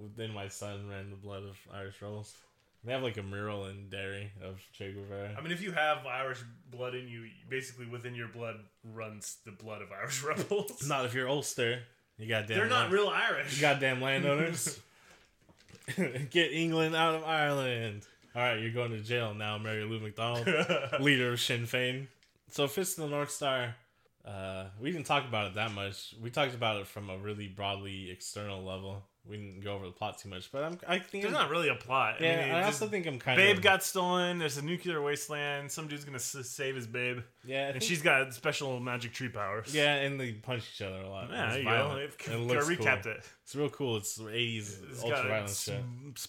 within 0.00 0.32
my 0.32 0.48
son 0.48 0.88
ran 0.88 1.10
the 1.10 1.16
blood 1.16 1.42
of 1.42 1.56
Irish 1.72 2.00
rebels. 2.00 2.34
They 2.84 2.92
have 2.92 3.02
like 3.02 3.16
a 3.16 3.22
mural 3.22 3.66
in 3.66 3.88
Derry 3.90 4.32
of 4.42 4.60
Che 4.72 4.92
Guevara. 4.92 5.36
I 5.38 5.40
mean, 5.40 5.52
if 5.52 5.62
you 5.62 5.70
have 5.72 6.04
Irish 6.04 6.42
blood 6.70 6.94
in 6.94 7.06
you, 7.06 7.26
basically 7.48 7.86
within 7.86 8.14
your 8.14 8.28
blood 8.28 8.56
runs 8.82 9.36
the 9.44 9.52
blood 9.52 9.82
of 9.82 9.92
Irish 9.92 10.22
rebels. 10.24 10.86
Not 10.88 11.04
if 11.06 11.14
you're 11.14 11.28
Ulster, 11.28 11.82
you 12.22 12.28
goddamn. 12.28 12.56
They're 12.56 12.66
not 12.68 12.82
land- 12.82 12.92
real 12.92 13.08
Irish. 13.08 13.56
You 13.56 13.60
goddamn 13.60 14.00
landowners. 14.00 14.80
Get 16.30 16.52
England 16.52 16.94
out 16.94 17.16
of 17.16 17.24
Ireland. 17.24 18.06
All 18.34 18.42
right, 18.42 18.60
you're 18.60 18.70
going 18.72 18.92
to 18.92 19.00
jail 19.00 19.34
now, 19.34 19.58
Mary 19.58 19.84
Lou 19.84 20.00
McDonald, 20.00 20.46
leader 21.00 21.32
of 21.32 21.40
Sinn 21.40 21.66
Féin. 21.66 22.06
So, 22.50 22.66
Fist 22.66 22.98
of 22.98 23.04
the 23.04 23.10
North 23.10 23.30
Star. 23.30 23.74
Uh, 24.24 24.66
we 24.80 24.92
didn't 24.92 25.06
talk 25.06 25.24
about 25.24 25.48
it 25.48 25.54
that 25.54 25.72
much. 25.72 26.14
We 26.22 26.30
talked 26.30 26.54
about 26.54 26.80
it 26.80 26.86
from 26.86 27.10
a 27.10 27.18
really 27.18 27.48
broadly 27.48 28.10
external 28.10 28.62
level. 28.62 29.02
We 29.28 29.36
didn't 29.36 29.60
go 29.60 29.74
over 29.74 29.86
the 29.86 29.92
plot 29.92 30.18
too 30.18 30.28
much, 30.28 30.50
but 30.50 30.64
I'm. 30.64 30.78
I 30.88 30.98
think. 30.98 31.22
There's 31.22 31.32
I'm- 31.34 31.44
not 31.44 31.50
really 31.50 31.68
a 31.68 31.76
plot. 31.76 32.16
yeah, 32.20 32.32
I, 32.40 32.44
mean, 32.46 32.54
I 32.56 32.64
also 32.64 32.88
think 32.88 33.06
I'm 33.06 33.20
kind 33.20 33.36
Babe 33.36 33.50
of. 33.50 33.56
Babe 33.58 33.62
got 33.62 33.84
stolen. 33.84 34.38
There's 34.38 34.58
a 34.58 34.64
nuclear 34.64 35.00
wasteland. 35.00 35.70
Some 35.70 35.86
dude's 35.86 36.04
gonna 36.04 36.16
s- 36.16 36.36
save 36.42 36.74
his 36.74 36.88
babe, 36.88 37.20
yeah, 37.44 37.58
I 37.58 37.60
and 37.66 37.72
think- 37.74 37.84
she's 37.84 38.02
got 38.02 38.34
special 38.34 38.80
magic 38.80 39.12
tree 39.12 39.28
powers. 39.28 39.72
Yeah, 39.72 39.94
and 39.94 40.18
they 40.20 40.32
punch 40.32 40.64
each 40.74 40.82
other 40.82 40.96
a 41.02 41.08
lot. 41.08 41.30
Yeah, 41.30 41.54
you 41.56 41.62
violent. 41.64 42.18
go. 42.18 42.32
It 42.32 42.34
It, 42.34 42.38
looks 42.40 42.66
recapped 42.68 43.04
cool. 43.04 43.12
it. 43.12 43.30
It's 43.44 43.54
real 43.54 43.70
cool. 43.70 43.96
It's 43.98 44.18
80s 44.18 44.82
It's 44.90 45.02
ultra 45.04 45.48
shit. 45.48 45.82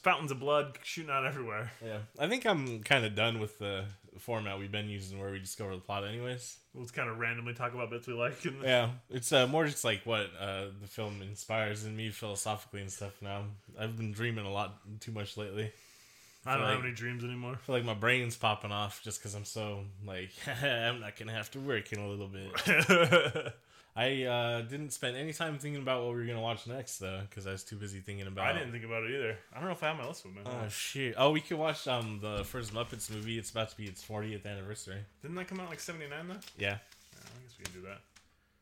fountains 0.04 0.32
of 0.32 0.40
blood 0.40 0.78
shooting 0.84 1.10
out 1.12 1.26
everywhere. 1.26 1.72
Yeah, 1.84 1.98
I 2.20 2.28
think 2.28 2.46
I'm 2.46 2.84
kind 2.84 3.06
of 3.06 3.16
done 3.16 3.40
with 3.40 3.58
the 3.58 3.86
format 4.20 4.60
we've 4.60 4.72
been 4.72 4.90
using, 4.90 5.20
where 5.20 5.32
we 5.32 5.40
discover 5.40 5.74
the 5.76 5.82
plot, 5.82 6.06
anyways. 6.06 6.58
We'll 6.74 6.84
just 6.84 6.94
kind 6.96 7.10
of 7.10 7.20
randomly 7.20 7.54
talk 7.54 7.74
about 7.74 7.90
bits 7.90 8.08
we 8.08 8.14
like. 8.14 8.44
And 8.46 8.62
Yeah, 8.64 8.90
it's 9.10 9.32
uh, 9.32 9.48
more 9.48 9.66
just 9.66 9.84
like 9.84 10.02
what 10.06 10.30
uh, 10.40 10.66
the 10.82 10.88
film 10.88 11.22
inspires 11.22 11.86
in 11.86 11.96
me 11.96 12.10
philosophically 12.10 12.82
and 12.82 12.92
stuff. 12.92 13.14
Now 13.22 13.44
I've 13.80 13.98
been 13.98 14.12
dreaming 14.12 14.46
a 14.46 14.52
lot 14.52 14.80
too 15.00 15.12
much 15.12 15.38
lately. 15.38 15.72
I 16.46 16.54
don't 16.56 16.64
like- 16.64 16.76
have 16.76 16.84
any 16.84 16.94
dreams 16.94 17.24
anymore. 17.24 17.54
I 17.54 17.58
feel 17.58 17.76
like 17.76 17.86
my 17.86 17.94
brain's 17.94 18.36
popping 18.36 18.72
off 18.72 19.02
just 19.02 19.20
because 19.20 19.34
I'm 19.36 19.46
so 19.46 19.86
like 20.06 20.32
I'm 20.64 21.00
not 21.00 21.18
gonna 21.18 21.32
have 21.32 21.50
to 21.52 21.60
work 21.60 21.94
in 21.94 22.00
a 22.00 22.08
little 22.08 22.28
bit. 22.28 23.54
I 23.96 24.24
uh, 24.24 24.62
didn't 24.62 24.92
spend 24.92 25.18
any 25.18 25.34
time 25.34 25.60
thinking 25.60 25.82
about 25.82 26.04
what 26.04 26.14
we 26.14 26.22
were 26.22 26.26
gonna 26.26 26.42
watch 26.42 26.66
next 26.66 26.98
though, 26.98 27.22
because 27.30 27.46
I 27.46 27.52
was 27.52 27.64
too 27.64 27.76
busy 27.76 28.00
thinking 28.00 28.26
about. 28.26 28.48
I 28.48 28.54
didn't 28.54 28.72
think 28.72 28.84
about 28.84 29.04
it 29.04 29.12
either. 29.12 29.38
I 29.54 29.60
don't 29.60 29.66
know 29.66 29.74
if 29.74 29.84
I 29.84 29.90
have 29.90 29.98
my 29.98 30.08
list 30.08 30.26
with 30.26 30.36
me. 30.36 30.42
Oh 30.46 30.68
shit! 30.68 31.14
Oh, 31.18 31.30
we 31.32 31.42
could 31.42 31.58
watch 31.58 31.88
um 31.88 32.20
the 32.22 32.44
first 32.44 32.74
Muppets 32.74 33.12
movie. 33.12 33.38
It's 33.38 33.52
about 33.52 33.70
to 33.70 33.78
be 33.78 33.86
its 33.86 34.04
40th 34.04 34.48
anniversary. 34.48 35.02
Didn't 35.22 35.36
that 35.36 35.48
come 35.48 35.60
out 35.60 35.70
like 35.70 35.80
'79 35.80 36.28
though? 36.28 36.34
Yeah, 36.58 36.70
Yeah, 36.70 36.76
I 37.14 37.42
guess 37.44 37.56
we 37.60 37.66
can 37.66 37.74
do 37.74 37.82
that. 37.88 38.00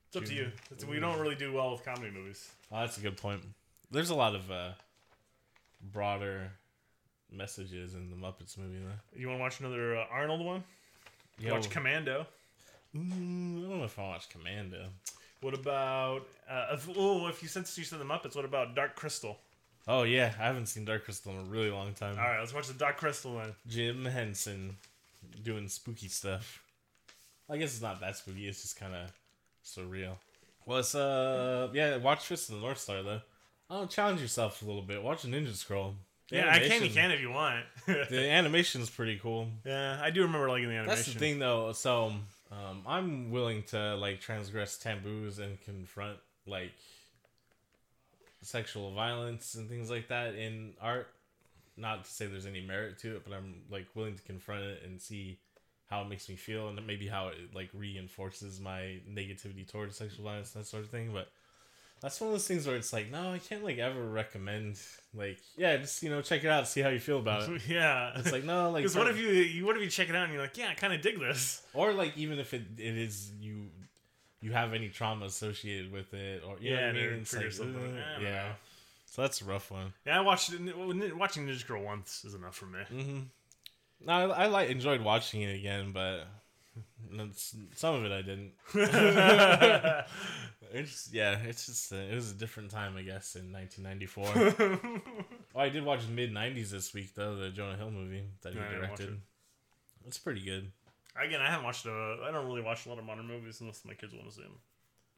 It's 0.08 0.18
up 0.18 0.26
to 0.26 0.34
you. 0.34 0.52
It's, 0.72 0.84
we 0.84 1.00
don't 1.00 1.18
really 1.20 1.36
do 1.36 1.54
well 1.54 1.72
with 1.72 1.86
comedy 1.86 2.12
movies. 2.12 2.52
oh, 2.70 2.82
that's 2.82 2.98
a 2.98 3.02
good 3.02 3.16
point. 3.16 3.42
There's 3.90 4.10
a 4.10 4.16
lot 4.16 4.36
of 4.36 4.52
uh, 4.52 4.72
broader 5.94 6.52
messages 7.32 7.94
in 7.94 8.10
the 8.10 8.18
Muppets 8.18 8.58
movie 8.58 8.80
though. 8.84 9.18
You 9.20 9.28
want 9.28 9.40
to 9.40 9.42
watch 9.42 9.60
another 9.62 9.98
uh, 9.98 10.06
Arnold 10.12 10.46
one? 10.46 10.64
Yo, 11.40 11.54
Watch 11.54 11.70
Commando. 11.70 12.28
Mm, 12.96 13.58
I 13.66 13.70
don't 13.70 13.80
know 13.80 13.84
if 13.86 13.98
I 14.00 14.04
watch 14.04 14.30
Commando. 14.30 14.86
What 15.42 15.54
about? 15.54 16.28
Uh, 16.50 16.68
if, 16.74 16.88
oh, 16.96 17.28
if 17.28 17.42
you 17.42 17.50
since 17.50 17.78
you 17.78 17.84
said 17.84 18.00
the 18.00 18.06
Muppets, 18.06 18.36
what 18.36 18.46
about 18.46 18.76
Dark 18.76 18.96
Crystal? 18.96 19.38
Oh 19.88 20.04
yeah, 20.04 20.32
I 20.40 20.44
haven't 20.44 20.68
seen 20.68 20.86
Dark 20.86 21.06
Crystal 21.06 21.32
in 21.32 21.40
a 21.40 21.44
really 21.50 21.72
long 21.72 21.94
time. 21.94 22.18
All 22.20 22.24
right, 22.24 22.40
let's 22.40 22.54
watch 22.54 22.68
the 22.68 22.74
Dark 22.74 22.98
Crystal 22.98 23.34
one. 23.34 23.56
Jim 23.68 24.06
Henson 24.06 24.78
doing 25.44 25.68
spooky 25.68 26.08
stuff. 26.08 26.62
I 27.50 27.58
guess 27.58 27.74
it's 27.74 27.82
not 27.82 28.00
that 28.02 28.16
spooky. 28.18 28.48
It's 28.48 28.62
just 28.62 28.80
kind 28.80 28.94
of 28.94 29.12
surreal. 29.66 30.14
Well, 30.66 30.80
it's 30.80 30.94
uh 30.94 31.70
yeah. 31.74 31.98
Watch 31.98 32.26
Fist 32.26 32.50
of 32.50 32.56
the 32.56 32.62
North 32.62 32.78
Star 32.78 33.02
though. 33.02 33.22
Oh, 33.70 33.86
challenge 33.86 34.22
yourself 34.22 34.62
a 34.62 34.66
little 34.66 34.82
bit. 34.82 35.02
Watch 35.02 35.24
a 35.24 35.28
Ninja 35.28 35.56
Scroll. 35.56 35.96
The 36.30 36.38
Yeah, 36.38 36.52
I 36.54 36.60
can. 36.60 36.84
You 36.84 36.90
can 36.90 37.12
if 37.12 37.20
you 37.20 37.32
want. 37.32 37.66
The 37.88 38.30
animation's 38.30 38.90
pretty 38.90 39.18
cool. 39.18 39.48
yeah, 39.66 40.00
I 40.02 40.12
do 40.12 40.22
remember 40.22 40.50
liking 40.50 40.70
the 40.70 40.76
animation. 40.76 40.96
That's 40.96 41.12
the 41.14 41.20
thing 41.20 41.40
though. 41.40 41.72
So 41.72 42.14
um, 42.52 42.84
I'm 42.86 43.32
willing 43.32 43.64
to 43.68 43.96
like 43.96 44.20
transgress 44.20 44.78
taboos 44.78 45.40
and 45.40 45.60
confront 45.62 46.18
like 46.46 46.74
sexual 48.42 48.94
violence 48.94 49.56
and 49.56 49.70
things 49.70 49.90
like 49.90 50.10
that 50.10 50.36
in 50.36 50.74
art. 50.82 51.08
Not 51.78 52.04
to 52.04 52.12
say 52.12 52.26
there's 52.26 52.46
any 52.46 52.62
merit 52.62 53.00
to 53.00 53.16
it, 53.16 53.24
but 53.24 53.34
I'm 53.34 53.56
like 53.72 53.88
willing 53.96 54.16
to 54.16 54.24
confront 54.24 54.64
it 54.64 54.84
and 54.86 55.02
see 55.02 55.40
how 55.90 56.02
it 56.02 56.10
makes 56.10 56.28
me 56.30 56.36
feel 56.36 56.68
and 56.68 56.86
maybe 56.86 57.08
how 57.08 57.30
it 57.30 57.38
like 57.54 57.70
reinforces 57.74 58.60
my 58.60 59.00
negativity 59.10 59.70
towards 59.70 59.98
sexual 59.98 60.26
violence 60.26 60.54
and 60.54 60.64
that 60.64 60.68
sort 60.68 60.84
of 60.84 60.90
thing. 60.90 61.12
But 61.14 61.30
that's 62.02 62.20
one 62.20 62.30
of 62.30 62.34
those 62.34 62.48
things 62.48 62.66
where 62.66 62.76
it's 62.76 62.92
like, 62.92 63.12
no, 63.12 63.32
I 63.32 63.38
can't 63.38 63.64
like 63.64 63.78
ever 63.78 64.04
recommend 64.04 64.80
like, 65.14 65.40
yeah, 65.56 65.78
just 65.78 66.02
you 66.02 66.10
know, 66.10 66.22
check 66.22 66.44
it 66.44 66.50
out, 66.50 66.68
see 66.68 66.82
how 66.82 66.90
you 66.90 67.00
feel 67.00 67.20
about 67.20 67.48
it. 67.48 67.62
yeah. 67.68 68.12
It's 68.16 68.32
like 68.32 68.44
no, 68.44 68.72
like 68.72 68.84
Because 68.84 68.98
what 68.98 69.08
if 69.08 69.18
you, 69.20 69.28
you 69.30 69.66
what 69.66 69.78
if 69.78 69.84
you 69.84 69.90
check 69.90 70.10
it 70.10 70.16
out 70.16 70.24
and 70.24 70.34
you're 70.34 70.42
like, 70.42 70.58
yeah, 70.58 70.70
I 70.70 70.74
kind 70.74 70.94
of 70.94 71.02
dig 71.02 71.20
this. 71.20 71.62
or 71.74 71.94
like 71.94 72.18
even 72.18 72.40
if 72.40 72.54
it, 72.54 72.64
it 72.78 72.98
is 72.98 73.32
you 73.40 73.68
you 74.42 74.52
have 74.52 74.74
any 74.74 74.90
trauma 74.90 75.26
associated 75.26 75.92
with 75.92 76.14
it 76.14 76.44
or 76.46 76.58
you 76.60 76.72
know 76.72 76.80
Yeah, 76.80 76.88
I 76.88 76.92
mean? 76.94 77.04
It's 77.22 77.36
like, 77.36 77.54
yeah. 77.54 78.24
know. 78.24 78.46
So 79.06 79.22
that's 79.22 79.42
a 79.42 79.46
rough 79.46 79.70
one. 79.70 79.94
Yeah, 80.06 80.18
I 80.18 80.22
watched. 80.22 80.52
Watching 80.52 81.48
Ninja 81.48 81.68
Girl 81.68 81.84
once 81.84 82.24
is 82.26 82.34
enough 82.34 82.56
for 82.56 82.66
me. 82.66 82.80
Mm-hmm. 82.92 83.20
No, 84.06 84.14
I, 84.14 84.44
I 84.44 84.46
like 84.48 84.70
enjoyed 84.70 85.02
watching 85.02 85.42
it 85.42 85.54
again, 85.54 85.92
but 85.92 86.24
some 87.76 87.96
of 87.96 88.06
it 88.06 88.12
I 88.12 88.22
didn't. 88.22 88.54
It's 90.74 91.10
yeah, 91.12 91.38
it's 91.46 91.66
just 91.66 91.92
uh, 91.92 91.98
it 91.98 92.16
was 92.16 92.32
a 92.32 92.36
different 92.36 92.72
time, 92.72 92.96
I 92.96 93.02
guess, 93.02 93.36
in 93.36 93.52
1994. 93.52 95.02
oh, 95.56 95.60
I 95.60 95.70
did 95.70 95.84
watch 95.84 96.02
his 96.02 96.10
mid 96.10 96.34
90s 96.34 96.70
this 96.70 96.94
week 96.94 97.14
though, 97.14 97.36
the 97.36 97.50
Jonah 97.50 97.76
Hill 97.76 97.92
movie 97.92 98.24
that 98.42 98.54
he 98.54 98.60
No, 98.60 98.66
I 98.66 98.70
didn't 98.70 98.90
watch 98.90 99.00
directed. 99.00 99.16
it. 99.16 100.08
It's 100.08 100.18
pretty 100.18 100.42
good. 100.42 100.72
Again, 101.22 101.42
I 101.42 101.50
haven't 101.50 101.66
watched. 101.66 101.86
A, 101.86 102.18
I 102.26 102.32
don't 102.32 102.48
really 102.48 102.62
watch 102.62 102.86
a 102.86 102.90
lot 102.90 103.00
of 103.00 103.06
modern 103.06 103.28
movies 103.28 103.60
unless 103.60 103.84
my 103.84 103.94
kids 103.94 104.14
want 104.14 104.30
to 104.30 104.36
see 104.36 104.44
them. 104.44 104.58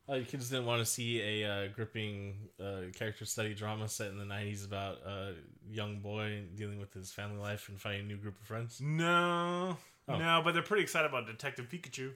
Oh, 0.10 0.16
you 0.16 0.26
kids 0.26 0.50
didn't 0.50 0.66
want 0.66 0.80
to 0.80 0.86
see 0.86 1.22
a 1.22 1.50
uh, 1.50 1.68
gripping 1.74 2.50
uh, 2.60 2.92
character 2.94 3.24
study 3.24 3.54
drama 3.54 3.88
set 3.88 4.08
in 4.10 4.18
the 4.18 4.26
90s 4.26 4.66
about 4.66 4.98
a 5.06 5.36
young 5.70 6.00
boy 6.00 6.42
dealing 6.56 6.80
with 6.80 6.94
his 6.94 7.12
family 7.12 7.40
life 7.40 7.70
and 7.70 7.80
finding 7.80 8.02
a 8.02 8.08
new 8.08 8.18
group 8.18 8.38
of 8.42 8.46
friends? 8.46 8.82
No, 8.82 9.78
Oh. 10.08 10.18
no, 10.18 10.42
but 10.44 10.54
they're 10.54 10.64
pretty 10.64 10.84
excited 10.84 11.08
about 11.08 11.26
Detective 11.28 11.70
Pikachu. 11.70 12.12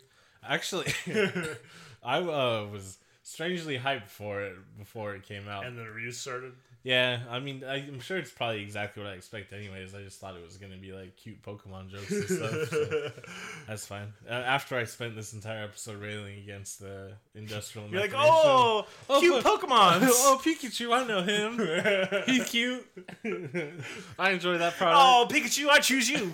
Actually, 0.48 0.94
I 2.04 2.20
uh, 2.20 2.68
was 2.72 2.98
strangely 3.24 3.78
hyped 3.78 4.10
for 4.10 4.42
it 4.42 4.56
before 4.78 5.16
it 5.16 5.24
came 5.24 5.48
out. 5.48 5.66
And 5.66 5.78
the 5.78 5.84
reviews 5.84 6.18
started. 6.18 6.54
Yeah, 6.88 7.20
I 7.30 7.40
mean, 7.42 7.66
I, 7.66 7.76
I'm 7.80 8.00
sure 8.00 8.18
it's 8.18 8.32
probably 8.32 8.62
exactly 8.62 9.04
what 9.04 9.12
I 9.12 9.16
expect. 9.16 9.52
Anyways, 9.52 9.94
I 9.94 10.04
just 10.04 10.22
thought 10.22 10.38
it 10.38 10.46
was 10.46 10.56
gonna 10.56 10.78
be 10.78 10.94
like 10.94 11.18
cute 11.18 11.42
Pokemon 11.44 11.90
jokes 11.90 12.10
and 12.10 12.24
stuff. 12.24 12.70
so 12.70 13.12
that's 13.68 13.86
fine. 13.86 14.14
Uh, 14.26 14.32
after 14.32 14.78
I 14.78 14.86
spent 14.86 15.14
this 15.14 15.34
entire 15.34 15.66
episode 15.66 16.02
railing 16.02 16.40
against 16.40 16.80
the 16.80 17.12
industrial, 17.36 17.90
You're 17.90 18.00
like, 18.00 18.14
oh, 18.16 18.88
Oh, 19.10 19.20
cute 19.20 19.44
but- 19.44 19.60
Pokemon. 19.60 20.00
oh, 20.10 20.40
Pikachu, 20.42 20.94
I 20.94 21.06
know 21.06 21.24
him. 21.24 22.24
He's 22.26 22.50
cute. 22.50 22.88
I 24.18 24.32
enjoy 24.32 24.58
that 24.60 24.78
product. 24.78 24.98
oh, 24.98 25.28
Pikachu, 25.30 25.68
I 25.68 25.80
choose 25.80 26.10
you. 26.10 26.32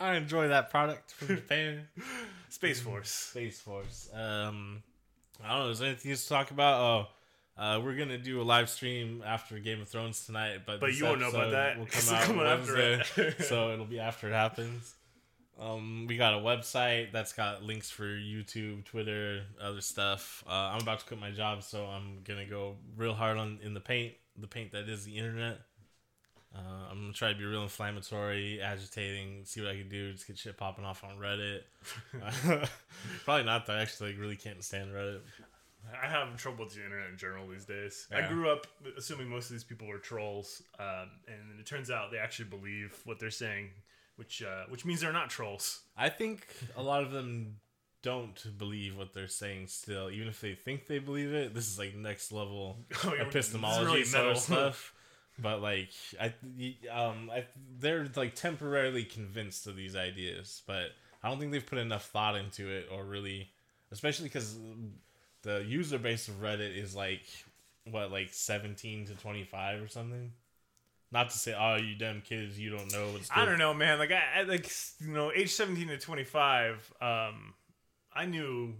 I 0.00 0.16
enjoy 0.16 0.48
that 0.48 0.68
product 0.70 1.12
from 1.12 1.28
Japan. 1.36 1.86
Space 2.48 2.80
Force. 2.80 3.08
Space 3.08 3.60
Force. 3.60 4.10
Um, 4.12 4.82
I 5.44 5.50
don't 5.50 5.58
know. 5.66 5.70
Is 5.70 5.78
there 5.78 5.90
anything 5.90 6.10
else 6.10 6.24
to 6.24 6.28
talk 6.30 6.50
about? 6.50 6.80
Oh, 6.80 7.06
uh, 7.56 7.80
we're 7.82 7.96
gonna 7.96 8.18
do 8.18 8.40
a 8.40 8.44
live 8.44 8.70
stream 8.70 9.22
after 9.24 9.58
Game 9.58 9.80
of 9.80 9.88
Thrones 9.88 10.24
tonight, 10.24 10.60
but 10.66 10.80
But 10.80 10.94
you 10.94 11.04
won't 11.04 11.20
know 11.20 11.28
about 11.28 11.50
that. 11.52 11.78
Will 11.78 11.84
It's 11.92 12.08
come 12.08 12.16
out 12.16 12.24
coming 12.24 12.46
after 12.46 12.76
it. 12.78 13.34
so 13.44 13.72
it'll 13.72 13.84
be 13.84 14.00
after 14.00 14.28
it 14.28 14.32
happens. 14.32 14.94
Um, 15.60 16.06
we 16.08 16.16
got 16.16 16.34
a 16.34 16.38
website 16.38 17.12
that's 17.12 17.34
got 17.34 17.62
links 17.62 17.90
for 17.90 18.04
YouTube, 18.04 18.84
Twitter, 18.84 19.42
other 19.60 19.82
stuff. 19.82 20.42
Uh, 20.48 20.72
I'm 20.72 20.80
about 20.80 21.00
to 21.00 21.06
quit 21.06 21.20
my 21.20 21.30
job, 21.30 21.62
so 21.62 21.84
I'm 21.86 22.20
gonna 22.24 22.46
go 22.46 22.76
real 22.96 23.14
hard 23.14 23.36
on 23.36 23.58
in 23.62 23.74
the 23.74 23.80
paint, 23.80 24.14
the 24.36 24.46
paint 24.46 24.72
that 24.72 24.88
is 24.88 25.04
the 25.04 25.16
internet. 25.16 25.60
Uh, 26.54 26.90
I'm 26.90 27.00
gonna 27.00 27.12
try 27.12 27.32
to 27.32 27.38
be 27.38 27.44
real 27.44 27.62
inflammatory, 27.62 28.60
agitating, 28.60 29.44
see 29.44 29.60
what 29.60 29.70
I 29.70 29.76
can 29.76 29.88
do, 29.88 30.12
just 30.12 30.26
get 30.26 30.36
shit 30.38 30.56
popping 30.56 30.84
off 30.84 31.04
on 31.04 31.18
Reddit. 31.18 31.60
Probably 33.24 33.44
not 33.44 33.66
though. 33.66 33.74
I 33.74 33.82
actually 33.82 34.12
like, 34.12 34.20
really 34.20 34.36
can't 34.36 34.62
stand 34.62 34.90
Reddit. 34.90 35.20
I 36.02 36.06
have 36.06 36.36
trouble 36.36 36.64
with 36.64 36.74
the 36.74 36.84
internet 36.84 37.10
in 37.10 37.18
general 37.18 37.46
these 37.48 37.64
days. 37.64 38.06
I 38.14 38.26
grew 38.28 38.50
up 38.50 38.66
assuming 38.96 39.28
most 39.28 39.46
of 39.46 39.52
these 39.52 39.64
people 39.64 39.86
were 39.88 39.98
trolls, 39.98 40.62
um, 40.78 41.10
and 41.26 41.58
it 41.58 41.66
turns 41.66 41.90
out 41.90 42.10
they 42.10 42.18
actually 42.18 42.48
believe 42.48 42.96
what 43.04 43.18
they're 43.18 43.30
saying, 43.30 43.70
which 44.16 44.42
uh, 44.42 44.64
which 44.68 44.84
means 44.84 45.00
they're 45.00 45.12
not 45.12 45.30
trolls. 45.30 45.80
I 45.96 46.08
think 46.08 46.46
a 46.76 46.82
lot 46.82 47.02
of 47.02 47.10
them 47.10 47.56
don't 48.02 48.58
believe 48.58 48.96
what 48.96 49.14
they're 49.14 49.28
saying 49.28 49.68
still, 49.68 50.10
even 50.10 50.28
if 50.28 50.40
they 50.40 50.54
think 50.54 50.86
they 50.86 50.98
believe 50.98 51.32
it. 51.32 51.54
This 51.54 51.68
is 51.68 51.78
like 51.78 51.94
next 51.94 52.32
level 52.32 52.78
Oh, 53.04 53.14
yeah, 53.14 53.22
epistemology 53.22 53.84
really 53.84 54.04
sort 54.04 54.26
of 54.26 54.38
stuff. 54.38 54.94
But 55.38 55.62
like, 55.62 55.90
I, 56.20 56.34
um, 56.90 57.30
I, 57.32 57.46
they're 57.78 58.06
like 58.16 58.34
temporarily 58.34 59.04
convinced 59.04 59.66
of 59.66 59.76
these 59.76 59.96
ideas, 59.96 60.62
but 60.66 60.90
I 61.22 61.28
don't 61.28 61.38
think 61.38 61.52
they've 61.52 61.64
put 61.64 61.78
enough 61.78 62.06
thought 62.06 62.36
into 62.36 62.68
it 62.68 62.88
or 62.92 63.04
really, 63.04 63.50
especially 63.90 64.24
because 64.24 64.56
the 65.42 65.64
user 65.66 65.98
base 65.98 66.28
of 66.28 66.40
Reddit 66.40 66.76
is 66.76 66.94
like 66.94 67.22
what, 67.90 68.10
like 68.12 68.28
seventeen 68.32 69.06
to 69.06 69.14
twenty 69.14 69.44
five 69.44 69.82
or 69.82 69.88
something. 69.88 70.32
Not 71.10 71.28
to 71.30 71.36
say, 71.38 71.54
oh, 71.58 71.76
you 71.76 71.94
dumb 71.94 72.22
kids, 72.24 72.58
you 72.58 72.70
don't 72.70 72.90
know 72.90 73.10
what's. 73.12 73.28
I 73.34 73.44
don't 73.44 73.58
know, 73.58 73.74
man. 73.74 73.98
Like 73.98 74.12
I, 74.12 74.40
I 74.40 74.42
like 74.44 74.70
you 75.00 75.12
know, 75.12 75.30
age 75.34 75.52
seventeen 75.52 75.88
to 75.88 75.98
twenty 75.98 76.24
five. 76.24 76.90
Um, 77.02 77.52
I 78.14 78.24
knew, 78.24 78.74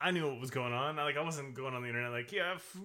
I 0.00 0.10
knew 0.10 0.28
what 0.28 0.40
was 0.40 0.50
going 0.50 0.72
on. 0.72 0.98
I, 0.98 1.04
like 1.04 1.16
I 1.16 1.22
wasn't 1.22 1.54
going 1.54 1.74
on 1.74 1.82
the 1.82 1.88
internet 1.88 2.10
like, 2.10 2.32
yeah, 2.32 2.54
f- 2.56 2.76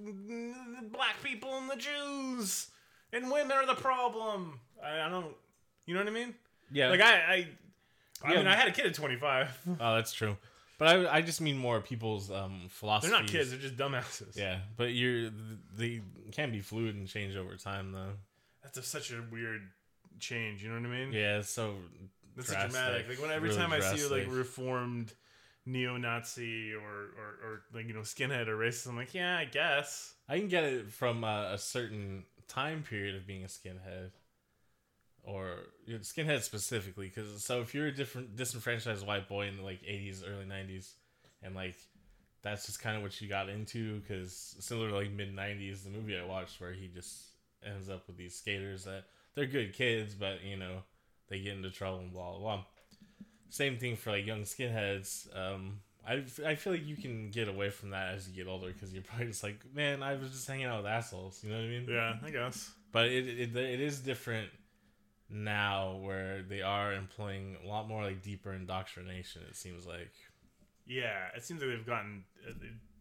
black 0.91 1.21
people 1.23 1.57
and 1.57 1.69
the 1.69 1.75
Jews 1.75 2.67
and 3.13 3.31
women 3.31 3.51
are 3.53 3.65
the 3.65 3.73
problem. 3.75 4.59
I, 4.83 5.01
I 5.01 5.09
don't, 5.09 5.33
you 5.85 5.93
know 5.95 6.01
what 6.01 6.09
I 6.09 6.11
mean? 6.11 6.35
Yeah, 6.71 6.89
Like 6.89 7.01
I, 7.01 7.13
I, 7.13 7.47
I 8.23 8.31
Yeah. 8.33 8.37
mean, 8.39 8.47
I 8.47 8.55
had 8.55 8.67
a 8.67 8.71
kid 8.71 8.85
at 8.85 8.93
twenty 8.93 9.15
five. 9.17 9.49
Oh, 9.79 9.95
that's 9.95 10.13
true. 10.13 10.37
But 10.77 10.87
I, 10.89 11.17
I 11.17 11.21
just 11.21 11.41
mean 11.41 11.57
more 11.57 11.81
people's 11.81 12.29
um 12.29 12.67
philosophy. 12.69 13.11
They're 13.11 13.21
not 13.21 13.29
kids; 13.29 13.49
they're 13.49 13.59
just 13.59 13.77
dumbasses. 13.77 14.35
Yeah, 14.37 14.59
but 14.75 14.93
you're 14.93 15.31
they 15.75 16.01
can 16.31 16.51
be 16.51 16.61
fluid 16.61 16.95
and 16.95 17.07
change 17.07 17.35
over 17.35 17.55
time 17.55 17.91
though. 17.91 18.13
that's 18.63 18.77
a, 18.77 18.83
such 18.83 19.11
a 19.11 19.23
weird 19.31 19.61
change. 20.19 20.63
You 20.63 20.69
know 20.69 20.75
what 20.75 20.85
I 20.85 20.99
mean? 20.99 21.13
Yeah, 21.13 21.39
it's 21.39 21.49
so 21.49 21.75
That's 22.35 22.49
drastic, 22.49 22.71
dramatic. 22.71 23.09
Like 23.09 23.21
when 23.21 23.31
every 23.31 23.49
really 23.49 23.61
time 23.61 23.73
I 23.73 23.79
see 23.79 24.05
like 24.07 24.27
reformed 24.29 25.13
neo-Nazi 25.65 26.73
or, 26.73 26.79
or 26.79 27.39
or 27.43 27.61
like 27.73 27.87
you 27.87 27.93
know 27.93 28.01
skinhead 28.01 28.47
or 28.47 28.57
racist, 28.57 28.87
I'm 28.87 28.95
like, 28.95 29.13
yeah, 29.13 29.37
I 29.37 29.45
guess. 29.45 30.13
I 30.29 30.37
can 30.37 30.47
get 30.47 30.63
it 30.63 30.91
from 30.91 31.23
uh, 31.23 31.53
a 31.53 31.57
certain 31.57 32.23
time 32.47 32.83
period 32.83 33.15
of 33.15 33.25
being 33.25 33.43
a 33.43 33.47
skinhead, 33.47 34.11
or 35.27 35.57
you 35.85 35.93
know, 35.93 35.99
skinhead 35.99 36.41
specifically. 36.41 37.11
Because 37.13 37.43
so 37.43 37.61
if 37.61 37.75
you're 37.75 37.87
a 37.87 37.91
different 37.91 38.35
disenfranchised 38.35 39.05
white 39.05 39.27
boy 39.27 39.47
in 39.47 39.57
the 39.57 39.63
like 39.63 39.81
'80s, 39.83 40.23
early 40.25 40.45
'90s, 40.45 40.93
and 41.43 41.53
like 41.53 41.75
that's 42.41 42.65
just 42.65 42.81
kind 42.81 42.95
of 42.95 43.03
what 43.03 43.19
you 43.21 43.27
got 43.27 43.49
into. 43.49 43.99
Because 43.99 44.55
similar 44.59 44.89
to 44.89 44.95
like 44.95 45.11
mid 45.11 45.35
'90s, 45.35 45.83
the 45.83 45.89
movie 45.89 46.17
I 46.17 46.25
watched 46.25 46.59
where 46.59 46.71
he 46.71 46.87
just 46.87 47.17
ends 47.63 47.89
up 47.89 48.07
with 48.07 48.17
these 48.17 48.35
skaters 48.35 48.85
that 48.85 49.03
they're 49.35 49.45
good 49.45 49.73
kids, 49.73 50.15
but 50.15 50.43
you 50.43 50.57
know 50.57 50.77
they 51.29 51.39
get 51.39 51.57
into 51.57 51.69
trouble 51.69 51.99
and 51.99 52.11
blah 52.11 52.31
blah 52.31 52.39
blah. 52.39 52.63
Same 53.49 53.77
thing 53.77 53.97
for 53.97 54.11
like 54.11 54.25
young 54.25 54.43
skinheads. 54.43 55.27
Um, 55.37 55.79
I, 56.07 56.23
I 56.45 56.55
feel 56.55 56.71
like 56.71 56.85
you 56.85 56.95
can 56.95 57.31
get 57.31 57.49
away 57.49 57.69
from 57.69 57.89
that 57.89 58.13
as 58.13 58.29
you 58.29 58.33
get 58.33 58.49
older 58.49 58.67
because 58.67 58.93
you're 58.93 59.03
probably 59.03 59.27
just 59.27 59.43
like, 59.43 59.59
man, 59.73 60.01
I 60.01 60.15
was 60.15 60.31
just 60.31 60.47
hanging 60.47 60.65
out 60.65 60.83
with 60.83 60.91
assholes. 60.91 61.43
You 61.43 61.49
know 61.49 61.57
what 61.57 61.65
I 61.65 61.67
mean? 61.67 61.85
Yeah, 61.89 62.13
I 62.23 62.29
guess. 62.29 62.71
But 62.93 63.07
it, 63.07 63.27
it 63.27 63.55
it 63.57 63.81
is 63.81 63.99
different 63.99 64.49
now 65.29 65.97
where 66.01 66.41
they 66.43 66.61
are 66.61 66.93
employing 66.93 67.57
a 67.63 67.67
lot 67.67 67.87
more 67.87 68.03
like 68.03 68.21
deeper 68.21 68.53
indoctrination. 68.53 69.41
It 69.49 69.55
seems 69.55 69.85
like. 69.85 70.11
Yeah, 70.85 71.27
it 71.35 71.43
seems 71.43 71.61
like 71.61 71.71
they've 71.71 71.85
gotten 71.85 72.23
uh, 72.47 72.53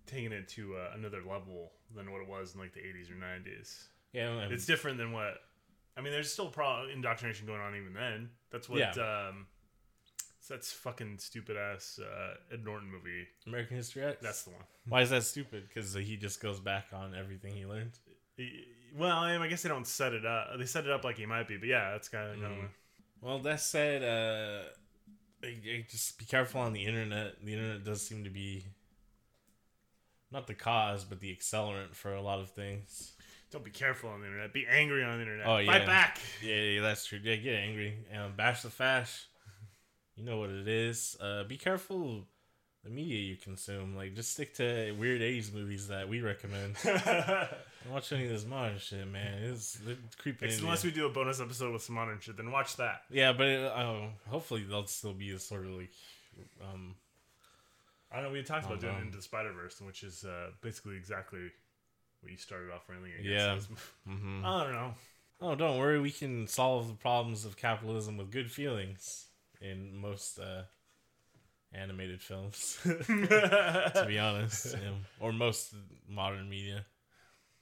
taken 0.06 0.32
it 0.32 0.48
to 0.50 0.74
uh, 0.76 0.90
another 0.96 1.18
level 1.18 1.72
than 1.94 2.10
what 2.10 2.20
it 2.20 2.28
was 2.28 2.54
in 2.54 2.60
like 2.60 2.74
the 2.74 2.80
80s 2.80 3.10
or 3.10 3.14
90s. 3.14 3.84
Yeah, 4.12 4.28
and- 4.40 4.52
It's 4.52 4.66
different 4.66 4.98
than 4.98 5.12
what. 5.12 5.34
I 5.96 6.02
mean, 6.02 6.12
there's 6.12 6.30
still 6.30 6.48
pro 6.48 6.88
indoctrination 6.92 7.46
going 7.46 7.60
on 7.60 7.74
even 7.76 7.94
then. 7.94 8.30
That's 8.50 8.68
what. 8.68 8.80
Yeah. 8.80 8.90
Um, 9.28 9.46
that's 10.48 10.70
fucking 10.72 11.18
stupid 11.18 11.56
ass 11.56 11.98
uh, 12.00 12.34
Ed 12.54 12.64
Norton 12.64 12.88
movie. 12.90 13.26
American 13.48 13.76
History 13.78 14.04
X. 14.04 14.18
That's 14.22 14.42
the 14.44 14.50
one. 14.50 14.60
Why 14.88 15.02
is 15.02 15.10
that 15.10 15.24
stupid? 15.24 15.64
Because 15.66 15.92
he 15.94 16.16
just 16.16 16.40
goes 16.40 16.60
back 16.60 16.86
on 16.92 17.14
everything 17.16 17.54
he 17.56 17.66
learned. 17.66 17.98
He- 18.36 18.64
Well, 18.96 19.16
I, 19.16 19.32
mean, 19.32 19.42
I 19.42 19.48
guess 19.48 19.62
they 19.62 19.68
don't 19.68 19.86
set 19.86 20.12
it 20.14 20.24
up. 20.24 20.58
They 20.58 20.64
set 20.64 20.84
it 20.84 20.90
up 20.90 21.04
like 21.04 21.18
he 21.18 21.26
might 21.26 21.46
be, 21.46 21.56
but 21.56 21.68
yeah, 21.68 21.92
that's 21.92 22.08
kind 22.08 22.30
of. 22.30 22.50
Mm. 22.50 22.68
Well, 23.20 23.38
that 23.40 23.60
said, 23.60 24.02
uh, 24.02 24.68
just 25.88 26.18
be 26.18 26.24
careful 26.24 26.60
on 26.60 26.72
the 26.72 26.84
internet. 26.84 27.44
The 27.44 27.52
internet 27.52 27.84
does 27.84 28.00
seem 28.06 28.24
to 28.24 28.30
be 28.30 28.64
not 30.32 30.46
the 30.46 30.54
cause, 30.54 31.04
but 31.04 31.20
the 31.20 31.34
accelerant 31.34 31.94
for 31.94 32.14
a 32.14 32.22
lot 32.22 32.40
of 32.40 32.50
things. 32.50 33.12
Don't 33.50 33.64
be 33.64 33.70
careful 33.70 34.10
on 34.10 34.20
the 34.20 34.26
internet. 34.26 34.52
Be 34.52 34.66
angry 34.66 35.04
on 35.04 35.16
the 35.16 35.22
internet. 35.22 35.46
Oh, 35.46 35.64
Fight 35.64 35.86
back. 35.86 36.18
Yeah, 36.42 36.56
yeah, 36.56 36.80
that's 36.80 37.06
true. 37.06 37.20
Yeah, 37.22 37.36
get 37.36 37.54
angry. 37.54 37.94
Um, 38.14 38.32
bash 38.36 38.62
the 38.62 38.70
fash. 38.70 39.26
You 40.16 40.24
know 40.24 40.38
what 40.38 40.50
it 40.50 40.66
is. 40.66 41.16
Uh, 41.20 41.44
be 41.44 41.56
careful 41.56 42.24
the 42.82 42.90
media 42.90 43.18
you 43.18 43.36
consume. 43.36 43.94
Like, 43.94 44.14
just 44.14 44.32
stick 44.32 44.54
to 44.54 44.92
weird 44.92 45.20
'80s 45.20 45.52
movies 45.54 45.88
that 45.88 46.08
we 46.08 46.20
recommend. 46.20 46.76
Watch 47.90 48.12
any 48.12 48.24
of 48.24 48.30
this 48.30 48.46
modern 48.46 48.78
shit, 48.78 49.06
man. 49.06 49.42
It's, 49.42 49.78
it's 49.86 50.14
creeping. 50.16 50.50
in 50.50 50.58
Unless 50.60 50.84
we 50.84 50.90
do 50.90 51.06
a 51.06 51.10
bonus 51.10 51.40
episode 51.40 51.72
with 51.72 51.82
some 51.82 51.94
modern 51.94 52.18
shit, 52.20 52.36
then 52.36 52.50
watch 52.50 52.76
that. 52.76 53.02
Yeah, 53.10 53.32
but 53.32 53.46
it, 53.46 53.64
uh, 53.64 54.08
hopefully 54.28 54.64
they'll 54.68 54.86
still 54.86 55.14
be 55.14 55.30
a 55.30 55.38
sort 55.38 55.66
of 55.66 55.72
like 55.72 55.90
um, 56.62 56.94
I 58.10 58.16
don't 58.16 58.24
know 58.24 58.30
we 58.32 58.42
talked 58.42 58.66
about 58.66 58.80
doing 58.80 58.94
no. 58.94 59.02
into 59.02 59.16
the 59.16 59.22
Spider 59.22 59.52
Verse, 59.52 59.80
which 59.80 60.02
is 60.02 60.24
uh, 60.24 60.50
basically 60.62 60.96
exactly 60.96 61.50
what 62.20 62.32
you 62.32 62.38
started 62.38 62.72
off 62.72 62.88
railing 62.88 63.12
against. 63.12 63.28
Yeah. 63.28 63.56
It's- 63.56 63.68
mhm. 64.08 64.44
I 64.44 64.64
don't 64.64 64.72
know. 64.72 64.94
Oh, 65.40 65.54
don't 65.54 65.78
worry. 65.78 66.00
We 66.00 66.10
can 66.10 66.46
solve 66.46 66.88
the 66.88 66.94
problems 66.94 67.44
of 67.44 67.56
capitalism 67.56 68.16
with 68.16 68.30
good 68.30 68.50
feelings 68.50 69.26
in 69.60 69.94
most 69.94 70.38
uh, 70.38 70.62
animated 71.74 72.22
films. 72.22 72.78
to 72.84 74.04
be 74.08 74.18
honest, 74.18 74.72
yeah. 74.72 74.90
or 75.20 75.32
most 75.32 75.74
modern 76.08 76.48
media. 76.48 76.86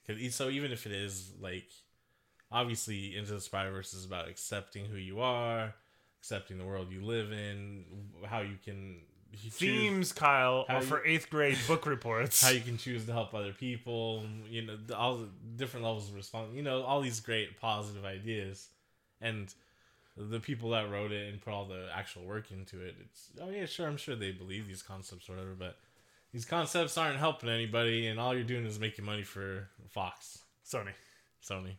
'Cause 0.07 0.35
so 0.35 0.49
even 0.51 0.71
if 0.73 0.87
it 0.87 0.93
is 0.93 1.33
like, 1.41 1.69
obviously, 2.51 3.17
Into 3.17 3.33
the 3.33 3.41
Spider 3.41 3.71
Verse 3.73 3.95
is 3.95 4.05
about 4.05 4.29
accepting 4.29 4.87
who 4.87 4.97
you 4.97 5.21
are, 5.21 5.75
accepting 6.21 6.59
the 6.59 6.65
world 6.65 6.91
you 6.93 7.03
live 7.05 7.33
in, 7.33 7.85
how 8.27 8.41
you 8.41 8.57
can 8.63 9.03
you 9.33 9.39
choose- 9.51 9.55
Themes, 9.57 10.13
Kyle, 10.13 10.65
are 10.69 10.81
you- 10.81 10.87
for 10.87 11.05
eighth 11.05 11.29
grade 11.29 11.59
book 11.67 11.87
reports. 11.87 12.41
how 12.41 12.51
you 12.51 12.61
can 12.61 12.79
choose 12.79 13.05
to 13.07 13.13
help 13.13 13.35
other 13.35 13.53
people, 13.53 14.25
you 14.49 14.63
know, 14.63 14.79
all 14.95 15.17
the 15.19 15.29
different 15.57 15.85
levels 15.85 16.09
of 16.09 16.15
response, 16.15 16.55
you 16.55 16.63
know, 16.63 16.83
all 16.83 17.01
these 17.01 17.19
great 17.21 17.59
positive 17.59 18.05
ideas, 18.05 18.69
and 19.21 19.53
the 20.17 20.39
people 20.39 20.71
that 20.71 20.89
wrote 20.89 21.11
it 21.11 21.33
and 21.33 21.43
put 21.43 21.53
all 21.53 21.65
the 21.65 21.89
actual 21.93 22.23
work 22.25 22.53
into 22.53 22.81
it. 22.81 22.95
It's 23.01 23.31
oh 23.41 23.51
yeah, 23.51 23.67
sure, 23.67 23.89
I'm 23.89 23.97
sure 23.97 24.15
they 24.15 24.31
believe 24.31 24.69
these 24.69 24.83
concepts 24.83 25.29
or 25.29 25.33
whatever, 25.33 25.55
but 25.55 25.79
these 26.35 26.45
concepts 26.45 26.99
aren't 26.99 27.17
helping 27.17 27.49
anybody, 27.49 28.09
and 28.09 28.19
all 28.19 28.35
you're 28.35 28.43
doing 28.43 28.67
is 28.67 28.81
making 28.81 29.05
money 29.05 29.23
for 29.23 29.69
Fox, 29.91 30.41
Sony. 30.67 30.91
Sony. 31.49 31.77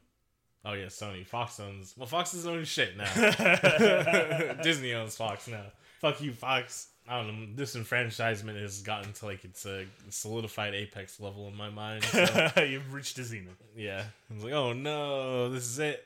Oh 0.63 0.71
yeah, 0.71 0.85
Sony. 0.85 1.27
Fox 1.27 1.59
owns. 1.59 1.93
Well, 1.97 2.07
Fox 2.07 2.33
is 2.33 2.47
owning 2.47 2.63
shit 2.63 2.95
now. 2.95 4.53
Disney 4.63 4.93
owns 4.93 5.17
Fox 5.17 5.49
now. 5.49 5.65
Fuck 5.99 6.21
you, 6.21 6.31
Fox. 6.31 6.87
I 7.05 7.17
don't 7.21 7.27
know. 7.27 7.63
Disenfranchisement 7.63 8.59
has 8.61 8.81
gotten 8.81 9.11
to 9.11 9.25
like 9.25 9.43
it's 9.43 9.65
a 9.65 9.85
solidified 10.09 10.73
apex 10.73 11.19
level 11.19 11.49
in 11.49 11.55
my 11.55 11.69
mind. 11.69 12.05
so, 12.05 12.51
You've 12.67 12.93
reached 12.93 13.19
a 13.19 13.25
zenith. 13.25 13.61
yeah, 13.75 14.05
I 14.31 14.33
was 14.33 14.43
like, 14.45 14.53
oh 14.53 14.71
no, 14.71 15.49
this 15.49 15.63
is 15.65 15.79
it. 15.79 16.01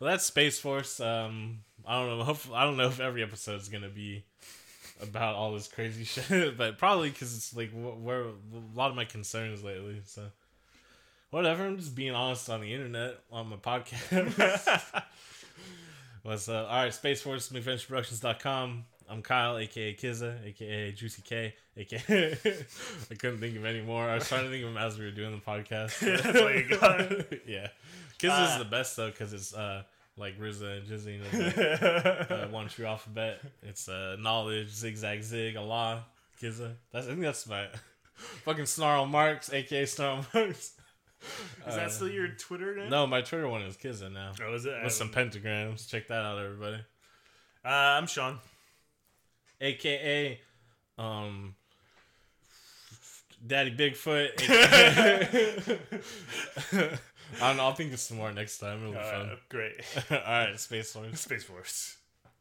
But 0.00 0.06
that's 0.06 0.24
Space 0.24 0.58
Force. 0.58 0.98
Um, 0.98 1.58
I 1.86 2.00
don't 2.00 2.18
know. 2.18 2.24
Hopefully, 2.24 2.56
I 2.56 2.64
don't 2.64 2.78
know 2.78 2.88
if 2.88 3.00
every 3.00 3.22
episode 3.22 3.60
is 3.60 3.68
gonna 3.68 3.90
be 3.90 4.24
about 5.02 5.34
all 5.34 5.52
this 5.52 5.68
crazy 5.68 6.04
shit, 6.04 6.56
but 6.56 6.78
probably 6.78 7.10
because 7.10 7.34
it's 7.36 7.54
like 7.56 7.70
where 7.72 8.22
a 8.22 8.32
lot 8.74 8.90
of 8.90 8.96
my 8.96 9.04
concerns 9.04 9.62
lately. 9.64 10.00
So 10.06 10.22
whatever. 11.30 11.64
I'm 11.66 11.76
just 11.78 11.94
being 11.94 12.14
honest 12.14 12.48
on 12.50 12.60
the 12.60 12.72
internet 12.72 13.18
on 13.32 13.48
my 13.48 13.56
podcast. 13.56 15.02
What's 16.22 16.48
up? 16.48 16.68
all 16.70 16.76
right. 16.84 16.94
Space 16.94 17.20
Force 17.20 17.50
McVentureProductions.com. 17.50 18.84
I'm 19.10 19.20
Kyle, 19.20 19.58
aka 19.58 19.94
Kizza, 19.94 20.42
aka 20.46 20.90
Juicy 20.92 21.20
K, 21.22 21.54
aka. 21.76 22.38
I 23.10 23.14
couldn't 23.14 23.38
think 23.38 23.54
of 23.56 23.66
any 23.66 23.82
more. 23.82 24.08
I 24.08 24.14
was 24.14 24.26
trying 24.26 24.44
to 24.44 24.50
think 24.50 24.64
of 24.64 24.72
them 24.72 24.82
as 24.82 24.98
we 24.98 25.04
were 25.04 25.10
doing 25.10 25.32
the 25.32 25.42
podcast. 25.42 25.98
That's 26.00 26.70
you 26.70 26.78
got. 26.78 27.10
yeah, 27.46 27.66
Kizza 28.18 28.44
is 28.44 28.50
Ah. 28.54 28.58
the 28.60 28.64
best 28.64 28.96
though 28.96 29.10
because 29.10 29.34
it's 29.34 29.52
uh 29.52 29.82
like 30.16 30.38
RZA 30.38 30.78
and 30.78 30.86
GZA, 30.86 31.12
you 31.12 31.18
know, 31.18 31.28
the, 32.28 32.44
uh, 32.44 32.48
one 32.48 32.68
true 32.68 32.86
alphabet. 32.86 33.40
It's 33.62 33.88
uh 33.88 34.16
knowledge, 34.18 34.70
zigzag 34.70 35.22
zig, 35.22 35.56
Allah, 35.56 36.04
Kizza. 36.40 36.74
That's 36.92 37.06
I 37.06 37.10
think 37.10 37.22
that's 37.22 37.46
my 37.48 37.66
fucking 38.44 38.66
Snarl 38.66 39.06
Marks, 39.06 39.52
aka 39.52 39.84
Snarl 39.86 40.24
Marks. 40.34 40.72
Is 41.66 41.74
that 41.76 41.90
still 41.90 42.10
your 42.10 42.28
Twitter 42.28 42.76
name? 42.76 42.90
No, 42.90 43.06
my 43.06 43.22
Twitter 43.22 43.48
one 43.48 43.62
is 43.62 43.78
Kizza 43.78 44.12
now. 44.12 44.32
Oh, 44.46 44.52
is 44.52 44.66
it? 44.66 44.74
With 44.84 44.92
some 44.92 45.08
pentagrams. 45.08 45.88
Check 45.88 46.06
that 46.08 46.22
out, 46.22 46.38
everybody. 46.38 46.76
uh, 47.64 47.68
I'm 47.68 48.06
Sean. 48.06 48.38
AKA 49.58 50.38
um 50.98 51.54
Daddy 53.46 53.74
Bigfoot. 53.74 54.32
AKA 56.72 56.98
I 57.40 57.48
don't 57.48 57.56
know, 57.56 57.64
I'll 57.64 57.74
think 57.74 57.92
of 57.92 58.00
some 58.00 58.16
more 58.18 58.32
next 58.32 58.58
time. 58.58 58.80
It'll 58.82 58.92
be 58.92 58.98
Uh, 58.98 59.10
fun. 59.10 59.36
great. 59.48 59.74
Alright, 60.10 60.58
Space 60.60 60.92
Force. 60.92 61.20
Space 61.20 61.44
Force. 61.44 61.96